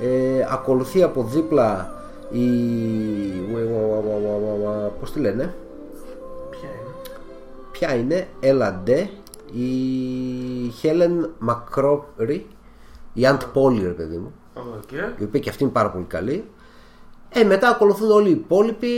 Ε, 0.00 0.46
ακολουθεί 0.50 1.02
από 1.02 1.22
δίπλα 1.22 1.92
η. 2.30 2.46
Πώς 5.00 5.12
τη 5.12 5.20
λένε, 5.20 5.54
Ποια 6.50 6.68
είναι; 6.68 6.94
Ποια 7.70 7.94
είναι, 7.94 8.28
Έλα 8.40 8.72
Ντε, 8.72 9.08
η 9.52 9.70
Χέλεν 10.68 11.30
Μακρόρι, 11.38 12.46
η 13.12 13.26
Aunt 13.26 13.40
Polly, 13.52 13.82
ρε 13.82 13.92
παιδί 13.92 14.16
μου, 14.16 14.32
Οκ. 14.54 15.20
η 15.20 15.24
οποία 15.24 15.40
και 15.40 15.50
αυτή 15.50 15.62
είναι 15.62 15.72
πάρα 15.72 15.90
πολύ 15.90 16.04
καλή. 16.04 16.44
Ε, 17.28 17.44
μετά 17.44 17.68
ακολουθούν 17.68 18.10
όλοι 18.10 18.28
οι 18.28 18.32
υπόλοιποι. 18.32 18.88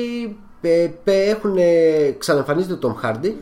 Ε, 0.61 0.89
ε, 1.05 1.31
έχουν 1.31 1.57
ε, 1.57 2.11
ξαναεμφανίζεται 2.19 2.75
τον 2.75 2.95
Χάρντι, 2.97 3.39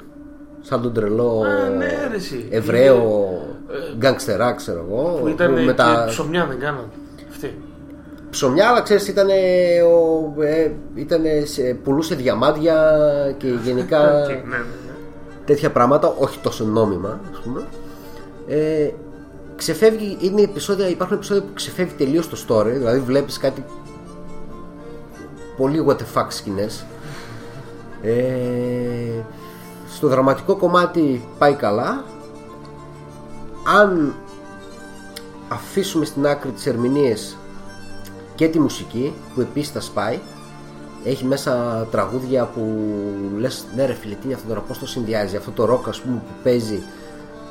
σαν 0.61 0.83
τον 0.83 0.93
τρελό 0.93 1.43
Α, 1.43 1.69
ναι, 1.69 1.87
ρε, 2.11 2.17
εσύ. 2.17 2.47
Εβραίο 2.51 2.97
Είναι- 2.97 3.95
γκάνγκστερ, 3.99 4.53
ξέρω 4.53 4.87
εγώ. 4.89 5.19
Που 5.21 5.29
ήταν 5.29 5.53
με 5.53 5.61
και 5.61 5.73
τα 5.73 6.05
ψωμιά 6.09 6.47
δεν 6.47 6.59
κάνανε. 6.59 6.87
Αυτή. 7.31 7.55
ψωμιά, 8.31 8.69
αλλά 8.69 8.83
ξέρεις, 8.83 9.09
ήταν, 9.09 9.29
ο, 9.29 10.43
ε, 10.43 10.71
ήτανε 10.95 11.43
σε, 11.45 11.63
πουλούσε 11.63 12.15
διαμάντια 12.15 12.99
και 13.39 13.47
γενικά 13.65 14.23
Οκ, 14.23 14.29
ναι, 14.29 14.35
ναι, 14.35 14.41
ναι. 14.57 14.65
τέτοια 15.45 15.71
πράγματα, 15.71 16.15
όχι 16.19 16.39
τόσο 16.39 16.65
νόμιμα, 16.65 17.21
ας 17.33 17.39
πούμε. 17.39 17.61
Ε, 18.49 18.91
ξεφεύγει, 19.57 20.17
είναι 20.21 20.43
επεισόδια, 20.43 20.89
υπάρχουν 20.89 21.17
επεισόδια 21.17 21.43
που 21.43 21.53
ξεφεύγει 21.55 21.95
τελείως 21.95 22.29
το 22.29 22.37
story, 22.49 22.73
δηλαδή 22.73 22.99
βλέπεις 23.01 23.39
κάτι 23.39 23.65
πολύ 25.57 25.85
what 25.89 25.93
the 25.97 26.19
fuck 26.21 26.27
σκηνές. 26.29 26.85
Ε, 28.07 29.25
στο 29.89 30.09
δραματικό 30.09 30.57
κομμάτι 30.57 31.29
πάει 31.39 31.55
καλά. 31.55 32.05
Αν 33.81 34.15
αφήσουμε 35.49 36.05
στην 36.05 36.27
άκρη 36.27 36.51
τις 36.51 36.67
ερμηνείες 36.67 37.37
και 38.35 38.49
τη 38.49 38.61
μουσική 38.61 39.15
που 39.35 39.41
επίσης 39.41 39.73
τα 39.73 39.81
σπάει 39.81 40.19
έχει 41.05 41.25
μέσα 41.25 41.87
τραγούδια 41.91 42.45
που 42.45 42.85
λες 43.37 43.65
ναι 43.77 43.87
ρε 43.87 43.95
φίλε 43.95 44.15
τι 44.15 44.21
είναι 44.25 44.35
αυτό 44.35 44.49
τώρα 44.49 44.61
πώς 44.61 44.79
το 44.79 44.87
συνδυάζει 44.87 45.37
αυτό 45.37 45.51
το 45.51 45.65
ροκ 45.65 45.89
ας 45.89 46.01
πούμε 46.01 46.17
που 46.17 46.33
παίζει 46.43 46.83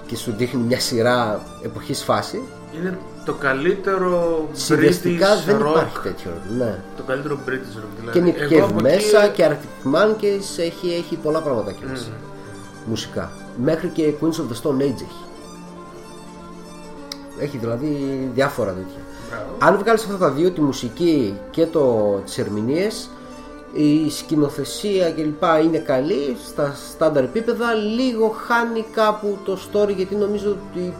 και 0.08 0.16
σου 0.16 0.32
δείχνει 0.38 0.62
μια 0.62 0.80
σειρά 0.80 1.42
εποχής 1.64 2.04
φάση 2.04 2.42
Είναι 2.78 2.98
το 3.26 3.34
καλύτερο 3.34 4.48
συνδυαστικά 4.52 5.28
British 5.36 5.46
δεν 5.46 5.58
rock. 5.58 5.70
υπάρχει 5.70 6.00
τέτοιο 6.04 6.32
ναι. 6.58 6.80
Το 6.98 7.04
καλύτερο 7.04 7.40
British 7.48 7.52
rock. 7.80 8.12
και 8.12 8.20
Δηλαδή. 8.20 8.34
Nick 8.38 8.52
Εγώ 8.52 8.66
Cave 8.66 8.70
από 8.70 8.82
μέσα 8.82 9.24
εκεί- 9.24 9.34
και 9.36 9.48
Arctic 9.50 9.96
Monkeys 9.96 10.60
έχει, 10.60 10.94
έχει 10.94 11.16
πολλά 11.24 11.42
πράγματα 11.42 11.70
εκεί 11.70 11.84
μέσα 11.90 12.08
μουσικά 12.86 13.32
μέχρι 13.64 13.88
και 13.88 14.14
Queens 14.22 14.26
of 14.26 14.28
the 14.54 14.62
Stone 14.64 14.82
Age 14.82 15.02
έχει 15.02 15.24
έχει 17.40 17.58
δηλαδή 17.58 17.96
διάφορα 18.34 18.72
τέτοια 18.72 19.00
αν 19.60 19.78
βγάλεις 19.78 20.04
αυτά 20.04 20.18
τα 20.18 20.30
δύο 20.32 20.52
τη 20.52 20.62
μουσική 20.62 21.38
και 21.52 21.66
το, 21.66 22.14
τις 22.26 22.38
ερμηνείες 22.38 23.10
η 23.74 24.10
σκηνοθεσία 24.10 25.12
κλπ 25.12 25.44
είναι 25.64 25.78
καλή 25.78 26.38
στα 26.48 26.76
στάνταρ 26.94 27.24
επίπεδα 27.24 27.74
λίγο 27.74 28.36
χάνει 28.48 28.86
κάπου 28.92 29.38
το 29.46 29.58
story 29.72 29.94
γιατί 29.96 30.16
νομίζω 30.16 30.50
ότι 30.72 30.94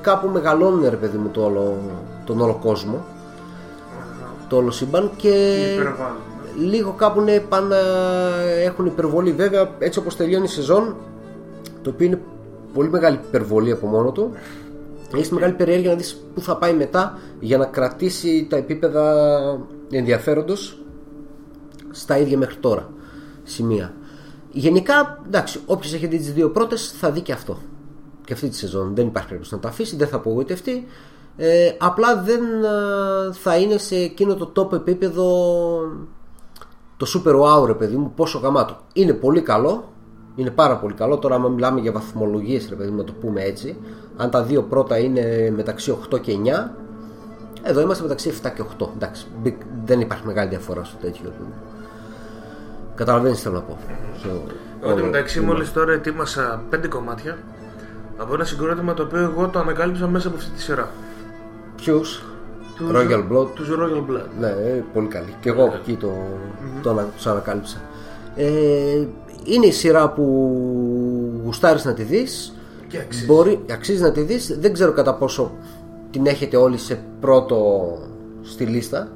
κάπου 0.00 0.28
μεγαλώνει 0.28 0.88
ρε 0.88 0.96
παιδί 0.96 1.16
μου 1.16 1.28
το 1.28 1.44
όλο, 1.44 1.76
τον 2.24 2.40
όλο 2.40 2.58
κόσμο 2.62 3.04
το 4.48 4.56
όλο 4.56 4.70
σύμπαν 4.70 5.10
και 5.16 5.28
Υπερβάλλουν. 5.72 6.16
λίγο 6.58 6.92
κάπου 6.92 7.20
ναι, 7.20 7.40
πάνε 7.40 7.66
να 7.68 7.76
έχουν 8.64 8.86
υπερβολή. 8.86 9.32
Βέβαια 9.32 9.70
έτσι 9.78 9.98
όπως 9.98 10.16
τελειώνει 10.16 10.44
η 10.44 10.48
σεζόν 10.48 10.96
το 11.82 11.90
οποίο 11.90 12.06
είναι 12.06 12.20
πολύ 12.74 12.88
μεγάλη 12.90 13.18
υπερβολή 13.28 13.70
από 13.70 13.86
μόνο 13.86 14.12
του 14.12 14.30
έχει 15.16 15.34
μεγάλη 15.34 15.52
περιέργεια 15.52 15.90
να 15.90 15.96
δεις 15.96 16.22
πού 16.34 16.40
θα 16.40 16.56
πάει 16.56 16.74
μετά 16.74 17.18
για 17.40 17.58
να 17.58 17.64
κρατήσει 17.64 18.46
τα 18.50 18.56
επίπεδα 18.56 19.32
ενδιαφέροντος 19.90 20.78
στα 21.90 22.18
ίδια 22.18 22.38
μέχρι 22.38 22.56
τώρα 22.56 22.88
σημεία. 23.42 23.92
Γενικά 24.52 25.22
εντάξει 25.26 25.60
όποιος 25.66 25.94
έχει 25.94 26.06
δει 26.06 26.16
τις 26.16 26.32
δύο 26.32 26.50
πρώτες 26.50 26.94
θα 26.98 27.10
δει 27.10 27.20
και 27.20 27.32
αυτό 27.32 27.58
και 28.28 28.34
αυτή 28.34 28.48
τη 28.48 28.56
σεζόν 28.56 28.94
δεν 28.94 29.06
υπάρχει 29.06 29.28
περίπτωση 29.28 29.54
να 29.54 29.60
τα 29.60 29.68
αφήσει 29.68 29.96
δεν 29.96 30.08
θα 30.08 30.16
απογοητευτεί. 30.16 30.86
Ε, 31.36 31.70
απλά 31.78 32.22
δεν 32.22 32.40
ε, 32.64 33.32
θα 33.32 33.56
είναι 33.56 33.78
σε 33.78 33.94
εκείνο 33.96 34.34
το 34.34 34.52
top 34.56 34.72
επίπεδο 34.72 35.24
το 36.96 37.06
super 37.14 37.40
wow 37.40 37.66
ρε 37.66 37.74
παιδί 37.74 37.96
μου 37.96 38.12
πόσο 38.16 38.38
γαμάτο. 38.38 38.76
Είναι 38.92 39.12
πολύ 39.12 39.40
καλό 39.42 39.92
είναι 40.36 40.50
πάρα 40.50 40.76
πολύ 40.78 40.94
καλό. 40.94 41.18
Τώρα 41.18 41.34
άμα 41.34 41.48
μιλάμε 41.48 41.80
για 41.80 41.92
βαθμολογίες 41.92 42.66
ρε 42.68 42.74
παιδί 42.74 42.90
μου 42.90 42.96
να 42.96 43.04
το 43.04 43.12
πούμε 43.20 43.42
έτσι 43.42 43.76
αν 44.16 44.30
τα 44.30 44.42
δύο 44.42 44.62
πρώτα 44.62 44.98
είναι 44.98 45.52
μεταξύ 45.56 45.96
8 46.14 46.20
και 46.20 46.36
9 46.66 46.70
εδώ 47.62 47.80
είμαστε 47.80 48.02
μεταξύ 48.02 48.32
7 48.42 48.50
και 48.54 48.62
8 48.80 48.86
εντάξει 48.94 49.26
big- 49.44 49.66
δεν 49.84 50.00
υπάρχει 50.00 50.26
μεγάλη 50.26 50.48
διαφορά 50.48 50.84
στο 50.84 50.96
τέτοιο. 50.96 51.22
Ρε 51.24 51.30
παιδί 51.30 51.42
μου. 51.42 51.54
καταλαβαίνεις 52.94 53.36
τι 53.36 53.42
θέλω 53.42 53.54
να 53.54 53.60
πω. 53.62 53.78
Στο 54.18 54.28
Εγώ 54.82 54.92
όλο 54.94 55.04
μεταξύ 55.04 55.38
κλίμα. 55.38 55.52
μόλις 55.52 55.72
τώρα 55.72 55.92
ετοίμασα 55.92 56.62
πέντε 56.70 56.88
κομμάτια 56.88 57.38
από 58.18 58.34
ένα 58.34 58.44
συγκρότημα 58.44 58.94
το 58.94 59.02
οποίο 59.02 59.18
εγώ 59.20 59.48
το 59.48 59.58
ανακάλυψα 59.58 60.06
μέσα 60.06 60.28
από 60.28 60.36
αυτή 60.36 60.50
τη 60.50 60.60
σειρά. 60.62 60.90
Ποιους; 61.76 62.22
Τους- 62.76 62.90
Royal 62.92 63.24
Blood 63.32 63.46
Τους 63.54 63.68
Royal 63.68 64.10
Blood. 64.10 64.26
Ναι, 64.40 64.46
ε, 64.46 64.84
πολύ 64.94 65.06
καλή. 65.06 65.34
Και 65.40 65.48
εγώ 65.48 65.64
από 65.64 65.76
εκεί 65.82 65.92
το, 65.96 66.12
το 66.82 66.90
ανα- 66.90 67.08
τους 67.16 67.26
ανακάλυψα. 67.26 67.76
Ε, 68.36 69.06
είναι 69.44 69.66
η 69.66 69.72
σειρά 69.72 70.10
που 70.10 70.22
γουστάρεις 71.44 71.84
να 71.84 71.94
τη 71.94 72.02
δεις. 72.02 72.52
Και 72.88 72.98
αξίζει. 72.98 73.26
Μπορεί, 73.26 73.64
αξίζει 73.72 74.02
να 74.02 74.12
τη 74.12 74.20
δεις. 74.20 74.56
Δεν 74.60 74.72
ξέρω 74.72 74.92
κατά 74.92 75.14
πόσο 75.14 75.52
την 76.10 76.26
έχετε 76.26 76.56
όλοι 76.56 76.78
σε 76.78 77.00
πρώτο 77.20 77.58
στη 78.42 78.64
λίστα. 78.64 79.08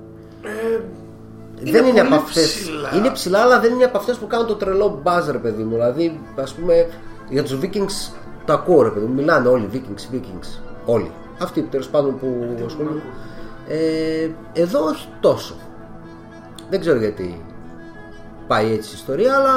είναι 1.60 1.70
δεν 1.70 1.84
είναι 1.84 2.00
πολύ 2.00 2.06
από 2.06 2.14
αυτές, 2.14 2.44
ψηλά. 2.44 2.96
Είναι 2.96 3.10
ψηλά, 3.10 3.38
αλλά 3.38 3.60
δεν 3.60 3.72
είναι 3.72 3.84
από 3.84 3.98
αυτές 3.98 4.16
που 4.16 4.26
κάνουν 4.26 4.46
το 4.46 4.54
τρελό 4.54 5.02
buzz, 5.04 5.28
ρε 5.30 5.38
παιδί 5.38 5.62
μου. 5.62 5.70
Δηλαδή, 5.72 6.20
ας 6.36 6.52
πούμε, 6.54 6.86
για 7.30 7.42
τους 7.42 7.58
Vikings 7.62 8.12
το 8.44 8.52
ακούω, 8.52 8.82
ρε 8.82 8.90
παιδί 8.90 9.06
μου. 9.06 9.14
Μιλάνε 9.14 9.48
όλοι 9.48 9.68
Vikings, 9.72 10.14
Vikings. 10.14 10.60
Όλοι. 10.86 11.10
Αυτοί 11.38 11.60
που 11.60 11.68
τέλος 11.68 11.88
πάντων 11.88 12.18
που 12.18 12.56
ασχολούνται. 12.66 13.02
Ε, 13.68 14.30
εδώ 14.52 14.84
όχι 14.84 15.08
τόσο. 15.20 15.54
Δεν 16.70 16.80
ξέρω 16.80 16.98
γιατί 16.98 17.44
πάει 18.46 18.72
έτσι 18.72 18.90
η 18.90 18.94
ιστορία, 18.94 19.36
αλλά 19.36 19.54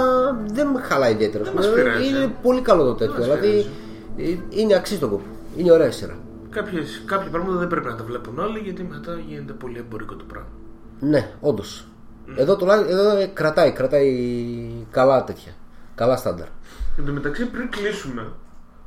δεν 0.53 0.68
με 0.68 0.82
χαλάει 0.82 1.12
ιδιαίτερα. 1.12 1.44
Δεν 1.44 1.53
μας 1.53 1.74
πειράζει. 1.74 2.07
είναι 2.07 2.34
πολύ 2.41 2.62
καλό 2.62 2.84
το 2.84 2.94
τέτοιο. 2.94 3.14
μας 3.14 3.24
Δηλαδή, 3.24 3.68
πειράζει. 4.16 4.40
Ε, 4.52 4.60
Είναι 4.62 4.76
αξίζει 4.76 4.99
τον 4.99 5.10
κόπο. 5.10 5.24
Είναι 5.57 5.72
ωραία 5.72 5.88
η 5.88 5.91
σειρά. 5.91 6.16
Κάποιες, 6.49 7.03
κάποια 7.06 7.30
πράγματα 7.30 7.57
δεν 7.57 7.68
πρέπει 7.68 7.88
να 7.88 7.95
τα 7.95 8.03
βλέπουν 8.03 8.40
όλοι 8.40 8.60
γιατί 8.60 8.84
μετά 8.84 9.20
γίνεται 9.28 9.53
πολύ 9.53 9.78
εμπορικό 9.78 10.16
το 10.16 10.24
πράγμα. 10.28 10.49
Ναι, 10.99 11.32
όντως. 11.41 11.88
Εδώ, 12.36 12.56
τουλάχιστον, 12.56 12.98
εδώ 12.98 13.18
ε, 13.18 13.26
κρατάει, 13.26 13.72
κρατάει 13.72 14.70
καλά 14.91 15.24
τέτοια. 15.24 15.52
Καλά 15.95 16.18
στάνταρ. 16.18 16.48
Εν 16.98 17.06
τω 17.06 17.12
μεταξύ 17.12 17.45
πριν 17.45 17.70
κλείσουμε 17.70 18.28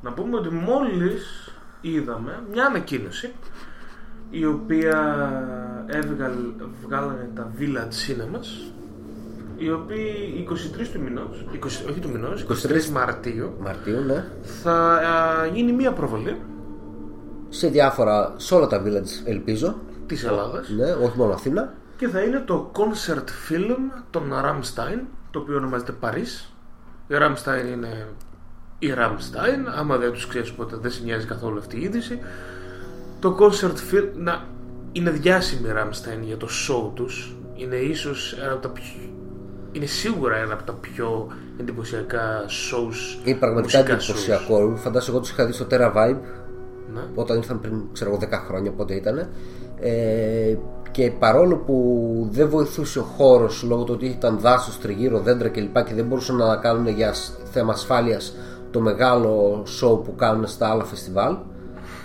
να 0.00 0.12
πούμε 0.12 0.36
ότι 0.36 0.48
μόλις 0.48 1.50
είδαμε 1.80 2.42
μια 2.52 2.64
ανακοίνωση 2.64 3.32
η 4.30 4.44
οποία 4.44 4.98
έβγαλ, 5.86 6.32
βγάλανε 6.84 7.30
τα 7.34 7.50
Village 7.58 7.92
Cinemas 8.10 8.72
οι 9.56 9.70
οποίοι 9.70 10.46
23 10.50 10.86
του 10.92 11.00
μηνός, 11.00 11.44
20, 11.52 11.66
όχι 11.90 12.00
του 12.00 12.08
μηνός, 12.10 12.46
23, 12.48 12.84
Μαρτίου 12.92 13.52
Μαρτίου, 13.60 14.00
ναι. 14.00 14.24
θα 14.62 14.72
α, 14.94 15.46
γίνει 15.46 15.72
μια 15.72 15.92
προβολή 15.92 16.40
Σε 17.48 17.68
διάφορα, 17.68 18.34
σε 18.36 18.54
όλα 18.54 18.66
τα 18.66 18.82
village 18.84 19.26
ελπίζω. 19.28 19.76
της 20.06 20.24
Ελλάδας 20.24 20.68
Ναι, 20.68 20.92
όχι 20.92 21.18
μόνο 21.18 21.32
Αθήνα. 21.32 21.74
και 21.96 22.08
θα 22.08 22.20
είναι 22.20 22.38
το 22.46 22.70
concert 22.74 23.24
film 23.52 23.76
των 24.10 24.32
Rammstein 24.32 25.00
το 25.30 25.38
οποίο 25.38 25.56
ονομάζεται 25.56 25.94
Paris 26.00 26.48
η 27.08 27.14
Rammstein 27.14 27.72
είναι 27.72 28.08
η 28.78 28.88
Rammstein 28.96 29.72
άμα 29.78 29.96
δεν 29.96 30.12
τους 30.12 30.26
ξέρεις 30.26 30.52
ποτέ 30.52 30.76
δεν 30.80 30.90
σε 30.90 31.00
νοιάζει 31.04 31.26
καθόλου 31.26 31.58
αυτή 31.58 31.76
η 31.76 31.82
είδηση 31.82 32.18
το 33.20 33.36
concert 33.40 33.94
film 33.94 34.08
να, 34.16 34.44
είναι 34.92 35.10
διάσημη 35.10 35.68
η 35.68 35.72
Rammstein 35.76 36.20
για 36.22 36.36
το 36.36 36.48
show 36.68 36.90
τους 36.94 37.36
είναι 37.54 37.76
ίσως 37.76 38.36
ένα 38.42 38.52
από 38.52 38.62
τα 38.62 38.68
πιο 38.68 38.84
είναι 39.72 39.86
σίγουρα 39.86 40.36
ένα 40.36 40.52
από 40.52 40.62
τα 40.62 40.72
πιο 40.72 41.28
εντυπωσιακά 41.60 42.44
shows 42.48 43.26
Είναι 43.26 43.38
πραγματικά 43.38 43.78
μουσικά 43.78 43.92
εντυπωσιακό. 43.94 44.76
Φαντάζομαι 44.76 45.12
εγώ 45.12 45.20
τους 45.20 45.30
είχα 45.30 45.46
δει 45.46 45.52
στο 45.52 45.66
Terra 45.70 45.92
Vibe 45.96 46.16
Ναι. 46.94 47.00
όταν 47.14 47.36
ήρθαν 47.36 47.60
πριν 47.60 47.80
ξέρω 47.92 48.10
εγώ 48.10 48.18
10 48.22 48.44
χρόνια 48.46 48.70
πότε 48.72 48.94
ήταν. 48.94 49.28
Ε, 49.80 50.56
και 50.90 51.10
παρόλο 51.18 51.56
που 51.56 52.28
δεν 52.30 52.48
βοηθούσε 52.48 52.98
ο 52.98 53.02
χώρος 53.02 53.62
λόγω 53.62 53.84
του 53.84 53.92
ότι 53.94 54.06
ήταν 54.06 54.38
δάσος 54.38 54.78
τριγύρω, 54.78 55.20
δέντρα 55.20 55.48
κλπ. 55.48 55.84
και 55.84 55.94
δεν 55.94 56.04
μπορούσαν 56.04 56.36
να 56.36 56.56
κάνουν 56.56 56.88
για 56.88 57.12
σ- 57.12 57.32
θέμα 57.52 57.72
ασφάλειας 57.72 58.34
το 58.70 58.80
μεγάλο 58.80 59.62
show 59.80 60.04
που 60.04 60.14
κάνουν 60.16 60.46
στα 60.46 60.68
άλλα 60.68 60.84
φεστιβάλ 60.84 61.36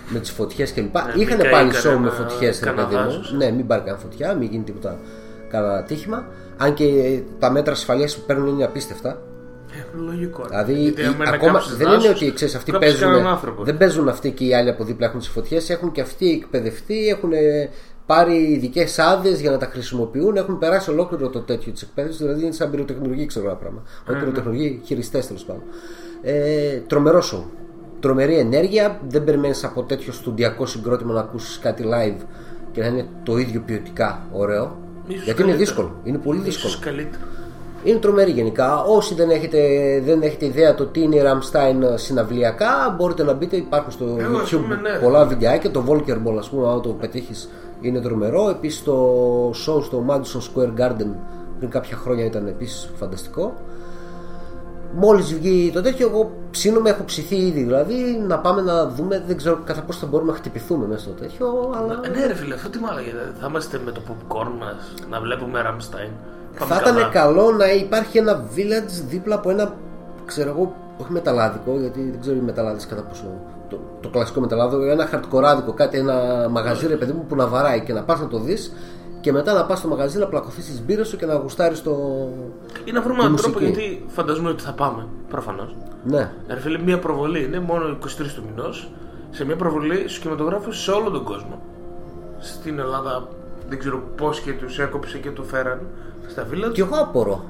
με 0.08 0.18
τις 0.18 0.30
φωτιές 0.30 0.72
κλπ. 0.72 0.94
Ναι, 0.94 1.02
μην 1.14 1.22
Είχαν 1.22 1.38
καεί 1.38 1.50
πάλι 1.50 1.70
show 1.74 1.82
κανένα- 1.82 2.00
με 2.00 2.10
φωτιές, 2.10 2.58
ρε 2.60 2.64
κανένα 2.70 2.86
παιδί 2.88 3.00
μου. 3.00 3.04
δάσος. 3.06 3.32
Ναι, 3.32 3.50
μην 3.50 3.66
πάρει 3.66 3.80
κανένα 3.82 3.98
φωτιά, 4.02 4.34
μην 4.34 4.48
γίνει 4.50 4.64
τίποτα 4.64 4.98
κανένα 5.50 5.74
ατύχημα. 5.74 6.26
Αν 6.56 6.74
και 6.74 7.20
τα 7.38 7.50
μέτρα 7.50 7.72
ασφαλείας 7.72 8.16
που 8.16 8.22
παίρνουν 8.26 8.46
είναι 8.48 8.64
απίστευτα. 8.64 9.18
Ε, 9.72 9.98
λογικό. 10.04 10.44
Δηλαδή 10.48 10.72
Γιατί 10.72 11.00
η- 11.00 11.04
άμα 11.04 11.14
είναι 11.14 11.28
ακόμα 11.28 11.52
κάποιος 11.52 11.76
δεν 11.76 11.86
δάσος, 11.88 12.04
είναι 12.04 12.14
ότι 12.14 12.32
ξέρεις, 12.32 12.54
αυτοί 12.54 12.72
κάποιος 12.72 12.90
παίζουν. 12.90 13.08
κανέναν 13.10 13.32
άνθρωπο. 13.32 13.62
Δεν 13.64 13.76
παίζουν 13.76 14.08
αυτοί 14.08 14.30
και 14.30 14.44
οι 14.44 14.54
άλλοι 14.54 14.68
από 14.68 14.84
δίπλα 14.84 15.06
έχουν 15.06 15.18
τις 15.18 15.28
φωτιές. 15.28 15.70
Έχουν 15.70 15.92
και 15.92 16.00
αυτοί 16.00 16.30
εκπαιδευτεί, 16.30 17.08
έχουν 17.08 17.32
ε, 17.32 17.68
πάρει 18.06 18.36
ειδικές 18.52 18.98
άδειες 18.98 19.40
για 19.40 19.50
να 19.50 19.56
τα 19.58 19.66
χρησιμοποιούν. 19.66 20.36
Έχουν 20.36 20.58
περάσει 20.58 20.90
ολόκληρο 20.90 21.28
το 21.28 21.40
τέτοιο 21.40 21.72
της 21.72 21.82
εκπαίδευσης. 21.82 22.20
Δηλαδή 22.20 22.42
είναι 22.42 22.52
σαν 22.52 22.70
πυροτεχνουργοί, 22.70 23.26
ξέρω 23.26 23.46
ένα 23.46 23.54
πράγμα. 23.54 23.82
Ε, 23.86 24.10
Όχι 24.10 24.12
ναι. 24.12 24.18
πυροτεχνουργοί, 24.24 24.80
χειριστές 24.84 25.26
τέλος 25.26 25.44
πάντων. 25.44 25.62
Ε, 26.24 26.80
τρομερό 26.86 27.20
σου. 27.20 27.50
Τρομερή 28.00 28.38
ενέργεια. 28.38 29.00
Δεν 29.08 29.24
περιμένεις 29.24 29.64
από 29.64 29.82
τέτοιο 29.82 30.12
στοντιακό 30.12 30.66
συγκρότημα 30.66 31.12
να 31.12 31.20
ακούσεις 31.20 31.58
κάτι 31.58 31.84
live 31.86 32.24
και 32.72 32.80
να 32.80 32.86
είναι 32.86 33.06
το 33.22 33.36
ίδιο 33.36 33.62
ποιοτικά 33.66 34.22
ωραίο. 34.32 34.76
Ίσως 35.06 35.24
Γιατί 35.24 35.42
είναι 35.42 35.50
καλύτερο. 35.50 35.56
δύσκολο. 35.58 36.00
Είναι 36.04 36.18
πολύ 36.18 36.40
δύσκολο. 36.40 36.68
Ίσως 36.68 36.84
καλύτερο. 36.84 37.22
Είναι 37.84 37.98
τρομερή 37.98 38.30
γενικά. 38.30 38.82
Όσοι 38.82 39.14
δεν 39.14 39.30
έχετε, 39.30 39.58
δεν 40.04 40.22
έχετε 40.22 40.46
ιδέα 40.46 40.74
το 40.74 40.86
τι 40.86 41.00
είναι 41.02 41.16
η 41.16 41.22
Ramstein 41.24 41.92
συναυλιακά, 41.94 42.94
μπορείτε 42.98 43.22
να 43.22 43.32
μπείτε. 43.32 43.56
Υπάρχουν 43.56 43.92
στο 43.92 44.16
Εγώ, 44.18 44.38
ας 44.38 44.52
YouTube 44.54 44.60
πούμε, 44.60 44.74
ναι. 44.74 44.98
πολλά 45.02 45.24
βιντεάκια. 45.26 45.70
Το 45.70 45.84
Volker 45.88 46.16
Ball, 46.26 46.36
ας 46.38 46.48
πούμε, 46.48 46.68
αν 46.68 46.82
το 46.82 46.88
πετύχεις, 46.88 47.48
είναι 47.80 48.00
τρομερό. 48.00 48.48
Επίσης 48.48 48.82
το 48.82 49.48
show 49.50 49.82
στο 49.82 50.04
Madison 50.08 50.40
Square 50.40 50.80
Garden 50.80 51.06
πριν 51.58 51.70
κάποια 51.70 51.96
χρόνια 51.96 52.24
ήταν 52.24 52.46
επίσης 52.46 52.90
φανταστικό. 52.96 53.54
Μόλις 54.96 55.34
βγει 55.34 55.70
το 55.74 55.82
τέτοιο, 55.82 56.08
εγώ 56.08 56.30
ψήνομαι, 56.50 56.90
έχω 56.90 57.04
ψηθεί 57.04 57.36
ήδη. 57.36 57.62
Δηλαδή 57.62 58.24
να 58.26 58.38
πάμε 58.38 58.60
να 58.62 58.86
δούμε, 58.88 59.22
δεν 59.26 59.36
ξέρω 59.36 59.58
κατά 59.64 59.82
πόσο 59.82 59.98
θα 59.98 60.06
μπορούμε 60.06 60.30
να 60.32 60.36
χτυπηθούμε 60.36 60.86
μέσα 60.86 61.00
στο 61.00 61.10
τέτοιο. 61.10 61.72
Αλλά 61.76 62.00
Ε, 62.04 62.08
Ναι, 62.08 62.26
ρε 62.26 62.34
φίλε, 62.34 62.54
αυτό 62.54 62.68
τι 62.68 62.78
μάλλον 62.78 63.02
Θα 63.40 63.46
είμαστε 63.48 63.80
με 63.84 63.90
το 63.90 64.00
popcorn 64.08 64.50
μας 64.58 64.94
να 65.10 65.20
βλέπουμε 65.20 65.60
Rammstein. 65.66 66.10
Πάμε 66.58 66.74
Θα 66.74 66.80
ήταν 66.80 66.94
καλά. 66.94 67.08
καλό 67.08 67.50
να 67.52 67.72
υπάρχει 67.72 68.18
ένα 68.18 68.44
village 68.56 69.02
δίπλα 69.08 69.34
από 69.34 69.50
ένα, 69.50 69.74
ξέρω 70.24 70.50
εγώ, 70.50 70.74
όχι 70.98 71.12
μεταλλάδικο, 71.12 71.76
γιατί 71.80 72.00
δεν 72.10 72.20
ξέρω 72.20 72.36
οι 72.36 72.40
μεταλλάδες 72.40 72.86
κατά 72.86 73.02
πόσο. 73.02 73.24
Το, 73.68 73.78
το 74.00 74.08
κλασικό 74.08 74.40
μεταλλάδικο, 74.40 74.82
ένα 74.90 75.06
χαρτοκοράδικο, 75.06 75.72
κάτι, 75.72 75.98
ένα 75.98 76.14
μαγαζί, 76.50 76.86
ρε 76.86 76.96
παιδί 76.96 77.12
μου, 77.12 77.24
που 77.28 77.36
να 77.36 77.46
βαράει 77.46 77.80
και 77.80 77.92
να 77.92 78.02
πας 78.02 78.20
να 78.20 78.26
το 78.26 78.38
δεις 78.38 78.72
και 79.24 79.32
μετά 79.32 79.52
να 79.52 79.64
πας 79.64 79.78
στο 79.78 79.88
μαγαζί 79.88 80.18
να 80.18 80.26
πλακωθείς 80.26 80.64
τις 80.64 80.82
μπύρες 80.82 81.08
σου 81.08 81.16
και 81.16 81.26
να 81.26 81.34
γουστάρεις 81.34 81.82
το. 81.82 81.92
Ή 82.84 82.92
να 82.92 83.02
βρούμε 83.02 83.18
τη 83.18 83.24
έναν 83.24 83.36
τρόπο 83.36 83.58
μουσική. 83.58 83.80
γιατί 83.80 84.04
φανταζούμε 84.08 84.48
ότι 84.48 84.62
θα 84.62 84.72
πάμε. 84.72 85.06
Προφανώς. 85.28 85.76
Ναι. 86.04 86.32
Ρε 86.48 86.60
φίλε, 86.60 86.78
μια 86.78 86.98
προβολή 86.98 87.44
είναι 87.44 87.60
μόνο 87.60 87.88
23 87.88 87.96
του 88.34 88.44
μηνός. 88.48 88.90
Σε 89.30 89.44
μια 89.44 89.56
προβολή 89.56 89.96
στους 89.96 90.18
κινηματογράφους 90.18 90.82
σε 90.82 90.90
όλο 90.90 91.10
τον 91.10 91.24
κόσμο. 91.24 91.62
Στην 92.38 92.78
Ελλάδα 92.78 93.28
δεν 93.68 93.78
ξέρω 93.78 94.02
πώς 94.16 94.40
και 94.40 94.52
τους 94.52 94.78
έκοψε 94.78 95.18
και 95.18 95.30
του 95.30 95.44
φέραν 95.44 95.80
στα 96.26 96.46
village. 96.50 96.72
Και 96.72 96.80
εγώ 96.80 96.96
απορώ 96.96 97.44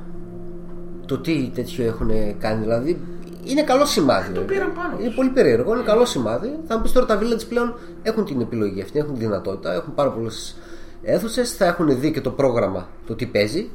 το 1.06 1.18
τι 1.18 1.50
τέτοιο 1.54 1.84
έχουν 1.84 2.10
κάνει. 2.38 2.60
Δηλαδή 2.60 3.00
είναι 3.44 3.62
καλό 3.62 3.86
σημάδι. 3.86 4.32
Το 4.32 4.40
πήραν 4.40 4.72
πάνω 4.72 4.96
Είναι 5.00 5.12
πολύ 5.16 5.28
περίεργο, 5.28 5.74
είναι 5.74 5.84
καλό 5.84 6.04
σημάδι. 6.04 6.58
Θα 6.66 6.76
μου 6.76 6.82
πεις 6.82 6.92
τώρα 6.92 7.06
τα 7.06 7.18
village 7.18 7.44
πλέον 7.48 7.74
έχουν 8.02 8.24
την 8.24 8.40
επιλογή 8.40 8.82
αυτή, 8.82 8.98
έχουν 8.98 9.14
τη 9.14 9.20
δυνατότητα, 9.20 9.72
έχουν 9.72 9.94
πάρα 9.94 10.10
πολλές 10.10 10.56
αίθουσες, 11.04 11.52
θα 11.56 11.64
έχουν 11.64 12.00
δει 12.00 12.12
και 12.12 12.20
το 12.20 12.30
πρόγραμμα 12.30 12.88
το 13.06 13.14
τι 13.14 13.26
παίζει. 13.26 13.70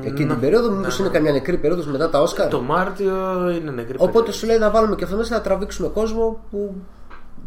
Εκείνη 0.00 0.24
ναι. 0.24 0.32
την 0.32 0.40
περίοδο, 0.40 0.70
μήπως 0.70 0.98
Ναι, 0.98 1.04
είναι 1.04 1.14
καμιά 1.14 1.32
νεκρή 1.32 1.56
περίοδος 1.56 1.86
μετά 1.86 2.10
τα 2.10 2.20
Όσκαρ; 2.20 2.48
Το 2.48 2.60
Μάρτιο 2.60 3.50
είναι 3.50 3.70
νεκρή. 3.70 3.96
Οπότε 3.98 4.32
σου 4.32 4.46
λέει 4.46 4.58
να 4.58 4.70
βάλουμε 4.70 4.94
και 4.94 5.04
αυτό 5.04 5.16
μέσα 5.16 5.34
να 5.34 5.40
τραβήξουμε 5.40 5.88
κόσμο 5.88 6.44
που 6.50 6.74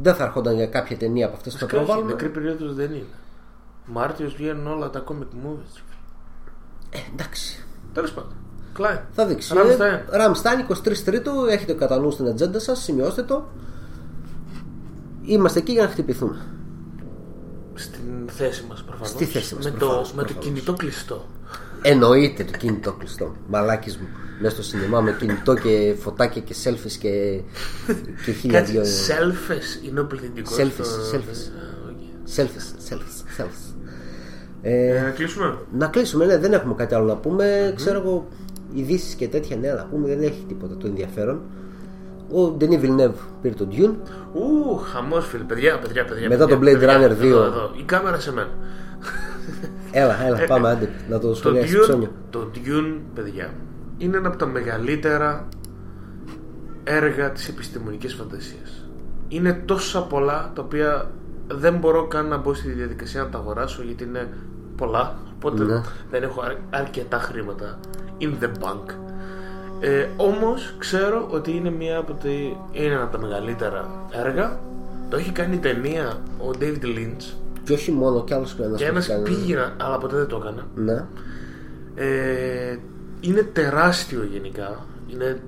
δεν 0.01 0.15
θα 0.15 0.23
έρχονταν 0.23 0.55
για 0.55 0.67
κάποια 0.67 0.97
ταινία 0.97 1.25
από 1.25 1.35
αυτές 1.35 1.53
που 1.53 1.59
θα 1.59 1.65
περίοδο. 1.65 1.85
προβάλλουμε. 1.85 2.13
Νεκρή 2.13 2.29
περίοδος 2.29 2.75
δεν 2.75 2.91
είναι. 2.91 3.05
Μάρτιος 3.85 4.35
βγαίνουν 4.35 4.67
όλα 4.67 4.89
τα 4.89 5.03
comic 5.07 5.47
movies. 5.47 5.81
Ε, 6.89 6.97
εντάξει. 7.13 7.65
Τέλος 7.93 8.11
πάντων. 8.11 8.31
Κλάιν. 8.73 8.99
Θα 9.11 9.25
δείξει. 9.25 9.53
Rammstein. 9.55 9.99
Ραμστάιν 10.09 10.65
23 10.69 10.97
Τρίτου, 11.05 11.31
έχετε 11.49 11.73
κατά 11.73 11.99
νου 11.99 12.11
στην 12.11 12.27
ατζέντα 12.27 12.59
σας, 12.59 12.79
σημειώστε 12.79 13.23
το. 13.23 13.47
Είμαστε 15.21 15.59
εκεί 15.59 15.71
για 15.71 15.83
να 15.83 15.89
χτυπηθούμε. 15.89 16.41
Στην 17.73 18.27
θέση 18.27 18.65
μας 18.69 18.83
προφανώς. 18.83 19.09
Στη 19.09 19.25
θέση 19.25 19.55
μας, 19.55 19.63
με, 19.65 19.71
προφανώς, 19.71 20.09
το, 20.09 20.15
με 20.15 20.21
το 20.21 20.27
προφανώς. 20.27 20.45
κινητό 20.45 20.73
κλειστό. 20.73 21.25
Εννοείται 21.81 22.43
το 22.43 22.57
κινητό 22.57 22.93
κλειστό. 22.93 23.35
Μαλάκι 23.47 23.89
μου. 23.89 24.07
Μέσα 24.41 24.53
στο 24.53 24.63
σινεμά 24.63 25.01
με 25.01 25.15
κινητό 25.19 25.53
και 25.53 25.95
φωτάκια 25.99 26.41
και 26.41 26.55
selfies 26.63 26.91
και, 26.99 27.41
και 28.25 28.31
χίλια 28.31 28.59
Κάτσε, 28.59 28.71
δυο. 28.71 28.81
selfies; 28.83 29.85
Είναι 29.87 29.99
ο 29.99 30.05
πληθυντικός. 30.05 30.57
Selfies, 30.57 31.15
selfies. 31.15 31.51
Selfies, 32.35 32.93
selfies, 32.93 33.41
selfies. 33.41 33.73
Ε, 34.61 35.01
να 35.03 35.09
κλείσουμε; 35.09 35.57
να 35.77 35.87
κλείσουμε, 35.87 36.25
ναι, 36.25 36.37
δεν 36.37 36.53
έχουμε 36.53 36.73
κάτι 36.73 36.95
άλλο 36.95 37.05
να 37.05 37.15
πούμε. 37.15 37.73
Ξέρω 37.75 37.99
εγώ, 37.99 38.27
ειδήσεις 38.73 39.13
και 39.15 39.27
τέτοια 39.27 39.55
νέα 39.57 39.73
να 39.73 39.85
πούμε, 39.85 40.07
δεν 40.07 40.21
έχει 40.21 40.45
τίποτα 40.47 40.77
το 40.77 40.87
ενδιαφέρον. 40.87 41.41
Ο 42.33 42.47
Ντενί 42.49 42.79
Villeneuve 42.83 43.13
πήρε 43.41 43.53
τον 43.53 43.67
Dune. 43.71 43.93
Ου, 44.33 44.75
χαμός 44.77 45.27
φίλε, 45.27 45.43
παιδιά, 45.43 45.79
παιδιά, 45.79 46.05
παιδιά. 46.05 46.27
Μετά 46.29 46.45
παιδιά, 46.47 46.57
το 46.57 46.61
Blade 46.61 46.79
παιδιά, 46.79 46.97
Runner 46.97 47.09
εδώ, 47.11 47.41
2. 47.41 47.45
εδώ. 47.45 47.71
Η 47.77 47.83
κάμερα 47.83 48.19
σε 48.19 48.33
μένα. 48.33 48.49
Έλα, 49.91 50.25
έλα, 50.25 50.41
Ε, 50.41 50.45
πάμε 50.45 50.67
ε, 50.67 50.71
άντε 50.71 50.89
να 51.09 51.19
το 51.19 51.27
Το 51.27 51.35
σχολιάσεις 51.35 51.75
Dune, 51.77 51.81
ψώνια. 51.81 52.09
το 52.29 52.49
Dune, 52.55 52.99
παιδιά, 53.13 53.49
είναι 53.97 54.17
ένα 54.17 54.27
από 54.27 54.37
τα 54.37 54.45
μεγαλύτερα 54.45 55.47
έργα 56.83 57.31
της 57.31 57.47
επιστημονικής 57.47 58.13
φαντασίας. 58.13 58.87
Είναι 59.27 59.61
τόσα 59.65 60.01
πολλά 60.03 60.51
τα 60.55 60.61
οποία 60.61 61.11
δεν 61.47 61.75
μπορώ 61.75 62.07
καν 62.07 62.27
να 62.27 62.37
μπω 62.37 62.53
στη 62.53 62.71
διαδικασία 62.71 63.21
να 63.23 63.29
τα 63.29 63.37
αγοράσω 63.37 63.83
γιατί 63.83 64.03
είναι 64.03 64.27
πολλά. 64.75 65.15
Οπότε 65.35 65.63
Ναι. 65.63 65.81
δεν 66.11 66.23
έχω 66.23 66.41
αρ- 66.41 66.81
αρκετά 66.81 67.17
χρήματα 67.17 67.79
in 68.19 68.43
the 68.43 68.47
bank. 68.47 68.93
Ε, 69.85 70.07
όμως 70.17 70.75
ξέρω 70.77 71.27
ότι 71.31 71.51
είναι, 71.51 71.71
μία 71.71 71.97
από 71.97 72.13
τη, 72.13 72.29
είναι 72.71 72.93
ένα 72.93 73.03
από 73.03 73.17
τα 73.17 73.27
μεγαλύτερα 73.27 74.07
έργα. 74.25 74.59
Το 75.09 75.17
έχει 75.17 75.31
κάνει 75.31 75.57
ταινία 75.57 76.21
ο 76.39 76.49
David 76.59 76.83
Lynch 76.85 77.33
Και 77.63 77.73
όχι 77.73 77.91
μόνο, 77.91 78.23
κι 78.23 78.33
άλλος 78.33 78.55
κανένας. 78.55 78.79
και 78.79 78.85
ένας 78.87 79.09
πήγε, 79.23 79.57
αλλά 79.77 79.97
ποτέ 79.97 80.15
δεν 80.15 80.27
το 80.27 80.41
έκανα. 80.43 80.67
Ναι. 80.75 81.05
Ε, 81.95 82.77
είναι 83.21 83.41
τεράστιο 83.53 84.23
γενικά. 84.31 84.85
Είναι, 85.13 85.41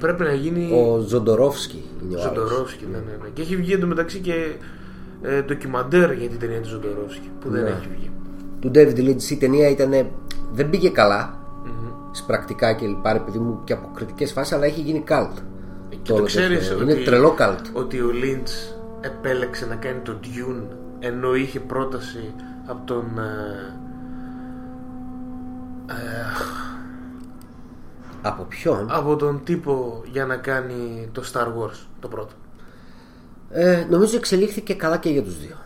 πρέπει 0.00 0.22
να 0.22 0.32
γίνει. 0.32 0.70
Ο 0.72 0.98
Ζοντορόφσκι 0.98 1.84
είναι 2.02 2.16
ο 2.16 2.20
άλλος. 2.20 2.34
Ζοντορόφσκι, 2.48 2.84
ναι, 2.92 2.98
ναι, 2.98 3.16
ναι. 3.22 3.28
Και 3.32 3.42
έχει 3.42 3.56
βγει 3.56 3.72
εντωμεταξύ 3.72 4.18
και 4.18 4.52
ε, 5.22 5.42
ντοκιμαντέρ 5.42 6.12
για 6.12 6.28
την 6.28 6.38
ταινία 6.38 6.60
του 6.60 6.68
Ζοντορόφσκι 6.68 7.30
που 7.40 7.50
δεν 7.50 7.62
Ναι. 7.62 7.68
έχει 7.68 7.88
βγει. 7.96 8.10
Του 8.60 8.70
David 8.74 9.08
Lynch 9.10 9.30
η 9.30 9.36
ταινία 9.36 9.68
ήταν. 9.68 9.90
Δεν 10.52 10.70
πήγε 10.70 10.88
καλά. 10.90 11.36
Πρακτικά 12.26 12.72
και 12.72 12.86
λοιπά, 12.86 13.10
επειδή 13.14 13.38
μου 13.38 13.60
και 13.64 13.72
από 13.72 13.90
κριτικές 13.94 14.32
φάσεις, 14.32 14.52
αλλά 14.52 14.64
έχει 14.64 14.80
γίνει 14.80 15.04
cult. 15.08 15.32
Και 16.02 16.12
το 16.12 16.22
ξέρεις 16.22 16.68
τέτοιο. 16.68 16.82
ότι, 16.84 16.92
Είναι 16.92 17.02
τρελό 17.04 17.30
καλτ. 17.30 17.66
ότι 17.72 18.00
ο 18.00 18.10
Λίντς 18.10 18.76
επέλεξε 19.00 19.66
να 19.66 19.74
κάνει 19.74 20.00
το 20.00 20.18
Dune 20.22 20.62
ενώ 20.98 21.34
είχε 21.34 21.60
πρόταση 21.60 22.34
από 22.66 22.80
τον 22.84 23.04
ε, 23.18 23.74
ε, 25.92 25.94
Από 28.22 28.42
ποιον; 28.42 28.86
από 28.90 29.16
τον 29.16 29.40
τύπο 29.44 30.02
για 30.12 30.26
να 30.26 30.36
κάνει 30.36 31.08
το 31.12 31.22
Star 31.32 31.46
Wars 31.46 31.86
το 32.00 32.08
πρώτο 32.08 32.32
Ε, 33.50 33.86
νομίζω 33.90 34.16
εξελίχθηκε 34.16 34.74
καλά 34.74 34.96
και 34.96 35.10
για 35.10 35.22
τους 35.22 35.38
δύο. 35.38 35.56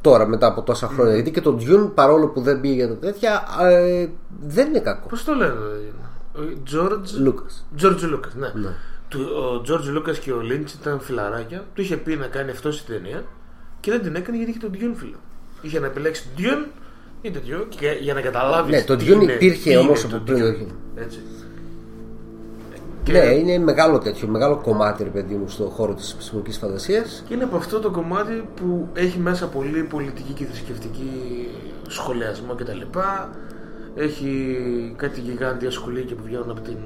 Τώρα 0.00 0.26
μετά 0.26 0.46
από 0.46 0.62
τόσα 0.62 0.86
χρόνια. 0.88 1.14
Γιατί 1.14 1.30
και 1.30 1.40
το 1.40 1.56
Dune 1.60 1.90
παρόλο 1.94 2.28
που 2.28 2.40
δεν 2.40 2.60
πήγε 2.60 2.74
για 2.74 2.88
τα 2.88 2.94
τέτοια 2.94 3.42
ε, 3.60 4.08
δεν 4.40 4.66
είναι 4.68 4.80
κακός. 4.80 5.10
Πώς 5.10 5.24
το 5.24 5.34
λένε 5.34 5.52
ο 5.52 6.40
George 6.72 7.28
Lucas. 7.28 7.82
George 7.82 8.14
Lucas 8.14 8.32
ναι. 8.34 8.52
Ναι. 8.54 8.74
Του, 9.08 9.20
ο 9.20 9.62
George 9.68 9.98
Lucas 9.98 10.16
και 10.18 10.32
ο 10.32 10.40
Lynch 10.42 10.80
ήταν 10.80 11.00
φιλαράκια 11.00 11.64
του 11.74 11.80
είχε 11.80 11.96
πει 11.96 12.16
να 12.16 12.26
κάνει 12.26 12.50
αυτό 12.50 12.68
η 12.68 12.80
ταινία 12.86 13.24
και 13.80 13.90
δεν 13.90 14.02
την 14.02 14.14
έκανε 14.14 14.36
γιατί 14.36 14.50
είχε 14.50 14.60
τον 14.60 14.70
Dune 14.74 14.94
φίλο 14.96 15.16
είχε 15.62 15.80
να 15.80 15.86
επιλέξει 15.86 16.22
τον 16.34 16.44
Dune 16.44 16.66
ή 17.22 17.30
τέτοιο 17.30 17.66
και 17.68 17.96
για 18.00 18.14
να 18.14 18.20
καταλάβεις 18.20 18.74
Ναι, 18.74 18.82
το 18.84 18.94
Dune 18.94 19.28
υπήρχε 19.28 19.76
όμως 19.76 20.04
από 20.04 20.16
πριν. 20.24 20.42
όχι. 20.42 20.66
Έτσι 23.10 23.26
Ναι, 23.26 23.34
είναι 23.34 23.64
μεγάλο 23.64 23.98
τέτοιο, 23.98 24.28
μεγάλο 24.28 24.56
κομμάτι 24.62 25.02
ρε 25.02 25.08
παιδί 25.08 25.34
μου 25.34 25.48
στο 25.48 25.64
χώρο 25.64 25.94
της 25.94 26.12
επιστημονικής 26.12 26.56
φαντασίας. 26.58 27.22
Και 27.28 27.34
είναι 27.34 27.44
από 27.44 27.56
αυτό 27.56 27.78
το 27.80 27.90
κομμάτι 27.90 28.44
που 28.56 28.88
έχει 28.94 29.18
μέσα 29.18 29.46
πολύ 29.46 29.82
πολιτική 29.82 30.32
και 30.32 30.44
θρησκευτική 30.44 31.48
σχολιασμό 31.88 32.54
κτλ. 32.54 32.80
Έχει 33.94 34.56
κάτι 34.96 35.20
γιγάντια 35.20 35.70
σκουλίκια 35.70 36.16
που 36.16 36.22
βγαίνουν 36.24 36.50
από 36.50 36.60
την 36.60 36.76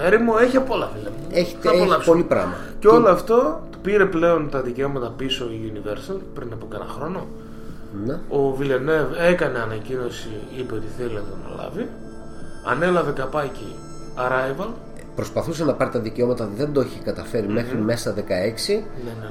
ε, 0.00 0.06
έρημο. 0.06 0.32
Έχει 0.40 0.56
απ' 0.56 0.70
όλα, 0.70 0.90
φίλε 0.94 1.10
μου. 1.10 1.26
Έχει, 1.30 1.56
Θα 1.60 1.70
έχει 1.70 1.80
απολαύσουμε. 1.80 2.14
πολύ 2.16 2.22
πράγμα. 2.28 2.54
Και 2.78 2.88
όλο 2.88 3.08
αυτό 3.08 3.34
το 3.70 3.78
πήρε 3.82 4.04
πλέον 4.06 4.50
τα 4.50 4.60
δικαιώματα 4.60 5.12
πίσω 5.16 5.44
η 5.44 5.72
Universal 5.74 6.16
πριν 6.34 6.48
από 6.52 6.66
κάνα 6.66 6.86
χρόνο. 6.88 7.26
Ναι. 8.04 8.12
Ο 8.12 8.56
Villeneuve 8.60 9.30
έκανε 9.30 9.58
ανακοίνωση, 9.58 10.28
είπε 10.58 10.74
ότι 10.74 10.86
θέλει 10.98 11.12
να 11.14 11.20
τον 11.20 11.38
αναλάβει. 11.46 11.88
Ανέλαβε 12.66 13.10
καπάκι 13.10 13.74
Arrival. 14.16 14.68
Προσπαθούσε 15.16 15.64
να 15.64 15.72
πάρει 15.74 15.90
τα 15.90 15.98
δικαιώματα, 15.98 16.48
δεν 16.56 16.72
το 16.72 16.80
έχει 16.80 16.98
καταφέρει 17.04 17.48
μέχρι 17.48 17.78
μέσα 17.78 18.14
16. 18.16 18.20
Ναι, 18.20 18.74
ναι, 18.74 19.28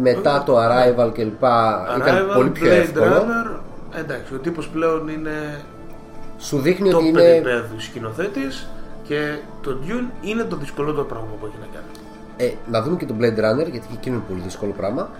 ναι. 0.00 0.10
Μετά 0.10 0.42
το 0.46 0.58
Arrival 0.58 1.10
κλπ. 1.12 1.42
ήταν 1.96 2.28
Arrival, 2.28 2.34
πολύ 2.34 2.50
πιο 2.50 2.66
Blade 2.66 2.74
εύκολο. 2.74 3.16
Runner, 3.16 3.60
εντάξει, 3.98 4.34
ο 4.34 4.38
τύπος 4.38 4.68
πλέον 4.68 5.08
είναι 5.08 5.60
Σου 6.38 6.58
δείχνει 6.58 6.90
το 6.90 6.96
ότι 6.96 7.06
είναι. 7.06 7.22
επίπεδου 7.22 7.80
σκηνοθέτης 7.80 8.68
και 9.02 9.36
το 9.62 9.78
Dune 9.86 10.26
είναι 10.26 10.42
το 10.42 10.56
δυσκολότερο 10.56 11.04
πράγμα 11.04 11.28
που 11.40 11.46
έχει 11.46 11.56
να 11.60 11.66
κάνει. 11.74 11.86
Ε, 12.36 12.54
να 12.70 12.82
δούμε 12.82 12.96
και 12.96 13.06
το 13.06 13.14
Blade 13.20 13.38
Runner 13.38 13.70
γιατί 13.70 13.86
και 13.86 13.94
εκείνο 13.96 14.16
είναι 14.16 14.24
πολύ 14.28 14.40
δύσκολο 14.40 14.72
πράγμα. 14.76 15.10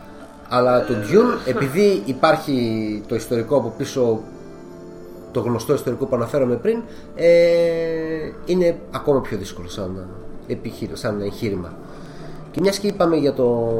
Αλλά 0.48 0.84
το 0.84 0.94
Dune, 0.94 1.48
επειδή 1.48 2.02
υπάρχει 2.04 3.02
το 3.08 3.14
ιστορικό 3.14 3.56
από 3.56 3.74
πίσω, 3.76 4.20
το 5.32 5.40
γνωστό 5.40 5.74
ιστορικό 5.74 6.06
που 6.06 6.16
αναφέραμε 6.16 6.54
πριν, 6.54 6.82
ε, 7.14 7.28
είναι 8.44 8.78
ακόμα 8.90 9.20
πιο 9.20 9.38
δύσκολο 9.38 9.68
σαν, 9.68 10.06
επιχείρημα, 10.46 10.96
σαν 10.96 11.20
εγχείρημα. 11.20 11.72
Και 12.50 12.60
μιας 12.60 12.78
και 12.78 12.86
είπαμε 12.86 13.16
για 13.16 13.32
το 13.32 13.72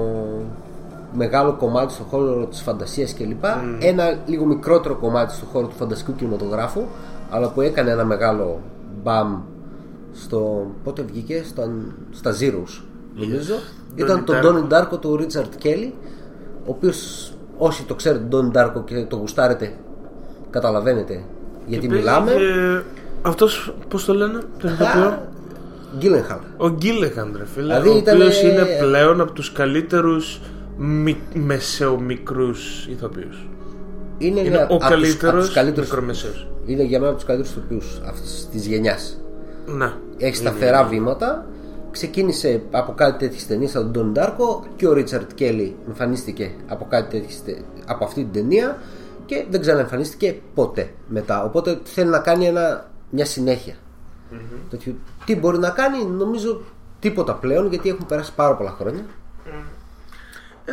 μεγάλο 1.15 1.53
κομμάτι 1.53 1.93
στον 1.93 2.07
χώρο 2.07 2.47
της 2.47 2.61
φαντασίας 2.61 3.15
κλπ. 3.15 3.45
Ένα 3.79 4.19
λίγο 4.27 4.45
μικρότερο 4.45 4.95
κομμάτι 4.97 5.35
στον 5.35 5.49
χώρο 5.49 5.67
του 5.67 5.75
φανταστικού 5.75 6.15
κινηματογράφου, 6.15 6.83
αλλά 7.31 7.51
που 7.51 7.61
έκανε 7.61 7.91
ένα 7.91 8.05
μεγάλο 8.05 8.61
μπαμ 9.03 9.41
στο. 10.13 10.67
πότε 10.85 11.03
βγήκε, 11.03 11.43
στα, 11.45 11.71
στα 12.11 12.33
Zeros, 12.41 12.83
νομίζω. 13.15 13.55
Ήταν 13.95 14.25
το 14.25 14.33
Donnie 14.43 14.73
Donnie 14.73 14.79
Darko 14.79 15.01
του 15.01 15.19
Richard 15.21 15.65
Kelly, 15.67 15.93
ο 16.67 16.71
οποίος 16.71 17.33
όσοι 17.59 17.85
το 17.85 17.95
ξέρετε 17.95 18.25
τον 18.25 18.53
Donnie 18.55 18.57
Darko 18.57 18.85
και 18.85 19.05
το 19.05 19.17
γουστάρετε, 19.17 19.73
καταλαβαίνετε 20.51 21.25
γιατί 21.67 21.87
Και 21.87 21.95
μιλάμε. 21.95 22.31
παίζει 22.31 22.47
και 22.47 22.81
Αυτός, 23.23 23.75
πώς 23.89 24.05
το 24.05 24.15
λένε, 24.15 24.39
τον 24.59 24.71
ηθοποιό. 24.73 25.29
Γκίλενχαλ. 25.99 26.39
Ο 26.57 26.69
Γκίλεχαν, 26.69 27.35
ρε 27.39 27.45
φίλε. 27.47 27.67
Δηλαδή 27.67 27.89
ο 27.89 27.97
ήταν- 27.97 28.17
οποίος 28.17 28.43
είναι 28.43 28.67
πλέον 28.81 29.21
από 29.21 29.33
τους 29.33 29.53
καλύτερους 29.53 30.41
μι... 30.77 31.17
μεσαιομικρούς 31.35 32.87
ηθοποιούς. 32.91 33.47
Είναι, 34.19 34.41
Είναι 34.41 34.49
ένα- 34.49 34.61
ο 34.61 34.65
από 34.65 34.77
τους- 34.79 34.89
καλύτερος 34.89 35.35
από 35.35 35.43
τους 35.45 35.53
καλύτερους 35.55 35.89
μικρομεσαίος. 35.91 36.47
Είναι 36.67 36.83
για 36.83 36.99
μένα 36.99 37.09
από 37.11 37.19
τους 37.19 37.27
καλύτερους 37.27 37.55
τοπιούς 37.55 38.01
αυτής 38.09 38.49
της 38.53 38.67
γενιάς. 38.67 39.21
Ναι. 39.67 39.93
Έχει 40.19 40.37
σταθερά 40.37 40.85
βήματα. 40.85 41.47
Ξεκίνησε 41.91 42.63
από 42.71 42.93
κάτι 42.93 43.19
τέτοιες 43.19 43.47
ταινίες 43.47 43.77
από 43.77 43.85
τον 43.85 43.93
Ντόν 43.93 44.13
Ντάρκο 44.13 44.65
και 44.77 44.87
ο 44.89 44.93
Ρίτσαρτ 44.93 45.31
Κέλλη 45.35 45.77
εμφανίστηκε 45.89 46.51
από, 46.69 46.87
κάτι 46.91 47.19
τέτοιες 47.19 47.43
τε- 47.45 47.59
από 47.87 48.05
αυτή 48.05 48.21
την 48.23 48.33
ταινία 48.33 48.79
και 49.33 49.47
δεν 49.51 49.61
ξαναεμφανίστηκε 49.61 50.37
ποτέ 50.55 50.91
μετά. 51.09 51.45
Οπότε 51.45 51.81
θέλει 51.85 52.11
να 52.11 52.19
κάνει 52.19 52.47
ένα, 52.47 52.91
μια 53.11 53.25
συνέχεια. 53.25 53.75
Τέτοιο, 54.71 54.95
τι 55.25 55.37
μπορεί 55.37 55.59
να 55.59 55.71
κάνει, 55.71 56.05
νομίζω 56.05 56.61
τίποτα 56.99 57.35
πλέον 57.35 57.69
γιατί 57.69 57.89
έχουν 57.89 58.07
περάσει 58.07 58.35
πάρα 58.35 58.57
πολλά 58.57 58.71
χρόνια. 58.71 59.05
Ε, 60.65 60.73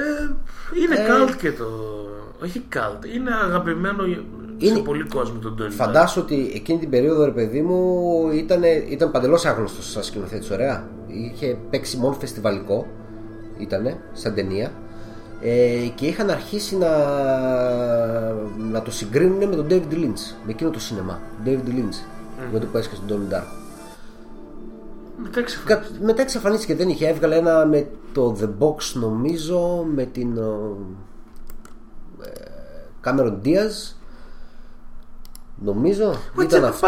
είναι 0.84 0.96
Ε, 1.04 1.08
καλτ 1.08 1.36
και 1.36 1.52
το. 1.52 1.66
Όχι 2.44 2.60
καλτ, 2.60 3.06
είναι 3.06 3.32
αγαπημένο 3.34 4.04
σε 4.04 4.24
Είναι- 4.58 4.80
πολύ 4.80 5.04
κόσμο 5.08 5.40
τον 5.40 5.56
Τόνι. 5.56 5.70
Φαντάσου 5.72 6.22
ότι 6.22 6.52
εκείνη 6.56 6.80
την 6.80 6.90
περίοδο, 6.90 7.26
ρε 7.26 7.32
παιδί 7.32 7.62
μου, 7.62 8.30
ήταν, 8.34 8.62
ήταν 8.90 9.12
παντελώς 9.12 9.46
άγνωστος 9.46 9.92
σαν 9.92 10.04
σκηνοθέτης. 10.04 10.50
Ωραία. 10.52 10.88
Είχε 11.08 11.58
παίξει 11.70 11.98
μόνο 11.98 12.14
φεστιβαλικό, 12.14 12.86
ήταν 13.58 13.98
σαν 14.14 14.34
ταινία. 14.36 14.72
Ε, 15.42 15.88
και 15.96 16.06
είχαν 16.06 16.30
αρχίσει 16.30 16.78
να, 16.78 16.90
να 18.58 18.82
το 18.82 18.92
συγκρίνουν 18.92 19.38
με 19.48 19.56
τον 19.56 19.68
David 19.70 19.94
Lynch, 19.94 20.34
με 20.46 20.52
εκείνο 20.52 20.70
το 20.70 20.80
σινεμά. 20.80 21.20
David 21.46 21.68
Lynch, 21.68 21.96
με 22.54 22.60
το 22.60 22.66
που 22.66 22.78
έσκασε 22.78 23.02
τον 23.08 23.28
Donnie 23.30 23.34
Darko. 23.34 23.44
Μετά 25.24 25.40
εξαφανίστηκε. 25.40 25.74
Κα- 26.00 26.06
Μετά 26.06 26.22
εξαφανίστηκε, 26.22 26.76
δεν 26.76 26.90
είχε. 26.90 27.08
Έβγαλε 27.08 27.36
ένα 27.36 27.66
με 27.66 27.88
το 28.14 28.38
The 28.42 28.64
Box, 28.66 28.78
νομίζω, 28.94 29.86
με 29.94 30.04
την 30.06 30.38
ο, 30.38 30.78
ε, 32.24 32.30
Cameron 33.04 33.34
Diaz. 33.46 33.94
Νομίζω, 35.64 36.14
ήταν 36.44 36.66
αυτό. 36.66 36.88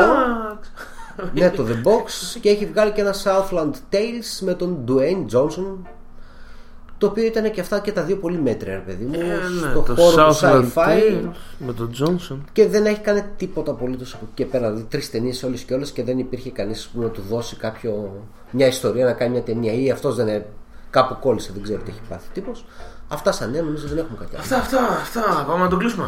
ναι, 1.34 1.50
το 1.50 1.66
The 1.68 1.88
Box 1.88 2.10
και 2.42 2.50
έχει 2.50 2.66
βγάλει 2.66 2.92
και 2.92 3.02
ένα 3.02 3.14
Southland 3.24 3.72
Tales 3.92 4.40
με 4.42 4.54
τον 4.54 4.84
Dwayne 4.88 5.26
Johnson. 5.34 5.76
Το 7.02 7.08
οποίο 7.08 7.26
ήταν 7.26 7.52
και 7.52 7.62
αυτά 7.62 7.80
και 7.80 7.92
τα 7.92 8.04
δύο 8.04 8.16
πολύ 8.16 8.42
μέτρια, 8.42 8.74
ρε 8.74 8.80
παιδί 8.80 9.06
μου. 9.06 9.20
Ε, 9.20 9.26
ναι, 9.26 9.70
στο 9.72 9.82
το 9.82 9.96
χώρο 9.96 10.28
του 10.28 10.36
Southland 10.36 10.66
sci-fi. 10.74 10.88
Tales 10.88 11.30
με 11.58 11.74
τον 11.74 11.92
Τζόνσον. 11.92 12.46
Και 12.52 12.68
δεν 12.68 12.86
έχει 12.86 13.00
κάνει 13.00 13.24
τίποτα 13.38 13.72
απολύτως 13.72 14.14
από 14.14 14.24
εκεί 14.26 14.34
και 14.36 14.46
πέρα. 14.46 14.68
Δηλαδή 14.70 14.88
τρεις 14.90 15.12
ταινίες 15.12 15.44
όλες 15.44 15.62
και 15.62 15.74
όλες 15.74 15.92
και 15.92 16.04
δεν 16.04 16.18
υπήρχε 16.18 16.52
κανείς 16.52 16.88
που 16.88 17.02
να 17.02 17.08
του 17.08 17.22
δώσει 17.30 17.56
κάποιο, 17.56 18.24
μια 18.52 18.68
ιστορία 18.68 19.06
να 19.06 19.14
κάνει 19.14 19.32
μια 19.32 19.42
ταινία. 19.42 19.74
Ή 19.74 19.92
αυτός 19.92 20.16
δεν 20.16 20.28
είναι. 20.28 20.46
Κάπου 20.90 21.18
κόλλησε, 21.20 21.52
δεν 21.54 21.64
ξέρω 21.64 21.82
τι 21.82 21.92
έχει 21.92 22.00
πάθει 22.10 22.28
τύπος. 22.34 22.66
Αυτά 23.08 23.32
σαν 23.32 23.52
νέα 23.52 23.62
νομίζω 23.62 23.88
δεν 23.88 23.98
έχουμε 23.98 24.18
κάτι 24.20 24.36
άλλο. 24.36 24.44
Αυτά, 24.44 24.58
αυτά, 24.58 24.88
αυτά. 25.02 25.46
Πάμε 25.48 25.64
να 25.64 25.70
το 25.70 25.78
κλείσουμε. 25.78 26.06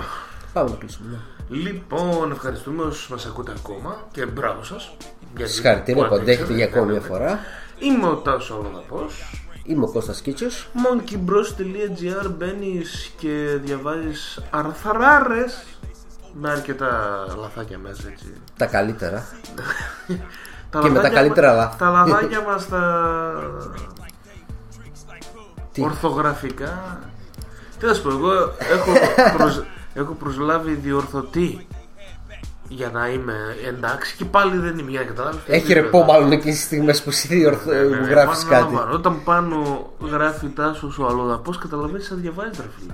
Πάμε 0.54 0.70
να 0.70 0.76
κλείσουμε. 0.76 1.10
Ναι. 1.10 1.58
Λοιπόν, 1.58 2.32
ευχαριστούμε 2.32 2.84
όσους 2.84 3.10
μας 3.10 3.26
ακούτε 3.26 3.54
ακόμα 3.58 4.08
και 4.12 4.26
μπράβο 4.26 4.64
σας. 4.64 4.96
Συγχαρητήρια 5.44 6.08
που 6.08 6.16
αντέχετε 6.16 6.54
για 6.54 6.66
ακόμη 6.66 6.92
μια 6.92 7.02
φορά. 7.02 7.40
Είμαι 7.80 8.08
ο 8.08 8.16
Τάσος 8.16 8.50
Ολοναπός 8.50 9.43
Είμαι 9.64 9.84
ο 9.84 9.88
Κώστας 9.92 10.22
Κίτσος. 10.22 10.68
monkeybros.gr 10.74 12.30
μπαίνεις 12.38 13.12
και 13.18 13.58
διαβάζεις 13.64 14.40
αρθράρες 14.50 15.64
με 16.34 16.50
αρκετά 16.52 17.26
λαθάκια 17.38 17.78
μέσα 17.78 18.08
έτσι. 18.08 18.34
Τα 18.58 18.66
καλύτερα. 18.66 19.26
Τα 20.70 20.80
Και 20.80 20.88
με 20.88 20.94
τα 20.94 21.02
λαθάκια 21.02 21.20
καλύτερα 21.20 21.50
μα- 21.50 21.56
λάθη. 21.56 21.78
Τα 21.78 21.90
λαθάκια 21.90 22.42
μας 22.42 22.68
τα 22.70 23.34
Τι; 25.72 25.82
ορθογραφικά. 25.82 27.00
Τι 27.80 27.86
να 27.86 27.94
σου 27.94 28.02
πω, 28.02 28.10
εγώ 28.10 28.32
έχω, 28.60 28.92
προσ... 29.38 29.64
έχω 29.94 30.14
προσλάβει 30.14 30.74
διορθωτή 30.74 31.68
για 32.76 32.90
να 32.94 33.08
είμαι 33.08 33.34
εντάξει 33.68 34.16
και 34.16 34.26
πάλι 34.26 34.58
δεν 34.58 34.78
είμαι 34.78 34.90
για 34.92 35.00
να 35.00 35.06
καταλάβεις. 35.06 35.40
Έχει 35.48 35.74
ρεπό 35.74 36.04
μάλλον 36.04 36.32
εκείνε 36.32 36.52
τι 36.54 36.60
στιγμές 36.60 37.04
που 37.04 37.10
εσύ 37.10 37.28
διορθ- 37.28 37.66
Ναι, 37.66 37.74
ναι, 37.76 37.84
μου 37.96 38.02
ναι, 38.02 38.08
γράφεις 38.08 38.44
πάνω, 38.46 38.62
κάτι. 38.66 38.76
πάνω. 38.76 38.94
Όταν 38.94 39.24
πάνω 39.24 39.90
γράφει 40.12 40.48
τάσος 40.48 41.00
ο 41.00 41.06
αλλοδαπό, 41.08 41.54
καταλαβαίνεις 41.62 42.06
σαν 42.06 42.22
διαβάζεις 42.22 42.58
ρε 42.58 42.68
φίλε. 42.80 42.94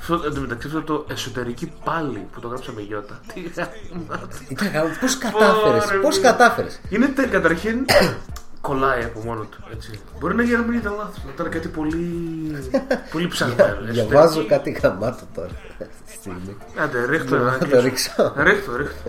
Αυτό, 0.00 0.14
εν 0.26 0.34
τω 0.34 0.40
μεταξύ 0.40 0.66
αυτό 0.66 0.82
το 0.82 1.04
εσωτερική 1.10 1.72
πάλι 1.84 2.26
που 2.32 2.40
το 2.40 2.48
γράψα 2.48 2.72
με 2.72 2.80
γιώτα. 2.80 3.20
Τι 3.34 3.40
γαμάτος. 3.40 4.38
Ήταν 4.48 4.68
γάμο. 4.72 4.88
Πώς 5.00 5.18
κατάφερες, 5.18 5.84
Ωραία, 5.86 6.00
πώς 6.00 6.16
φίλε. 6.16 6.26
κατάφερες. 6.28 6.80
Είναι 6.88 7.06
τε, 7.06 7.26
καταρχήν 7.26 7.84
κολλάει 8.60 9.04
από 9.04 9.20
μόνο 9.24 9.42
του. 9.44 9.64
Έτσι. 9.72 10.00
Μπορεί 10.20 10.34
να 10.34 10.42
γίνει 10.42 10.56
να 10.56 10.62
μην 10.62 10.78
ήταν 10.78 10.94
λάθος. 10.96 11.24
Να 11.24 11.30
ήταν 11.34 11.48
κάτι 11.50 11.68
πολύ, 11.68 12.06
πολύ 13.12 13.28
ψαγμένο. 13.28 13.76
Διαβάζω 13.92 14.46
κάτι 14.46 14.70
γαμάτο 14.70 15.24
τώρα. 15.34 15.50
αυτή 15.80 16.02
τη 16.06 16.12
στιγμή. 16.12 16.56
Άντε, 16.76 17.04
ρίχτω 17.06 17.36
Να 17.36 17.42
να 17.42 17.58
το 17.58 17.64
κλείσω. 17.66 17.80
ρίξω. 17.80 18.32
Ρίχτω, 18.36 18.76
ρίχτω. 18.76 19.08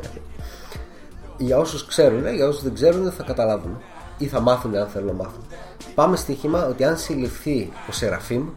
Για 1.38 1.58
όσους 1.58 1.86
ξέρουν, 1.86 2.34
για 2.34 2.48
όσους 2.48 2.64
δεν 2.64 2.74
ξέρουν 2.74 3.12
θα 3.12 3.24
καταλάβουν. 3.24 3.82
ή 4.18 4.28
θα 4.28 4.40
μάθουν 4.40 4.76
αν 4.76 4.88
θέλουν 4.88 5.08
να 5.08 5.14
μάθουν. 5.14 5.46
Πάμε 5.96 6.16
στοίχημα 6.18 6.66
ότι 6.66 6.84
αν 6.84 6.98
συλληφθεί 6.98 7.72
ο 7.90 7.92
Σεραφείμ, 7.92 8.50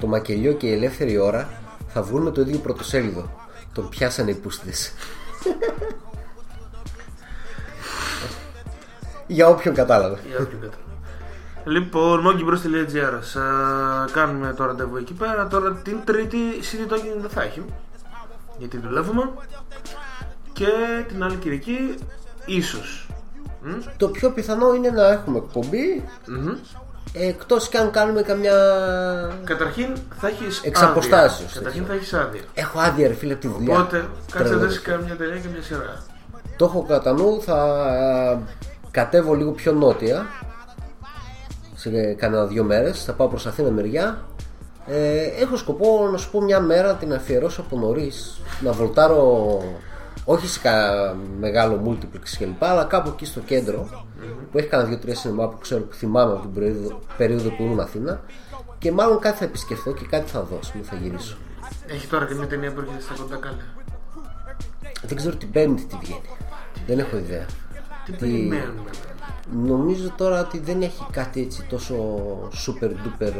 το 0.00 0.06
μακελιό 0.06 0.52
και 0.52 0.66
η 0.66 0.72
ελεύθερη 0.72 1.18
ώρα 1.18 1.48
θα 1.88 2.02
βγουν 2.02 2.22
με 2.22 2.30
το 2.30 2.40
ίδιο 2.40 2.58
πρωτοσέλιδο. 2.58 3.30
Τον 3.72 3.88
πιάσανε 3.88 4.30
οι 4.30 4.34
πούστιδες. 4.34 4.92
Για 9.26 9.48
όποιον 9.48 9.74
κατάλαβε. 9.74 10.18
Για 10.28 10.38
όποιον 10.40 10.60
κατάλαβε. 10.60 10.80
Λοιπόν, 11.64 12.22
monkeybros.gr 12.26 13.18
Σα 13.20 13.40
κάνουμε 14.12 14.52
το 14.56 14.64
ραντεβού 14.64 14.96
εκεί 14.96 15.12
πέρα. 15.12 15.46
Τώρα 15.46 15.72
την 15.72 15.96
Τρίτη 16.04 16.38
CD 16.62 16.92
Talking 16.92 17.20
δεν 17.20 17.30
θα 17.30 17.42
έχει. 17.42 17.64
Γιατί 18.58 18.78
δουλεύουμε. 18.78 19.28
Και 20.52 20.66
την 21.08 21.22
άλλη 21.24 21.36
Κυριακή, 21.36 21.94
ίσως. 22.46 23.08
Το 23.96 24.08
πιο 24.08 24.30
πιθανό 24.30 24.74
είναι 24.74 24.90
να 24.90 25.06
έχουμε 25.06 25.38
εκπομπή 25.38 26.04
Εκτός 27.12 27.68
και 27.68 27.78
αν 27.78 27.90
κάνουμε 27.90 28.22
καμιά 28.22 28.54
Καταρχήν 29.44 29.96
θα 30.18 30.28
έχεις 30.28 30.60
Εξ 30.64 30.82
αποστάσεως, 30.82 31.52
Καταρχήν 31.52 31.80
τέτοιο. 31.82 31.94
θα 31.94 32.00
έχεις 32.00 32.14
άδεια. 32.14 32.40
Έχω 32.54 32.78
άδεια 32.78 33.08
ρε 33.08 33.14
φίλε 33.14 33.32
από 33.32 33.40
τη 33.40 33.48
δουλειά 33.48 33.78
Οπότε 33.78 33.96
κάτσε 34.32 34.52
να 34.52 34.58
Τρελός. 34.58 34.62
δώσει 34.74 34.80
καμιά 34.80 35.16
τελεία 35.16 35.38
και 35.38 35.48
μια 35.52 35.62
σειρά. 35.62 36.02
Το 36.56 36.64
έχω 36.64 36.84
κατά 36.88 37.12
νου 37.12 37.40
Θα 37.42 37.54
α, 37.54 38.38
κατέβω 38.96 39.34
λίγο 39.34 39.50
πιο 39.50 39.72
νότια 39.72 40.26
Σε 41.74 42.14
κανένα 42.14 42.46
δύο 42.46 42.64
μέρες 42.64 43.04
Θα 43.04 43.12
πάω 43.12 43.28
προς 43.28 43.46
Αθήνα 43.46 43.70
μεριά 43.70 44.24
ε, 44.86 45.22
Έχω 45.40 45.56
σκοπό 45.56 46.08
να 46.12 46.16
σου 46.18 46.30
πω 46.30 46.40
μια 46.42 46.60
μέρα 46.60 46.94
Την 46.94 47.14
αφιερώσω 47.14 47.60
από 47.60 47.78
νωρίς 47.78 48.40
Να 48.60 48.72
βολτάρω 48.72 49.62
όχι 50.24 50.46
σε 50.48 50.60
κα- 50.60 51.16
μεγάλο 51.40 51.82
multiplex 51.86 52.36
κλπ 52.38 52.64
αλλά 52.64 52.84
κάπου 52.84 53.08
εκεί 53.08 53.24
στο 53.24 53.40
κέντρο 53.40 54.04
που 54.50 54.58
έχει 54.58 54.68
κανένα 54.68 54.88
δύο-τρία 54.88 55.14
σινεμά 55.14 55.48
που 55.48 55.58
ξέρω 55.58 55.82
που 55.82 55.94
θυμάμαι 55.94 56.32
από 56.32 56.40
την 56.40 56.52
περίοδο, 56.52 57.00
περίοδο 57.16 57.48
που 57.48 57.62
ήμουν 57.62 57.80
Αθήνα 57.80 58.20
και 58.78 58.92
μάλλον 58.92 59.18
κάτι 59.18 59.38
θα 59.38 59.44
επισκεφθώ 59.44 59.92
και 59.92 60.06
κάτι 60.10 60.30
θα 60.30 60.42
δω, 60.42 60.58
ας 60.60 60.70
πούμε, 60.72 60.84
θα 60.84 60.96
γυρίσω. 60.96 61.36
Έχει 61.86 62.06
τώρα 62.06 62.26
και 62.26 62.34
μια 62.34 62.46
ταινία 62.46 62.72
που 62.72 62.80
έρχεται 62.80 63.00
στα 63.00 63.14
κοντά 63.22 63.36
καλά. 63.36 63.64
Δεν 65.06 65.16
ξέρω 65.16 65.36
την 65.36 65.50
Πέμπτη 65.50 65.84
τι 65.84 65.96
βγαίνει. 66.00 66.20
Δεν 66.86 66.98
έχω 66.98 67.16
ιδέα. 67.16 67.46
Τι 68.06 68.12
περιμένουμε. 68.12 68.90
Νομίζω 69.66 70.12
τώρα 70.16 70.40
ότι 70.40 70.58
δεν 70.58 70.82
έχει 70.82 71.06
κάτι 71.10 71.40
έτσι 71.42 71.66
τόσο 71.68 71.94
super 72.66 72.84
duper 72.84 73.32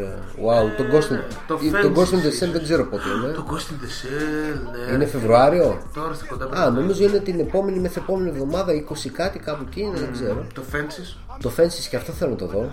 wow. 0.47 0.71
Το 0.77 0.85
Ghost, 0.93 1.13
in- 1.13 1.15
Ε, 1.15 1.23
το 1.47 1.59
ή- 1.63 1.71
το 1.71 1.79
Fences 1.79 1.99
Ghost 1.99 2.11
in 2.13 2.17
the 2.17 2.27
Shell 2.27 2.33
ίσως. 2.33 2.51
δεν 2.51 2.63
ξέρω 2.63 2.85
πότε 2.85 3.03
είναι. 3.17 3.33
Το 3.33 3.47
Ghost 3.51 3.55
in 3.55 3.57
the 3.85 3.89
Shell, 4.07 4.87
ναι. 4.89 4.95
Είναι 4.95 5.07
Φεβρουάριο; 5.07 5.83
Τώρα 5.95 6.15
στα 6.15 6.27
κοντά 6.27 6.45
Α, 6.45 6.49
περιμένουμε. 6.49 6.81
νομίζω 6.81 7.05
είναι 7.05 7.19
την 7.19 7.41
επόμενη 7.41 7.79
μεθεπόμενη 7.79 8.29
εβδομάδα, 8.29 8.73
20 8.73 9.09
κάτι 9.09 9.39
κάπου 9.39 9.65
εκεί 9.71 9.81
είναι, 9.81 9.99
δεν 9.99 10.13
ξέρω. 10.13 10.47
Το 10.55 10.63
Fences. 10.73 11.17
Το 11.41 11.51
Fences 11.57 11.87
και 11.91 11.97
αυτό 11.97 12.13
θέλω 12.13 12.31
να 12.31 12.37
το 12.37 12.47
δω. 12.47 12.71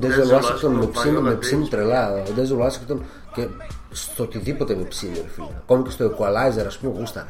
Denzel 0.00 0.04
Denzel 0.04 0.38
Washington 0.38 0.66
Washington, 0.66 0.70
με 0.70 0.86
ψήνει, 0.86 1.16
Viola 1.18 1.22
με 1.22 1.32
Davis. 1.32 1.40
ψήνει 1.40 1.68
τρελά. 1.68 2.12
Ο 2.12 2.22
Denzel 2.36 2.66
Washington 2.66 2.98
και 3.34 3.46
στο 3.90 4.22
οτιδήποτε 4.22 4.74
με 4.76 4.82
ψήνει, 4.82 5.14
ρε 5.14 5.28
φίλε. 5.28 5.46
Ακόμη 5.58 5.82
και 5.82 5.90
στο 5.90 6.04
Equalizer, 6.18 6.64
ας 6.66 6.78
πούμε, 6.78 6.98
γούσταρα. 6.98 7.28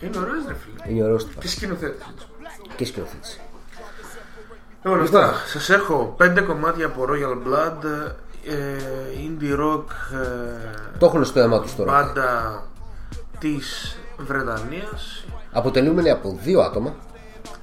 Είναι 0.00 0.18
ωραίος 0.18 0.44
ρε 0.48 0.54
φίλε. 0.54 0.94
Είναι 0.94 1.04
ωραίος 1.04 1.26
Και 1.40 1.48
σκηνοθέτης. 1.48 2.04
έτσι. 2.12 2.26
Και 2.76 2.84
σκηνοθέτη. 2.84 3.28
Λοιπόν, 4.82 5.00
αυτά. 5.00 5.32
Σας 5.46 5.68
έχω 5.70 6.14
πέντε 6.16 6.40
κομμάτια 6.40 6.86
από 6.86 7.04
Royal 7.08 7.48
Blood, 7.48 7.84
ε, 8.44 8.76
indie 9.28 9.60
rock, 9.60 9.84
ε, 10.14 10.98
Το 10.98 11.06
έχουν 11.06 11.24
στο 11.24 11.40
αίμα 11.40 11.60
τους 11.60 11.76
τώρα. 11.76 11.92
μπάντα 11.92 12.62
της 13.38 13.96
Βρετανίας, 14.18 15.24
Αποτελούμενοι 15.52 16.10
από 16.10 16.38
δύο 16.42 16.60
άτομα. 16.60 16.94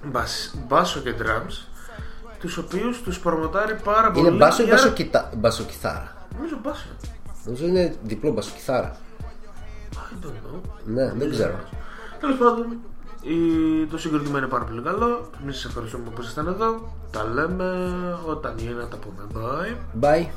μπασ- 0.03 0.55
μπάσο 0.67 0.99
και 0.99 1.13
drums, 1.21 1.67
τους 2.39 2.57
οποίους 2.57 3.01
τους 3.01 3.19
προμοτάρει 3.19 3.75
πάρα 3.83 4.11
πολύ. 4.11 4.27
Είναι 4.27 4.37
μπάσο 4.37 4.61
ή 4.61 4.65
η 4.67 4.71
μπασοκιτα... 4.71 5.29
μπασοκιθάρα. 5.37 6.15
Νομίζω 6.35 6.57
μπάσο. 6.63 6.85
Νομίζω 7.45 7.65
είναι 7.65 7.95
διπλό 8.03 8.31
μπασοκιθάρα. 8.31 8.95
I 9.93 10.25
don't 10.25 10.27
know. 10.29 10.61
Ναι, 10.85 11.11
δεν 11.13 11.31
ξέρω. 11.31 11.59
Τέλος 12.19 12.37
πάντων, 12.37 12.71
η- 12.71 12.79
το 13.89 13.97
συγκροτήμα 13.97 14.37
είναι 14.37 14.47
πάρα 14.47 14.63
πολύ 14.63 14.81
καλό. 14.81 15.29
Εμείς 15.41 15.55
σας 15.55 15.65
ευχαριστούμε 15.65 16.03
που 16.15 16.21
ήσασταν 16.21 16.47
εδώ. 16.47 16.93
Τα 17.11 17.23
λέμε 17.23 17.89
όταν 18.25 18.57
είναι 18.57 18.71
να 18.73 18.87
τα 18.87 18.97
πούμε. 18.97 19.27
Bye. 19.33 20.05
Bye. 20.05 20.27